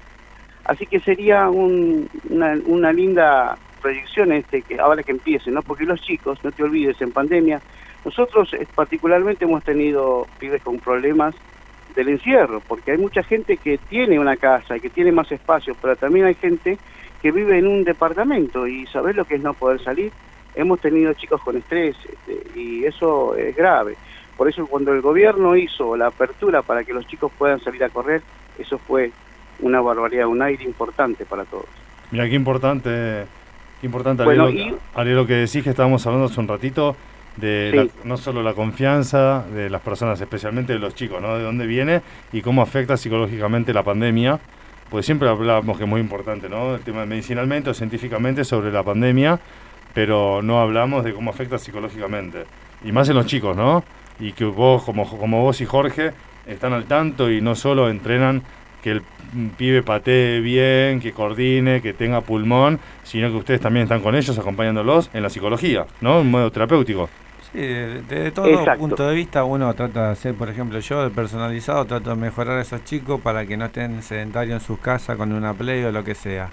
Así 0.65 0.87
que 0.87 1.01
sería 1.01 1.49
un- 1.51 2.09
una, 2.25 2.57
una 2.65 2.93
linda 2.93 3.59
proyección 3.81 4.33
este 4.33 4.63
que 4.63 4.79
ahora 4.79 5.03
que 5.03 5.11
empiece, 5.13 5.51
¿no? 5.51 5.63
Porque 5.65 5.85
los 5.85 6.01
chicos, 6.01 6.39
no 6.45 6.53
te 6.53 6.63
olvides, 6.63 7.01
en 7.01 7.13
pandemia, 7.13 7.63
nosotros 8.05 8.53
eh, 8.55 8.67
particularmente 8.75 9.45
hemos 9.45 9.63
tenido 9.65 10.27
pibes 10.39 10.63
con 10.63 10.79
problemas 10.79 11.35
del 11.95 12.09
encierro, 12.09 12.61
porque 12.67 12.93
hay 12.93 12.99
mucha 12.99 13.23
gente 13.23 13.57
que 13.59 13.79
tiene 13.79 14.19
una 14.19 14.37
casa 14.37 14.77
y 14.77 14.81
que 14.81 14.91
tiene 14.91 15.13
más 15.13 15.31
espacio, 15.31 15.77
pero 15.81 15.95
también 15.97 16.27
hay 16.27 16.35
gente 16.35 16.79
que 17.21 17.31
vive 17.31 17.59
en 17.59 17.67
un 17.67 17.85
departamento 17.85 18.67
y 18.67 18.87
sabes 18.87 19.15
lo 19.15 19.25
que 19.25 19.37
es 19.37 19.43
no 19.43 19.55
poder 19.55 19.81
salir. 19.83 20.11
Hemos 20.55 20.81
tenido 20.81 21.13
chicos 21.15 21.41
con 21.43 21.57
estrés 21.57 21.97
este, 22.11 22.59
y 22.59 22.85
eso 22.85 23.35
es 23.37 23.55
grave. 23.57 23.97
Por 24.37 24.49
eso 24.49 24.67
cuando 24.67 24.93
el 24.93 25.01
gobierno 25.03 25.55
hizo 25.57 25.97
la 25.97 26.07
apertura 26.09 26.63
para 26.63 26.83
que 26.85 26.93
los 26.93 27.07
chicos 27.07 27.31
puedan 27.39 27.61
salir 27.61 27.85
a 27.85 27.91
correr, 27.91 28.23
eso 28.59 28.79
fue 28.79 29.13
una 29.61 29.81
barbaridad, 29.81 30.27
un 30.27 30.43
aire 30.43 30.65
importante 30.65 31.25
para 31.25 31.45
todos. 31.45 31.67
Mira, 32.11 32.29
qué 32.29 32.35
importante, 32.35 33.27
qué 33.81 33.87
importante, 33.87 34.25
Bueno, 34.25 34.47
Ariel, 34.47 34.71
lo- 34.95 35.01
Ariel, 35.01 35.17
lo 35.17 35.27
que 35.27 35.35
decís 35.35 35.63
que 35.63 35.71
estábamos 35.71 36.05
hablando 36.07 36.27
hace 36.27 36.41
un 36.41 36.49
ratito, 36.49 36.97
de 37.37 37.69
Sí. 37.71 37.77
la- 37.77 37.87
no 38.05 38.17
solo 38.17 38.43
la 38.43 38.53
confianza 38.55 39.45
de 39.55 39.71
las 39.71 39.81
personas, 39.81 40.21
especialmente 40.21 40.73
de 40.75 40.79
los 40.79 40.95
chicos, 40.95 41.21
¿no? 41.23 41.37
De 41.37 41.43
dónde 41.45 41.67
viene 41.67 42.03
y 42.33 42.43
cómo 42.43 42.63
afecta 42.63 42.97
psicológicamente 42.97 43.73
la 43.73 43.83
pandemia. 43.83 44.39
Pues 44.91 45.07
siempre 45.07 45.29
hablamos 45.29 45.79
que 45.79 45.85
es 45.85 45.89
muy 45.89 46.01
importante, 46.01 46.49
¿no? 46.51 46.75
El 46.75 46.83
tema 46.83 47.07
medicinalmente 47.07 47.71
o 47.71 47.75
científicamente 47.75 48.45
sobre 48.45 48.71
la 48.71 48.83
pandemia, 48.83 49.41
pero 49.95 50.43
no 50.43 50.61
hablamos 50.61 51.05
de 51.05 51.15
cómo 51.15 51.31
afecta 51.31 51.59
psicológicamente. 51.59 52.45
Y 52.85 52.93
más 52.93 53.09
en 53.09 53.15
los 53.17 53.27
chicos, 53.27 53.57
¿no? 53.57 53.83
Y 54.21 54.33
que 54.33 54.45
vos, 54.45 54.83
como, 54.85 55.09
como 55.09 55.43
vos 55.43 55.61
y 55.63 55.65
Jorge, 55.65 56.13
están 56.47 56.73
al 56.75 56.85
tanto 56.85 57.31
y 57.31 57.41
no 57.41 57.55
solo 57.55 57.89
entrenan 57.89 58.43
que 58.83 58.91
el 58.91 59.03
pibe 59.57 59.83
patee 59.83 60.41
bien, 60.41 61.01
que 61.01 61.13
coordine, 61.13 61.81
que 61.81 61.95
tenga 61.95 62.21
pulmón, 62.21 62.79
sino 63.05 63.31
que 63.31 63.37
ustedes 63.37 63.61
también 63.61 63.85
están 63.85 64.01
con 64.03 64.15
ellos 64.15 64.37
acompañándolos 64.39 65.09
en 65.15 65.23
la 65.23 65.31
psicología, 65.31 65.87
¿no? 66.03 66.21
En 66.21 66.31
modo 66.31 66.51
terapéutico. 66.51 67.09
Sí, 67.53 67.59
de- 67.61 68.03
desde 68.09 68.31
todo 68.31 68.47
Exacto. 68.47 68.81
punto 68.81 69.07
de 69.09 69.15
vista 69.15 69.45
uno 69.45 69.73
trata 69.75 70.07
de 70.07 70.13
hacer, 70.13 70.35
por 70.35 70.49
ejemplo, 70.49 70.79
yo 70.81 71.03
de 71.05 71.11
personalizado 71.11 71.85
trato 71.85 72.11
de 72.11 72.17
mejorar 72.17 72.59
a 72.59 72.63
esos 72.63 72.83
chicos 72.85 73.21
para 73.21 73.45
que 73.45 73.57
no 73.59 73.67
estén 73.67 74.03
sedentarios 74.03 74.63
en 74.63 74.67
sus 74.67 74.79
casas 74.79 75.17
con 75.17 75.33
una 75.33 75.53
play 75.53 75.85
o 75.85 75.93
lo 75.93 76.03
que 76.03 76.15
sea. 76.15 76.49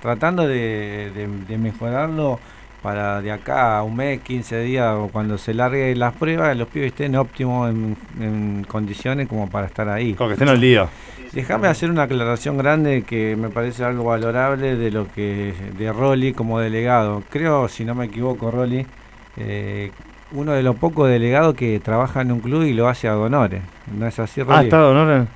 Tratando 0.00 0.46
de, 0.46 1.10
de- 1.14 1.26
de 1.48 1.58
mejorarlo 1.58 2.38
para 2.82 3.22
de 3.22 3.32
acá 3.32 3.78
a 3.78 3.82
un 3.82 3.96
mes, 3.96 4.20
15 4.20 4.60
días 4.60 4.94
o 4.94 5.08
cuando 5.08 5.38
se 5.38 5.54
largue 5.54 5.96
las 5.96 6.12
pruebas, 6.14 6.54
los 6.56 6.68
pibes 6.68 6.88
estén 6.88 7.16
óptimos 7.16 7.70
en, 7.70 7.96
en 8.20 8.64
condiciones 8.68 9.26
como 9.26 9.48
para 9.50 9.66
estar 9.66 9.88
ahí. 9.88 10.12
Como 10.14 10.28
que 10.28 10.34
estén 10.34 10.48
al 10.50 10.60
día. 10.60 10.86
Déjame 11.32 11.66
hacer 11.66 11.90
una 11.90 12.02
aclaración 12.04 12.56
grande 12.58 13.02
que 13.02 13.34
me 13.36 13.48
parece 13.48 13.82
algo 13.84 14.04
valorable 14.04 14.76
de 14.76 14.90
lo 14.92 15.10
que 15.10 15.52
de 15.76 15.92
Rolly 15.92 16.32
como 16.34 16.60
delegado. 16.60 17.24
Creo, 17.30 17.66
si 17.68 17.84
no 17.84 17.94
me 17.94 18.04
equivoco, 18.04 18.50
Rolly, 18.52 18.86
eh, 19.38 19.90
uno 20.34 20.52
de 20.52 20.62
los 20.62 20.76
pocos 20.76 21.08
delegados 21.08 21.54
que 21.54 21.80
trabaja 21.80 22.20
en 22.20 22.32
un 22.32 22.40
club 22.40 22.62
y 22.64 22.72
lo 22.74 22.88
hace 22.88 23.08
a 23.08 23.12
donores. 23.12 23.62
¿No 23.96 24.06
es 24.06 24.18
así, 24.18 24.40
Ah, 24.40 24.44
Rolly? 24.44 24.64
está 24.64 24.78
Donores. 24.78 25.28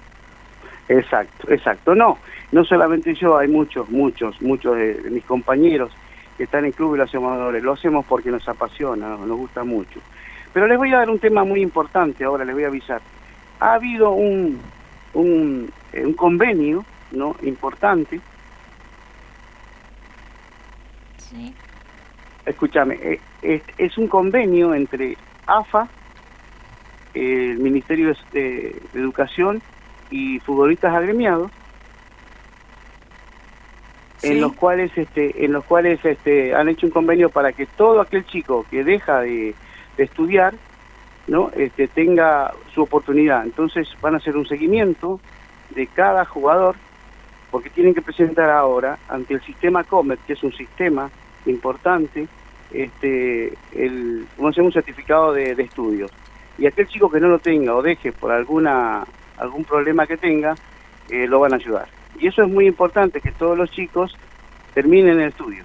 Exacto, 0.88 1.50
exacto. 1.52 1.94
No, 1.94 2.18
no 2.52 2.64
solamente 2.64 3.14
yo, 3.14 3.36
hay 3.38 3.48
muchos, 3.48 3.88
muchos, 3.90 4.40
muchos 4.42 4.76
de, 4.76 4.94
de 4.94 5.10
mis 5.10 5.24
compañeros 5.24 5.90
que 6.36 6.44
están 6.44 6.64
en 6.64 6.72
club 6.72 6.94
y 6.94 6.98
lo 6.98 7.04
hacemos 7.04 7.30
amadores. 7.32 7.62
Lo 7.62 7.72
hacemos 7.72 8.04
porque 8.06 8.30
nos 8.30 8.46
apasiona, 8.48 9.08
nos, 9.10 9.20
nos 9.20 9.36
gusta 9.38 9.64
mucho. 9.64 10.00
Pero 10.52 10.66
les 10.66 10.78
voy 10.78 10.92
a 10.92 10.98
dar 10.98 11.10
un 11.10 11.18
tema 11.18 11.44
muy 11.44 11.60
importante 11.60 12.24
ahora, 12.24 12.44
les 12.44 12.54
voy 12.54 12.64
a 12.64 12.68
avisar. 12.68 13.00
Ha 13.60 13.74
habido 13.74 14.10
un, 14.10 14.58
un, 15.14 15.70
eh, 15.92 16.04
un 16.06 16.14
convenio 16.14 16.84
no 17.12 17.36
importante, 17.42 18.20
Sí. 21.18 21.54
escúchame, 22.46 22.94
eh, 23.02 23.20
es, 23.42 23.62
es 23.78 23.96
un 23.98 24.08
convenio 24.08 24.74
entre 24.74 25.16
AFA, 25.46 25.88
el 27.14 27.58
Ministerio 27.58 28.12
de, 28.32 28.80
de 28.92 29.00
Educación 29.00 29.60
y 30.10 30.38
futbolistas 30.40 30.94
agremiados, 30.94 31.50
Sí. 34.20 34.32
en 34.32 34.40
los 34.40 34.52
cuales 34.54 34.90
este 34.98 35.44
en 35.44 35.52
los 35.52 35.64
cuales 35.64 36.04
este 36.04 36.52
han 36.52 36.68
hecho 36.68 36.86
un 36.86 36.92
convenio 36.92 37.30
para 37.30 37.52
que 37.52 37.66
todo 37.66 38.00
aquel 38.00 38.26
chico 38.26 38.66
que 38.68 38.82
deja 38.82 39.20
de, 39.20 39.54
de 39.96 40.02
estudiar 40.02 40.54
no 41.28 41.52
este 41.54 41.86
tenga 41.86 42.52
su 42.74 42.82
oportunidad 42.82 43.44
entonces 43.44 43.86
van 44.00 44.14
a 44.14 44.16
hacer 44.16 44.36
un 44.36 44.44
seguimiento 44.44 45.20
de 45.70 45.86
cada 45.86 46.24
jugador 46.24 46.74
porque 47.52 47.70
tienen 47.70 47.94
que 47.94 48.02
presentar 48.02 48.50
ahora 48.50 48.98
ante 49.08 49.34
el 49.34 49.40
sistema 49.42 49.84
Comet 49.84 50.18
que 50.26 50.32
es 50.32 50.42
un 50.42 50.52
sistema 50.52 51.08
importante 51.46 52.26
este 52.72 53.54
el 53.72 54.26
un 54.36 54.72
certificado 54.72 55.32
de, 55.32 55.54
de 55.54 55.62
estudios 55.62 56.10
y 56.58 56.66
aquel 56.66 56.86
chico 56.88 57.10
que 57.10 57.20
no 57.20 57.28
lo 57.28 57.38
tenga 57.38 57.74
o 57.74 57.82
deje 57.82 58.12
por 58.12 58.30
alguna 58.30 59.04
algún 59.38 59.64
problema 59.64 60.06
que 60.06 60.16
tenga 60.16 60.54
eh, 61.08 61.26
lo 61.26 61.40
van 61.40 61.52
a 61.52 61.56
ayudar. 61.56 61.88
Y 62.18 62.26
eso 62.26 62.42
es 62.42 62.48
muy 62.48 62.66
importante 62.66 63.20
que 63.20 63.32
todos 63.32 63.56
los 63.56 63.70
chicos 63.70 64.16
terminen 64.74 65.20
el 65.20 65.28
estudio. 65.28 65.64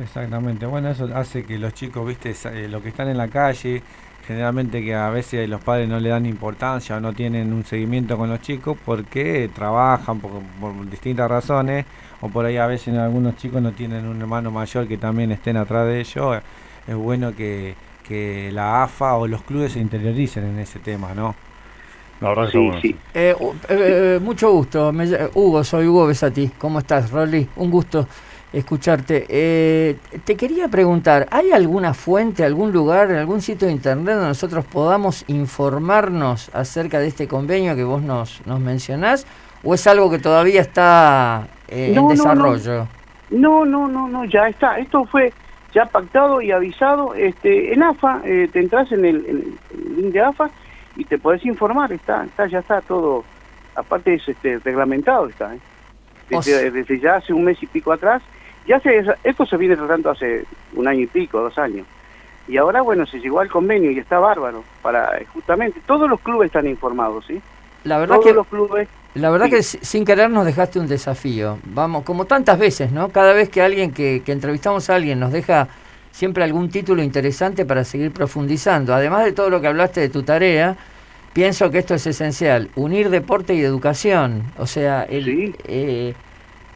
Exactamente, 0.00 0.64
bueno, 0.66 0.90
eso 0.90 1.08
hace 1.14 1.44
que 1.44 1.58
los 1.58 1.74
chicos, 1.74 2.06
viste, 2.06 2.30
eh, 2.30 2.68
los 2.68 2.82
que 2.82 2.88
están 2.88 3.08
en 3.08 3.18
la 3.18 3.28
calle, 3.28 3.82
generalmente 4.26 4.82
que 4.82 4.94
a 4.94 5.10
veces 5.10 5.48
los 5.48 5.62
padres 5.62 5.88
no 5.88 5.98
le 6.00 6.08
dan 6.08 6.24
importancia 6.24 6.96
o 6.96 7.00
no 7.00 7.12
tienen 7.12 7.52
un 7.52 7.64
seguimiento 7.64 8.16
con 8.16 8.30
los 8.30 8.40
chicos 8.40 8.78
porque 8.84 9.50
trabajan 9.54 10.20
por, 10.20 10.30
por 10.60 10.88
distintas 10.88 11.28
razones 11.28 11.84
o 12.20 12.28
por 12.28 12.44
ahí 12.44 12.56
a 12.56 12.66
veces 12.66 12.96
algunos 12.96 13.36
chicos 13.36 13.62
no 13.62 13.72
tienen 13.72 14.06
un 14.06 14.20
hermano 14.20 14.50
mayor 14.50 14.86
que 14.86 14.98
también 14.98 15.32
estén 15.32 15.56
atrás 15.56 15.86
de 15.86 16.00
ellos. 16.00 16.42
Es 16.86 16.94
bueno 16.94 17.34
que, 17.34 17.74
que 18.06 18.50
la 18.52 18.82
AFA 18.82 19.14
o 19.16 19.26
los 19.26 19.42
clubes 19.42 19.72
se 19.72 19.80
interioricen 19.80 20.44
en 20.44 20.58
ese 20.58 20.78
tema, 20.78 21.14
¿no? 21.14 21.34
La 22.20 22.30
verdad 22.30 22.46
que 22.46 22.52
sí 22.52 22.58
está 22.58 22.66
bueno. 22.66 22.80
sí 22.82 22.96
Eh, 23.14 23.36
eh, 23.40 24.16
eh, 24.16 24.20
mucho 24.22 24.52
gusto. 24.52 24.92
Me 24.92 25.08
Hugo, 25.34 25.64
soy 25.64 25.86
Hugo 25.86 26.06
Besati. 26.06 26.48
¿Cómo 26.58 26.80
estás, 26.80 27.10
Rolly? 27.10 27.48
Un 27.56 27.70
gusto 27.70 28.06
escucharte. 28.52 29.26
Eh, 29.28 29.96
te 30.24 30.36
quería 30.36 30.68
preguntar, 30.68 31.28
¿hay 31.30 31.52
alguna 31.52 31.94
fuente, 31.94 32.44
algún 32.44 32.72
lugar, 32.72 33.10
algún 33.12 33.40
sitio 33.40 33.68
de 33.68 33.72
internet 33.72 34.14
donde 34.14 34.28
nosotros 34.28 34.64
podamos 34.64 35.24
informarnos 35.28 36.50
acerca 36.52 36.98
de 36.98 37.06
este 37.06 37.28
convenio 37.28 37.76
que 37.76 37.84
vos 37.84 38.02
nos, 38.02 38.44
nos 38.46 38.60
mencionás? 38.60 39.26
¿O 39.62 39.74
es 39.74 39.86
algo 39.86 40.10
que 40.10 40.18
todavía 40.18 40.62
está 40.62 41.46
eh, 41.70 41.92
No, 41.94 42.02
no, 42.02 42.10
en 42.10 42.18
no. 42.18 42.24
desarrollo? 42.24 42.88
No, 43.30 43.64
no, 43.64 43.88
no, 43.88 44.08
no, 44.08 44.24
ya 44.24 44.48
está. 44.48 44.78
Esto 44.78 45.04
fue 45.04 45.32
ya 45.72 45.86
pactado 45.86 46.42
y 46.42 46.50
avisado. 46.50 47.14
Este, 47.14 47.72
en 47.72 47.82
AFA, 47.82 48.20
eh, 48.24 48.48
te 48.52 48.60
entras 48.60 48.90
en 48.92 49.04
el, 49.04 49.24
en 49.26 49.58
el 49.72 49.96
link 49.96 50.12
de 50.12 50.20
AFA 50.20 50.50
y 50.96 51.04
te 51.04 51.18
podés 51.18 51.44
informar. 51.46 51.92
Está, 51.92 52.24
está, 52.24 52.46
ya 52.46 52.58
está 52.58 52.80
todo. 52.80 53.24
Aparte 53.76 54.14
es 54.14 54.28
este, 54.28 54.58
reglamentado, 54.58 55.28
está. 55.28 55.54
¿eh? 55.54 55.60
Desde, 56.28 56.98
ya 57.00 57.16
hace 57.16 57.32
un 57.32 57.44
mes 57.44 57.62
y 57.62 57.66
pico 57.66 57.92
atrás. 57.92 58.22
Ya 58.66 58.78
se, 58.80 59.04
esto 59.24 59.46
se 59.46 59.56
viene 59.56 59.76
tratando 59.76 60.10
hace 60.10 60.44
un 60.74 60.86
año 60.86 61.00
y 61.00 61.06
pico, 61.06 61.40
dos 61.40 61.56
años. 61.58 61.86
Y 62.46 62.56
ahora, 62.56 62.82
bueno, 62.82 63.06
se 63.06 63.20
llegó 63.20 63.40
al 63.40 63.48
convenio 63.48 63.90
y 63.90 63.98
está 63.98 64.18
bárbaro. 64.18 64.64
Para 64.82 65.18
justamente, 65.32 65.80
todos 65.86 66.08
los 66.10 66.20
clubes 66.20 66.46
están 66.46 66.66
informados, 66.66 67.26
¿sí? 67.26 67.40
La 67.84 67.98
verdad 67.98 68.16
Todos 68.16 68.26
que 68.26 68.32
los 68.34 68.46
clubes 68.46 68.88
La 69.14 69.30
verdad 69.30 69.46
Sí. 69.46 69.50
que 69.52 69.62
si- 69.62 69.78
sin 69.82 70.04
querer 70.04 70.30
nos 70.30 70.44
dejaste 70.44 70.78
un 70.78 70.86
desafío. 70.86 71.58
Vamos, 71.64 72.04
como 72.04 72.26
tantas 72.26 72.58
veces, 72.58 72.92
¿no? 72.92 73.08
Cada 73.08 73.32
vez 73.32 73.48
que 73.48 73.60
alguien 73.60 73.90
que, 73.92 74.22
que 74.24 74.30
entrevistamos 74.32 74.88
a 74.88 74.94
alguien 74.94 75.18
nos 75.18 75.32
deja 75.32 75.66
siempre 76.12 76.44
algún 76.44 76.68
título 76.70 77.02
interesante 77.02 77.64
para 77.64 77.82
seguir 77.84 78.12
profundizando. 78.12 78.94
Además 78.94 79.24
de 79.24 79.32
todo 79.32 79.50
lo 79.50 79.60
que 79.60 79.66
hablaste 79.66 80.00
de 80.00 80.08
tu 80.10 80.22
tarea, 80.22 80.76
pienso 81.32 81.70
que 81.70 81.78
esto 81.78 81.94
es 81.94 82.06
esencial, 82.06 82.68
unir 82.76 83.10
deporte 83.10 83.54
y 83.54 83.62
educación. 83.62 84.44
O 84.58 84.66
sea, 84.66 85.02
el, 85.02 85.24
Sí. 85.24 85.54
eh, 85.64 86.14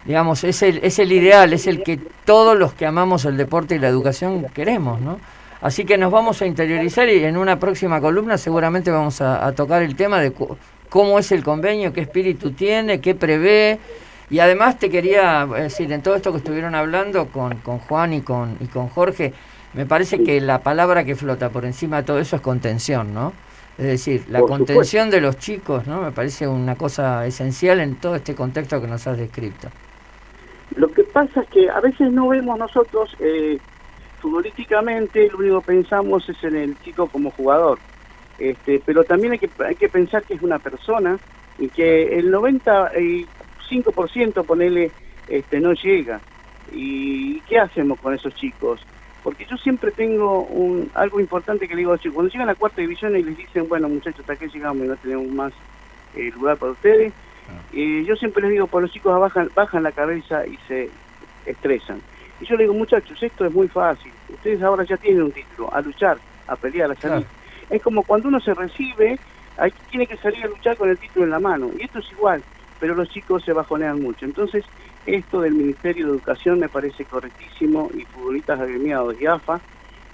digamos, 0.05 0.43
es 0.45 0.61
el, 0.63 0.79
es 0.83 0.99
el 0.99 1.13
ideal, 1.13 1.53
es 1.53 1.67
el 1.69 1.83
que 1.85 1.99
todos 2.25 2.59
los 2.59 2.73
que 2.75 2.85
amamos 2.87 3.25
el 3.27 3.37
deporte 3.37 3.77
y 3.77 3.79
la 3.79 3.89
educación 3.89 4.47
queremos, 4.53 5.01
¿no? 5.01 5.19
Así 5.61 5.85
que 5.85 5.97
nos 5.99 6.11
vamos 6.13 6.43
a 6.43 6.47
interiorizar 6.47 7.09
y 7.09 7.25
en 7.25 7.37
una 7.37 7.59
próxima 7.61 8.01
columna 8.01 8.37
seguramente 8.39 8.91
vamos 8.91 9.21
a, 9.21 9.47
a 9.47 9.53
tocar 9.53 9.83
el 9.83 9.97
tema 9.97 10.21
de 10.21 10.31
cu- 10.33 10.57
cómo 10.95 11.19
es 11.19 11.33
el 11.33 11.43
convenio, 11.43 11.93
qué 11.93 12.03
espíritu 12.03 12.53
tiene, 12.53 13.01
qué 13.01 13.17
prevé. 13.17 13.81
Y 14.31 14.39
además 14.39 14.79
te 14.79 14.89
quería 14.89 15.45
decir, 15.45 15.91
en 15.91 16.03
todo 16.03 16.15
esto 16.15 16.31
que 16.31 16.39
estuvieron 16.39 16.77
hablando 16.77 17.27
con, 17.27 17.57
con 17.57 17.81
Juan 17.81 18.13
y 18.13 18.21
con, 18.21 18.57
y 18.61 18.67
con 18.67 18.87
Jorge, 18.87 19.33
me 19.73 19.87
parece 19.87 20.23
que 20.23 20.41
la 20.41 20.61
palabra 20.61 21.03
que 21.03 21.17
flota 21.17 21.49
por 21.49 21.65
encima 21.65 21.97
de 21.97 22.03
todo 22.05 22.21
eso 22.21 22.37
es 22.37 22.43
contención, 22.43 23.13
¿no? 23.13 23.33
Es 23.77 23.87
decir, 23.87 24.27
la 24.29 24.43
contención 24.43 25.11
de 25.11 25.21
los 25.21 25.37
chicos, 25.37 25.85
¿no? 25.89 26.01
Me 26.01 26.13
parece 26.13 26.47
una 26.47 26.77
cosa 26.77 27.27
esencial 27.27 27.81
en 27.81 27.97
todo 27.97 28.15
este 28.15 28.37
contexto 28.37 28.81
que 28.81 28.87
nos 28.87 29.05
has 29.09 29.19
descrito. 29.19 29.71
Lo 30.77 30.87
que 30.87 31.03
pasa 31.03 31.41
es 31.41 31.49
que 31.49 31.69
a 31.71 31.81
veces 31.81 32.13
no 32.13 32.29
vemos 32.29 32.57
nosotros, 32.57 33.17
eh, 33.19 33.59
futbolísticamente, 34.21 35.29
lo 35.33 35.39
único 35.39 35.61
que 35.61 35.67
pensamos 35.67 36.29
es 36.29 36.45
en 36.45 36.55
el 36.55 36.81
chico 36.83 37.09
como 37.09 37.33
jugador. 37.33 37.81
Este, 38.39 38.83
pero 38.85 39.05
también 39.05 39.33
hay 39.33 39.39
que, 39.39 39.49
hay 39.65 39.77
que 39.77 39.89
pensar 39.89 40.25
que 40.25 40.35
es 40.35 40.43
una 40.43 40.59
persona 40.59 41.19
y 41.59 41.69
que 41.69 42.19
el 42.19 42.33
95% 42.33 44.45
ponele, 44.45 44.91
este, 45.29 45.61
no 45.61 45.73
llega. 45.73 46.21
¿Y 46.73 47.41
qué 47.43 47.59
hacemos 47.59 48.01
con 48.01 48.15
esos 48.15 48.35
chicos? 48.35 48.81
Porque 49.23 49.47
yo 49.47 49.57
siempre 49.57 49.91
tengo 49.91 50.43
un, 50.43 50.91
algo 50.95 51.21
importante 51.21 51.69
que 51.69 51.75
le 51.75 51.81
digo 51.81 51.93
a 51.93 51.95
los 51.95 52.03
chicos. 52.03 52.17
Cuando 52.17 52.33
llegan 52.33 52.49
a 52.49 52.53
la 52.53 52.59
cuarta 52.59 52.81
división 52.81 53.17
y 53.17 53.23
les 53.23 53.37
dicen, 53.37 53.69
bueno 53.69 53.89
muchachos, 53.89 54.21
hasta 54.21 54.35
aquí 54.35 54.47
llegamos 54.49 54.85
y 54.85 54.89
no 54.89 54.97
tenemos 54.97 55.29
más 55.29 55.53
eh, 56.17 56.31
lugar 56.33 56.57
para 56.57 56.73
ustedes, 56.73 57.13
eh, 57.73 58.05
yo 58.07 58.17
siempre 58.17 58.43
les 58.43 58.53
digo, 58.53 58.67
por 58.67 58.83
los 58.83 58.91
chicos 58.91 59.19
bajan, 59.19 59.51
bajan 59.55 59.83
la 59.83 59.93
cabeza 59.93 60.47
y 60.47 60.59
se 60.69 60.91
estresan. 61.47 62.01
Y 62.41 62.47
yo 62.47 62.57
les 62.57 62.65
digo, 62.65 62.75
muchachos, 62.75 63.23
esto 63.23 63.47
es 63.47 63.53
muy 63.53 63.69
fácil. 63.69 64.13
Ustedes 64.29 64.63
ahora 64.63 64.85
ya 64.85 64.97
tienen 64.97 65.23
un 65.23 65.33
título, 65.33 65.73
a 65.73 65.81
luchar, 65.81 66.19
a 66.47 66.57
pelear, 66.57 66.91
a 66.91 66.95
salir. 66.95 67.27
Es 67.71 67.83
como 67.83 68.03
cuando 68.03 68.29
uno 68.29 68.41
se 68.41 68.55
recibe, 68.55 69.19
hay, 69.57 69.73
tiene 69.91 70.07
que 70.07 70.17
salir 70.17 70.45
a 70.45 70.49
luchar 70.49 70.77
con 70.77 70.89
el 70.91 70.99
título 70.99 71.25
en 71.25 71.31
la 71.31 71.41
mano. 71.41 71.71
Y 71.79 71.83
esto 71.85 71.99
es 72.01 72.11
igual, 72.13 72.43
pero 72.81 72.95
los 72.95 73.09
chicos 73.09 73.45
se 73.45 73.53
bajonean 73.53 74.01
mucho. 74.01 74.25
Entonces, 74.25 74.65
esto 75.07 75.41
del 75.41 75.55
Ministerio 75.55 76.07
de 76.07 76.13
Educación 76.13 76.59
me 76.61 76.69
parece 76.69 77.05
correctísimo 77.05 77.91
y 77.95 78.05
futbolistas 78.07 78.61
agremiados 78.61 79.21
y 79.21 79.27
AFA 79.27 79.61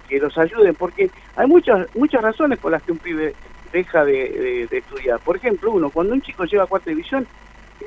que 0.09 0.19
los 0.19 0.37
ayuden, 0.39 0.75
porque 0.75 1.09
hay 1.37 1.47
muchas 1.47 1.87
muchas 1.95 2.21
razones 2.23 2.59
por 2.59 2.73
las 2.73 2.83
que 2.83 2.91
un 2.93 2.99
pibe 2.99 3.33
deja 3.73 4.05
de, 4.05 4.13
de- 4.31 4.67
de 4.67 4.79
estudiar. 4.79 5.21
Por 5.21 5.37
ejemplo, 5.37 5.71
uno, 5.71 5.91
cuando 5.91 6.13
un 6.15 6.21
chico 6.21 6.45
llega 6.45 6.65
a 6.65 6.67
cuarta 6.67 6.91
división, 6.91 7.25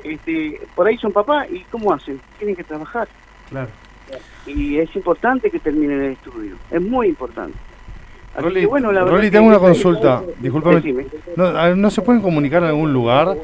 este, 0.02 0.58
por 0.74 0.86
ahí 0.86 0.96
son 0.96 1.12
papá 1.12 1.46
y 1.48 1.60
¿cómo 1.70 1.92
hacen? 1.92 2.20
Tienen 2.38 2.56
que 2.56 2.64
trabajar. 2.64 3.06
Claro. 3.50 3.68
Y 4.46 4.78
es 4.78 4.94
importante 4.96 5.50
que 5.50 5.58
terminen 5.58 6.00
el 6.02 6.12
estudio, 6.12 6.56
es 6.70 6.80
muy 6.80 7.08
importante. 7.08 7.56
Así 8.34 8.42
Rolly, 8.42 8.60
que, 8.62 8.66
bueno, 8.66 8.90
la 8.92 9.00
verdad 9.00 9.16
Rolly, 9.16 9.26
que- 9.28 9.36
tengo 9.36 9.46
una 9.48 9.58
consulta. 9.58 10.22
Disculpame. 10.40 11.06
No, 11.36 11.76
¿no 11.76 11.90
se 11.90 12.02
pueden 12.02 12.20
comunicar 12.20 12.62
en 12.62 12.68
algún 12.70 12.92
lugar? 12.92 13.36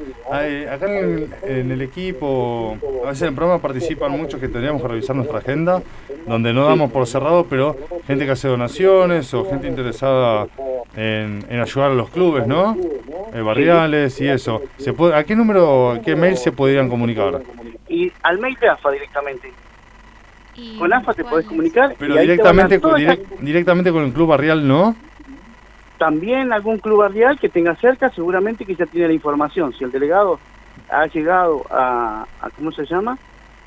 Eh, 0.43 0.69
acá 0.71 0.87
en 0.87 1.05
el, 1.05 1.29
en 1.43 1.71
el 1.73 1.83
equipo, 1.83 2.77
a 3.05 3.09
veces 3.09 3.23
en 3.23 3.29
el 3.29 3.35
programa 3.35 3.61
participan 3.61 4.13
muchos 4.13 4.41
que 4.41 4.49
tendríamos 4.49 4.81
que 4.83 4.89
revisar 4.89 5.17
nuestra 5.17 5.39
agenda, 5.39 5.83
donde 6.27 6.53
no 6.53 6.65
damos 6.67 6.93
por 6.93 7.07
cerrado, 7.07 7.47
pero 7.49 7.77
gente 8.07 8.25
que 8.27 8.33
hace 8.33 8.47
donaciones 8.49 9.33
o 9.35 9.45
gente 9.49 9.67
interesada 9.69 10.47
en, 10.97 11.45
en 11.49 11.61
ayudar 11.61 11.91
a 11.91 11.95
los 11.95 12.11
clubes, 12.11 12.47
¿no? 12.47 12.77
Eh, 13.35 13.41
barriales 13.43 14.21
y 14.21 14.29
eso. 14.29 14.63
¿Se 14.79 14.93
puede, 14.93 15.15
¿A 15.15 15.25
qué 15.25 15.35
número, 15.37 15.99
qué 16.05 16.15
mail 16.17 16.37
se 16.37 16.53
podrían 16.53 16.89
comunicar? 16.89 17.43
Y 17.89 18.13
al 18.23 18.39
mail 18.39 18.57
de 18.61 18.69
AFA 18.69 18.91
directamente. 18.93 19.53
Con 20.79 20.93
AFA 20.93 21.15
te 21.15 21.25
podés 21.25 21.47
comunicar. 21.47 21.95
Pero 21.99 22.17
directamente, 22.17 22.81
direct- 22.81 23.39
directamente 23.41 23.93
con 23.93 24.05
el 24.05 24.13
club 24.13 24.29
barrial, 24.29 24.67
¿no? 24.67 24.95
también 25.99 26.51
algún 26.53 26.79
club 26.79 27.01
barrial 27.01 27.39
que 27.39 27.49
tenga 27.51 27.77
cerca, 27.77 28.09
seguramente 28.11 28.65
que 28.65 28.75
ya 28.75 28.87
tiene 28.87 29.09
la 29.09 29.13
información. 29.13 29.75
Si 29.75 29.85
el 29.85 29.91
delegado 29.91 30.41
ha 30.91 31.07
llegado 31.07 31.63
a, 31.71 32.27
a 32.41 32.51
¿cómo 32.57 32.73
se 32.73 32.87
llama? 32.87 33.19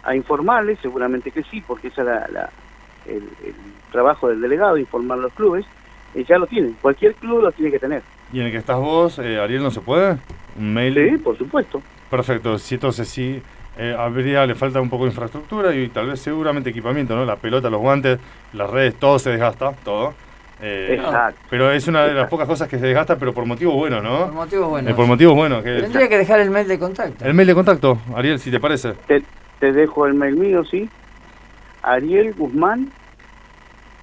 A 0.04 0.16
informarle, 0.16 0.76
seguramente 0.82 1.30
que 1.30 1.44
sí, 1.44 1.62
porque 1.66 1.90
ese 1.90 2.02
es 2.02 2.08
la- 2.08 2.28
la- 2.34 2.50
el, 3.06 3.18
el 3.46 3.54
trabajo 3.92 4.30
del 4.30 4.42
delegado, 4.42 4.78
informar 4.78 5.20
a 5.20 5.22
los 5.22 5.34
clubes. 5.34 5.66
eh, 6.16 6.24
ya 6.28 6.38
lo 6.40 6.48
tienen. 6.48 6.76
Cualquier 6.82 7.14
club 7.16 7.42
lo 7.44 7.52
tiene 7.52 7.70
que 7.72 7.80
tener. 7.80 8.02
¿Y 8.32 8.40
en 8.40 8.46
el 8.48 8.52
que 8.52 8.58
estás 8.58 8.78
vos, 8.78 9.20
eh, 9.20 9.40
Ariel, 9.40 9.62
no 9.64 9.70
se 9.72 9.82
puede? 9.82 10.18
¿Un 10.58 10.74
mail? 10.74 10.94
Sí, 11.12 11.18
por 11.20 11.38
supuesto. 11.38 11.82
Perfecto, 12.10 12.58
sí, 12.60 12.76
entonces 12.76 13.08
sí, 13.08 13.42
eh, 13.78 13.96
habría, 13.98 14.46
le 14.46 14.56
falta 14.56 14.80
un 14.82 14.90
poco 14.90 15.04
de 15.06 15.10
infraestructura 15.12 15.74
y 15.76 15.88
tal 15.90 16.08
vez 16.08 16.20
seguramente 16.20 16.70
equipamiento, 16.70 17.16
¿no? 17.16 17.26
La 17.26 17.36
pelota, 17.38 17.70
los 17.70 17.82
guantes, 17.82 18.20
las 18.54 18.70
redes, 18.70 18.96
todo 18.96 19.18
se 19.20 19.32
desgasta, 19.32 19.72
todo. 19.84 20.14
Eh, 20.62 20.96
Exacto. 20.98 21.42
Pero 21.50 21.72
es 21.72 21.88
una 21.88 22.04
de 22.04 22.14
las 22.14 22.30
pocas 22.30 22.48
cosas 22.48 22.70
que 22.70 22.78
se 22.80 22.86
desgasta, 22.86 23.18
pero 23.18 23.34
por 23.34 23.46
motivos 23.46 23.76
buenos, 23.76 24.04
¿no? 24.04 24.26
Por 24.26 24.34
motivos 24.34 24.70
buenos. 24.70 24.92
Eh, 24.92 24.96
por 24.96 25.08
motivos 25.08 25.36
buenos. 25.36 25.64
Que 25.64 25.82
Tendría 25.82 26.08
que 26.08 26.18
dejar 26.18 26.40
el 26.40 26.52
mail 26.52 26.68
de 26.68 26.80
contacto. 26.80 27.26
El 27.26 27.34
mail 27.34 27.48
de 27.48 27.54
contacto, 27.56 27.98
Ariel, 28.16 28.40
si 28.40 28.52
te 28.52 28.60
parece. 28.60 28.94
Te, 29.08 29.24
te 29.60 29.72
dejo 29.74 30.06
el 30.06 30.14
mail 30.14 30.36
mío, 30.36 30.64
¿sí? 30.64 30.90
Ariel 31.82 32.34
Guzmán 32.34 32.92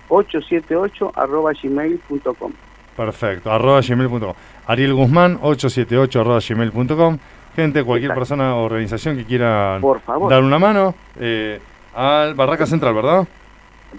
878 0.08 1.12
arroba 1.14 1.52
gmail.com. 1.52 2.52
Perfecto, 2.96 3.50
arroba 3.50 3.80
gmail.com. 3.80 4.34
Ariel 4.66 4.94
Guzmán, 4.94 5.38
878 5.40 6.20
arroba 6.20 6.40
gmail.com. 6.46 7.18
Gente, 7.56 7.82
cualquier 7.84 8.10
Exacto. 8.12 8.20
persona 8.20 8.56
o 8.56 8.64
organización 8.64 9.16
que 9.16 9.24
quiera 9.24 9.78
Por 9.80 10.00
favor. 10.00 10.30
dar 10.30 10.42
una 10.42 10.58
mano, 10.58 10.94
eh, 11.18 11.60
al 11.94 12.34
Barraca 12.34 12.66
Central, 12.66 12.94
¿verdad? 12.94 13.26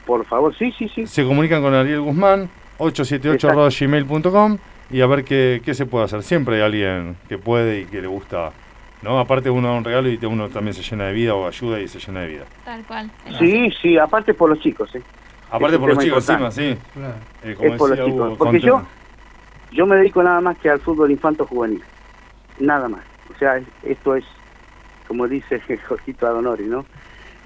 Por 0.05 0.25
favor, 0.25 0.55
sí, 0.57 0.71
sí, 0.77 0.87
sí. 0.89 1.05
Se 1.05 1.25
comunican 1.25 1.61
con 1.61 1.73
Ariel 1.73 2.01
Guzmán, 2.01 2.49
878 2.77 3.49
arroba 3.49 3.69
gmail.com 3.77 4.57
y 4.89 5.01
a 5.01 5.07
ver 5.07 5.23
qué, 5.25 5.61
qué 5.63 5.73
se 5.73 5.85
puede 5.85 6.05
hacer. 6.05 6.23
Siempre 6.23 6.55
hay 6.55 6.61
alguien 6.61 7.17
que 7.27 7.37
puede 7.37 7.81
y 7.81 7.85
que 7.85 8.01
le 8.01 8.07
gusta, 8.07 8.51
¿no? 9.01 9.19
Aparte 9.19 9.49
uno 9.49 9.67
da 9.67 9.73
un 9.73 9.83
regalo 9.83 10.07
y 10.09 10.17
uno 10.25 10.47
también 10.49 10.73
se 10.73 10.81
llena 10.81 11.05
de 11.05 11.13
vida 11.13 11.35
o 11.35 11.45
ayuda 11.47 11.79
y 11.81 11.87
se 11.89 11.99
llena 11.99 12.21
de 12.21 12.27
vida. 12.27 12.45
Tal 12.63 12.83
cual. 12.83 13.11
Sí, 13.37 13.69
sí, 13.81 13.97
aparte 13.97 14.33
por 14.33 14.49
los 14.49 14.59
chicos, 14.59 14.95
¿eh? 14.95 15.01
Aparte 15.51 15.77
por 15.77 15.89
los 15.89 15.97
chicos 16.03 16.29
importante. 16.29 16.61
encima, 16.61 16.79
sí. 16.95 17.49
Eh, 17.49 17.55
como 17.55 17.73
Es 17.73 17.77
por 17.77 17.89
los 17.89 17.99
chicos. 17.99 18.27
Hugo, 18.27 18.37
Porque 18.37 18.59
yo, 18.61 18.81
yo 19.73 19.85
me 19.85 19.97
dedico 19.97 20.23
nada 20.23 20.39
más 20.39 20.57
que 20.57 20.69
al 20.69 20.79
fútbol 20.79 21.11
infanto 21.11 21.45
juvenil. 21.45 21.83
Nada 22.59 22.87
más. 22.87 23.01
Sea, 23.41 23.57
es- 23.57 23.65
esto 23.81 24.15
es, 24.15 24.23
como 25.07 25.27
dice 25.27 25.59
Jorgito 25.88 26.27
Adonori, 26.27 26.65
¿no? 26.65 26.85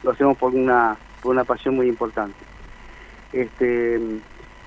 Lo 0.03 0.11
hacemos 0.11 0.37
por 0.37 0.53
una, 0.53 0.97
por 1.21 1.31
una 1.31 1.45
pasión 1.45 1.73
muy 1.77 1.87
importante. 1.87 2.35
Este, 3.31 3.97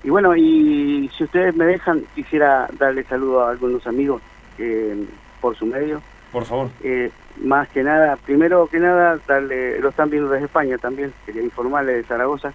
y 0.03 0.09
bueno, 0.09 0.35
y 0.35 1.11
si 1.15 1.25
ustedes 1.25 1.55
me 1.55 1.67
dejan, 1.67 2.05
quisiera 2.15 2.67
darle 2.79 3.05
saludo 3.05 3.43
a 3.45 3.51
algunos 3.51 3.87
amigos 3.87 4.23
eh, 4.57 5.05
por 5.43 5.55
su 5.55 5.67
medio. 5.67 6.01
Por 6.33 6.47
favor. 6.47 6.71
Eh, 6.83 7.11
más 7.43 7.69
que 7.69 7.83
nada, 7.83 8.17
primero 8.17 8.67
que 8.67 8.79
nada, 8.79 9.19
darle, 9.29 9.81
lo 9.81 9.91
están 9.91 10.09
viendo 10.09 10.31
desde 10.31 10.47
España 10.47 10.79
también, 10.79 11.13
quería 11.27 11.43
informarle 11.43 11.93
de 11.93 12.05
Zaragoza. 12.05 12.55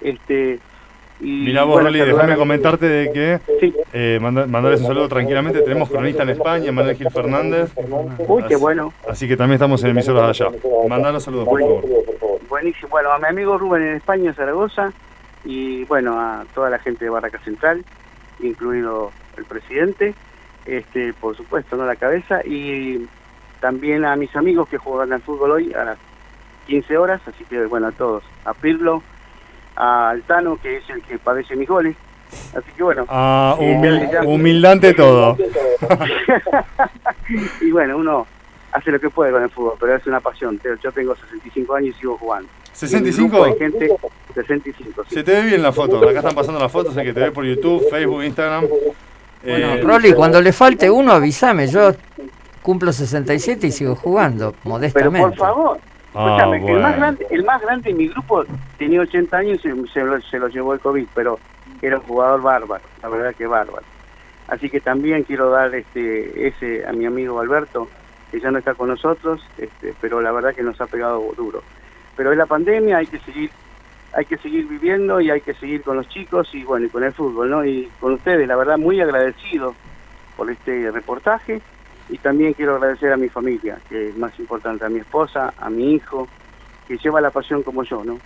Este, 0.00 0.60
y, 1.20 1.44
Mirá 1.46 1.64
vos, 1.64 1.74
bueno, 1.74 1.88
Rolly, 1.88 1.98
saludar 2.00 2.16
déjame 2.16 2.36
comentarte 2.38 2.86
de 2.86 3.12
que 3.12 3.40
eh, 3.92 4.18
manda- 4.20 4.46
mandarles 4.46 4.80
un 4.82 4.86
saludo 4.88 5.08
tranquilamente. 5.08 5.62
Tenemos 5.62 5.88
cronista 5.88 6.22
en 6.24 6.30
España, 6.30 6.70
Manuel 6.72 6.96
Gil 6.96 7.10
Fernández. 7.10 7.70
Uy, 8.28 8.42
qué 8.48 8.56
bueno. 8.56 8.92
Así 9.08 9.26
que 9.26 9.36
también 9.36 9.54
estamos 9.54 9.82
en 9.84 9.90
emisoras 9.90 10.28
allá. 10.40 10.50
Mandar 10.88 11.18
saludos, 11.20 11.48
por 11.48 11.60
favor. 11.60 11.84
Buenísimo. 12.48 12.88
Bueno, 12.90 13.12
a 13.12 13.18
mi 13.18 13.26
amigo 13.26 13.56
Rubén 13.58 13.82
en 13.82 13.96
España, 13.96 14.32
Zaragoza, 14.34 14.92
y 15.44 15.84
bueno, 15.84 16.20
a 16.20 16.44
toda 16.54 16.70
la 16.70 16.78
gente 16.78 17.04
de 17.04 17.10
Barraca 17.10 17.38
Central, 17.44 17.84
incluido 18.40 19.10
el 19.36 19.44
presidente, 19.44 20.14
este, 20.66 21.12
por 21.14 21.36
supuesto, 21.36 21.76
no 21.76 21.86
la 21.86 21.96
cabeza, 21.96 22.40
y 22.44 23.06
también 23.60 24.04
a 24.04 24.16
mis 24.16 24.34
amigos 24.36 24.68
que 24.68 24.78
juegan 24.78 25.12
al 25.12 25.22
fútbol 25.22 25.52
hoy 25.52 25.72
a 25.72 25.84
las 25.84 25.98
15 26.66 26.98
horas, 26.98 27.20
así 27.26 27.44
que 27.44 27.64
bueno, 27.66 27.86
a 27.88 27.92
todos, 27.92 28.22
a 28.44 28.52
Pirlo, 28.54 29.02
a 29.76 30.10
Altano, 30.10 30.56
que 30.60 30.78
es 30.78 30.90
el 30.90 31.02
que 31.02 31.18
padece 31.18 31.54
mis 31.56 31.68
goles, 31.68 31.96
así 32.56 32.70
que 32.76 32.82
bueno. 32.82 33.04
Ah, 33.08 33.56
eh, 33.60 33.76
humil- 33.76 34.26
humildante 34.26 34.94
todo. 34.94 35.36
y 37.60 37.70
bueno, 37.70 37.96
uno 37.96 38.26
hace 38.72 38.90
lo 38.90 39.00
que 39.00 39.10
puede 39.10 39.32
con 39.32 39.42
el 39.42 39.50
fútbol, 39.50 39.74
pero 39.80 39.94
es 39.96 40.06
una 40.06 40.20
pasión. 40.20 40.60
Yo- 40.64 40.74
Yo 40.82 40.92
tengo 40.92 41.14
65 41.16 41.74
años 41.74 41.94
y 41.96 42.00
sigo 42.00 42.16
jugando. 42.18 42.48
Y 42.82 42.94
en 42.94 43.02
mi 43.04 43.10
¿65? 43.10 43.16
grupo 43.30 43.44
hay 43.44 43.56
gente 43.58 43.88
65, 44.34 45.04
sí. 45.08 45.14
Se 45.14 45.24
te 45.24 45.32
ve 45.32 45.42
bien 45.44 45.62
la 45.62 45.72
foto. 45.72 45.96
Acá 46.08 46.18
están 46.18 46.34
pasando 46.34 46.60
las 46.60 46.70
fotos, 46.70 46.94
el 46.96 47.04
que 47.04 47.12
te 47.14 47.20
ve 47.20 47.30
por 47.32 47.44
YouTube, 47.44 47.88
Facebook, 47.90 48.22
Instagram. 48.22 48.66
Bueno, 49.42 49.66
Eh, 49.74 49.80
Rolly, 49.82 50.12
cuando 50.12 50.40
le 50.42 50.52
falte 50.52 50.90
uno, 50.90 51.12
avísame. 51.12 51.68
Yo 51.68 51.92
cumplo 52.60 52.92
67 52.92 53.68
y 53.68 53.72
sigo 53.72 53.94
jugando, 53.94 54.52
Pero 54.52 54.68
modestamente. 54.70 55.28
por 55.28 55.36
favor, 55.36 55.78
Ah, 56.18 56.46
bueno. 56.46 56.68
el, 56.68 56.80
más 56.80 56.96
grande, 56.96 57.26
el 57.30 57.44
más 57.44 57.60
grande 57.60 57.90
en 57.90 57.96
mi 57.98 58.08
grupo 58.08 58.44
tenía 58.78 59.02
80 59.02 59.36
años 59.36 59.58
y 59.58 59.68
se, 59.68 59.92
se 59.92 60.00
lo, 60.02 60.20
se 60.22 60.38
lo 60.38 60.48
llevó 60.48 60.72
el 60.72 60.80
COVID, 60.80 61.06
pero 61.14 61.38
era 61.82 61.98
un 61.98 62.02
jugador 62.04 62.40
bárbaro, 62.40 62.84
la 63.02 63.08
verdad 63.10 63.34
que 63.34 63.46
bárbaro. 63.46 63.84
Así 64.48 64.70
que 64.70 64.80
también 64.80 65.24
quiero 65.24 65.50
dar 65.50 65.74
este 65.74 66.48
ese 66.48 66.86
a 66.86 66.92
mi 66.92 67.04
amigo 67.04 67.38
Alberto, 67.38 67.88
que 68.30 68.40
ya 68.40 68.50
no 68.50 68.58
está 68.58 68.72
con 68.74 68.88
nosotros, 68.88 69.46
este, 69.58 69.94
pero 70.00 70.22
la 70.22 70.32
verdad 70.32 70.54
que 70.54 70.62
nos 70.62 70.80
ha 70.80 70.86
pegado 70.86 71.22
duro. 71.36 71.62
Pero 72.16 72.32
es 72.32 72.38
la 72.38 72.46
pandemia, 72.46 72.98
hay 72.98 73.06
que 73.06 73.18
seguir 73.18 73.50
hay 74.14 74.24
que 74.24 74.38
seguir 74.38 74.66
viviendo 74.66 75.20
y 75.20 75.30
hay 75.30 75.42
que 75.42 75.52
seguir 75.52 75.82
con 75.82 75.98
los 75.98 76.08
chicos 76.08 76.48
y 76.54 76.64
bueno, 76.64 76.86
y 76.86 76.88
con 76.88 77.04
el 77.04 77.12
fútbol, 77.12 77.50
¿no? 77.50 77.64
Y 77.66 77.90
con 78.00 78.14
ustedes, 78.14 78.48
la 78.48 78.56
verdad, 78.56 78.78
muy 78.78 78.98
agradecido 79.02 79.74
por 80.36 80.50
este 80.50 80.90
reportaje 80.90 81.60
y 82.08 82.18
también 82.18 82.52
quiero 82.52 82.76
agradecer 82.76 83.12
a 83.12 83.16
mi 83.16 83.28
familia, 83.28 83.78
que 83.88 84.08
es 84.08 84.16
más 84.16 84.38
importante, 84.38 84.84
a 84.84 84.88
mi 84.88 85.00
esposa, 85.00 85.52
a 85.58 85.70
mi 85.70 85.94
hijo, 85.94 86.28
que 86.86 86.98
lleva 86.98 87.20
la 87.20 87.30
pasión 87.30 87.62
como 87.62 87.82
yo, 87.82 88.04
¿no? 88.04 88.18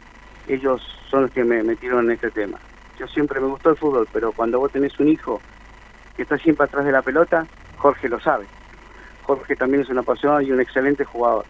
Ellos 0.46 0.82
son 1.08 1.22
los 1.22 1.30
que 1.30 1.44
me 1.44 1.62
metieron 1.62 2.04
en 2.06 2.12
este 2.12 2.30
tema. 2.30 2.58
Yo 2.98 3.06
siempre 3.06 3.40
me 3.40 3.46
gustó 3.46 3.70
el 3.70 3.76
fútbol, 3.76 4.06
pero 4.12 4.32
cuando 4.32 4.58
vos 4.58 4.70
tenés 4.70 4.98
un 5.00 5.08
hijo 5.08 5.40
que 6.16 6.22
está 6.22 6.36
siempre 6.36 6.64
atrás 6.64 6.84
de 6.84 6.92
la 6.92 7.02
pelota, 7.02 7.46
Jorge 7.78 8.08
lo 8.08 8.20
sabe. 8.20 8.44
Jorge 9.22 9.56
también 9.56 9.82
es 9.82 9.88
una 9.88 10.02
pasión 10.02 10.42
y 10.44 10.50
un 10.50 10.60
excelente 10.60 11.04
jugador. 11.04 11.46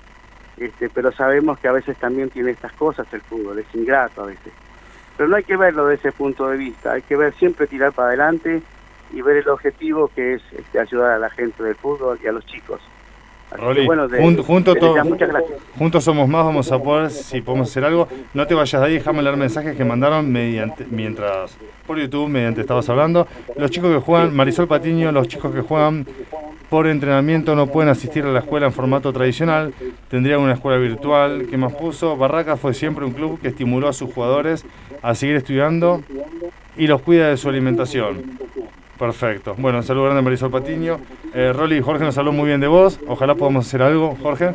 Este, 0.57 0.89
pero 0.91 1.11
sabemos 1.11 1.59
que 1.59 1.67
a 1.67 1.73
veces 1.73 1.97
también 1.97 2.31
tiene 2.31 2.53
estas 2.53 2.73
cosas 2.73 3.07
el 3.13 3.23
fútbol, 3.23 3.59
es 3.59 3.75
ingrato 3.75 4.23
a 4.23 4.27
veces. 4.27 4.53
Pero 5.17 5.29
no 5.29 5.37
hay 5.37 5.45
que 5.45 5.57
verlo 5.57 5.87
de 5.87 5.97
ese 5.97 6.13
punto 6.13 6.49
de 6.49 6.57
vista, 6.57 6.93
hay 6.93 7.03
que 7.03 7.17
ver 7.17 7.35
siempre 7.35 7.67
tirar 7.67 7.93
para 7.93 8.09
adelante 8.09 8.63
y 9.13 9.23
ver 9.23 9.39
el 9.39 9.49
objetivo 9.49 10.09
que 10.15 10.35
es 10.35 10.43
este, 10.57 10.79
ayudar 10.81 11.13
a 11.13 11.19
la 11.19 11.31
gente 11.31 11.63
del 11.63 11.75
fútbol 11.75 12.19
y 12.23 12.27
a 12.27 12.33
los 12.33 12.45
chicos. 12.47 12.81
Rolly, 13.53 13.85
bueno, 13.85 14.07
de- 14.07 14.19
junto 14.45 14.75
de- 14.75 14.81
juntos 15.77 16.05
somos 16.05 16.29
más, 16.29 16.45
vamos 16.45 16.71
a 16.71 16.79
poder, 16.81 17.11
si 17.11 17.41
podemos 17.41 17.69
hacer 17.69 17.85
algo. 17.85 18.07
No 18.33 18.47
te 18.47 18.55
vayas 18.55 18.81
de 18.81 18.87
ahí, 18.87 18.95
déjame 18.95 19.23
leer 19.23 19.37
mensajes 19.37 19.77
que 19.77 19.85
mandaron 19.85 20.31
mediante, 20.31 20.87
mientras 20.89 21.57
por 21.85 21.99
YouTube, 21.99 22.29
mediante 22.29 22.61
estabas 22.61 22.89
hablando. 22.89 23.27
Los 23.57 23.73
chicos 23.73 23.93
que 23.93 23.99
juegan, 24.01 24.37
Marisol 24.37 24.69
Patiño, 24.69 25.11
los 25.11 25.27
chicos 25.27 25.53
que 25.53 25.63
juegan 25.63 26.07
por 26.69 26.87
entrenamiento 26.87 27.57
no 27.57 27.67
pueden 27.67 27.91
asistir 27.91 28.25
a 28.25 28.29
la 28.29 28.39
escuela 28.39 28.67
en 28.67 28.73
formato 28.73 29.13
tradicional, 29.13 29.75
tendrían 30.09 30.39
una 30.39 30.53
escuela 30.53 30.79
virtual. 30.79 31.49
¿Qué 31.51 31.57
más 31.57 31.73
puso? 31.73 32.17
Barraca 32.17 32.57
fue 32.57 32.73
siempre 32.73 33.05
un 33.05 33.11
club 33.11 33.41
que 33.41 33.49
estimuló 33.49 33.89
a 33.89 33.93
sus 33.93 34.15
jugadores 34.15 34.65
a 35.03 35.17
seguir 35.17 35.35
estudiando 35.35 36.05
y 36.77 36.87
los 36.87 37.03
cuida 37.03 37.31
de 37.31 37.37
su 37.37 37.49
alimentación. 37.49 38.39
Perfecto. 39.01 39.55
Bueno, 39.59 39.79
un 39.79 39.85
saludo 39.85 40.05
grande 40.05 40.21
a 40.21 40.23
Marisol 40.23 40.51
Patiño. 40.53 41.01
Eh, 41.35 41.53
Rolly, 41.53 41.81
Jorge 41.81 42.05
nos 42.05 42.17
habló 42.19 42.31
muy 42.33 42.47
bien 42.47 42.61
de 42.61 42.69
vos. 42.69 43.01
Ojalá 43.09 43.35
podamos 43.35 43.67
hacer 43.67 43.83
algo. 43.83 44.17
Jorge. 44.23 44.55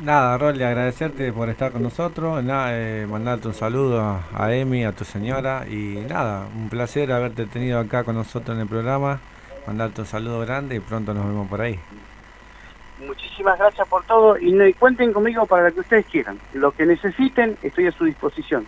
Nada, 0.00 0.36
Rolly, 0.38 0.62
agradecerte 0.62 1.32
por 1.32 1.48
estar 1.48 1.72
con 1.72 1.82
nosotros, 1.82 2.44
nada, 2.44 2.68
eh, 2.72 3.06
mandarte 3.08 3.48
un 3.48 3.54
saludo 3.54 4.00
a, 4.00 4.20
a 4.34 4.54
Emi, 4.54 4.84
a 4.84 4.92
tu 4.92 5.04
señora 5.04 5.64
y 5.68 6.04
nada, 6.08 6.46
un 6.54 6.68
placer 6.68 7.10
haberte 7.10 7.46
tenido 7.46 7.78
acá 7.80 8.04
con 8.04 8.14
nosotros 8.16 8.54
en 8.54 8.62
el 8.62 8.68
programa, 8.68 9.20
mandarte 9.66 10.02
un 10.02 10.06
saludo 10.06 10.40
grande 10.40 10.76
y 10.76 10.80
pronto 10.80 11.14
nos 11.14 11.24
vemos 11.26 11.48
por 11.48 11.60
ahí. 11.62 11.78
Muchísimas 13.06 13.58
gracias 13.58 13.88
por 13.88 14.04
todo 14.04 14.38
y, 14.38 14.52
no- 14.52 14.66
y 14.66 14.74
cuenten 14.74 15.12
conmigo 15.12 15.46
para 15.46 15.68
lo 15.68 15.74
que 15.74 15.80
ustedes 15.80 16.06
quieran. 16.06 16.38
Lo 16.52 16.72
que 16.72 16.84
necesiten, 16.84 17.56
estoy 17.62 17.86
a 17.86 17.92
su 17.92 18.04
disposición. 18.04 18.66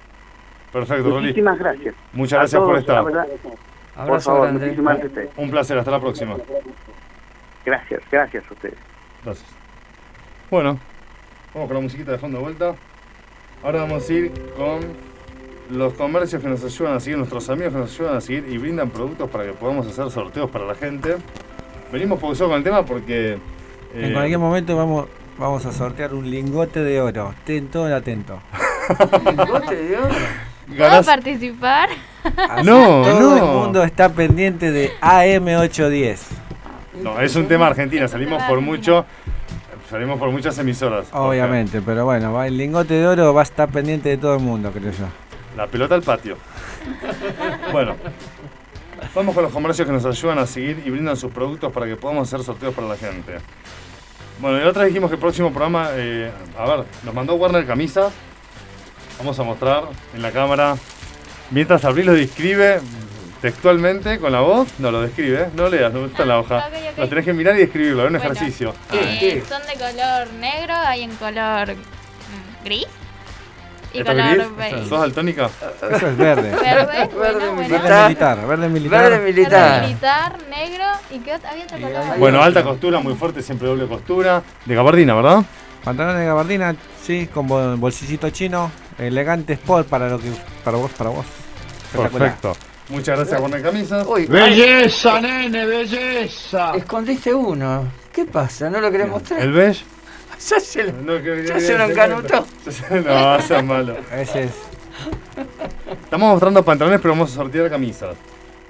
Perfecto, 0.72 1.10
Rolly. 1.10 1.28
Muchísimas 1.28 1.59
gracias. 1.59 1.94
Muchas 2.12 2.32
A 2.35 2.39
gracias 2.40 2.60
por 2.62 2.82
todos, 2.82 3.09
estar. 3.09 3.56
Por 3.94 4.20
favor, 4.20 4.52
muchísimas 4.52 4.98
gracias. 4.98 5.28
Un 5.36 5.50
placer, 5.50 5.78
hasta 5.78 5.90
la 5.90 6.00
próxima. 6.00 6.36
Gracias, 7.64 8.02
gracias 8.10 8.44
a 8.50 8.54
ustedes. 8.54 8.78
Gracias. 9.24 9.48
Bueno, 10.50 10.78
vamos 11.54 11.68
con 11.68 11.76
la 11.76 11.82
musiquita 11.82 12.12
de 12.12 12.18
fondo 12.18 12.38
de 12.38 12.44
vuelta. 12.44 12.74
Ahora 13.62 13.80
vamos 13.80 14.08
a 14.08 14.12
ir 14.12 14.32
con 14.56 14.80
los 15.70 15.94
comercios 15.94 16.42
que 16.42 16.48
nos 16.48 16.62
ayudan 16.62 16.94
a 16.94 17.00
seguir, 17.00 17.16
nuestros 17.16 17.48
amigos 17.48 17.72
que 17.72 17.78
nos 17.78 17.94
ayudan 17.94 18.16
a 18.16 18.20
seguir 18.20 18.46
y 18.48 18.58
brindan 18.58 18.90
productos 18.90 19.30
para 19.30 19.44
que 19.44 19.52
podamos 19.52 19.86
hacer 19.86 20.10
sorteos 20.10 20.50
para 20.50 20.66
la 20.66 20.74
gente. 20.74 21.16
Venimos 21.90 22.20
pausados 22.20 22.50
con 22.50 22.58
el 22.58 22.64
tema 22.64 22.84
porque... 22.84 23.38
En 23.94 24.10
eh, 24.10 24.12
cualquier 24.12 24.38
momento 24.38 24.76
vamos, 24.76 25.06
vamos 25.38 25.64
a 25.64 25.72
sortear 25.72 26.12
un 26.12 26.30
lingote 26.30 26.80
de 26.80 27.00
oro, 27.00 27.30
estén 27.30 27.68
todos 27.68 27.90
atentos. 27.92 28.40
¿Lingote 29.24 29.76
de 29.76 29.96
oro? 29.96 30.08
¿Puedo 30.66 30.80
ganás- 30.80 31.06
participar? 31.06 31.88
Así 32.48 32.66
No, 32.66 33.02
todo 33.02 33.20
no. 33.20 33.36
el 33.36 33.42
mundo 33.44 33.82
está 33.84 34.09
pendiente 34.09 34.70
de 34.70 34.92
AM810. 35.01 36.18
No, 37.02 37.20
es 37.20 37.34
un 37.36 37.46
tema 37.48 37.66
argentino, 37.66 38.06
salimos 38.09 38.42
por 38.44 38.60
mucho... 38.60 39.05
Salimos 39.90 40.18
por 40.18 40.30
muchas 40.30 40.56
emisoras. 40.59 41.06
Obviamente, 41.12 41.82
pero 41.82 42.05
bueno, 42.06 42.32
va- 42.32 42.46
el 42.46 42.56
lingote 42.56 42.94
de 42.94 43.06
oro 43.06 43.34
va 43.34 43.42
a 43.42 43.44
estar 43.44 43.68
pendiente 43.68 44.09
de 44.09 44.16
todo 44.16 44.34
el 44.34 44.40
mundo, 44.40 44.70
creo 44.72 44.90
yo. 44.90 45.05
La 45.56 45.66
pelota 45.66 45.94
al 45.94 46.02
patio. 46.02 46.36
Bueno, 47.72 47.94
Vamos 49.14 49.34
con 49.34 49.44
los 49.44 49.52
comercios 49.52 49.86
que 49.86 49.92
nos 49.92 50.05
ayudan 50.06 50.38
a 50.38 50.46
seguir 50.46 50.82
y 50.84 50.90
brindan 50.90 51.16
sus 51.16 51.30
productos 51.30 51.70
para 51.72 51.86
que 51.86 51.94
podamos 51.94 52.26
hacer 52.26 52.44
sorteos 52.44 52.74
para 52.74 52.88
la 52.88 52.96
gente. 52.96 53.34
Bueno, 54.40 54.56
y 54.59 54.62
la 54.62 54.68
otra 54.70 54.84
dijimos 54.84 55.10
que 55.10 55.14
el 55.16 55.20
próximo 55.20 55.51
programa, 55.52 55.90
eh, 55.92 56.32
a 56.59 56.64
ver, 56.66 56.84
nos 57.05 57.14
mandó 57.14 57.34
Warner 57.34 57.66
camisas. 57.66 58.12
Vamos 59.18 59.38
a 59.38 59.42
mostrar 59.44 59.84
en 60.14 60.22
la 60.22 60.32
cámara. 60.32 60.76
Mientras 61.50 61.84
Abril 61.84 62.06
lo 62.06 62.12
describe 62.12 62.80
textualmente 63.40 64.18
con 64.18 64.32
la 64.32 64.40
voz, 64.40 64.68
no 64.78 64.90
lo 64.90 65.02
describe, 65.02 65.42
¿eh? 65.42 65.46
no 65.54 65.68
leas, 65.68 65.92
no 65.92 66.06
está 66.06 66.22
en 66.22 66.28
la 66.30 66.38
hoja. 66.38 66.58
Ok, 66.68 66.74
ok. 66.92 66.98
Lo 66.98 67.08
tenés 67.08 67.24
que 67.24 67.32
mirar 67.34 67.58
y 67.58 67.62
escribirlo, 67.62 68.02
es 68.02 68.06
un 68.10 68.16
Bueno, 68.18 68.32
ejercicio. 68.32 68.74
Eh, 68.92 69.42
son 69.48 69.60
de 69.66 69.74
color 69.74 70.32
negro, 70.40 70.74
hay 70.74 71.02
en 71.02 71.14
color 71.16 71.74
mm, 71.74 72.64
gris 72.64 72.86
y 73.92 73.98
¿Esto 73.98 74.10
es 74.12 74.18
color 74.18 74.34
gris? 74.36 74.56
beige. 74.56 74.88
¿Sos 74.88 75.00
daltónica? 75.00 75.50
Eso 75.90 76.06
es 76.08 76.16
verde. 76.16 76.50
Verde, 76.62 77.08
bueno, 77.14 77.52
bueno. 77.54 77.68
Verde 77.68 78.02
militar, 78.04 78.46
verde 78.46 78.68
militar. 78.68 79.00
Verde 79.02 79.18
Verde 79.18 79.32
militar. 79.32 79.82
militar, 79.82 80.36
negro 80.48 80.84
y 81.10 81.18
qué 81.18 81.32
había 81.32 81.64
otro 81.64 81.78
color. 81.80 82.18
Bueno, 82.18 82.42
alta 82.42 82.62
costura, 82.64 82.98
muy 83.00 83.14
fuerte, 83.14 83.42
siempre 83.42 83.68
doble 83.68 83.86
costura. 83.86 84.42
De 84.64 84.74
gabardina, 84.74 85.14
¿verdad? 85.14 85.44
Pantalones 85.84 86.20
de 86.20 86.26
gabardina, 86.26 86.74
sí, 87.02 87.26
con 87.32 87.46
bol- 87.46 87.76
bolsillito 87.76 88.30
chino, 88.30 88.70
elegante 88.98 89.54
sport 89.54 89.88
para 89.88 90.08
lo 90.08 90.18
que 90.18 90.30
para 90.64 90.76
vos, 90.76 90.90
para 90.92 91.10
vos. 91.10 91.26
Perfecto. 91.92 92.54
Muchas 92.88 93.16
gracias, 93.18 93.40
Warner 93.40 93.62
Camisas. 93.62 94.06
Uy, 94.06 94.26
Belleza, 94.26 95.20
nene, 95.20 95.64
belleza. 95.64 96.72
escondiste 96.74 97.32
uno. 97.32 97.86
¿Qué 98.12 98.24
pasa? 98.26 98.68
¿No 98.68 98.80
lo 98.80 98.90
querés 98.90 99.08
mostrar? 99.08 99.40
¿El 99.40 99.52
beige? 99.52 99.84
Ya 100.50 100.60
se 100.60 100.82
lo, 100.84 100.92
No, 100.92 101.22
que- 101.22 101.46
ya 101.46 101.58
se 101.60 101.78
lo 101.78 101.84
encanutó. 101.84 102.44
No, 103.04 103.40
sea 103.40 103.62
malo. 103.62 103.96
Ese 104.12 104.44
es. 104.44 104.50
Estamos 106.04 106.28
mostrando 106.30 106.62
pantalones, 106.64 107.00
pero 107.00 107.14
vamos 107.14 107.32
a 107.32 107.34
sortear 107.36 107.70
camisas. 107.70 108.16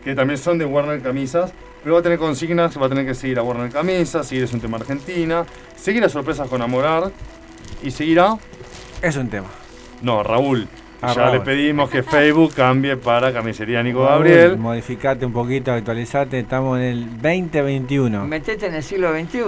Que 0.05 0.15
también 0.15 0.39
son 0.39 0.59
de 0.59 0.65
Warner 0.67 1.01
Camisas. 1.03 1.53
Pero 1.83 1.95
va 1.95 2.01
a 2.01 2.03
tener 2.03 2.19
consignas, 2.19 2.81
va 2.81 2.87
a 2.87 2.89
tener 2.89 3.05
que 3.07 3.15
seguir 3.15 3.39
a 3.39 3.43
Warner 3.43 3.71
Camisas, 3.71 4.27
seguir 4.27 4.45
es 4.45 4.53
un 4.53 4.61
tema 4.61 4.77
Argentina, 4.79 5.45
seguir 5.77 6.03
a 6.05 6.09
Sorpresas 6.09 6.49
con 6.49 6.63
Amorar 6.63 7.11
y 7.83 7.91
seguir 7.91 8.21
a... 8.21 8.39
Es 9.03 9.17
un 9.17 9.29
tema. 9.29 9.49
No, 10.05 10.23
Raúl. 10.23 10.69
Ah, 11.01 11.13
ya 11.15 11.23
Raúl. 11.23 11.39
le 11.39 11.41
pedimos 11.41 11.89
que 11.91 12.03
Facebook 12.03 12.53
cambie 12.55 12.97
para 12.97 13.33
Camisería 13.33 13.83
Nico 13.83 14.01
Raúl, 14.01 14.11
Gabriel. 14.11 14.59
Modificate 14.59 15.27
un 15.27 15.33
poquito, 15.33 15.73
actualizate. 15.73 16.39
Estamos 16.39 16.79
en 16.79 16.85
el 16.85 17.11
2021. 17.23 18.27
Metete 18.27 18.67
en 18.67 18.75
el 18.75 18.83
siglo 18.83 19.11
XXI. 19.13 19.45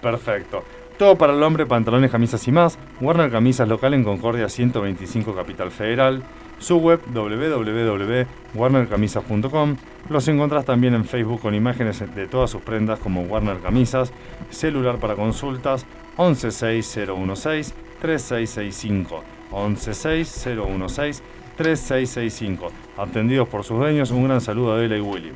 Perfecto. 0.00 0.64
Todo 0.96 1.16
para 1.16 1.32
el 1.32 1.42
hombre, 1.42 1.66
pantalones, 1.66 2.10
camisas 2.10 2.46
y 2.46 2.52
más. 2.52 2.78
Warner 3.00 3.30
Camisas 3.30 3.66
local 3.66 3.94
en 3.94 4.04
Concordia 4.04 4.48
125 4.48 5.34
Capital 5.34 5.70
Federal. 5.70 6.22
Su 6.58 6.76
web 6.76 7.00
www.warnercamisas.com. 7.12 9.76
Los 10.10 10.28
encontrás 10.28 10.66
también 10.66 10.94
en 10.94 11.06
Facebook 11.06 11.40
con 11.40 11.54
imágenes 11.54 12.04
de 12.14 12.28
todas 12.28 12.50
sus 12.50 12.60
prendas 12.60 12.98
como 12.98 13.22
Warner 13.22 13.60
Camisas. 13.60 14.12
Celular 14.50 14.98
para 14.98 15.16
consultas 15.16 15.86
116016 16.18 17.74
3665. 18.00 19.24
116016 19.50 21.22
3665. 21.56 22.72
Atendidos 22.96 23.48
por 23.48 23.64
sus 23.64 23.78
dueños, 23.78 24.10
un 24.10 24.24
gran 24.24 24.40
saludo 24.40 24.72
a 24.72 24.76
Adela 24.76 24.96
y 24.96 25.00
Willy. 25.00 25.32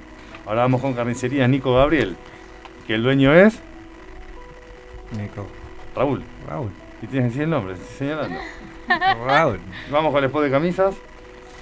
Ahora 0.46 0.62
vamos 0.62 0.80
con 0.80 0.94
carnicería 0.94 1.46
Nico 1.48 1.74
Gabriel, 1.74 2.16
que 2.86 2.94
el 2.94 3.02
dueño 3.02 3.34
es 3.34 3.60
Nico. 5.18 5.46
Raúl. 5.94 6.22
Raúl. 6.46 6.70
Y 7.02 7.06
tienes 7.06 7.26
que 7.26 7.28
decir 7.28 7.42
el 7.42 7.50
nombre, 7.50 7.74
estoy 7.74 7.96
señalando. 7.98 8.38
Raúl. 9.26 9.60
Vamos 9.90 10.12
con 10.12 10.18
el 10.18 10.30
spot 10.30 10.44
de 10.44 10.50
camisas. 10.50 10.94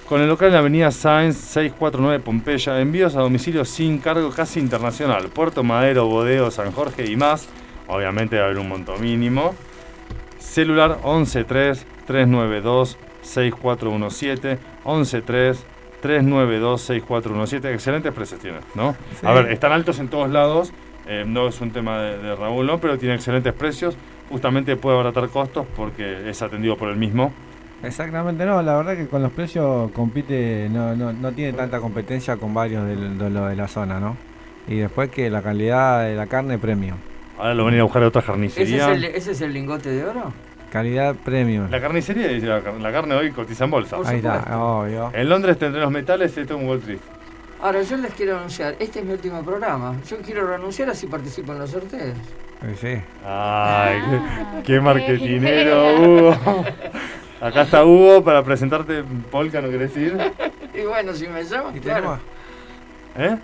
Con 0.07 0.21
el 0.21 0.27
local 0.27 0.47
en 0.47 0.53
la 0.53 0.59
avenida 0.59 0.91
Sáenz 0.91 1.37
649 1.37 2.19
Pompeya, 2.19 2.79
envíos 2.79 3.15
a 3.15 3.21
domicilio 3.21 3.63
sin 3.63 3.99
cargo 3.99 4.29
casi 4.31 4.59
internacional. 4.59 5.29
Puerto 5.29 5.63
Madero, 5.63 6.07
Bodeo, 6.07 6.51
San 6.51 6.71
Jorge 6.71 7.09
y 7.09 7.15
más. 7.15 7.47
Obviamente 7.87 8.37
va 8.37 8.43
a 8.43 8.45
haber 8.45 8.59
un 8.59 8.67
monto 8.67 8.97
mínimo. 8.97 9.55
Celular 10.39 10.99
113-392-6417. 12.07 14.57
113-392-6417. 16.03 17.73
Excelentes 17.73 18.11
precios 18.13 18.39
tiene, 18.39 18.59
¿no? 18.75 18.93
Sí. 19.19 19.25
A 19.25 19.33
ver, 19.33 19.51
están 19.51 19.71
altos 19.71 19.97
en 19.99 20.07
todos 20.09 20.29
lados. 20.29 20.71
eh, 21.07 21.23
no 21.27 21.47
es 21.49 21.59
un 21.61 21.71
tema 21.71 21.99
de, 21.99 22.17
de 22.19 22.35
Raúl, 22.35 22.65
¿no? 22.65 22.79
Pero 22.79 22.97
tiene 22.97 23.15
excelentes 23.15 23.53
precios. 23.53 23.95
Justamente 24.29 24.75
puede 24.77 24.95
abaratar 24.95 25.27
costos 25.29 25.65
porque 25.75 26.29
es 26.29 26.41
atendido 26.41 26.77
por 26.77 26.89
el 26.89 26.95
mismo. 26.95 27.33
Exactamente, 27.83 28.45
no, 28.45 28.61
la 28.61 28.77
verdad 28.77 28.95
que 28.95 29.07
con 29.07 29.21
los 29.21 29.33
precios 29.33 29.91
compite, 29.91 30.69
no, 30.71 30.95
no, 30.95 31.11
no 31.11 31.31
tiene 31.33 31.51
tanta 31.51 31.81
competencia 31.81 32.37
con 32.37 32.53
varios 32.53 32.87
del- 32.87 33.17
de, 33.17 33.29
de 33.29 33.55
la 33.57 33.67
zona, 33.67 33.99
¿no? 33.99 34.15
Y 34.69 34.77
después 34.77 35.09
que 35.09 35.29
la 35.29 35.41
calidad 35.41 36.05
de 36.05 36.15
la 36.15 36.27
carne 36.27 36.57
premium. 36.57 36.95
Ahora 37.37 37.53
lo 37.53 37.65
van 37.65 37.73
a 37.73 37.75
ir 37.75 37.81
a 37.81 37.83
buscar 37.83 38.01
a 38.03 38.07
otra 38.07 38.21
¿Ese 38.21 38.31
es, 38.31 38.33
carnicería. 38.33 38.91
el, 38.93 39.03
ese 39.03 39.31
es 39.33 39.41
el 39.41 39.51
lingote 39.51 39.89
de 39.89 40.05
oro? 40.05 40.31
Calidad 40.73 41.13
premium. 41.23 41.69
La 41.69 41.79
carnicería 41.79 42.27
dice 42.29 42.47
la, 42.47 42.61
car- 42.61 42.73
la 42.73 42.91
carne 42.91 43.13
hoy 43.13 43.29
cotiza 43.31 43.65
en 43.65 43.69
bolsa. 43.69 43.97
Ahí 44.03 44.15
está, 44.17 44.57
obvio. 44.57 45.11
En 45.13 45.29
Londres 45.29 45.59
tendré 45.59 45.79
los 45.79 45.91
metales, 45.91 46.35
esto 46.35 46.55
es 46.55 46.59
un 46.59 46.67
Wall 46.67 46.79
Street. 46.79 46.97
Ahora, 47.61 47.83
yo 47.83 47.95
les 47.97 48.11
quiero 48.15 48.37
anunciar, 48.37 48.75
este 48.79 48.97
es 48.99 49.05
mi 49.05 49.11
último 49.13 49.43
programa. 49.43 49.95
Yo 50.09 50.17
quiero 50.17 50.47
renunciar 50.47 50.89
así 50.89 51.05
participo 51.05 51.51
en 51.53 51.59
los 51.59 51.69
sorteos. 51.69 52.15
Sí, 52.61 52.75
sí. 52.81 53.01
Ay, 53.23 54.01
qué, 54.09 54.63
qué 54.63 54.81
marketinero, 54.81 55.95
Hugo. 56.01 56.35
Acá 57.39 57.61
está 57.61 57.85
Hugo 57.85 58.23
para 58.23 58.41
presentarte 58.43 59.03
Polka, 59.29 59.61
¿no 59.61 59.69
querés 59.69 59.95
ir? 59.95 60.17
Y 60.73 60.81
bueno, 60.87 61.13
si 61.13 61.27
me 61.27 61.43
llaman, 61.43 61.77
¿Y 61.77 61.79
claro. 61.81 62.17
¿Eh? 63.15 63.37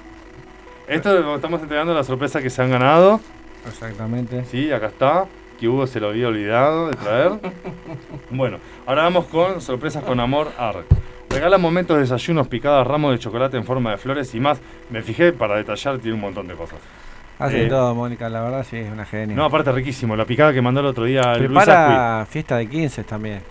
Esto 0.88 1.36
estamos 1.36 1.62
entregando 1.62 1.94
la 1.94 2.04
sorpresa 2.04 2.42
que 2.42 2.50
se 2.50 2.60
han 2.64 2.72
ganado. 2.72 3.22
Exactamente. 3.68 4.46
Sí, 4.46 4.72
acá 4.72 4.88
está. 4.88 5.26
Que 5.60 5.68
Hugo 5.68 5.88
se 5.88 6.00
lo 6.00 6.10
había 6.10 6.28
olvidado 6.28 6.88
de 6.88 6.96
traer. 6.96 7.32
Bueno, 8.32 8.58
ahora 8.86 9.04
vamos 9.04 9.26
con 9.26 9.60
sorpresas 9.62 10.04
con 10.04 10.20
amor 10.20 10.50
ARC. 10.58 10.86
Regala 11.30 11.58
momentos, 11.58 11.98
desayunos, 11.98 12.48
picadas, 12.48 12.88
ramos 12.88 13.12
de 13.12 13.20
chocolate 13.20 13.58
en 13.58 13.66
forma 13.66 13.92
de 13.92 13.98
flores 13.98 14.34
y 14.34 14.40
más. 14.40 14.60
Me 14.90 15.02
fijé 15.02 15.32
para 15.32 15.58
detallar, 15.58 16.00
tiene 16.00 16.16
un 16.16 16.22
montón 16.22 16.48
de 16.48 16.56
cosas. 16.56 16.80
Hace 17.38 17.66
Eh, 17.66 17.70
todo, 17.70 17.94
Mónica, 17.94 18.30
la 18.30 18.42
verdad 18.42 18.66
sí, 18.70 18.78
es 18.78 18.92
una 18.92 19.06
genia. 19.06 19.36
No, 19.36 19.46
aparte 19.46 19.72
riquísimo. 19.72 20.16
La 20.16 20.26
picada 20.26 20.54
que 20.54 20.62
mandó 20.62 20.80
el 20.80 20.88
otro 20.88 21.04
día 21.06 21.36
Luis. 21.36 21.48
Prepara 21.48 22.26
fiesta 22.30 22.58
de 22.58 22.68
15 22.68 23.04
también. 23.04 23.42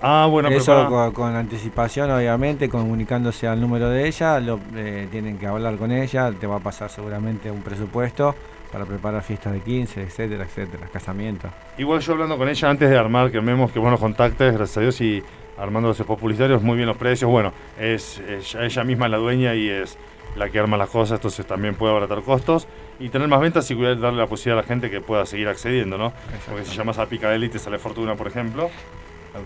Ah, 0.00 0.28
bueno, 0.30 0.48
Eso 0.48 0.88
con, 0.88 1.12
con 1.12 1.34
anticipación, 1.34 2.10
obviamente, 2.10 2.68
comunicándose 2.68 3.48
al 3.48 3.60
número 3.60 3.88
de 3.90 4.06
ella, 4.06 4.38
lo, 4.38 4.60
eh, 4.76 5.08
tienen 5.10 5.38
que 5.38 5.46
hablar 5.46 5.76
con 5.76 5.90
ella, 5.90 6.30
te 6.32 6.46
va 6.46 6.56
a 6.56 6.60
pasar 6.60 6.88
seguramente 6.88 7.50
un 7.50 7.62
presupuesto 7.62 8.34
para 8.72 8.84
preparar 8.84 9.22
fiestas 9.22 9.52
de 9.52 9.60
15, 9.60 10.02
etcétera, 10.02 10.44
etcétera, 10.44 10.88
casamientos. 10.92 11.50
Igual 11.78 12.00
yo 12.00 12.12
hablando 12.12 12.36
con 12.36 12.48
ella 12.48 12.68
antes 12.70 12.90
de 12.90 12.98
armar, 12.98 13.30
que 13.30 13.40
vemos 13.40 13.72
que 13.72 13.78
buenos 13.78 13.98
contactos, 14.00 14.52
gracias 14.52 14.76
a 14.76 14.80
Dios, 14.80 15.00
y 15.00 15.22
armando 15.58 15.88
los 15.88 16.00
publicitarios, 16.02 16.62
muy 16.62 16.76
bien 16.76 16.86
los 16.88 16.96
precios. 16.96 17.30
Bueno, 17.30 17.52
es, 17.78 18.18
es- 18.18 18.54
ella 18.54 18.84
misma 18.84 19.06
es 19.06 19.10
la 19.12 19.18
dueña 19.18 19.54
y 19.54 19.68
es 19.68 19.96
la 20.36 20.50
que 20.50 20.58
arma 20.60 20.76
las 20.76 20.90
cosas, 20.90 21.18
entonces 21.18 21.46
también 21.46 21.74
puede 21.74 21.92
abaratar 21.92 22.22
costos 22.22 22.68
y 23.00 23.08
tener 23.08 23.26
más 23.28 23.40
ventas 23.40 23.68
y 23.70 23.74
darle 23.74 24.18
la 24.18 24.26
posibilidad 24.26 24.58
a 24.58 24.62
la 24.62 24.68
gente 24.68 24.90
que 24.90 25.00
pueda 25.00 25.24
seguir 25.26 25.48
accediendo, 25.48 25.96
¿no? 25.98 26.12
Porque 26.48 26.64
si 26.64 26.76
llamas 26.76 26.98
a 26.98 27.06
Picadeli 27.06 27.48
te 27.48 27.58
sale 27.58 27.78
fortuna, 27.78 28.14
por 28.14 28.26
ejemplo. 28.28 28.70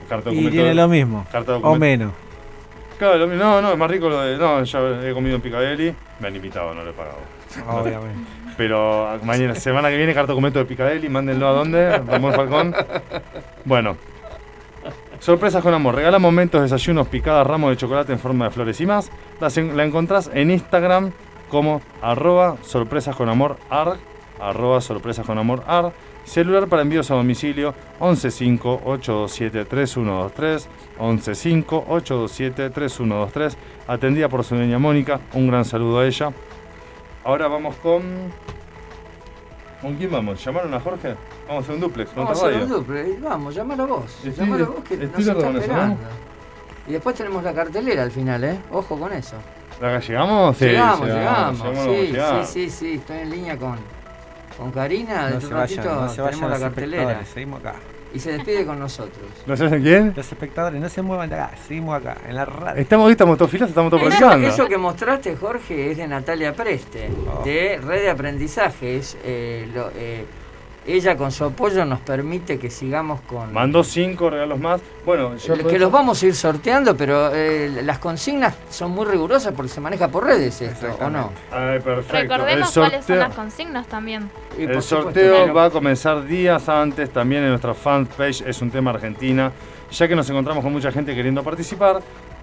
Carta 0.08 0.30
de 0.30 0.36
Y 0.36 0.50
tiene 0.50 0.74
lo 0.74 0.88
mismo, 0.88 1.26
carta 1.30 1.52
de 1.52 1.60
o 1.62 1.76
menos. 1.76 2.12
Claro, 2.98 3.18
lo 3.18 3.26
mismo. 3.26 3.42
no, 3.44 3.60
no, 3.62 3.72
es 3.72 3.78
más 3.78 3.90
rico 3.90 4.08
lo 4.08 4.20
de. 4.20 4.36
No, 4.38 4.62
ya 4.64 4.80
he 5.08 5.12
comido 5.12 5.36
en 5.36 5.42
Picadeli, 5.42 5.94
me 6.20 6.28
han 6.28 6.36
invitado, 6.36 6.74
no 6.74 6.82
le 6.84 6.90
he 6.90 6.92
pagado. 6.92 7.18
Obviamente. 7.68 8.20
Pero 8.56 9.18
mañana, 9.22 9.54
semana 9.54 9.88
que 9.88 9.96
viene, 9.96 10.14
carta 10.14 10.32
documento 10.32 10.58
de 10.58 10.64
Picadeli, 10.64 11.08
mándenlo 11.08 11.48
a 11.48 11.52
dónde, 11.52 11.98
Ramón 11.98 12.34
Falcón. 12.34 12.74
Bueno. 13.64 13.96
Sorpresas 15.20 15.62
con 15.62 15.72
amor. 15.72 15.94
Regala 15.94 16.18
momentos, 16.18 16.62
desayunos, 16.62 17.06
picadas, 17.06 17.46
ramos 17.46 17.70
de 17.70 17.76
chocolate 17.76 18.12
en 18.12 18.18
forma 18.18 18.46
de 18.46 18.50
flores 18.50 18.80
y 18.80 18.86
más. 18.86 19.12
La 19.40 19.84
encontrás 19.84 20.28
en 20.34 20.50
Instagram 20.50 21.12
como 21.48 21.80
arroba 22.00 22.56
sorpresas 22.62 23.14
con 23.14 23.28
amor 23.28 23.56
arroba 24.40 24.80
sorpresas 24.80 25.24
con 25.24 25.38
amor. 25.38 25.62
Celular 26.24 26.68
para 26.68 26.82
envíos 26.82 27.10
a 27.10 27.14
domicilio 27.14 27.74
115-827-3123, 28.00 30.66
115-827-3123. 30.98 33.56
Atendida 33.86 34.28
por 34.28 34.44
su 34.44 34.54
niña 34.54 34.78
Mónica. 34.78 35.20
Un 35.34 35.48
gran 35.48 35.64
saludo 35.64 36.00
a 36.00 36.06
ella. 36.06 36.30
Ahora 37.24 37.48
vamos 37.48 37.74
con... 37.76 38.02
¿Con 39.80 39.96
quién 39.96 40.10
vamos? 40.12 40.44
¿Llamaron 40.44 40.72
a 40.74 40.80
Jorge? 40.80 41.14
Vamos 41.48 41.62
a 41.62 41.64
hacer 41.64 41.74
un 41.74 41.80
duplex. 41.80 42.14
Vamos 42.14 42.30
a 42.30 42.46
hacer 42.46 42.54
un 42.54 42.60
radio. 42.68 42.76
duple. 42.78 43.16
Vamos, 43.20 43.54
llámalo 43.54 43.86
vos. 43.86 44.04
Estoy 44.24 44.32
llámalo 44.32 44.64
de- 44.66 44.70
vos 44.70 44.84
que 44.84 44.94
estoy 44.94 45.24
nos 45.24 45.36
está 45.36 45.50
esperando. 45.58 45.96
Y 46.86 46.92
después 46.92 47.16
tenemos 47.16 47.42
la 47.42 47.52
cartelera 47.52 48.02
al 48.04 48.10
final, 48.12 48.44
¿eh? 48.44 48.58
Ojo 48.70 48.98
con 48.98 49.12
eso. 49.12 49.36
¿La 49.80 49.98
¿Llegamos? 49.98 50.56
Sí, 50.56 50.66
llegamos, 50.66 51.00
llegamos, 51.08 51.58
llegamos. 51.58 51.62
llegamos, 51.62 51.84
Sí, 51.84 52.12
llegamos. 52.12 52.48
sí, 52.48 52.70
sí, 52.70 52.70
sí. 52.70 52.92
Estoy 52.94 53.18
en 53.18 53.30
línea 53.30 53.56
con, 53.58 53.76
con 54.56 54.70
Karina. 54.70 55.22
No 55.22 55.28
Dentro 55.30 55.40
se 55.40 55.46
de 55.48 55.54
un 55.54 55.60
ratito 55.60 55.82
vayan, 55.82 56.00
no 56.04 56.08
se 56.08 56.20
vayan 56.22 56.30
tenemos 56.40 56.50
la 56.60 56.66
cartelera. 56.66 57.24
seguimos 57.26 57.60
acá. 57.60 57.74
Y 58.14 58.18
se 58.18 58.32
despide 58.32 58.64
con 58.66 58.78
nosotros. 58.78 59.24
¿No 59.46 59.56
sabes 59.56 59.82
quién? 59.82 60.12
Los 60.16 60.30
espectadores 60.30 60.80
no 60.80 60.88
se 60.88 61.02
muevan 61.02 61.28
de 61.30 61.36
acá, 61.36 61.56
seguimos 61.66 61.96
acá, 61.96 62.16
en 62.28 62.34
la 62.34 62.44
radio. 62.44 62.80
Estamos, 62.80 63.06
hoy 63.06 63.12
estamos 63.12 63.38
todos 63.38 63.50
filas, 63.50 63.68
estamos 63.68 63.90
todos 63.90 64.02
Eso, 64.12 64.32
eso 64.32 64.66
que 64.68 64.78
mostraste, 64.78 65.36
Jorge, 65.36 65.90
es 65.92 65.96
de 65.96 66.06
Natalia 66.08 66.52
Preste, 66.54 67.10
de 67.44 67.78
Red 67.82 68.02
de 68.02 68.10
Aprendizaje. 68.10 68.96
Es, 68.98 69.16
eh, 69.24 69.68
lo- 69.74 69.90
eh, 69.96 70.24
ella 70.86 71.16
con 71.16 71.30
su 71.30 71.44
apoyo 71.44 71.84
nos 71.84 72.00
permite 72.00 72.58
que 72.58 72.70
sigamos 72.70 73.20
con... 73.22 73.52
Mandó 73.52 73.84
cinco 73.84 74.30
regalos 74.30 74.58
más. 74.58 74.80
Bueno, 75.04 75.36
yo 75.36 75.54
que 75.66 75.78
los 75.78 75.92
vamos 75.92 76.22
a 76.22 76.26
ir 76.26 76.34
sorteando, 76.34 76.96
pero 76.96 77.30
eh, 77.32 77.82
las 77.84 77.98
consignas 77.98 78.56
son 78.70 78.90
muy 78.92 79.06
rigurosas 79.06 79.52
porque 79.54 79.70
se 79.70 79.80
maneja 79.80 80.08
por 80.08 80.24
redes 80.24 80.60
esto, 80.60 80.86
¿o 81.00 81.10
no? 81.10 81.30
Ay, 81.50 81.80
perfecto. 81.80 82.12
Recordemos 82.12 82.72
cuáles 82.72 83.04
son 83.04 83.18
las 83.18 83.34
consignas 83.34 83.86
también. 83.86 84.30
Y 84.58 84.62
el 84.62 84.82
supuesto, 84.82 85.02
sorteo 85.02 85.36
claro. 85.36 85.54
va 85.54 85.64
a 85.66 85.70
comenzar 85.70 86.24
días 86.24 86.68
antes 86.68 87.10
también 87.10 87.42
en 87.44 87.50
nuestra 87.50 87.74
fanpage. 87.74 88.42
Es 88.42 88.60
un 88.62 88.70
tema 88.70 88.90
Argentina. 88.90 89.52
Ya 89.90 90.08
que 90.08 90.16
nos 90.16 90.28
encontramos 90.30 90.64
con 90.64 90.72
mucha 90.72 90.90
gente 90.90 91.14
queriendo 91.14 91.42
participar. 91.42 92.00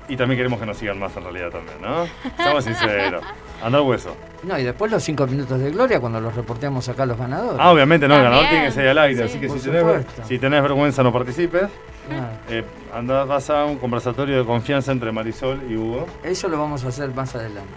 Y 0.07 0.18
también 0.18 0.38
queremos 0.38 0.60
que 0.60 0.66
nos 0.66 0.78
sigan 0.78 0.98
más 0.98 1.16
en 1.18 1.24
realidad 1.24 1.49
también, 1.52 1.80
¿no? 1.82 2.07
Seamos 2.38 2.64
sinceros. 2.64 3.24
Anda 3.64 3.81
hueso. 3.81 4.15
No, 4.44 4.57
y 4.57 4.64
después 4.64 4.90
los 4.91 5.03
cinco 5.03 5.27
minutos 5.27 5.60
de 5.60 5.72
gloria 5.72 5.99
cuando 5.99 6.22
los 6.22 6.34
reporteamos 6.34 6.88
acá 6.88 7.03
a 7.03 7.06
los 7.06 7.18
ganadores. 7.18 7.60
Ah, 7.60 7.72
obviamente, 7.72 8.07
no, 8.07 8.15
el 8.15 8.23
ganador 8.23 8.48
tiene 8.48 8.65
que 8.65 8.72
salir 8.72 8.90
al 8.90 8.98
aire, 8.99 9.18
sí. 9.18 9.23
así 9.23 9.40
que 9.40 9.48
Por 9.48 9.60
si 9.60 9.65
tenés, 9.65 9.81
supuesto. 9.81 10.23
si 10.27 10.40
tenés 10.40 10.61
vergüenza 10.61 11.03
no 11.03 11.11
participes. 11.11 11.68
Claro. 12.07 12.27
Eh, 12.49 12.64
vas 13.27 13.49
a 13.49 13.65
un 13.65 13.77
conversatorio 13.77 14.38
de 14.40 14.45
confianza 14.45 14.91
entre 14.91 15.11
Marisol 15.11 15.61
y 15.69 15.76
Hugo. 15.76 16.07
Eso 16.23 16.48
lo 16.48 16.57
vamos 16.57 16.86
a 16.86 16.88
hacer 16.88 17.10
más 17.14 17.36
adelante. 17.36 17.69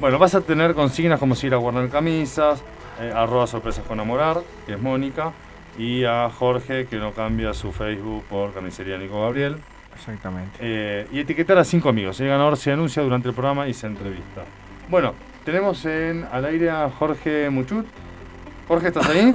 Bueno, 0.00 0.18
vas 0.18 0.34
a 0.34 0.40
tener 0.40 0.74
consignas 0.74 1.20
como 1.20 1.36
si 1.36 1.46
ir 1.46 1.54
a 1.54 1.58
guardar 1.58 1.88
camisas, 1.88 2.62
eh, 3.00 3.12
arroba 3.14 3.46
sorpresas 3.46 3.84
con 3.86 3.98
enamorar, 3.98 4.38
que 4.66 4.72
es 4.74 4.80
Mónica, 4.80 5.32
y 5.78 6.04
a 6.04 6.28
Jorge, 6.30 6.86
que 6.86 6.96
no 6.96 7.12
cambia 7.12 7.54
su 7.54 7.72
Facebook 7.72 8.24
por 8.28 8.52
Carnicería 8.52 8.98
Nico 8.98 9.22
Gabriel. 9.22 9.58
Exactamente. 9.94 10.58
Eh, 10.60 11.06
y 11.12 11.20
etiquetar 11.20 11.58
a 11.58 11.64
cinco 11.64 11.88
amigos. 11.90 12.18
El 12.20 12.28
ganador 12.28 12.56
se 12.56 12.72
anuncia 12.72 13.02
durante 13.02 13.28
el 13.28 13.34
programa 13.34 13.68
y 13.68 13.74
se 13.74 13.86
entrevista. 13.86 14.42
Bueno, 14.92 15.14
tenemos 15.42 15.86
en, 15.86 16.26
al 16.30 16.44
aire 16.44 16.68
a 16.68 16.90
Jorge 16.90 17.48
Muchut. 17.48 17.86
Jorge, 18.68 18.88
¿estás 18.88 19.08
ahí? 19.08 19.34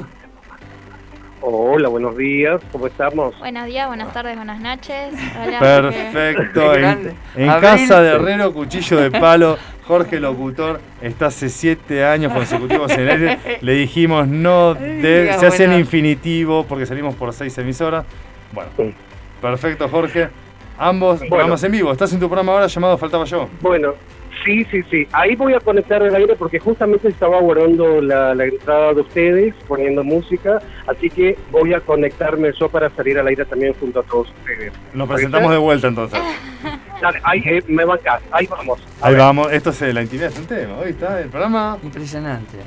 Hola, 1.41 1.89
buenos 1.89 2.15
días, 2.15 2.61
¿cómo 2.71 2.85
estamos? 2.85 3.35
Buenos 3.39 3.65
días, 3.65 3.87
buenas 3.87 4.13
tardes, 4.13 4.35
buenas 4.35 4.59
noches. 4.59 5.15
Hola. 5.35 5.57
Perfecto. 5.59 6.73
Qué 6.73 6.83
En, 6.83 7.17
en 7.37 7.59
casa 7.59 8.03
de 8.03 8.09
Herrero, 8.09 8.53
cuchillo 8.53 8.97
de 8.97 9.09
palo. 9.09 9.57
Jorge 9.87 10.19
Locutor 10.19 10.79
está 11.01 11.25
hace 11.25 11.49
siete 11.49 12.05
años 12.05 12.31
consecutivos 12.33 12.91
en 12.91 12.99
el 12.99 13.09
aire. 13.09 13.39
Le 13.61 13.71
dijimos 13.71 14.27
no, 14.27 14.75
de, 14.75 15.35
se 15.39 15.47
hace 15.47 15.63
en 15.63 15.73
infinitivo 15.73 16.67
porque 16.69 16.85
salimos 16.85 17.15
por 17.15 17.33
seis 17.33 17.57
emisoras. 17.57 18.05
Bueno, 18.51 18.93
perfecto, 19.41 19.89
Jorge. 19.89 20.29
Ambos 20.77 21.19
programas 21.21 21.63
en 21.63 21.71
vivo. 21.71 21.91
Estás 21.91 22.13
en 22.13 22.19
tu 22.19 22.27
programa 22.27 22.51
ahora 22.51 22.67
llamado 22.67 22.95
Faltaba 22.99 23.25
Yo. 23.25 23.49
Bueno, 23.59 23.95
sí, 24.45 24.65
sí, 24.71 24.81
sí. 24.89 25.07
Ahí 25.11 25.35
voy 25.35 25.53
a 25.53 25.59
conectar 25.59 26.01
el 26.03 26.13
aire 26.15 26.35
porque 26.35 26.59
justamente 26.59 27.07
estaba 27.07 27.39
guardando 27.39 28.01
la, 28.01 28.33
la 28.35 28.45
entrada 28.45 28.93
de 28.93 29.01
ustedes, 29.01 29.53
poniendo 29.67 30.03
música, 30.03 30.59
así 30.87 31.09
que 31.09 31.37
voy 31.51 31.73
a 31.73 31.79
conectarme 31.79 32.51
yo 32.59 32.69
para 32.69 32.89
salir 32.91 33.17
al 33.19 33.27
aire 33.27 33.45
también 33.45 33.73
junto 33.79 33.99
a 33.99 34.03
todos 34.03 34.29
ustedes. 34.39 34.73
Nos 34.93 35.07
presentamos 35.07 35.51
de 35.51 35.57
vuelta 35.57 35.87
entonces. 35.87 36.19
Dale, 37.01 37.19
ahí 37.23 37.41
eh, 37.45 37.63
me 37.67 37.85
bancas, 37.85 38.21
ahí 38.31 38.47
vamos. 38.47 38.79
A 39.01 39.07
Ahí 39.07 39.13
ver. 39.13 39.21
vamos. 39.21 39.51
Esto 39.51 39.69
es 39.69 39.81
la 39.93 40.01
intimidad, 40.01 40.29
es 40.31 40.39
un 40.39 40.45
tema. 40.47 40.77
Hoy 40.79 40.89
está 40.89 41.21
el 41.21 41.29
programa. 41.29 41.77
Impresionante. 41.83 42.57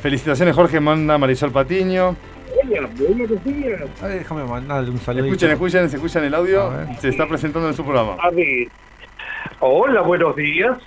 Felicitaciones, 0.00 0.54
Jorge. 0.54 0.80
Manda 0.80 1.16
Marisol 1.18 1.50
Patiño. 1.52 2.16
Hola, 2.62 2.88
buenos 2.98 3.44
días. 3.44 3.80
Ay, 4.02 4.18
déjame 4.18 4.44
mandarle 4.44 4.90
un 4.90 4.98
saludo. 4.98 5.24
Escuchen, 5.24 5.50
escuchen, 5.50 5.90
se 5.90 5.96
escuchan 5.96 6.24
el 6.24 6.34
audio. 6.34 6.70
Se 7.00 7.08
está 7.08 7.26
presentando 7.26 7.68
en 7.68 7.74
su 7.74 7.82
programa. 7.84 8.16
A 8.22 8.30
ver. 8.30 8.68
Hola, 9.60 10.00
buenos 10.02 10.36
días. 10.36 10.78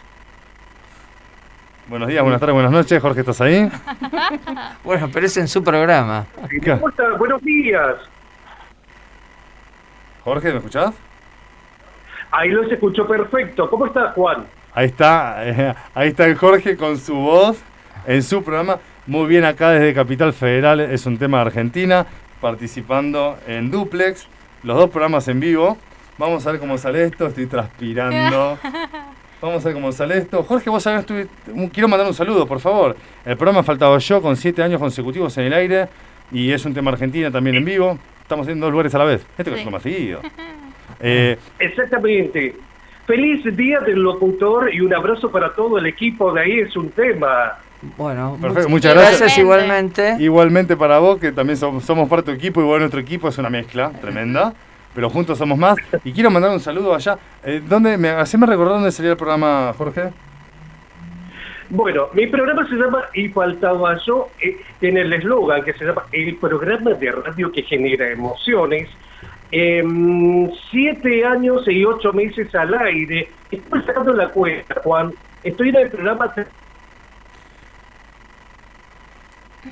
Buenos 1.88 2.10
días, 2.10 2.22
buenas 2.22 2.40
tardes, 2.40 2.54
buenas 2.54 2.72
noches. 2.72 3.02
Jorge, 3.02 3.22
¿estás 3.22 3.42
ahí? 3.42 3.70
Bueno, 4.84 5.10
pero 5.12 5.26
es 5.26 5.36
en 5.38 5.48
su 5.48 5.64
programa. 5.64 6.26
¿Cómo 6.36 6.90
están? 6.90 7.18
Buenos 7.18 7.42
días. 7.42 7.96
Jorge, 10.24 10.52
¿me 10.52 10.58
escuchás? 10.58 10.94
Ahí 12.32 12.50
los 12.50 12.72
escucho 12.72 13.08
perfecto. 13.08 13.70
¿Cómo 13.70 13.86
está 13.86 14.12
Juan? 14.12 14.46
Ahí 14.74 14.88
está, 14.88 15.48
eh, 15.48 15.76
ahí 15.94 16.10
está 16.10 16.26
el 16.26 16.36
Jorge 16.36 16.78
con 16.78 16.98
su 16.98 17.16
voz 17.16 17.62
en 18.06 18.22
su 18.22 18.44
programa. 18.44 18.80
Muy 19.06 19.28
bien 19.28 19.46
acá 19.46 19.72
desde 19.72 19.94
Capital 19.94 20.34
Federal, 20.34 20.80
es 20.82 21.06
un 21.06 21.18
tema 21.18 21.38
de 21.38 21.46
Argentina, 21.48 22.06
participando 22.42 23.38
en 23.48 23.72
Duplex, 23.72 24.28
los 24.64 24.78
dos 24.78 24.90
programas 24.90 25.28
en 25.30 25.40
vivo. 25.40 25.78
Vamos 26.18 26.46
a 26.48 26.52
ver 26.52 26.60
cómo 26.60 26.78
sale 26.78 27.04
esto, 27.04 27.28
estoy 27.28 27.46
transpirando. 27.46 28.58
Vamos 29.42 29.64
a 29.64 29.68
ver 29.68 29.74
cómo 29.76 29.92
sale 29.92 30.18
esto. 30.18 30.42
Jorge, 30.44 30.70
vos 30.70 30.82
sabés, 30.82 31.06
quiero 31.72 31.88
mandar 31.88 32.08
un 32.08 32.14
saludo, 32.16 32.48
por 32.48 32.60
favor. 32.60 32.96
El 33.24 33.38
programa 33.38 33.62
Faltaba 33.62 33.98
Yo 34.00 34.20
con 34.22 34.36
siete 34.36 34.64
años 34.64 34.80
consecutivos 34.80 35.38
en 35.38 35.46
el 35.46 35.54
aire 35.54 35.88
y 36.32 36.52
es 36.52 36.66
un 36.66 36.74
tema 36.74 36.90
Argentina 36.92 37.30
también 37.30 37.56
en 37.58 37.66
vivo. 37.66 38.00
Estamos 38.22 38.48
en 38.48 38.60
dos 38.60 38.72
lugares 38.72 38.94
a 38.96 38.98
la 38.98 39.04
vez. 39.06 39.22
Esto 39.38 39.52
que 39.52 39.52
es 39.52 39.60
Sí. 39.60 39.66
lo 39.66 39.72
más 39.72 39.84
seguido. 39.84 40.22
Eh, 41.00 41.38
Exactamente. 41.60 42.56
Feliz 43.06 43.44
día 43.56 43.80
del 43.82 44.00
locutor 44.02 44.74
y 44.74 44.82
un 44.82 44.94
abrazo 44.94 45.32
para 45.32 45.54
todo 45.54 45.78
el 45.78 45.86
equipo 45.86 46.34
de 46.34 46.42
ahí 46.42 46.60
es 46.60 46.76
un 46.76 46.90
tema. 46.90 47.54
Bueno, 47.96 48.38
Perfecto, 48.42 48.70
muchas 48.70 48.96
gracias. 48.96 49.38
igualmente. 49.38 50.16
Igualmente 50.20 50.76
para 50.76 50.98
vos, 50.98 51.20
que 51.20 51.32
también 51.32 51.58
som- 51.60 51.80
somos 51.80 52.10
parte 52.10 52.32
de 52.32 52.38
tu 52.38 52.42
equipo, 52.44 52.60
igual 52.60 52.80
nuestro 52.80 53.00
equipo 53.00 53.30
es 53.30 53.38
una 53.38 53.52
mezcla 53.52 53.92
tremenda, 54.02 54.54
pero 54.94 55.10
juntos 55.10 55.38
somos 55.38 55.58
más. 55.58 55.78
Y 56.04 56.12
quiero 56.12 56.30
mandar 56.30 56.52
un 56.52 56.60
saludo 56.60 56.94
allá. 56.94 57.18
Eh, 57.44 57.62
¿dónde, 57.68 57.98
me, 57.98 58.10
haceme 58.10 58.46
recordar 58.46 58.76
dónde 58.76 58.92
salía 58.92 59.12
el 59.12 59.18
programa, 59.18 59.74
Jorge? 59.78 60.10
Bueno, 61.70 62.08
mi 62.14 62.28
programa 62.28 62.68
se 62.68 62.76
llama 62.76 63.04
Y 63.14 63.28
faltaba 63.30 63.98
yo, 64.06 64.30
eh, 64.42 64.58
tiene 64.80 65.02
el 65.02 65.12
eslogan 65.12 65.64
que 65.64 65.74
se 65.74 65.86
llama 65.86 66.04
El 66.12 66.36
programa 66.38 66.92
de 66.92 67.12
radio 67.12 67.52
que 67.52 67.64
genera 67.64 68.10
emociones. 68.10 68.90
Em, 69.52 70.50
siete 70.72 71.26
años 71.26 71.68
y 71.68 71.84
ocho 71.84 72.14
meses 72.14 72.54
al 72.56 72.74
aire. 72.74 73.30
Estoy 73.52 73.82
sacando 73.84 74.14
la 74.14 74.30
cuenta, 74.30 74.82
Juan. 74.84 75.14
Estoy 75.44 75.70
en 75.70 75.76
el 75.78 75.90
programa 75.90 76.34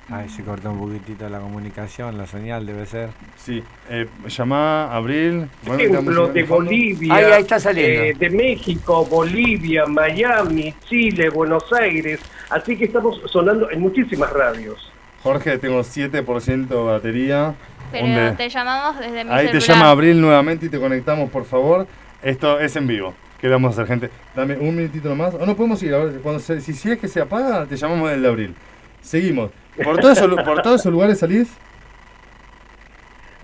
Ahí 0.10 0.30
se 0.30 0.44
cortó 0.44 0.72
un 0.72 0.80
poquitito 0.80 1.28
la 1.30 1.40
comunicación, 1.40 2.18
la 2.18 2.28
señal 2.28 2.66
debe 2.66 2.86
ser. 2.86 3.10
Sí, 3.38 3.64
eh, 3.90 4.08
llamá 4.28 4.94
Abril. 4.96 5.48
Bueno, 5.64 5.84
ejemplo 5.84 6.28
de. 6.28 6.44
Bolivia, 6.44 7.14
Ahí, 7.16 7.24
ahí 7.26 7.42
está 7.42 7.60
saliendo. 7.60 8.04
eh, 8.04 8.14
de 8.18 8.30
México, 8.30 9.06
Bolivia, 9.06 9.86
Miami, 9.86 10.74
Chile, 10.88 11.30
Buenos 11.30 11.72
Aires. 11.74 12.20
Así 12.50 12.78
que 12.78 12.86
estamos 12.86 13.22
sonando 13.32 13.70
en 13.72 13.82
muchísimas 13.82 14.32
radios. 14.32 14.92
Jorge, 15.24 15.58
tengo 15.58 15.80
7% 15.84 16.68
de 16.68 16.76
batería. 16.76 17.56
Pero 17.92 18.06
¿Dónde? 18.08 18.32
te 18.32 18.50
llamamos 18.50 19.00
desde 19.00 19.24
mi 19.24 19.32
Ahí 19.32 19.50
te 19.50 19.60
llama 19.60 19.90
Abril 19.90 20.20
nuevamente 20.22 20.66
y 20.66 20.70
te 20.70 20.80
conectamos, 20.80 21.30
por 21.30 21.46
favor. 21.46 21.88
Esto 22.22 22.60
es 22.60 22.76
en 22.76 22.88
vivo. 22.88 23.14
¿Qué 23.40 23.48
vamos 23.50 23.70
a 23.70 23.74
hacer, 23.74 23.88
gente? 23.88 24.10
Dame 24.36 24.56
un 24.58 24.76
minutito 24.76 25.10
nomás. 25.10 25.34
O 25.36 25.46
no 25.46 25.56
podemos 25.56 25.82
ir. 25.84 25.94
A 25.94 26.00
ver, 26.00 26.20
cuando 26.22 26.40
se- 26.40 26.62
si, 26.62 26.74
si 26.74 26.92
es 26.92 26.98
que 27.00 27.08
se 27.08 27.22
apaga, 27.22 27.66
te 27.66 27.76
llamamos 27.78 28.10
del 28.10 28.22
de 28.22 28.28
Abril. 28.28 28.56
Seguimos. 29.02 29.52
¿Por 29.84 29.98
todos 30.00 30.20
por 30.20 30.62
todos 30.62 30.82
esos 30.82 30.92
lugares 30.92 31.20
salís? 31.20 31.50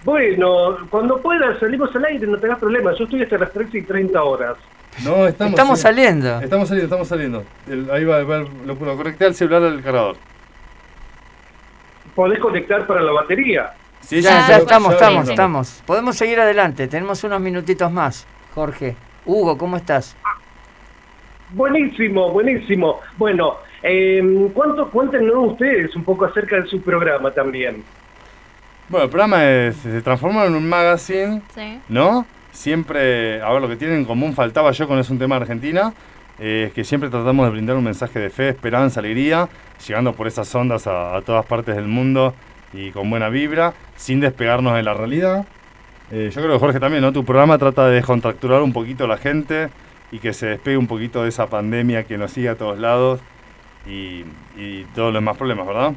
Bueno, 0.04 0.78
cuando 0.90 1.22
puedas 1.22 1.60
salimos 1.60 1.96
al 1.96 2.06
aire, 2.06 2.26
no 2.26 2.38
tengas 2.40 2.58
problema. 2.60 2.92
Yo 2.98 3.04
estoy 3.04 3.22
hasta 3.24 3.38
las 3.38 3.52
13 3.52 3.78
y 3.80 3.82
30 3.84 4.24
horas. 4.24 4.58
No, 5.04 5.28
estamos, 5.28 5.54
Estamos 5.54 5.80
sí. 5.80 5.84
saliendo. 5.84 6.40
Estamos 6.42 6.68
saliendo, 6.68 6.86
estamos 6.88 7.08
saliendo. 7.08 7.44
El- 7.70 7.90
ahí 7.92 8.04
va, 8.04 8.24
va 8.24 8.40
lo, 8.40 8.74
lo 8.76 8.98
conecté 8.98 9.26
al 9.26 9.36
celular 9.36 9.64
al 9.64 9.82
cargador. 9.84 10.18
Podés 12.16 12.40
conectar 12.40 12.86
para 12.88 13.02
la 13.02 13.12
batería. 13.12 13.74
Sí, 14.02 14.22
Ya, 14.22 14.32
ya, 14.32 14.40
ya 14.42 14.48
ya- 14.48 14.58
estamos, 14.58 14.94
estamos, 14.94 15.30
estamos. 15.30 15.84
Podemos 15.86 16.16
seguir 16.18 16.40
adelante. 16.40 16.88
Tenemos 16.88 17.24
unos 17.24 17.40
minutitos 17.40 17.92
más. 17.92 18.26
Jorge. 18.56 18.96
Hugo, 19.26 19.58
¿cómo 19.58 19.78
estás? 19.78 20.16
Buenísimo, 21.52 22.32
buenísimo. 22.32 23.00
Bueno, 23.18 23.58
eh, 23.84 24.50
¿cuánto, 24.54 24.90
cuéntenos 24.90 25.52
ustedes 25.52 25.96
un 25.96 26.04
poco 26.04 26.26
acerca 26.26 26.58
de 26.62 26.68
su 26.68 26.82
programa 26.82 27.32
también. 27.32 27.84
Bueno, 28.90 29.06
el 29.06 29.10
programa 29.10 29.50
es- 29.50 29.78
se 29.78 30.02
transformó 30.02 30.44
en 30.44 30.56
un 30.56 30.68
magazine, 30.68 31.42
Sí. 31.56 31.80
¿no? 31.90 32.26
Siempre, 32.52 33.42
a 33.42 33.52
ver, 33.54 33.62
lo 33.62 33.70
que 33.70 33.78
tienen 33.78 33.98
en 34.00 34.06
común, 34.06 34.34
faltaba 34.34 34.72
yo 34.72 34.88
con 34.88 35.00
Es 35.00 35.10
un 35.10 35.18
tema 35.18 35.36
de 35.36 35.42
Argentina, 35.42 35.94
eh, 36.40 36.66
es 36.68 36.74
que 36.74 36.84
siempre 36.84 37.10
tratamos 37.10 37.46
de 37.46 37.52
brindar 37.52 37.78
un 37.78 37.84
mensaje 37.84 38.20
de 38.20 38.30
fe, 38.30 38.50
esperanza, 38.50 39.00
alegría, 39.00 39.48
llegando 39.88 40.14
por 40.14 40.28
esas 40.28 40.54
ondas 40.54 40.86
a, 40.88 41.16
a 41.16 41.22
todas 41.22 41.46
partes 41.46 41.76
del 41.76 41.88
mundo 41.88 42.34
y 42.74 42.92
con 42.92 43.10
buena 43.10 43.30
vibra, 43.30 43.74
sin 43.96 44.20
despegarnos 44.20 44.76
de 44.76 44.84
la 44.84 44.94
realidad. 44.94 45.46
Eh, 46.12 46.30
yo 46.34 46.42
creo 46.42 46.54
que 46.56 46.60
Jorge 46.60 46.80
también, 46.82 47.02
¿no? 47.04 47.14
Tu 47.14 47.24
programa 47.24 47.58
trata 47.58 47.88
de 47.88 47.96
descontracturar 47.96 48.62
un 48.62 48.74
poquito 48.74 49.06
a 49.06 49.08
la 49.08 49.18
gente 49.18 49.70
y 50.12 50.20
que 50.20 50.34
se 50.34 50.46
despegue 50.48 50.76
un 50.76 50.88
poquito 50.88 51.24
de 51.24 51.30
esa 51.30 51.48
pandemia 51.48 52.04
que 52.04 52.18
nos 52.18 52.32
sigue 52.32 52.50
a 52.50 52.56
todos 52.56 52.78
lados 52.78 53.22
y, 53.86 54.26
y 54.56 54.84
todos 54.96 55.14
los 55.14 55.22
demás 55.22 55.38
problemas, 55.38 55.68
¿verdad? 55.68 55.94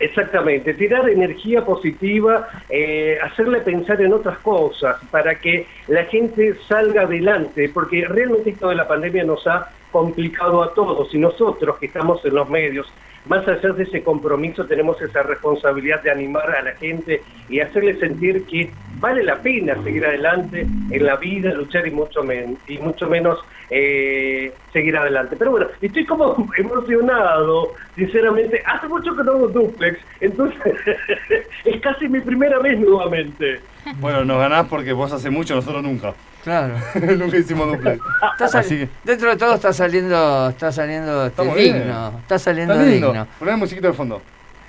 Exactamente, 0.00 0.72
tirar 0.72 1.10
energía 1.10 1.62
positiva, 1.62 2.48
eh, 2.70 3.18
hacerle 3.22 3.60
pensar 3.60 4.00
en 4.00 4.14
otras 4.14 4.38
cosas 4.38 4.96
para 5.10 5.34
que 5.34 5.66
la 5.88 6.04
gente 6.04 6.54
salga 6.66 7.02
adelante, 7.02 7.68
porque 7.68 8.06
realmente 8.08 8.48
esto 8.48 8.70
de 8.70 8.76
la 8.76 8.88
pandemia 8.88 9.24
nos 9.24 9.46
ha 9.46 9.70
complicado 9.92 10.62
a 10.62 10.72
todos 10.72 11.14
y 11.14 11.18
nosotros 11.18 11.76
que 11.78 11.86
estamos 11.86 12.24
en 12.24 12.34
los 12.34 12.48
medios, 12.48 12.90
más 13.26 13.46
allá 13.46 13.72
de 13.72 13.82
ese 13.82 14.02
compromiso 14.02 14.64
tenemos 14.66 15.00
esa 15.02 15.22
responsabilidad 15.22 16.02
de 16.02 16.10
animar 16.10 16.50
a 16.50 16.62
la 16.62 16.72
gente 16.72 17.22
y 17.48 17.60
hacerle 17.60 17.98
sentir 17.98 18.44
que 18.46 18.70
vale 18.98 19.22
la 19.22 19.36
pena 19.36 19.82
seguir 19.82 20.04
adelante 20.06 20.66
en 20.90 21.06
la 21.06 21.16
vida, 21.16 21.52
luchar 21.52 21.86
y 21.86 21.90
mucho, 21.90 22.22
men 22.22 22.56
y 22.66 22.78
mucho 22.78 23.08
menos 23.08 23.38
eh, 23.70 24.52
seguir 24.72 24.96
adelante. 24.96 25.36
Pero 25.38 25.52
bueno, 25.52 25.66
estoy 25.80 26.04
como 26.06 26.46
emocionado, 26.56 27.74
sinceramente. 27.94 28.62
Hace 28.66 28.88
mucho 28.88 29.14
que 29.14 29.22
no 29.22 29.32
hago 29.32 29.48
duplex, 29.48 29.98
entonces 30.20 30.74
es 31.64 31.80
casi 31.80 32.08
mi 32.08 32.20
primera 32.20 32.58
vez 32.58 32.78
nuevamente. 32.78 33.60
Bueno, 33.98 34.24
nos 34.24 34.38
ganás 34.38 34.66
porque 34.66 34.92
vos 34.92 35.12
hace 35.12 35.30
mucho, 35.30 35.54
nosotros 35.54 35.82
nunca. 35.82 36.14
Claro. 36.44 36.74
nunca 37.18 37.36
hicimos 37.36 37.68
duplex. 37.68 38.00
Está 38.32 38.48
sali- 38.48 38.66
Así 38.66 38.76
que- 38.78 38.88
Dentro 39.04 39.30
de 39.30 39.36
todo 39.36 39.54
está 39.54 39.72
saliendo, 39.72 40.48
está 40.50 40.72
saliendo 40.72 41.26
este, 41.26 41.42
bien. 41.54 41.74
digno, 41.78 42.18
está 42.20 42.38
saliendo 42.38 42.74
Está 42.74 42.86
digno. 42.86 43.26
Poné 43.38 43.56
musiquita 43.56 43.88
de 43.88 43.92
fondo. 43.94 44.22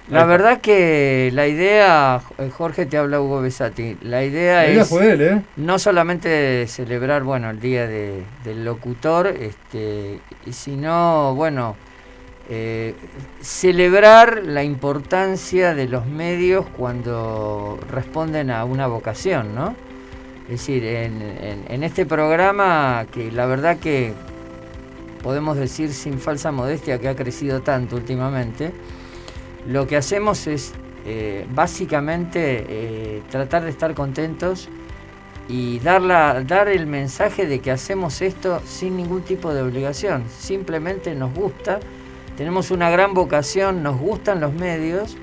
La 0.10 0.26
verdad 0.26 0.60
que 0.60 1.30
la 1.31 1.48
idea, 1.48 2.19
eh, 2.38 2.49
Jorge 2.49 2.85
te 2.85 2.98
habla 2.98 3.22
Hugo 3.22 3.39
Besati, 3.41 3.98
la 4.02 4.23
idea 4.26 4.64
La 4.64 4.69
idea 4.69 4.81
es 4.81 4.89
fue 4.89 5.06
de 5.07 5.11
él, 5.14 5.22
¿eh? 5.22 5.41
no 5.56 5.80
solamente 5.80 6.68
celebrar, 6.68 7.23
bueno, 7.23 7.49
el 7.49 7.61
día 7.61 7.88
de- 7.88 8.22
del 8.43 8.65
locutor, 8.65 9.27
este, 9.27 10.19
y 10.45 10.52
sino, 10.52 11.34
bueno, 11.35 11.77
eh, 12.49 12.93
celebrar 13.39 14.41
la 14.43 14.64
importancia 14.64 15.73
de 15.73 15.88
los 15.88 16.06
medios 16.06 16.65
cuando 16.77 17.80
responden 17.89 18.52
a 18.52 18.65
una 18.65 18.88
vocación, 18.88 19.56
¿no? 19.56 19.76
Es 20.52 20.60
decir, 20.60 20.84
en, 20.84 21.82
este 21.82 22.06
programa 22.06 23.06
que 23.10 23.32
la 23.32 23.45
verdad 23.45 23.78
que 23.78 24.11
podemos 25.23 25.56
decir 25.56 25.94
sin 25.94 26.19
falsa 26.19 26.52
modestia 26.52 26.99
que 26.99 27.07
ha 27.07 27.15
crecido 27.15 27.61
tanto 27.61 27.95
últimamente, 27.95 28.73
lo 29.65 29.88
que 29.88 29.95
hacemos 29.95 30.48
es 30.48 30.73
eh, 31.06 31.48
básicamente 31.56 32.65
eh, 32.68 33.22
tratar 33.32 33.64
de 33.64 33.69
estar 33.69 33.94
contentos 33.94 34.68
y 35.48 35.80
dar, 35.80 36.02
la- 36.02 36.44
dar 36.44 36.68
el 36.68 36.86
mensaje 36.86 37.45
de 37.48 37.60
que 37.61 37.72
hacemos 37.72 38.22
esto 38.22 38.61
sin 38.65 38.98
ningún 38.98 39.22
tipo 39.22 39.53
de 39.53 39.61
obligación. 39.61 40.26
Simplemente 40.38 41.15
nos 41.15 41.34
gusta, 41.34 41.80
tenemos 42.36 42.72
una 42.72 42.90
gran 42.90 43.14
vocación, 43.14 43.84
nos 43.84 43.98
gustan 43.98 44.41
los 44.41 44.52
medios 44.53 45.15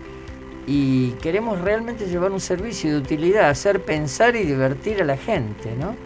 y 0.70 1.12
queremos 1.22 1.62
realmente 1.62 2.04
llevar 2.04 2.30
un 2.30 2.40
servicio 2.40 2.90
de 2.90 2.98
utilidad, 2.98 3.48
hacer 3.48 3.80
pensar 3.80 4.36
y 4.36 4.44
divertir 4.44 5.00
a 5.00 5.04
la 5.06 5.16
gente, 5.16 5.74
¿no? 5.80 5.96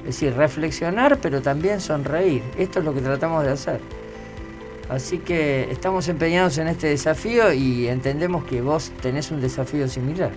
Es 0.00 0.06
decir, 0.06 0.32
reflexionar 0.34 1.18
pero 1.20 1.42
también 1.42 1.82
sonreír. 1.82 2.42
Esto 2.56 2.78
es 2.78 2.84
lo 2.86 2.94
que 2.94 3.02
tratamos 3.02 3.44
de 3.44 3.50
hacer. 3.50 3.78
Así 4.88 5.18
que 5.18 5.70
estamos 5.70 6.08
empeñados 6.08 6.56
en 6.56 6.68
este 6.68 6.86
desafío 6.86 7.52
y 7.52 7.88
entendemos 7.88 8.44
que 8.44 8.62
vos 8.62 8.90
tenés 9.02 9.30
un 9.30 9.42
desafío 9.42 9.86
similar. 9.86 10.30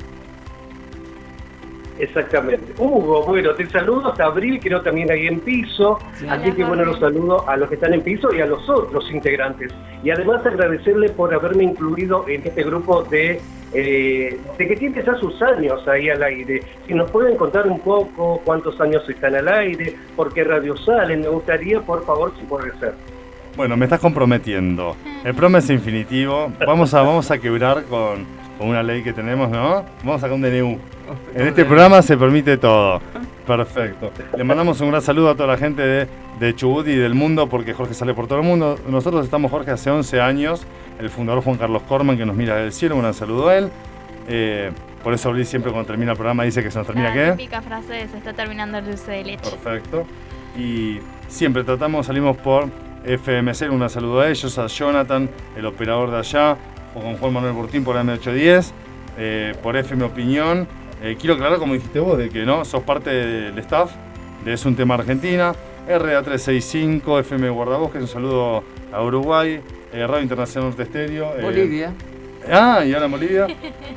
Exactamente. 2.00 2.74
Hugo, 2.78 3.26
bueno, 3.26 3.54
te 3.56 3.70
saludo 3.70 4.10
hasta 4.12 4.26
abril, 4.26 4.60
creo 4.62 4.82
también 4.82 5.10
ahí 5.12 5.28
en 5.28 5.40
piso. 5.40 6.00
Así 6.28 6.52
que 6.52 6.66
bueno, 6.66 6.84
los 6.84 7.00
saludo 7.00 7.48
a 7.48 7.56
los 7.56 7.70
que 7.70 7.76
están 7.76 7.94
en 7.94 8.02
piso 8.02 8.34
y 8.34 8.42
a 8.42 8.46
los 8.46 8.68
otros 8.70 9.10
integrantes. 9.12 9.72
Y 10.04 10.10
además 10.10 10.46
agradecerle 10.46 11.10
por 11.10 11.34
haberme 11.34 11.64
incluido 11.64 12.26
en 12.28 12.42
este 12.46 12.64
grupo 12.64 13.04
de, 13.04 13.42
eh, 13.74 14.38
de 14.58 14.68
que 14.68 14.76
tiene 14.76 15.04
ya 15.04 15.16
sus 15.16 15.42
años 15.42 15.88
ahí 15.88 16.10
al 16.10 16.24
aire. 16.24 16.62
Si 16.88 16.94
nos 16.94 17.10
pueden 17.12 17.38
contar 17.38 17.68
un 17.68 17.80
poco 17.80 18.42
cuántos 18.44 18.80
años 18.82 19.08
están 19.08 19.36
al 19.36 19.48
aire, 19.48 19.96
por 20.16 20.34
qué 20.34 20.44
radio 20.44 20.76
salen, 20.78 21.22
me 21.22 21.30
gustaría, 21.30 21.82
por 21.82 22.06
favor, 22.06 22.34
si 22.40 22.46
puede 22.46 22.72
ser. 22.80 22.94
Bueno, 23.56 23.76
me 23.76 23.86
estás 23.86 24.00
comprometiendo. 24.00 24.96
El 25.24 25.34
programa 25.34 25.60
es 25.60 25.70
infinitivo. 25.70 26.52
Vamos 26.66 26.94
a, 26.94 27.02
vamos 27.02 27.30
a 27.30 27.38
quebrar 27.38 27.84
con, 27.84 28.26
con 28.58 28.70
una 28.70 28.82
ley 28.82 29.04
que 29.04 29.14
tenemos, 29.14 29.50
¿no? 29.50 29.84
Vamos 30.04 30.16
a 30.16 30.20
sacar 30.20 30.34
un 30.34 30.42
DNU. 30.42 30.78
En 31.34 31.48
este 31.48 31.66
programa 31.66 32.04
se 32.04 32.16
permite 32.16 32.58
todo. 32.58 33.02
Perfecto. 33.58 34.12
Le 34.38 34.44
mandamos 34.44 34.80
un 34.82 34.90
gran 34.90 35.02
saludo 35.02 35.30
a 35.32 35.36
toda 35.36 35.48
la 35.48 35.58
gente 35.58 35.82
de, 35.82 36.08
de 36.40 36.56
Chubut 36.56 36.88
y 36.88 36.96
del 36.96 37.16
mundo, 37.16 37.50
porque 37.50 37.74
Jorge 37.74 37.94
sale 37.94 38.14
por 38.14 38.28
todo 38.28 38.40
el 38.40 38.46
mundo. 38.46 38.78
Nosotros 38.88 39.26
estamos, 39.26 39.50
Jorge, 39.52 39.72
hace 39.72 39.90
11 39.90 40.22
años. 40.22 40.66
El 41.00 41.10
fundador 41.10 41.44
Juan 41.44 41.58
Carlos 41.58 41.82
Corman, 41.84 42.18
que 42.18 42.26
nos 42.26 42.36
mira 42.36 42.56
del 42.58 42.72
cielo, 42.72 42.96
un 42.96 43.02
gran 43.02 43.14
saludo 43.14 43.50
a 43.50 43.58
él. 43.58 43.70
Eh, 44.28 44.72
por 45.04 45.14
eso 45.14 45.32
Luis 45.32 45.48
siempre 45.48 45.72
cuando 45.72 45.88
termina 45.88 46.12
el 46.12 46.18
programa 46.18 46.44
dice 46.44 46.62
que 46.62 46.70
se 46.70 46.78
nos 46.78 46.86
termina 46.86 47.10
La 47.10 47.16
qué. 47.16 47.32
típica 47.32 47.62
frase 47.62 48.08
se 48.08 48.18
está 48.18 48.34
terminando 48.34 48.78
el 48.78 48.86
dulce 48.86 49.12
de 49.12 49.24
leche. 49.24 49.50
Perfecto. 49.50 50.06
Y 50.58 51.00
siempre 51.28 51.64
tratamos, 51.64 52.06
salimos 52.06 52.38
por 52.38 52.68
FMC, 53.06 53.72
un 53.72 53.90
saludo 53.90 54.22
a 54.22 54.30
ellos, 54.30 54.58
a 54.58 54.68
Jonathan, 54.68 55.30
el 55.56 55.66
operador 55.66 56.12
de 56.12 56.18
allá, 56.18 56.58
o 56.94 57.00
con 57.02 57.16
Juan 57.18 57.34
Manuel 57.34 57.54
Burtín 57.54 57.84
por 57.84 57.96
M810, 57.96 58.72
eh, 59.18 59.56
por 59.64 59.78
FM 59.78 60.04
Opinión. 60.04 60.68
Eh, 61.02 61.16
quiero 61.20 61.36
aclarar, 61.36 61.60
como 61.60 61.74
dijiste 61.74 62.00
vos, 62.00 62.18
de 62.18 62.30
que 62.30 62.46
no, 62.46 62.66
sos 62.66 62.84
parte 62.84 63.10
del 63.10 63.58
staff 63.60 63.92
de 64.44 64.54
Es 64.54 64.66
un 64.66 64.76
tema 64.76 64.96
Argentina, 64.96 65.54
RA365, 65.88 67.20
FM 67.22 67.50
Guardabosques, 67.50 68.02
un 68.02 68.08
saludo 68.08 68.64
a 68.92 69.02
Uruguay, 69.04 69.60
eh, 69.94 70.08
Radio 70.08 70.22
Internacional 70.24 70.70
Norte 70.70 70.84
Estéreo. 70.84 71.34
eh, 71.38 71.42
Bolivia. 71.42 71.94
Ah, 72.52 72.84
y 72.86 72.94
ahora 72.94 73.08
Bolivia. 73.08 73.48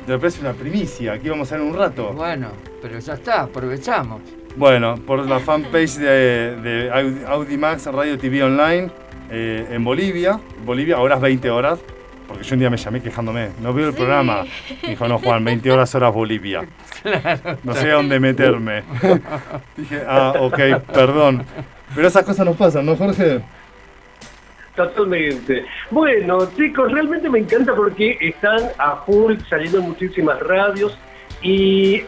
Parece 0.05 0.41
una 0.41 0.53
primicia, 0.53 1.13
aquí 1.13 1.29
vamos 1.29 1.51
a 1.51 1.57
ver 1.57 1.65
un 1.65 1.73
rato. 1.75 2.11
Bueno, 2.13 2.49
pero 2.81 2.99
ya 2.99 3.13
está, 3.13 3.41
aprovechamos. 3.43 4.21
Bueno, 4.55 4.95
por 5.07 5.25
la 5.27 5.39
fanpage 5.39 5.95
de, 5.97 6.55
de 6.61 6.91
Audi- 6.91 7.25
Audimax 7.25 7.85
Radio 7.87 8.17
TV 8.17 8.43
Online 8.43 8.91
en 9.31 9.83
Bolivia. 9.83 10.39
Bolivia, 10.63 10.99
horas 10.99 11.19
20 11.21 11.49
horas. 11.49 11.79
Porque 12.33 12.47
yo 12.47 12.53
un 12.55 12.59
día 12.59 12.69
me 12.69 12.77
llamé 12.77 13.01
quejándome. 13.01 13.49
No 13.61 13.73
veo 13.73 13.87
el 13.87 13.93
Sí. 13.93 13.97
programa. 13.97 14.43
Me 14.83 14.89
dijo, 14.89 15.07
no, 15.07 15.19
Juan, 15.19 15.43
20 15.45 15.71
horas 15.71 15.93
horas 15.95 16.13
Bolivia. 16.13 16.63
No 17.63 17.73
sé 17.75 17.91
a 17.91 17.95
dónde 17.95 18.19
meterme. 18.19 18.83
Dije, 19.77 20.01
ah, 20.07 20.33
ok, 20.39 20.59
perdón. 20.93 21.43
Pero 21.95 22.07
esas 22.07 22.23
cosas 22.25 22.45
nos 22.45 22.57
pasan, 22.57 22.85
¿no, 22.85 22.95
Jorge? 22.95 23.41
Totalmente. 24.75 25.65
Bueno, 25.91 26.49
chicos, 26.57 26.91
realmente 26.91 27.29
me 27.29 27.39
encanta 27.39 27.75
porque 27.75 28.17
están 28.19 28.59
a 28.79 28.95
full 29.05 29.35
saliendo 29.47 29.77
en 29.77 29.89
muchísimas 29.89 30.39
radios 30.39 30.97
y 31.43 32.01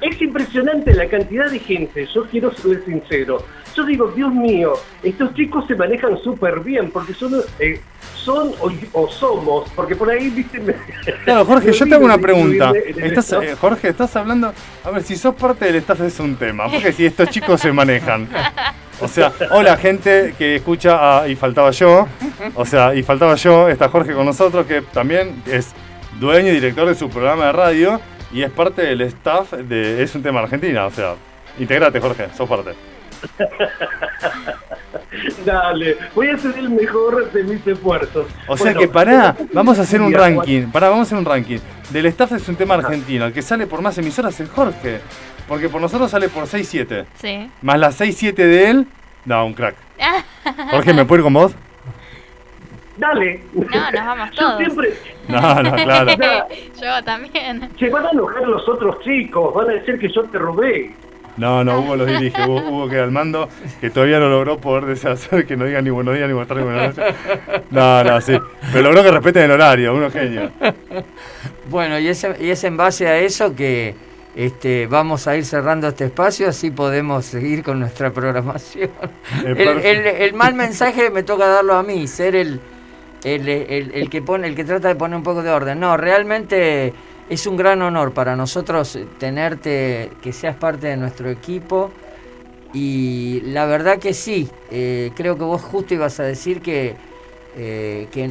es 0.00 0.20
impresionante 0.20 0.94
la 0.94 1.06
cantidad 1.08 1.48
de 1.48 1.60
gente. 1.60 2.06
Yo 2.12 2.24
quiero 2.26 2.52
ser 2.54 2.84
sincero. 2.84 3.44
Yo 3.76 3.84
digo, 3.84 4.08
Dios 4.14 4.32
mío, 4.32 4.72
estos 5.02 5.34
chicos 5.34 5.64
se 5.66 5.74
manejan 5.74 6.18
súper 6.22 6.60
bien 6.60 6.90
porque 6.90 7.14
son, 7.14 7.32
eh, 7.58 7.80
son 8.14 8.52
o, 8.60 8.70
o 8.92 9.08
somos, 9.08 9.70
porque 9.76 9.94
por 9.96 10.10
ahí, 10.10 10.28
viste. 10.30 10.58
me- 10.60 10.74
Claro, 11.24 11.44
Jorge, 11.44 11.72
yo 11.78 11.86
te 11.86 11.94
hago 11.94 12.04
una 12.04 12.18
pregunta. 12.18 12.72
Estás, 12.96 13.32
eh, 13.34 13.54
Jorge, 13.60 13.88
estás 13.88 14.14
hablando. 14.16 14.52
A 14.84 14.90
ver, 14.90 15.02
si 15.02 15.16
sos 15.16 15.34
parte 15.34 15.66
del 15.66 15.76
staff 15.76 16.00
es 16.02 16.18
un 16.20 16.36
tema. 16.36 16.68
Porque 16.70 16.92
si 16.92 17.06
estos 17.06 17.30
chicos 17.30 17.60
se 17.60 17.72
manejan. 17.72 18.28
O 19.00 19.06
sea, 19.06 19.32
hola 19.52 19.76
gente 19.76 20.34
que 20.36 20.56
escucha 20.56 21.20
a 21.22 21.28
Y 21.28 21.36
Faltaba 21.36 21.70
Yo. 21.70 22.08
O 22.54 22.64
sea, 22.66 22.94
Y 22.94 23.02
Faltaba 23.04 23.36
Yo, 23.36 23.68
está 23.68 23.88
Jorge 23.88 24.12
con 24.12 24.26
nosotros, 24.26 24.66
que 24.66 24.82
también 24.82 25.42
es 25.46 25.72
dueño 26.18 26.48
y 26.48 26.54
director 26.56 26.88
de 26.88 26.96
su 26.96 27.08
programa 27.08 27.46
de 27.46 27.52
radio 27.52 28.00
y 28.32 28.42
es 28.42 28.50
parte 28.50 28.82
del 28.82 29.00
staff 29.02 29.52
de 29.52 30.02
Es 30.02 30.14
un 30.16 30.22
tema 30.22 30.40
Argentina. 30.40 30.84
O 30.86 30.90
sea, 30.90 31.14
integrate, 31.60 32.00
Jorge, 32.00 32.26
sos 32.36 32.48
parte. 32.48 32.72
Dale, 35.44 35.96
voy 36.14 36.28
a 36.28 36.34
hacer 36.34 36.58
el 36.58 36.70
mejor 36.70 37.30
de 37.32 37.42
mis 37.44 37.66
esfuerzos. 37.66 38.26
O 38.46 38.56
sea 38.56 38.66
Bueno, 38.66 38.80
que 38.80 38.88
pará, 38.88 39.36
vamos 39.52 39.78
a 39.78 39.82
hacer 39.82 40.00
un 40.00 40.12
ranking. 40.12 40.68
Pará, 40.70 40.88
vamos 40.90 41.06
a 41.06 41.08
hacer 41.08 41.18
un 41.18 41.24
ranking. 41.24 41.58
Del 41.90 42.06
staff 42.06 42.32
es 42.32 42.48
un 42.48 42.56
tema 42.56 42.74
argentino. 42.74 43.26
El 43.26 43.32
que 43.32 43.42
sale 43.42 43.66
por 43.66 43.80
más 43.80 43.96
emisoras 43.98 44.38
es 44.40 44.48
Jorge. 44.50 45.00
Porque 45.46 45.68
por 45.68 45.80
nosotros 45.80 46.10
sale 46.10 46.28
por 46.28 46.44
6-7. 46.44 47.06
Sí. 47.14 47.50
Más 47.62 47.78
las 47.78 47.98
6-7 48.00 48.34
de 48.34 48.70
él. 48.70 48.86
No, 49.24 49.46
un 49.46 49.54
crack. 49.54 49.76
Jorge, 50.70 50.92
¿me 50.92 51.04
puedo 51.06 51.20
ir 51.20 51.24
con 51.24 51.32
vos? 51.32 51.54
Dale. 52.98 53.42
No, 53.54 53.90
nos 53.90 54.04
vamos 54.06 54.30
Yo 54.32 54.36
todos. 54.36 54.58
siempre. 54.58 54.94
No, 55.28 55.62
no, 55.62 55.72
claro. 55.74 56.12
Yo 56.80 57.04
también. 57.04 57.70
Se 57.78 57.88
van 57.88 58.06
a 58.06 58.10
enojar 58.10 58.46
los 58.46 58.68
otros 58.68 59.00
chicos, 59.00 59.54
van 59.54 59.70
a 59.70 59.72
decir 59.74 59.98
que 59.98 60.12
yo 60.12 60.24
te 60.24 60.38
robé. 60.38 60.94
No, 61.38 61.62
no, 61.64 61.80
Hugo 61.80 61.96
los 61.96 62.06
dirige. 62.08 62.42
Hugo, 62.46 62.60
Hugo 62.68 62.88
queda 62.88 63.04
al 63.04 63.10
mando. 63.12 63.48
Que 63.80 63.90
todavía 63.90 64.18
no 64.18 64.28
logró 64.28 64.58
poder 64.58 64.84
deshacer 64.86 65.46
que 65.46 65.56
no 65.56 65.64
diga 65.64 65.80
ni 65.80 65.90
buenos 65.90 66.14
días, 66.14 66.26
ni 66.28 66.34
buenas 66.34 66.48
tardes, 66.48 66.64
ni 66.66 66.72
buenas 66.72 66.96
noches. 66.96 67.14
No, 67.70 68.04
no, 68.04 68.20
sí. 68.20 68.38
Pero 68.72 68.82
logró 68.92 69.02
que 69.04 69.10
respeten 69.12 69.42
el 69.44 69.50
horario. 69.52 69.94
Uno 69.94 70.10
genio. 70.10 70.50
Bueno, 71.70 71.98
y 71.98 72.08
es, 72.08 72.26
y 72.40 72.50
es 72.50 72.64
en 72.64 72.76
base 72.76 73.06
a 73.08 73.18
eso 73.18 73.54
que 73.54 73.94
este, 74.34 74.86
vamos 74.86 75.26
a 75.26 75.36
ir 75.36 75.44
cerrando 75.44 75.88
este 75.88 76.06
espacio, 76.06 76.48
así 76.48 76.70
podemos 76.70 77.24
seguir 77.24 77.62
con 77.62 77.78
nuestra 77.80 78.10
programación. 78.10 78.90
El, 79.44 79.56
perfecto. 79.56 79.88
el- 79.88 80.06
el 80.06 80.34
mal 80.34 80.54
mensaje 80.54 81.10
me 81.10 81.22
toca 81.22 81.46
darlo 81.46 81.74
a 81.74 81.82
mí, 81.82 82.06
ser 82.06 82.34
el, 82.36 82.60
el, 83.24 83.48
el- 83.48 83.90
el 83.94 84.10
que 84.10 84.22
pone, 84.22 84.46
el 84.46 84.54
que 84.54 84.64
trata 84.64 84.88
de 84.88 84.94
poner 84.94 85.16
un 85.16 85.22
poco 85.24 85.42
de 85.42 85.50
orden. 85.50 85.78
No, 85.80 85.96
realmente 85.96 86.92
es 87.28 87.46
un 87.46 87.56
gran 87.56 87.82
honor 87.82 88.12
para 88.12 88.36
nosotros 88.36 88.98
tenerte, 89.18 90.10
que 90.22 90.32
seas 90.32 90.56
parte 90.56 90.88
de 90.88 90.96
nuestro 90.96 91.30
equipo. 91.30 91.90
Y 92.72 93.40
la 93.44 93.66
verdad 93.66 93.98
que 93.98 94.14
sí, 94.14 94.48
eh, 94.70 95.10
creo 95.14 95.36
que 95.36 95.44
vos 95.44 95.62
justo 95.62 95.94
ibas 95.94 96.20
a 96.20 96.24
decir 96.24 96.60
que, 96.60 96.94
eh, 97.56 98.08
que 98.12 98.30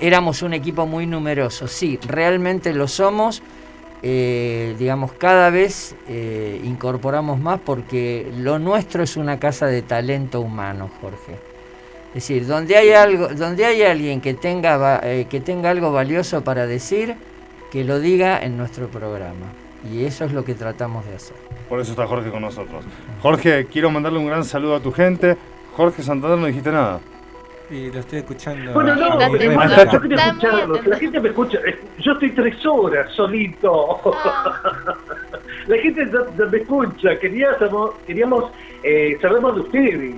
éramos 0.00 0.42
un 0.42 0.54
equipo 0.54 0.86
muy 0.86 1.06
numeroso. 1.06 1.66
Sí, 1.68 1.98
realmente 2.06 2.72
lo 2.72 2.88
somos. 2.88 3.42
Eh, 4.04 4.74
digamos, 4.80 5.12
cada 5.12 5.48
vez 5.50 5.94
incorporamos 6.64 7.38
más 7.38 7.60
porque 7.60 8.32
lo 8.36 8.58
nuestro 8.58 9.04
es 9.04 9.16
una 9.16 9.38
casa 9.38 9.66
de 9.66 9.82
talento 9.82 10.40
humano, 10.40 10.90
Jorge. 11.00 11.52
Es 12.12 12.28
decir, 12.28 12.46
donde 12.46 12.76
hay 12.76 12.90
algo, 12.90 13.28
donde 13.28 13.64
hay 13.64 13.82
alguien 13.82 14.20
que 14.20 14.34
tenga, 14.34 15.00
eh, 15.02 15.26
que 15.30 15.40
tenga 15.40 15.70
algo 15.70 15.92
valioso 15.92 16.44
para 16.44 16.66
decir, 16.66 17.16
que 17.72 17.82
lo 17.84 17.98
diga 17.98 18.38
en 18.42 18.56
nuestro 18.58 18.88
programa. 18.88 19.46
Y 19.90 20.04
eso 20.04 20.24
es 20.26 20.32
lo 20.32 20.44
que 20.44 20.54
tratamos 20.54 21.04
de 21.06 21.16
hacer. 21.16 21.36
Por 21.68 21.80
eso 21.80 21.90
está 21.92 22.06
Jorge 22.06 22.30
con 22.30 22.42
nosotros. 22.42 22.84
Jorge, 23.20 23.66
quiero 23.66 23.90
mandarle 23.90 24.18
un 24.18 24.26
gran 24.26 24.44
saludo 24.44 24.76
a 24.76 24.80
tu 24.80 24.92
gente. 24.92 25.36
Jorge 25.74 26.02
Santander, 26.02 26.38
no 26.38 26.46
dijiste 26.46 26.70
nada. 26.70 27.00
Y 27.70 27.90
lo 27.90 28.00
estoy 28.00 28.18
escuchando. 28.18 28.74
Bueno, 28.74 28.94
no, 28.94 29.18
escucharlo, 29.18 30.20
atento. 30.20 30.90
La 30.90 30.98
gente 30.98 31.20
me 31.20 31.28
escucha. 31.30 31.58
eh, 31.66 31.80
Yo 31.98 32.12
estoy 32.12 32.30
tres 32.32 32.66
horas 32.66 33.10
solito. 33.14 34.00
La 35.66 35.76
gente 35.78 36.04
no, 36.06 36.24
no 36.36 36.50
me 36.50 36.58
escucha. 36.58 37.18
Queríamos, 37.18 37.92
queríamos 38.06 38.52
eh, 38.82 39.16
saber 39.22 39.40
más 39.40 39.54
de 39.54 39.60
ustedes. 39.62 40.14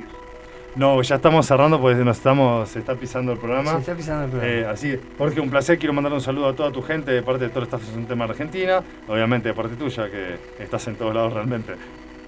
No, 0.76 1.00
ya 1.02 1.16
estamos 1.16 1.46
cerrando 1.46 1.80
porque 1.80 2.04
nos 2.04 2.16
estamos, 2.16 2.68
se 2.68 2.80
está 2.80 2.94
pisando 2.94 3.32
el 3.32 3.38
programa. 3.38 3.72
Se 3.72 3.78
está 3.78 3.94
pisando 3.94 4.24
el 4.24 4.30
programa. 4.30 4.52
Eh, 4.52 4.66
así 4.66 4.98
Jorge, 5.16 5.40
un 5.40 5.50
placer. 5.50 5.78
Quiero 5.78 5.92
mandarle 5.92 6.16
un 6.16 6.22
saludo 6.22 6.48
a 6.48 6.52
toda 6.54 6.72
tu 6.72 6.82
gente 6.82 7.12
de 7.12 7.22
parte 7.22 7.44
de 7.44 7.50
todo 7.50 7.60
el 7.60 7.64
staff 7.66 7.82
de 7.82 7.98
un 7.98 8.06
tema 8.06 8.24
Argentina. 8.24 8.82
Obviamente 9.06 9.48
de 9.48 9.54
parte 9.54 9.76
tuya, 9.76 10.10
que 10.10 10.36
estás 10.58 10.86
en 10.88 10.96
todos 10.96 11.14
lados 11.14 11.32
realmente. 11.32 11.74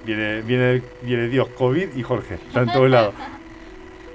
Viene, 0.05 0.43
viene, 0.43 0.83
viene 1.03 1.29
Dios, 1.29 1.49
COVID 1.49 1.97
y 1.97 2.03
Jorge. 2.03 2.35
Está 2.35 2.63
en 2.63 2.73
todos 2.73 2.91
lados. 2.91 3.15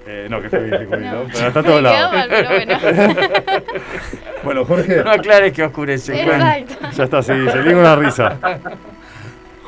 Eh, 0.07 0.27
no, 0.29 0.41
que 0.41 0.49
fue 0.49 0.63
dije 0.63 0.85
COVID, 0.87 1.05
¿no? 1.05 1.23
No. 1.23 1.29
Pero 1.31 1.47
está 1.47 1.59
en 1.59 1.65
todos 1.67 1.83
lados. 1.83 2.11
mal, 2.11 2.27
pero 2.27 2.49
bueno. 2.49 2.79
bueno, 4.43 4.65
Jorge. 4.65 5.03
No 5.03 5.11
aclares 5.11 5.53
que 5.53 5.63
oscurece. 5.63 6.21
Exacto. 6.23 6.73
Ya 6.91 7.03
está, 7.03 7.21
sí, 7.21 7.33
se 7.51 7.61
diga 7.61 7.79
una 7.79 7.95
risa. 7.95 8.37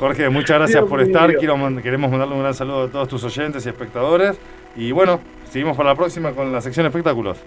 Jorge, 0.04 0.28
muchas 0.28 0.58
gracias 0.58 0.80
Dios 0.82 0.90
por 0.90 1.00
estar. 1.00 1.34
Quiero, 1.34 1.56
queremos 1.82 2.10
mandarle 2.10 2.34
un 2.34 2.40
gran 2.42 2.52
saludo 2.52 2.82
a 2.82 2.88
todos 2.88 3.08
tus 3.08 3.24
oyentes 3.24 3.64
y 3.64 3.70
espectadores. 3.70 4.38
Y 4.76 4.92
bueno, 4.92 5.18
seguimos 5.48 5.78
para 5.78 5.88
la 5.88 5.94
próxima 5.94 6.32
con 6.32 6.52
la 6.52 6.60
sección 6.60 6.84
espectáculos. 6.84 7.38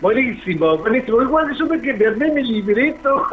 Buenísimo, 0.00 0.78
buenísimo. 0.78 1.20
Igual 1.20 1.54
yo 1.58 1.66
me, 1.66 1.78
que- 1.82 1.92
me 1.92 2.06
armé 2.06 2.30
mi 2.32 2.42
libreto. 2.42 3.26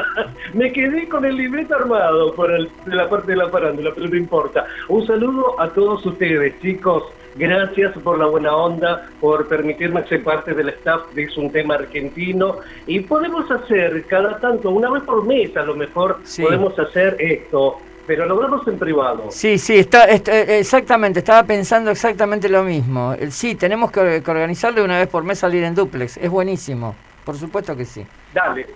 me 0.54 0.72
quedé 0.72 1.06
con 1.06 1.26
el 1.26 1.36
libreto 1.36 1.74
armado 1.74 2.32
por 2.32 2.50
el, 2.50 2.70
la 2.86 3.10
parte 3.10 3.32
de 3.32 3.36
la 3.36 3.50
farándula, 3.50 3.90
pero 3.94 4.08
no 4.08 4.16
importa. 4.16 4.64
Un 4.88 5.06
saludo 5.06 5.60
a 5.60 5.68
todos 5.68 6.06
ustedes, 6.06 6.58
chicos. 6.62 7.02
Gracias 7.36 7.92
por 7.98 8.18
la 8.18 8.26
buena 8.26 8.54
onda, 8.54 9.08
por 9.20 9.48
permitirme 9.48 10.06
ser 10.06 10.22
parte 10.22 10.54
del 10.54 10.68
staff 10.70 11.12
de 11.14 11.24
Es 11.24 11.36
un 11.36 11.50
tema 11.50 11.74
argentino. 11.74 12.58
Y 12.86 13.00
podemos 13.00 13.50
hacer 13.50 14.04
cada 14.06 14.38
tanto, 14.38 14.70
una 14.70 14.90
vez 14.90 15.02
por 15.02 15.24
mes 15.24 15.56
a 15.56 15.62
lo 15.62 15.74
mejor, 15.74 16.18
Sí. 16.24 16.42
podemos 16.42 16.78
hacer 16.78 17.16
esto. 17.18 17.78
Pero 18.06 18.26
lo 18.26 18.34
hablamos 18.34 18.68
en 18.68 18.78
privado. 18.78 19.24
Sí, 19.30 19.56
sí, 19.58 19.76
está, 19.78 20.04
est- 20.04 20.28
eh, 20.28 20.58
exactamente, 20.58 21.20
estaba 21.20 21.42
pensando 21.42 21.90
exactamente 21.90 22.48
lo 22.50 22.62
mismo. 22.62 23.14
Eh, 23.18 23.30
Sí, 23.30 23.54
tenemos 23.54 23.90
que, 23.90 24.22
que 24.22 24.30
organizarlo 24.30 24.84
una 24.84 24.98
vez 24.98 25.08
por 25.08 25.24
mes 25.24 25.38
salir 25.38 25.64
en 25.64 25.74
duplex. 25.74 26.18
Es 26.18 26.28
buenísimo, 26.30 26.94
por 27.24 27.36
supuesto 27.36 27.74
que 27.74 27.86
sí. 27.86 28.06
Dale. 28.34 28.66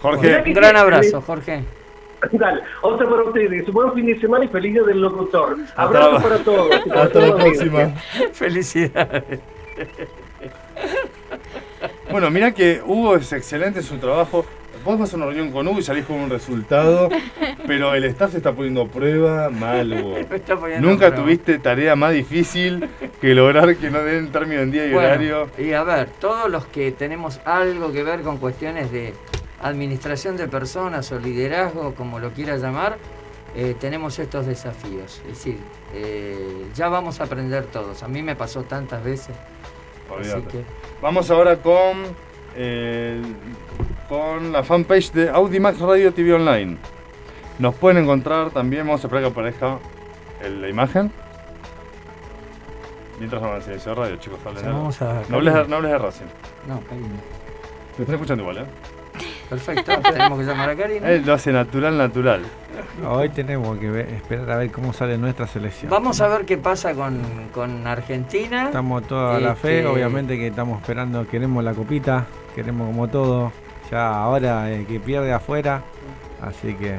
Jorge, 0.00 0.42
Un 0.44 0.52
gran 0.52 0.76
abrazo, 0.76 1.20
Jorge. 1.20 1.62
Dale, 2.32 2.62
otra 2.82 3.08
para 3.08 3.22
ustedes. 3.24 3.66
Buen 3.72 3.92
fin 3.94 4.06
de 4.06 4.20
semana 4.20 4.44
y 4.44 4.48
feliz 4.48 4.74
día 4.74 4.82
del 4.82 5.00
locutor. 5.00 5.56
Abrazo 5.76 6.22
para 6.22 6.38
todos. 6.38 6.70
hasta 6.94 7.20
la 7.20 7.36
próxima. 7.36 7.94
Felicidades. 8.32 9.40
Bueno, 12.10 12.30
mira 12.30 12.52
que 12.52 12.80
Hugo 12.84 13.16
es 13.16 13.32
excelente 13.32 13.80
en 13.80 13.84
su 13.84 13.96
trabajo. 13.98 14.44
Vos 14.84 14.98
vas 14.98 15.12
a 15.12 15.16
una 15.16 15.26
reunión 15.26 15.52
con 15.52 15.66
Hugo 15.68 15.78
y 15.78 15.82
salís 15.82 16.04
con 16.04 16.16
un 16.16 16.28
resultado, 16.28 17.08
pero 17.68 17.94
el 17.94 18.02
staff 18.04 18.32
se 18.32 18.38
está 18.38 18.52
poniendo 18.52 18.82
a 18.82 18.88
prueba 18.88 19.48
mal, 19.48 19.92
Hugo. 19.92 20.16
Nunca 20.80 21.14
tuviste 21.14 21.58
tarea 21.58 21.94
más 21.94 22.12
difícil 22.12 22.88
que 23.20 23.34
lograr 23.34 23.76
que 23.76 23.90
no 23.90 24.02
den 24.02 24.32
término 24.32 24.60
en 24.60 24.70
día 24.72 24.86
y 24.86 24.92
Bueno, 24.92 25.08
horario. 25.08 25.48
y 25.56 25.72
a 25.72 25.84
ver, 25.84 26.08
todos 26.20 26.50
los 26.50 26.66
que 26.66 26.90
tenemos 26.90 27.40
algo 27.44 27.92
que 27.92 28.02
ver 28.02 28.22
con 28.22 28.38
cuestiones 28.38 28.90
de 28.90 29.14
administración 29.62 30.36
de 30.36 30.48
personas 30.48 31.10
o 31.12 31.18
liderazgo, 31.18 31.94
como 31.94 32.18
lo 32.18 32.30
quieras 32.32 32.60
llamar, 32.60 32.98
eh, 33.54 33.74
tenemos 33.78 34.18
estos 34.18 34.46
desafíos. 34.46 35.20
Es 35.28 35.28
decir, 35.38 35.58
eh, 35.94 36.66
ya 36.74 36.88
vamos 36.88 37.20
a 37.20 37.24
aprender 37.24 37.66
todos. 37.66 38.02
A 38.02 38.08
mí 38.08 38.22
me 38.22 38.34
pasó 38.36 38.62
tantas 38.64 39.02
veces. 39.04 39.34
Así 40.18 40.42
que, 40.48 40.64
Vamos 41.00 41.30
ahora 41.30 41.56
con, 41.56 42.04
eh, 42.54 43.20
con 44.08 44.52
la 44.52 44.62
fanpage 44.62 45.10
de 45.12 45.30
Audimax 45.30 45.78
Radio 45.80 46.12
TV 46.12 46.34
Online. 46.34 46.76
Nos 47.58 47.74
pueden 47.74 48.02
encontrar 48.04 48.50
también, 48.50 48.86
vamos 48.86 49.02
a 49.04 49.06
esperar 49.06 49.24
que 49.24 49.30
aparezca 49.30 49.78
el- 50.42 50.60
la 50.60 50.68
imagen. 50.68 51.10
Mientras 53.18 53.40
vamos 53.40 53.56
al 53.56 53.62
silencio 53.62 53.94
de 53.94 54.00
radio, 54.00 54.16
chicos, 54.16 54.38
a- 54.44 54.52
no, 54.52 55.36
hables, 55.36 55.54
de- 55.54 55.68
no 55.68 55.76
hables 55.76 55.92
de 55.92 55.98
Racing. 55.98 56.26
no, 56.66 56.80
cariño. 56.88 57.08
Lo 57.98 58.02
están 58.02 58.14
escuchando 58.14 58.42
igual, 58.42 58.58
¿eh? 58.58 58.64
Perfecto, 59.52 59.92
tenemos 60.12 60.38
que 60.38 60.44
llamar 60.46 60.70
a 60.70 60.76
Karina. 60.76 61.08
Él 61.10 61.22
lo 61.26 61.34
hace 61.34 61.52
natural, 61.52 61.96
natural. 61.98 62.42
Hoy 63.06 63.28
tenemos 63.28 63.78
que 63.78 63.90
ver- 63.90 64.08
esperar 64.08 64.50
a 64.50 64.56
ver 64.56 64.70
cómo 64.70 64.92
sale 64.92 65.18
nuestra 65.18 65.46
selección. 65.46 65.90
Vamos 65.90 66.20
a 66.20 66.28
ver 66.28 66.44
qué 66.46 66.56
pasa 66.56 66.94
con, 66.94 67.20
con 67.52 67.86
Argentina. 67.86 68.64
Estamos 68.66 69.06
toda 69.06 69.38
la 69.40 69.54
fe, 69.54 69.78
Este, 69.80 69.88
obviamente 69.90 70.38
que 70.38 70.46
estamos 70.46 70.80
esperando, 70.80 71.26
queremos 71.28 71.62
la 71.62 71.74
copita, 71.74 72.24
queremos 72.54 72.86
como 72.88 73.08
todo. 73.08 73.52
Ya 73.90 74.08
ahora 74.22 74.70
el 74.70 74.86
que 74.86 74.98
pierde 75.00 75.32
afuera, 75.32 75.82
así 76.40 76.72
que 76.74 76.98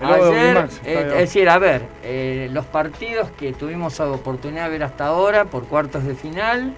Ayer, 0.00 0.68
eh, 0.84 1.06
es 1.12 1.14
decir, 1.14 1.48
a 1.48 1.58
ver, 1.58 1.82
eh, 2.02 2.48
los 2.50 2.66
partidos 2.66 3.30
que 3.38 3.52
tuvimos 3.52 3.96
la 4.00 4.06
oportunidad 4.10 4.64
de 4.64 4.70
ver 4.70 4.82
hasta 4.82 5.06
ahora 5.06 5.44
por 5.44 5.66
cuartos 5.66 6.02
de 6.02 6.16
final, 6.16 6.74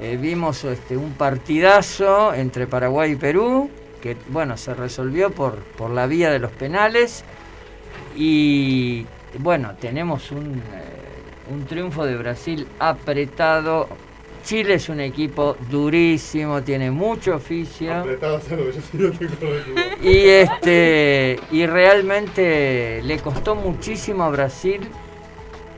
eh, 0.00 0.16
vimos 0.20 0.62
este, 0.62 0.96
un 0.96 1.12
partidazo 1.14 2.32
entre 2.34 2.68
Paraguay 2.68 3.12
y 3.12 3.16
Perú, 3.16 3.68
que 4.02 4.16
bueno, 4.28 4.56
se 4.56 4.74
resolvió 4.74 5.30
por, 5.30 5.54
por 5.60 5.90
la 5.90 6.06
vía 6.06 6.30
de 6.30 6.40
los 6.40 6.50
penales 6.50 7.24
y 8.16 9.06
bueno, 9.38 9.74
tenemos 9.80 10.30
un, 10.32 10.56
eh, 10.58 11.50
un 11.50 11.64
triunfo 11.64 12.04
de 12.04 12.16
Brasil 12.16 12.66
apretado. 12.78 13.88
Chile 14.44 14.74
es 14.74 14.88
un 14.88 15.00
equipo 15.00 15.56
durísimo, 15.70 16.62
tiene 16.62 16.90
mucho 16.90 17.36
oficio. 17.36 17.94
Apretado. 17.94 18.40
Y 20.02 20.28
este 20.28 21.38
y 21.52 21.64
realmente 21.64 23.00
le 23.04 23.18
costó 23.20 23.54
muchísimo 23.54 24.24
a 24.24 24.30
Brasil. 24.30 24.80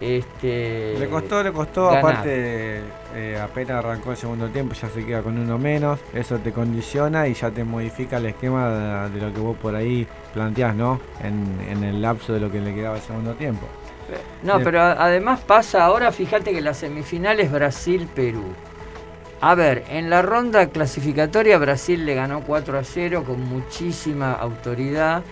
Este 0.04 0.98
le 0.98 1.08
costó, 1.08 1.42
le 1.42 1.52
costó, 1.52 1.90
ganar. 1.90 1.92
aparte 1.92 2.94
eh, 3.14 3.38
apenas 3.42 3.78
arrancó 3.84 4.12
el 4.12 4.16
segundo 4.16 4.50
tiempo, 4.50 4.74
ya 4.74 4.88
se 4.88 5.04
queda 5.04 5.22
con 5.22 5.38
uno 5.38 5.58
menos, 5.58 6.00
eso 6.12 6.40
te 6.40 6.52
condiciona 6.52 7.26
y 7.28 7.34
ya 7.34 7.50
te 7.50 7.64
modifica 7.64 8.18
el 8.18 8.26
esquema 8.26 8.68
de, 8.70 9.10
de 9.10 9.20
lo 9.20 9.32
que 9.32 9.40
vos 9.40 9.58
por 9.58 9.74
ahí 9.74 10.08
planteás, 10.32 10.74
¿no? 10.76 11.02
En, 11.18 11.60
en 11.68 11.82
el 11.84 12.00
lapso 12.02 12.32
de 12.32 12.40
lo 12.40 12.50
que 12.50 12.60
le 12.60 12.74
quedaba 12.74 12.96
el 12.96 13.02
segundo 13.02 13.36
tiempo. 13.36 13.76
No, 14.42 14.60
Eh, 14.60 14.62
pero 14.62 14.80
además 14.82 15.40
pasa 15.40 15.84
ahora, 15.84 16.12
fíjate 16.12 16.52
que 16.52 16.60
la 16.60 16.74
semifinal 16.74 17.40
es 17.40 17.50
Brasil-Perú. 17.50 18.56
A 19.40 19.54
ver, 19.54 19.84
en 19.88 20.10
la 20.10 20.22
ronda 20.22 20.68
clasificatoria 20.70 21.58
Brasil 21.58 22.04
le 22.06 22.14
ganó 22.14 22.44
4 22.44 22.78
a 22.78 22.84
0 22.84 23.24
con 23.24 23.40
muchísima 23.42 24.32
autoridad. 24.34 25.24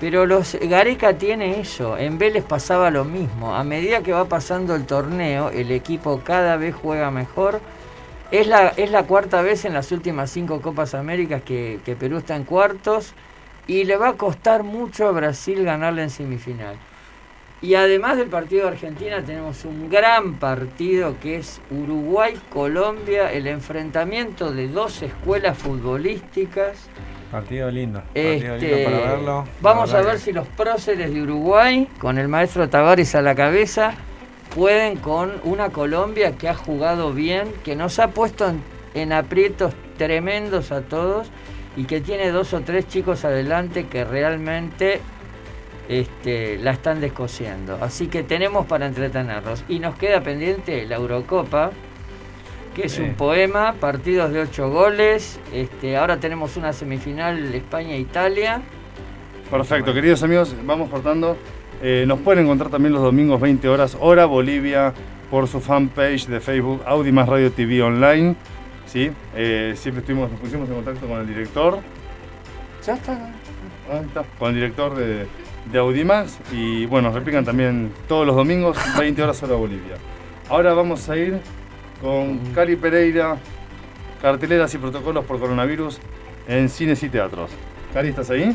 Pero 0.00 0.24
los 0.24 0.54
Gareca 0.54 1.18
tiene 1.18 1.60
eso, 1.60 1.98
en 1.98 2.16
Vélez 2.16 2.42
pasaba 2.42 2.90
lo 2.90 3.04
mismo. 3.04 3.54
A 3.54 3.62
medida 3.64 4.02
que 4.02 4.12
va 4.12 4.24
pasando 4.24 4.74
el 4.74 4.86
torneo, 4.86 5.50
el 5.50 5.70
equipo 5.70 6.22
cada 6.24 6.56
vez 6.56 6.74
juega 6.74 7.10
mejor. 7.10 7.60
Es 8.30 8.46
la, 8.46 8.68
es 8.68 8.90
la 8.90 9.02
cuarta 9.02 9.42
vez 9.42 9.66
en 9.66 9.74
las 9.74 9.92
últimas 9.92 10.30
cinco 10.30 10.62
Copas 10.62 10.94
Américas 10.94 11.42
que, 11.42 11.80
que 11.84 11.96
Perú 11.96 12.18
está 12.18 12.34
en 12.36 12.44
cuartos 12.44 13.12
y 13.66 13.84
le 13.84 13.96
va 13.96 14.08
a 14.08 14.12
costar 14.14 14.62
mucho 14.62 15.06
a 15.06 15.10
Brasil 15.10 15.64
ganarle 15.64 16.04
en 16.04 16.10
semifinal. 16.10 16.76
Y 17.62 17.74
además 17.74 18.16
del 18.16 18.28
partido 18.28 18.62
de 18.62 18.68
Argentina 18.70 19.22
tenemos 19.22 19.66
un 19.66 19.90
gran 19.90 20.34
partido 20.36 21.16
que 21.20 21.36
es 21.36 21.60
Uruguay-Colombia, 21.70 23.30
el 23.30 23.46
enfrentamiento 23.46 24.50
de 24.50 24.68
dos 24.68 25.02
escuelas 25.02 25.58
futbolísticas. 25.58 26.88
Partido 27.30 27.70
lindo, 27.70 28.00
partido 28.00 28.54
Este, 28.54 28.58
lindo 28.58 28.90
para 28.90 29.12
verlo. 29.12 29.44
Vamos 29.60 29.94
a 29.94 30.02
ver 30.02 30.14
que- 30.14 30.18
si 30.18 30.32
los 30.32 30.46
próceres 30.48 31.12
de 31.12 31.22
Uruguay, 31.22 31.88
con 32.00 32.18
el 32.18 32.28
maestro 32.28 32.68
Tavares 32.68 33.14
a 33.14 33.22
la 33.22 33.34
cabeza, 33.34 33.92
pueden 34.54 34.96
con 34.96 35.32
una 35.44 35.68
Colombia 35.70 36.32
que 36.36 36.48
ha 36.48 36.54
jugado 36.54 37.12
bien, 37.12 37.52
que 37.64 37.76
nos 37.76 37.98
ha 37.98 38.08
puesto 38.08 38.48
en 38.48 38.62
en 38.92 39.12
aprietos 39.12 39.72
tremendos 39.98 40.72
a 40.72 40.80
todos 40.80 41.30
y 41.76 41.84
que 41.84 42.00
tiene 42.00 42.30
dos 42.32 42.52
o 42.54 42.60
tres 42.62 42.88
chicos 42.88 43.24
adelante 43.24 43.86
que 43.86 44.04
realmente 44.04 45.00
este, 45.88 46.58
la 46.58 46.72
están 46.72 47.00
descosiendo. 47.00 47.78
Así 47.80 48.08
que 48.08 48.24
tenemos 48.24 48.66
para 48.66 48.86
entretenernos. 48.86 49.62
Y 49.68 49.78
nos 49.78 49.94
queda 49.94 50.22
pendiente 50.22 50.86
la 50.86 50.96
Eurocopa, 50.96 51.70
que 52.80 52.86
es 52.86 52.98
un 52.98 53.14
poema, 53.14 53.74
partidos 53.74 54.32
de 54.32 54.40
ocho 54.40 54.70
goles. 54.70 55.38
Este, 55.52 55.96
ahora 55.96 56.18
tenemos 56.18 56.56
una 56.56 56.72
semifinal 56.72 57.54
España-Italia. 57.54 58.62
Perfecto, 59.50 59.92
queridos 59.92 60.22
amigos, 60.22 60.54
vamos 60.64 60.88
cortando. 60.88 61.36
Eh, 61.82 62.04
nos 62.06 62.20
pueden 62.20 62.44
encontrar 62.44 62.70
también 62.70 62.92
los 62.92 63.02
domingos 63.02 63.40
20 63.40 63.68
horas, 63.68 63.96
hora 64.00 64.24
Bolivia, 64.24 64.94
por 65.30 65.46
su 65.46 65.60
fanpage 65.60 66.26
de 66.26 66.40
Facebook, 66.40 66.82
Audi 66.86 67.12
más 67.12 67.28
Radio 67.28 67.52
TV 67.52 67.82
Online. 67.82 68.34
¿sí? 68.86 69.10
Eh, 69.34 69.74
siempre 69.76 70.00
estuvimos, 70.00 70.30
nos 70.30 70.40
pusimos 70.40 70.68
en 70.68 70.76
contacto 70.76 71.06
con 71.06 71.20
el 71.20 71.26
director. 71.26 71.80
Ya 72.86 72.94
está. 72.94 73.12
Ah, 73.92 74.00
está, 74.06 74.24
Con 74.38 74.50
el 74.50 74.54
director 74.54 74.94
de, 74.94 75.26
de 75.70 75.78
Audimax. 75.78 76.38
Y 76.52 76.86
bueno, 76.86 77.10
replican 77.12 77.44
también 77.44 77.92
todos 78.08 78.26
los 78.26 78.36
domingos, 78.36 78.78
20 78.98 79.22
horas 79.22 79.42
hora 79.42 79.54
Bolivia. 79.54 79.96
Ahora 80.48 80.72
vamos 80.72 81.08
a 81.08 81.16
ir 81.16 81.40
con 82.00 82.38
Cari 82.54 82.76
Pereira, 82.76 83.36
carteleras 84.22 84.72
y 84.74 84.78
protocolos 84.78 85.24
por 85.24 85.38
coronavirus 85.38 86.00
en 86.48 86.68
cines 86.68 87.02
y 87.02 87.08
teatros. 87.08 87.50
Cari, 87.92 88.08
¿estás 88.08 88.30
ahí? 88.30 88.54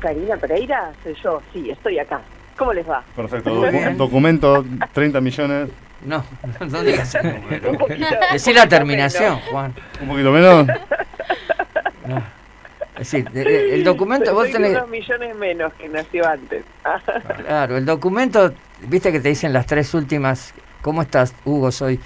Karina 0.00 0.36
Pereira, 0.36 0.92
soy 1.02 1.16
yo, 1.22 1.42
sí, 1.52 1.70
estoy 1.70 1.98
acá. 1.98 2.20
¿Cómo 2.56 2.72
les 2.72 2.88
va? 2.88 3.02
Perfecto. 3.14 3.50
Docu- 3.62 3.96
documento 3.96 4.64
30 4.92 5.20
millones. 5.20 5.68
No, 6.04 6.22
no 6.70 6.82
digas 6.82 7.14
el 7.16 7.34
número. 7.42 7.70
Un 7.70 7.78
poquito- 7.78 8.06
Decí 8.32 8.50
un 8.50 8.56
la 8.56 8.68
terminación, 8.68 9.34
menos. 9.36 9.48
Juan. 9.50 9.74
Un 10.02 10.08
poquito 10.08 10.30
menos. 10.32 10.66
Es 12.94 12.98
decir, 13.12 13.28
de- 13.30 13.44
de- 13.44 13.74
el 13.74 13.84
documento, 13.84 14.32
vos 14.32 14.50
tenés... 14.50 14.70
unos 14.72 14.88
millones 14.88 15.36
menos 15.36 15.72
que 15.74 15.88
nació 15.88 16.26
antes. 16.26 16.64
Claro, 17.46 17.76
el 17.76 17.84
documento, 17.84 18.52
viste 18.82 19.12
que 19.12 19.20
te 19.20 19.28
dicen 19.30 19.52
las 19.52 19.66
tres 19.66 19.92
últimas, 19.92 20.54
¿cómo 20.86 21.02
estás, 21.02 21.34
Hugo? 21.44 21.72
Soy. 21.72 21.98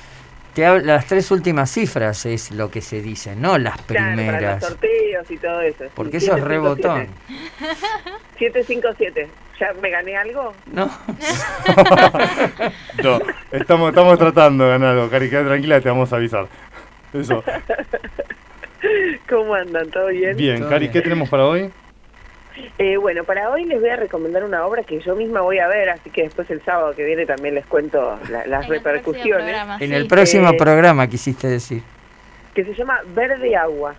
Te 0.55 0.65
habla- 0.65 0.95
las 0.95 1.05
tres 1.07 1.31
últimas 1.31 1.71
cifras 1.71 2.25
es 2.25 2.51
lo 2.51 2.71
que 2.71 2.81
se 2.81 3.03
dice, 3.03 3.37
no 3.37 3.59
las 3.59 3.75
Claro, 3.83 3.87
para 3.87 4.17
los 4.17 4.25
primeras. 4.25 4.65
sorteos 4.65 5.31
y 5.31 5.37
todo 5.37 5.61
eso. 5.61 5.85
porque 5.95 6.17
eso 6.17 6.35
es 6.35 6.43
rebotón. 6.43 7.07
757. 8.39 9.29
¿Ya 9.61 9.75
me 9.83 9.91
gané 9.91 10.17
algo? 10.17 10.55
No. 10.73 10.87
No, 13.05 13.21
estamos, 13.53 13.91
estamos 13.91 14.19
tratando 14.19 14.65
de 14.65 14.71
ganar 14.71 14.91
algo. 14.97 15.11
Cari, 15.11 15.29
queda 15.29 15.45
tranquila, 15.45 15.81
te 15.81 15.89
vamos 15.91 16.11
a 16.13 16.17
avisar. 16.17 16.47
Eso. 17.13 17.45
¿Cómo 19.29 19.55
andan? 19.55 19.91
¿Todo 19.91 20.07
bien? 20.09 20.37
Bien, 20.37 20.67
Cari, 20.69 20.89
¿qué 20.91 21.03
tenemos 21.03 21.29
para 21.29 21.45
hoy? 21.45 21.71
Eh, 22.79 22.97
bueno, 22.97 23.25
para 23.25 23.51
hoy 23.51 23.65
les 23.65 23.81
voy 23.81 23.91
a 23.91 23.97
recomendar 23.97 24.45
una 24.45 24.67
obra 24.67 24.83
que 24.83 25.01
yo 25.01 25.15
misma 25.17 25.41
voy 25.41 25.59
a 25.59 25.69
ver, 25.69 25.89
así 25.91 26.11
que 26.11 26.23
después 26.25 26.51
el 26.51 26.63
sábado 26.63 26.95
que 26.95 27.05
viene 27.05 27.27
también 27.27 27.55
les 27.55 27.67
cuento 27.67 28.19
la- 28.31 28.47
las 28.47 28.69
repercusiones. 28.69 29.57
En 29.81 29.93
el 29.93 30.07
próximo 30.09 30.51
Eh, 30.51 30.57
programa 30.59 31.07
quisiste 31.07 31.47
decir. 31.49 31.83
que 32.55 32.65
se 32.65 32.75
llama 32.75 33.01
Verde 33.15 33.55
Agua. 33.57 33.95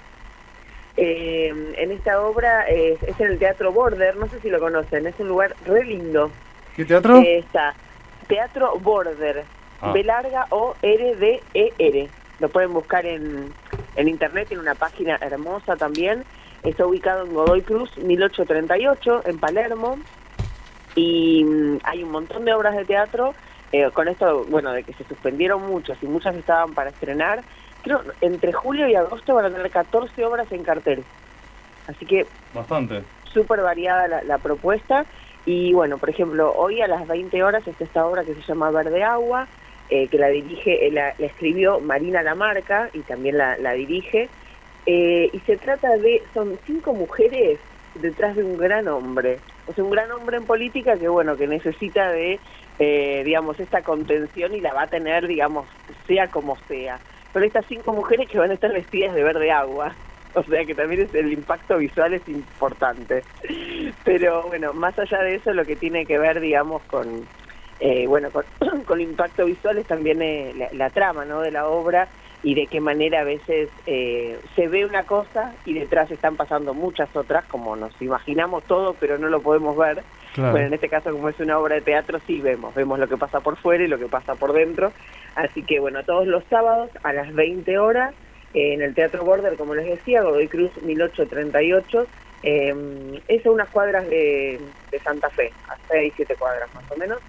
Eh, 0.97 1.73
en 1.77 1.91
esta 1.91 2.21
obra 2.21 2.65
eh, 2.69 2.97
es 3.07 3.19
en 3.19 3.27
el 3.27 3.39
Teatro 3.39 3.71
Border, 3.71 4.17
no 4.17 4.27
sé 4.27 4.39
si 4.41 4.49
lo 4.49 4.59
conocen, 4.59 5.07
es 5.07 5.15
un 5.19 5.29
lugar 5.29 5.55
re 5.65 5.85
lindo. 5.85 6.29
¿Qué 6.75 6.83
teatro? 6.85 7.17
Eh, 7.21 7.37
está 7.39 7.73
Teatro 8.27 8.77
Border, 8.79 9.43
Ah. 9.83 9.93
B 9.93 10.03
larga 10.03 10.45
O 10.49 10.75
R 10.81 11.15
D 11.15 11.41
E 11.53 11.73
R. 11.79 12.07
Lo 12.39 12.49
pueden 12.49 12.71
buscar 12.73 13.05
en, 13.05 13.51
en 13.95 14.07
internet, 14.07 14.47
tiene 14.49 14.61
una 14.61 14.75
página 14.75 15.17
hermosa 15.21 15.75
también. 15.75 16.23
Está 16.63 16.85
ubicado 16.85 17.25
en 17.25 17.33
Godoy 17.33 17.61
Cruz 17.61 17.97
1838 17.97 19.23
en 19.25 19.39
Palermo 19.39 19.97
y 20.95 21.43
mm, 21.43 21.79
hay 21.83 22.03
un 22.03 22.11
montón 22.11 22.45
de 22.45 22.53
obras 22.53 22.75
de 22.75 22.85
teatro. 22.85 23.33
eh, 23.71 23.89
con 23.93 24.07
esto, 24.07 24.45
bueno, 24.49 24.71
de 24.71 24.83
que 24.83 24.93
se 24.93 25.03
suspendieron 25.05 25.65
muchas 25.65 25.97
y 26.03 26.05
muchas 26.07 26.35
estaban 26.35 26.73
para 26.73 26.89
estrenar. 26.89 27.41
Creo 27.83 28.01
entre 28.21 28.51
julio 28.53 28.87
y 28.87 28.95
agosto 28.95 29.33
van 29.33 29.45
a 29.45 29.49
tener 29.49 29.71
14 29.71 30.23
obras 30.25 30.51
en 30.51 30.63
cartel. 30.63 31.03
Así 31.87 32.05
que 32.05 32.27
Bastante. 32.53 33.03
súper 33.23 33.61
variada 33.61 34.07
la, 34.07 34.23
la 34.23 34.37
propuesta. 34.37 35.05
Y 35.45 35.73
bueno, 35.73 35.97
por 35.97 36.09
ejemplo, 36.09 36.53
hoy 36.55 36.81
a 36.81 36.87
las 36.87 37.07
20 37.07 37.41
horas 37.43 37.65
está 37.67 37.83
esta 37.83 38.05
obra 38.05 38.23
que 38.23 38.35
se 38.35 38.41
llama 38.41 38.69
Verde 38.69 39.03
Agua, 39.03 39.47
eh, 39.89 40.07
que 40.09 40.17
la 40.19 40.27
dirige, 40.27 40.85
eh, 40.87 40.91
la, 40.91 41.15
la 41.17 41.25
escribió 41.25 41.79
Marina 41.79 42.21
Lamarca 42.21 42.89
y 42.93 42.99
también 42.99 43.37
la, 43.39 43.57
la 43.57 43.71
dirige. 43.71 44.29
Eh, 44.85 45.29
y 45.31 45.39
se 45.41 45.57
trata 45.57 45.97
de, 45.97 46.23
son 46.33 46.57
cinco 46.65 46.93
mujeres 46.93 47.59
detrás 47.95 48.35
de 48.35 48.43
un 48.43 48.57
gran 48.57 48.87
hombre. 48.87 49.39
O 49.67 49.73
sea, 49.73 49.83
un 49.83 49.91
gran 49.91 50.11
hombre 50.11 50.37
en 50.37 50.45
política 50.45 50.97
que, 50.97 51.07
bueno, 51.07 51.37
que 51.37 51.47
necesita 51.47 52.11
de, 52.11 52.39
eh, 52.79 53.21
digamos, 53.23 53.59
esta 53.59 53.83
contención 53.83 54.53
y 54.55 54.61
la 54.61 54.73
va 54.73 54.83
a 54.83 54.87
tener, 54.87 55.27
digamos, 55.27 55.67
sea 56.07 56.27
como 56.27 56.57
sea. 56.67 56.99
Pero 57.33 57.45
estas 57.45 57.65
cinco 57.67 57.93
mujeres 57.93 58.27
que 58.27 58.39
van 58.39 58.51
a 58.51 58.55
estar 58.55 58.71
vestidas 58.71 59.13
de 59.15 59.23
verde 59.23 59.51
agua. 59.51 59.93
O 60.33 60.43
sea 60.43 60.63
que 60.63 60.73
también 60.73 61.01
es, 61.01 61.13
el 61.13 61.33
impacto 61.33 61.77
visual 61.77 62.13
es 62.13 62.25
importante. 62.29 63.21
Pero 64.05 64.43
bueno, 64.43 64.71
más 64.71 64.97
allá 64.97 65.17
de 65.23 65.35
eso, 65.35 65.51
lo 65.51 65.65
que 65.65 65.75
tiene 65.75 66.05
que 66.05 66.17
ver, 66.17 66.39
digamos, 66.39 66.81
con, 66.83 67.27
eh, 67.81 68.07
bueno, 68.07 68.31
con, 68.31 68.45
con 68.85 69.01
impacto 69.01 69.43
visual 69.45 69.79
es 69.79 69.87
también 69.87 70.21
eh, 70.21 70.53
la, 70.55 70.69
la 70.71 70.89
trama, 70.89 71.25
¿no? 71.25 71.41
De 71.41 71.51
la 71.51 71.67
obra 71.67 72.07
y 72.43 72.55
de 72.55 72.67
qué 72.67 72.79
manera 72.79 73.21
a 73.21 73.23
veces 73.23 73.69
eh, 73.85 74.39
se 74.55 74.67
ve 74.67 74.85
una 74.85 75.03
cosa 75.03 75.53
y 75.65 75.73
detrás 75.73 76.09
están 76.09 76.35
pasando 76.35 76.73
muchas 76.73 77.15
otras, 77.15 77.45
como 77.45 77.75
nos 77.75 77.99
imaginamos 78.01 78.63
todo, 78.63 78.95
pero 78.99 79.17
no 79.17 79.29
lo 79.29 79.41
podemos 79.41 79.77
ver. 79.77 80.03
Claro. 80.33 80.51
Bueno, 80.51 80.67
en 80.67 80.73
este 80.73 80.89
caso, 80.89 81.11
como 81.11 81.29
es 81.29 81.39
una 81.39 81.59
obra 81.59 81.75
de 81.75 81.81
teatro, 81.81 82.19
sí 82.25 82.41
vemos, 82.41 82.73
vemos 82.73 82.97
lo 82.97 83.07
que 83.07 83.17
pasa 83.17 83.41
por 83.41 83.57
fuera 83.57 83.83
y 83.83 83.87
lo 83.87 83.99
que 83.99 84.07
pasa 84.07 84.35
por 84.35 84.53
dentro. 84.53 84.91
Así 85.35 85.63
que 85.63 85.79
bueno, 85.79 86.03
todos 86.03 86.25
los 86.25 86.43
sábados 86.45 86.89
a 87.03 87.13
las 87.13 87.33
20 87.33 87.77
horas 87.77 88.15
eh, 88.53 88.73
en 88.73 88.81
el 88.81 88.95
Teatro 88.95 89.23
Border, 89.23 89.55
como 89.55 89.75
les 89.75 89.85
decía, 89.85 90.23
Godoy 90.23 90.47
Cruz 90.47 90.71
1838, 90.81 92.07
eh, 92.43 93.21
es 93.27 93.45
a 93.45 93.51
unas 93.51 93.69
cuadras 93.69 94.09
de, 94.09 94.59
de 94.89 94.99
Santa 94.99 95.29
Fe, 95.29 95.51
a 95.69 95.75
6, 95.89 96.13
7 96.15 96.35
cuadras 96.39 96.73
más 96.73 96.89
o 96.91 96.97
menos. 96.97 97.19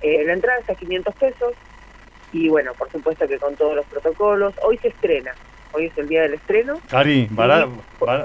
Eh, 0.00 0.24
la 0.24 0.32
entrada 0.32 0.58
está 0.60 0.72
a 0.72 0.76
500 0.76 1.14
pesos 1.16 1.52
y 2.34 2.48
bueno, 2.48 2.72
por 2.74 2.90
supuesto 2.90 3.26
que 3.28 3.38
con 3.38 3.54
todos 3.54 3.76
los 3.76 3.86
protocolos. 3.86 4.52
Hoy 4.62 4.76
se 4.78 4.88
estrena, 4.88 5.32
hoy 5.72 5.86
es 5.86 5.96
el 5.96 6.08
día 6.08 6.22
del 6.22 6.34
estreno. 6.34 6.74
Cari, 6.90 7.30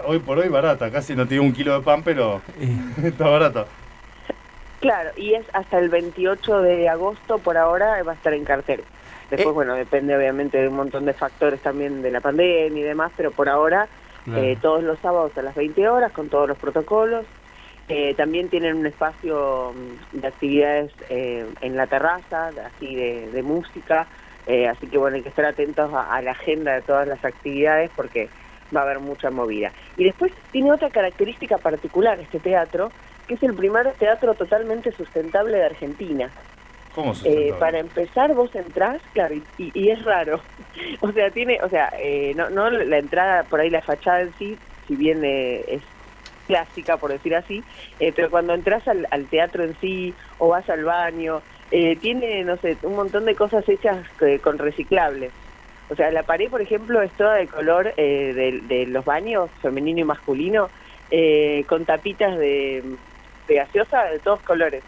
hoy 0.06 0.20
por 0.20 0.40
hoy 0.40 0.50
barata. 0.50 0.90
Casi 0.92 1.16
no 1.16 1.28
tiene 1.28 1.46
un 1.46 1.54
kilo 1.54 1.76
de 1.76 1.82
pan, 1.86 2.02
pero 2.04 2.42
está 3.04 3.28
barata. 3.30 3.66
Claro, 4.82 5.12
y 5.16 5.36
es 5.36 5.46
hasta 5.54 5.78
el 5.78 5.90
28 5.90 6.62
de 6.62 6.90
agosto 6.90 7.38
por 7.38 7.56
ahora 7.58 8.02
va 8.04 8.14
a 8.14 8.16
estar 8.16 8.34
en 8.34 8.46
cartel. 8.46 8.82
Después, 9.30 9.54
bueno, 9.54 9.76
depende 9.76 10.18
obviamente 10.18 10.58
de 10.58 10.70
un 10.70 10.76
montón 10.76 11.06
de 11.06 11.14
factores 11.14 11.60
también 11.62 12.02
de 12.02 12.10
la 12.10 12.20
pandemia 12.20 12.82
y 12.82 12.84
demás, 12.84 13.12
pero 13.16 13.30
por 13.32 13.48
ahora 13.48 13.88
Claro. 14.26 14.42
eh, 14.42 14.58
todos 14.62 14.84
los 14.84 14.98
sábados 15.00 15.38
a 15.38 15.42
las 15.44 15.54
20 15.56 15.88
horas 15.88 16.12
con 16.12 16.30
todos 16.30 16.48
los 16.48 16.58
protocolos. 16.58 17.26
Eh, 17.90 18.14
también 18.16 18.50
tienen 18.50 18.76
un 18.76 18.86
espacio 18.86 19.74
mm, 19.74 20.20
de 20.20 20.28
actividades 20.28 20.92
eh, 21.10 21.44
en 21.62 21.76
la 21.76 21.88
terraza, 21.88 22.50
así 22.68 22.96
de, 22.96 23.32
de 23.32 23.42
música, 23.44 24.08
eh, 24.46 24.68
así 24.68 24.86
que 24.88 24.98
bueno, 25.00 25.18
hay 25.18 25.24
que 25.24 25.30
estar 25.30 25.46
atentos 25.46 25.92
a, 25.94 26.16
a 26.16 26.22
la 26.22 26.32
agenda 26.32 26.74
de 26.74 26.82
todas 26.84 27.08
las 27.08 27.24
actividades 27.26 27.90
porque 27.96 28.30
va 28.76 28.82
a 28.82 28.84
haber 28.84 29.00
mucha 29.00 29.32
movida. 29.32 29.72
Y 29.98 30.04
después 30.04 30.32
tiene 30.52 30.72
otra 30.72 30.90
característica 30.92 31.58
particular 31.58 32.20
este 32.20 32.40
teatro, 32.40 32.92
que 33.28 33.34
es 33.34 33.44
el 33.44 33.56
primer 33.56 33.92
teatro 33.94 34.36
totalmente 34.36 34.92
sustentable 34.92 35.58
de 35.58 35.66
Argentina. 35.66 36.30
¿Cómo 36.94 37.14
Eh, 37.26 37.54
para 37.60 37.80
empezar, 37.80 38.34
vos 38.34 38.54
entrás, 38.56 39.02
claro, 39.14 39.34
y, 39.36 39.44
y- 39.58 39.72
y 39.74 39.90
es 39.90 40.04
raro. 40.04 40.42
o 41.02 41.12
sea, 41.12 41.32
tiene, 41.32 41.60
o 41.64 41.70
sea, 41.70 41.92
eh, 42.00 42.34
no, 42.36 42.50
no 42.52 42.70
la 42.70 42.98
entrada, 42.98 43.44
por 43.44 43.60
ahí 43.60 43.70
la 43.72 43.82
fachada 43.82 44.22
en 44.22 44.34
sí, 44.38 44.58
si 44.88 44.96
bien 44.96 45.24
eh, 45.24 45.64
es 45.68 45.84
clásica, 46.50 46.98
por 46.98 47.12
decir 47.12 47.36
así, 47.36 47.64
eh, 48.00 48.12
pero 48.16 48.32
cuando 48.32 48.56
entras 48.56 48.86
al, 48.88 49.08
al 49.12 49.28
teatro 49.28 49.64
en 49.64 49.80
sí 49.80 50.16
o 50.40 50.48
vas 50.50 50.68
al 50.68 50.84
baño, 50.84 51.42
eh, 51.70 51.96
tiene, 51.98 52.44
no 52.44 52.58
sé, 52.58 52.76
un 52.82 52.96
montón 52.96 53.26
de 53.26 53.36
cosas 53.36 53.64
hechas 53.70 54.04
eh, 54.22 54.40
con 54.40 54.58
reciclables. 54.58 55.32
O 55.92 55.96
sea, 55.96 56.10
la 56.12 56.24
pared, 56.24 56.50
por 56.50 56.62
ejemplo, 56.62 57.04
es 57.04 57.12
toda 57.14 57.36
de 57.36 57.48
color 57.48 57.94
eh, 57.98 58.34
de, 58.34 58.62
de 58.64 58.88
los 58.88 59.06
baños, 59.06 59.52
femenino 59.62 60.00
y 60.00 60.04
masculino, 60.04 60.70
eh, 61.12 61.64
con 61.68 61.86
tapitas 61.86 62.36
de, 62.40 62.84
de 63.48 63.56
gaseosa 63.56 64.06
de 64.06 64.20
todos 64.20 64.42
colores. 64.42 64.84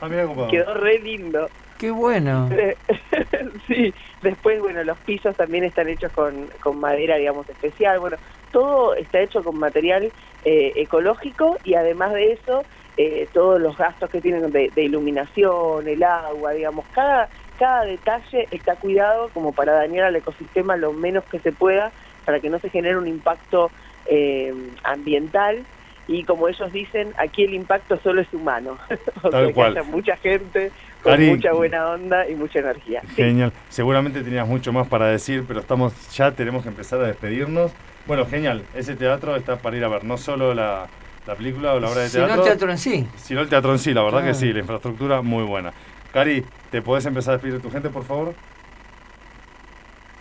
Ah, 0.00 0.08
mira. 0.08 0.26
Quedó 0.48 0.74
re 0.74 1.00
lindo. 1.00 1.48
Qué 1.80 1.90
bueno. 1.90 2.46
sí, 3.66 3.94
después, 4.22 4.60
bueno, 4.60 4.84
los 4.84 4.98
pisos 4.98 5.34
también 5.34 5.64
están 5.64 5.88
hechos 5.88 6.12
con, 6.12 6.50
con 6.62 6.78
madera, 6.78 7.16
digamos, 7.16 7.48
especial. 7.48 7.98
Bueno, 7.98 8.18
todo 8.52 8.94
está 8.96 9.18
hecho 9.20 9.42
con 9.42 9.58
material 9.58 10.12
eh, 10.44 10.72
ecológico 10.76 11.56
y 11.64 11.76
además 11.76 12.12
de 12.12 12.32
eso, 12.32 12.64
eh, 12.98 13.26
todos 13.32 13.58
los 13.58 13.78
gastos 13.78 14.10
que 14.10 14.20
tienen 14.20 14.52
de, 14.52 14.70
de 14.74 14.82
iluminación, 14.82 15.88
el 15.88 16.02
agua, 16.02 16.52
digamos, 16.52 16.84
cada, 16.92 17.30
cada 17.58 17.86
detalle 17.86 18.46
está 18.50 18.76
cuidado 18.76 19.30
como 19.32 19.52
para 19.52 19.72
dañar 19.72 20.04
al 20.04 20.16
ecosistema 20.16 20.76
lo 20.76 20.92
menos 20.92 21.24
que 21.24 21.38
se 21.38 21.50
pueda, 21.50 21.92
para 22.26 22.40
que 22.40 22.50
no 22.50 22.58
se 22.58 22.68
genere 22.68 22.98
un 22.98 23.08
impacto 23.08 23.70
eh, 24.04 24.52
ambiental. 24.82 25.64
Y 26.08 26.24
como 26.24 26.48
ellos 26.48 26.72
dicen, 26.72 27.12
aquí 27.18 27.44
el 27.44 27.54
impacto 27.54 27.98
solo 28.02 28.20
es 28.20 28.28
humano. 28.32 28.78
o 29.22 29.30
Tal 29.30 29.46
sea, 29.46 29.54
cual. 29.54 29.74
que 29.74 29.78
haya 29.80 29.88
mucha 29.90 30.16
gente 30.16 30.72
con 31.02 31.24
mucha 31.26 31.52
buena 31.52 31.90
onda 31.90 32.28
y 32.28 32.34
mucha 32.34 32.58
energía. 32.58 33.00
Sí. 33.10 33.14
Genial. 33.16 33.52
Seguramente 33.68 34.22
tenías 34.22 34.46
mucho 34.46 34.72
más 34.72 34.88
para 34.88 35.06
decir, 35.06 35.44
pero 35.46 35.60
estamos 35.60 35.92
ya 36.16 36.32
tenemos 36.32 36.62
que 36.62 36.68
empezar 36.68 37.00
a 37.00 37.06
despedirnos. 37.06 37.72
Bueno, 38.06 38.26
genial. 38.26 38.64
Ese 38.74 38.96
teatro 38.96 39.36
está 39.36 39.56
para 39.56 39.76
ir 39.76 39.84
a 39.84 39.88
ver 39.88 40.04
no 40.04 40.16
solo 40.18 40.52
la, 40.52 40.88
la 41.26 41.34
película 41.36 41.74
o 41.74 41.80
la 41.80 41.88
obra 41.90 42.00
de 42.02 42.08
Sino 42.08 42.24
el 42.24 42.28
teatro, 42.28 42.44
teatro 42.44 42.70
en 42.72 42.78
sí. 42.78 43.06
sino 43.16 43.40
el 43.40 43.48
teatro 43.48 43.72
en 43.72 43.78
sí. 43.78 43.94
La 43.94 44.02
verdad 44.02 44.24
que 44.24 44.34
sí, 44.34 44.52
la 44.52 44.60
infraestructura 44.60 45.22
muy 45.22 45.44
buena. 45.44 45.72
Cari, 46.12 46.44
¿te 46.70 46.82
podés 46.82 47.06
empezar 47.06 47.32
a 47.32 47.36
despedir 47.36 47.54
de 47.54 47.60
tu 47.60 47.70
gente, 47.70 47.88
por 47.88 48.04
favor? 48.04 48.34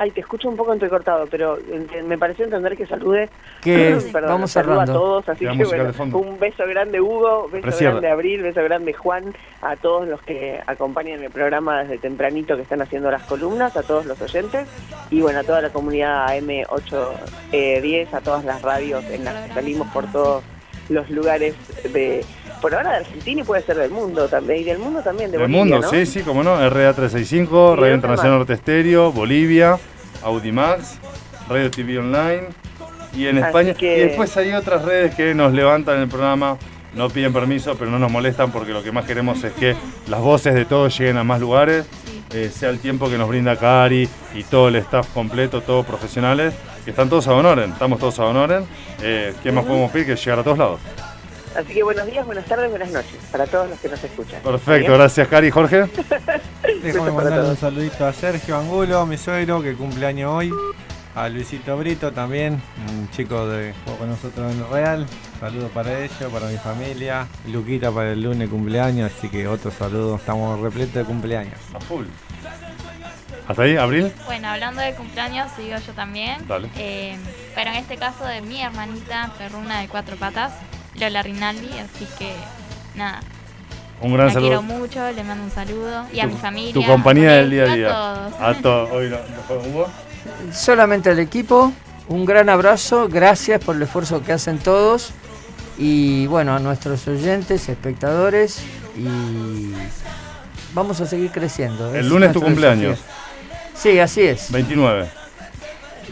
Ay, 0.01 0.11
te 0.11 0.21
escucho 0.21 0.47
un 0.47 0.55
poco 0.55 0.71
entrecortado, 0.71 1.27
pero 1.27 1.57
ent- 1.59 2.03
me 2.03 2.17
pareció 2.17 2.45
entender 2.45 2.75
que 2.77 2.87
salude. 2.87 3.29
Que 3.61 3.97
Perdón, 4.13 4.29
vamos 4.31 4.51
saludo 4.51 4.73
cerrando. 4.75 4.91
a 4.91 4.95
todos, 4.95 5.29
así 5.29 5.45
que 5.45 5.65
bueno, 5.65 5.91
un 6.17 6.39
beso 6.39 6.63
grande 6.67 7.01
Hugo, 7.01 7.49
beso 7.51 7.61
Precierra. 7.63 7.91
grande 7.95 8.09
Abril, 8.09 8.41
beso 8.41 8.63
grande 8.63 8.93
Juan, 8.93 9.35
a 9.61 9.75
todos 9.75 10.07
los 10.07 10.21
que 10.21 10.59
acompañan 10.65 11.21
el 11.21 11.29
programa 11.29 11.81
desde 11.83 11.97
tempranito 11.97 12.55
que 12.55 12.61
están 12.61 12.81
haciendo 12.81 13.11
las 13.11 13.23
columnas, 13.23 13.75
a 13.75 13.83
todos 13.83 14.05
los 14.05 14.21
oyentes 14.21 14.67
y 15.11 15.19
bueno, 15.21 15.39
a 15.39 15.43
toda 15.43 15.61
la 15.61 15.69
comunidad 15.69 16.27
AM810, 16.29 18.13
a 18.13 18.21
todas 18.21 18.45
las 18.45 18.61
radios 18.61 19.03
en 19.05 19.25
las 19.25 19.47
que 19.47 19.53
salimos 19.53 19.87
por 19.89 20.09
todos 20.11 20.43
los 20.89 21.09
lugares 21.09 21.55
de, 21.93 22.25
por 22.61 22.73
ahora 22.75 22.91
de 22.91 22.97
Argentina 22.97 23.41
y 23.41 23.43
puede 23.43 23.61
ser 23.63 23.77
del 23.77 23.91
mundo 23.91 24.27
también, 24.27 24.61
y 24.61 24.63
del 24.65 24.79
mundo 24.79 25.01
también, 25.01 25.31
de 25.31 25.37
Del 25.37 25.47
Bolivia, 25.47 25.75
mundo, 25.75 25.79
¿no? 25.81 25.89
sí, 25.89 26.05
sí, 26.05 26.21
como 26.21 26.43
no. 26.43 26.57
RA365, 26.59 27.75
Sí, 27.75 27.81
Radio 27.81 27.95
Internacional. 27.95 28.37
Norte 28.39 28.53
Estéreo, 28.53 29.11
Bolivia, 29.11 29.77
Audimax, 30.23 30.97
Radio 31.49 31.71
TV 31.71 31.99
Online 31.99 32.43
y 33.15 33.27
en 33.27 33.37
Así 33.37 33.47
España. 33.47 33.73
que- 33.73 33.97
Y 33.97 34.01
después 34.01 34.35
hay 34.37 34.51
otras 34.53 34.83
redes 34.83 35.15
que 35.15 35.33
nos 35.33 35.53
levantan 35.53 35.99
el 36.01 36.07
programa, 36.07 36.57
no 36.93 37.09
piden 37.09 37.31
permiso, 37.33 37.75
pero 37.77 37.89
no 37.91 37.99
nos 37.99 38.11
molestan 38.11 38.51
porque 38.51 38.71
lo 38.71 38.83
que 38.83 38.91
más 38.91 39.05
queremos 39.05 39.43
es 39.43 39.53
que 39.53 39.75
las 40.07 40.19
voces 40.19 40.53
de 40.53 40.65
todos 40.65 40.97
lleguen 40.97 41.17
a 41.17 41.23
más 41.23 41.39
lugares, 41.39 41.85
eh, 42.33 42.51
sea 42.53 42.69
el 42.69 42.79
tiempo 42.79 43.09
que 43.09 43.17
nos 43.17 43.27
brinda 43.29 43.55
Cari 43.55 44.07
y 44.35 44.43
todo 44.43 44.67
el 44.67 44.75
staff 44.75 45.07
completo, 45.13 45.61
todos 45.61 45.85
profesionales, 45.85 46.53
que 46.85 46.91
están 46.91 47.09
todos 47.09 47.27
a 47.27 47.33
honoren, 47.33 47.71
estamos 47.71 47.99
todos 47.99 48.19
a 48.19 48.25
honoren. 48.25 48.65
Eh, 49.01 49.33
¿Qué 49.41 49.51
más 49.51 49.65
podemos 49.65 49.91
pedir 49.91 50.05
que 50.07 50.15
llegar 50.15 50.39
a 50.39 50.43
todos 50.43 50.57
lados? 50.57 50.79
Así 51.55 51.73
que 51.73 51.83
buenos 51.83 52.05
días, 52.05 52.25
buenas 52.25 52.45
tardes, 52.45 52.69
buenas 52.69 52.91
noches 52.91 53.17
para 53.31 53.47
todos 53.47 53.69
los 53.69 53.79
que 53.79 53.89
nos 53.89 54.03
escuchan. 54.03 54.41
Perfecto, 54.41 54.93
gracias 54.93 55.27
Cari, 55.27 55.49
Jorge. 55.49 55.85
Déjame 56.83 57.11
mandarle 57.11 57.49
un 57.49 57.57
saludito 57.57 58.05
a 58.05 58.13
Sergio 58.13 58.57
Angulo, 58.57 59.05
mi 59.05 59.17
suegro, 59.17 59.61
que 59.61 59.73
cumple 59.73 60.05
año 60.05 60.35
hoy. 60.35 60.51
A 61.15 61.27
Luisito 61.27 61.75
Brito 61.75 62.13
también, 62.13 62.61
un 62.87 63.09
chico 63.09 63.47
de 63.47 63.73
jugó 63.83 63.97
con 63.97 64.09
nosotros 64.09 64.53
en 64.53 64.59
el 64.59 64.69
Real. 64.69 65.07
Saludo 65.39 65.67
para 65.69 65.99
ellos, 65.99 66.31
para 66.31 66.47
mi 66.47 66.57
familia. 66.57 67.27
Luquita 67.47 67.91
para 67.91 68.11
el 68.11 68.21
lunes 68.21 68.47
cumpleaños, 68.47 69.11
así 69.11 69.27
que 69.27 69.47
otro 69.47 69.71
saludo. 69.71 70.15
Estamos 70.15 70.59
repletos 70.59 70.93
de 70.93 71.03
cumpleaños. 71.03 71.59
A 71.73 71.79
full. 71.79 72.05
¿Hasta 73.47 73.63
ahí, 73.63 73.75
Abril? 73.75 74.13
Bueno, 74.27 74.47
hablando 74.47 74.81
de 74.81 74.93
cumpleaños, 74.93 75.51
sigo 75.57 75.75
yo 75.85 75.93
también. 75.93 76.47
Dale. 76.47 76.69
Eh, 76.77 77.17
pero 77.55 77.71
en 77.71 77.77
este 77.77 77.97
caso 77.97 78.23
de 78.23 78.41
mi 78.41 78.61
hermanita 78.61 79.33
perruna 79.39 79.81
de 79.81 79.87
cuatro 79.87 80.15
patas, 80.15 80.53
Lola 80.99 81.23
Rinaldi, 81.23 81.69
así 81.79 82.07
que 82.17 82.33
nada. 82.95 83.21
Un 84.01 84.13
gran 84.13 84.27
la 84.27 84.33
saludo. 84.33 84.49
quiero 84.49 84.61
mucho, 84.61 85.11
le 85.11 85.23
mando 85.23 85.43
un 85.43 85.51
saludo. 85.51 86.05
Y 86.13 86.19
a 86.19 86.27
mi 86.27 86.35
familia. 86.35 86.73
Tu 86.73 86.85
compañía 86.85 87.31
a 87.31 87.33
del 87.35 87.49
día 87.49 87.63
a 87.63 87.71
a 87.71 87.75
día. 87.75 87.87
todos. 87.89 88.33
A 88.39 88.61
todos. 88.61 88.91
Hoy. 88.91 89.13
Solamente 90.53 91.09
al 91.09 91.19
equipo, 91.19 91.73
un 92.07 92.25
gran 92.25 92.49
abrazo, 92.49 93.07
gracias 93.09 93.63
por 93.63 93.75
el 93.75 93.81
esfuerzo 93.83 94.23
que 94.23 94.31
hacen 94.31 94.57
todos 94.59 95.11
y 95.77 96.27
bueno, 96.27 96.55
a 96.55 96.59
nuestros 96.59 97.07
oyentes, 97.07 97.69
espectadores 97.69 98.61
y 98.97 99.73
vamos 100.73 100.99
a 101.01 101.05
seguir 101.05 101.31
creciendo. 101.31 101.93
El 101.93 102.01
es 102.01 102.05
lunes 102.05 102.31
tu 102.33 102.41
cumpleaños. 102.41 102.99
desafío. 102.99 103.19
Sí, 103.75 103.99
así 103.99 104.21
es. 104.21 104.51
29. 104.51 105.09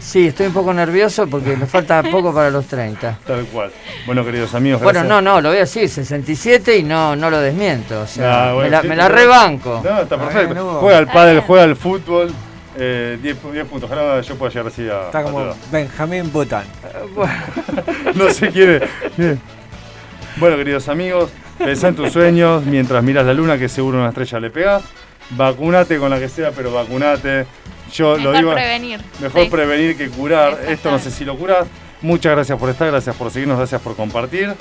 Sí, 0.00 0.28
estoy 0.28 0.46
un 0.46 0.52
poco 0.52 0.72
nervioso 0.72 1.26
porque 1.26 1.56
me 1.56 1.66
falta 1.66 2.02
poco 2.10 2.32
para 2.32 2.50
los 2.50 2.66
30. 2.66 3.18
Tal 3.26 3.44
cual. 3.46 3.70
Bueno, 4.06 4.24
queridos 4.24 4.54
amigos, 4.54 4.80
Bueno, 4.82 5.00
gracias. 5.00 5.22
no, 5.22 5.22
no, 5.22 5.40
lo 5.40 5.48
voy 5.50 5.58
a 5.58 5.60
decir, 5.60 5.88
67 5.88 6.76
y 6.78 6.82
no, 6.82 7.16
no 7.16 7.30
lo 7.30 7.40
desmiento. 7.40 8.00
O 8.02 8.06
sea, 8.06 8.50
Ah, 8.50 8.54
bueno, 8.54 8.64
me, 8.64 8.70
la, 8.70 8.82
sí, 8.82 8.88
me 8.88 8.96
la 8.96 9.04
pero- 9.08 9.18
rebanco. 9.18 9.80
No, 9.84 10.00
está 10.02 10.16
perfecto. 10.18 10.54
Bueno, 10.54 10.78
juega 10.80 10.98
al 10.98 11.06
pádel, 11.06 11.40
juega 11.40 11.64
al 11.64 11.76
fútbol. 11.76 12.32
eh, 12.80 13.18
10 13.20 13.36
pu- 13.42 13.50
10 13.52 13.66
puntos. 13.66 13.90
Ojalá 13.90 14.20
yo 14.20 14.36
pueda 14.36 14.52
llegar 14.52 14.66
así 14.68 14.88
a. 14.88 15.06
Está 15.06 15.18
a 15.18 15.22
como 15.24 15.40
todo. 15.40 15.56
Benjamín 15.72 16.30
Bután. 16.32 16.64
no 18.14 18.30
se 18.30 18.48
quiere. 18.50 18.86
Bien. 19.16 19.40
Bueno, 20.36 20.56
queridos 20.56 20.88
amigos, 20.88 21.30
pensá 21.58 21.88
en 21.88 21.96
tus 21.96 22.12
sueños 22.12 22.64
mientras 22.64 23.02
miras 23.02 23.26
la 23.26 23.34
luna, 23.34 23.58
que 23.58 23.68
seguro 23.68 23.98
una 23.98 24.08
estrella 24.10 24.38
le 24.38 24.50
pega. 24.50 24.80
Vacunate 25.30 25.98
con 25.98 26.08
la 26.10 26.18
que 26.20 26.28
sea, 26.28 26.52
pero 26.52 26.72
vacunate. 26.72 27.46
Yo 27.92 28.16
lo 28.16 28.30
Mejor 28.30 28.36
digo. 28.38 28.52
prevenir. 28.54 29.00
Mejor 29.20 29.44
Sí. 29.44 29.50
prevenir 29.50 29.96
que 29.96 30.08
curar. 30.10 30.58
Esto 30.68 30.90
no 30.90 30.98
sé 30.98 31.10
si 31.10 31.24
lo 31.24 31.36
curás. 31.36 31.66
Muchas 32.00 32.32
gracias 32.32 32.58
por 32.58 32.70
estar, 32.70 32.88
gracias 32.90 33.16
por 33.16 33.30
seguirnos, 33.30 33.58
gracias 33.58 33.80
por 33.80 33.96
compartir. 33.96 34.54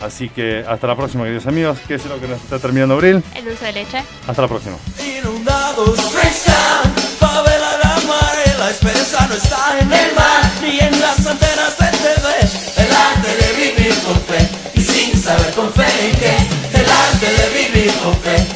Así 0.00 0.28
que 0.30 0.64
hasta 0.66 0.86
la 0.86 0.96
próxima, 0.96 1.24
queridos 1.24 1.46
amigos. 1.46 1.78
¿Qué 1.86 1.94
es 1.96 2.06
lo 2.06 2.18
que 2.18 2.26
nos 2.26 2.40
está 2.40 2.58
terminando 2.58 2.94
Abril? 2.94 3.22
El 3.34 3.44
dulce 3.44 3.66
de 3.66 3.72
leche. 3.72 4.02
Hasta 4.26 4.42
la 4.42 4.48
próxima. 4.48 4.76
Inundados, 4.98 6.00
fresan, 6.10 6.94
favela 7.18 7.76
la 7.84 7.94
mar, 8.08 8.34
la 8.58 8.70
esperanza 8.70 9.26
no 9.28 9.34
está 9.34 9.78
en 9.78 9.92
el 9.92 10.14
mar, 10.14 10.42
ni 10.62 10.78
en 10.80 11.00
las 11.00 11.26
antenas 11.26 11.76
de 11.78 11.86
TV. 11.86 12.82
El 12.82 12.92
arte 12.96 13.36
de 13.36 13.52
vivir 13.60 13.94
con 14.02 14.16
fe, 14.22 14.48
y 14.74 14.80
sin 14.80 15.20
saber 15.22 15.52
con 15.52 15.70
fe 15.74 15.84
en 16.08 16.16
qué. 16.18 16.36
El 16.80 16.86
arte 16.90 17.26
de 17.26 17.62
vivir 17.62 17.92
con 18.02 18.14
fe, 18.16 18.46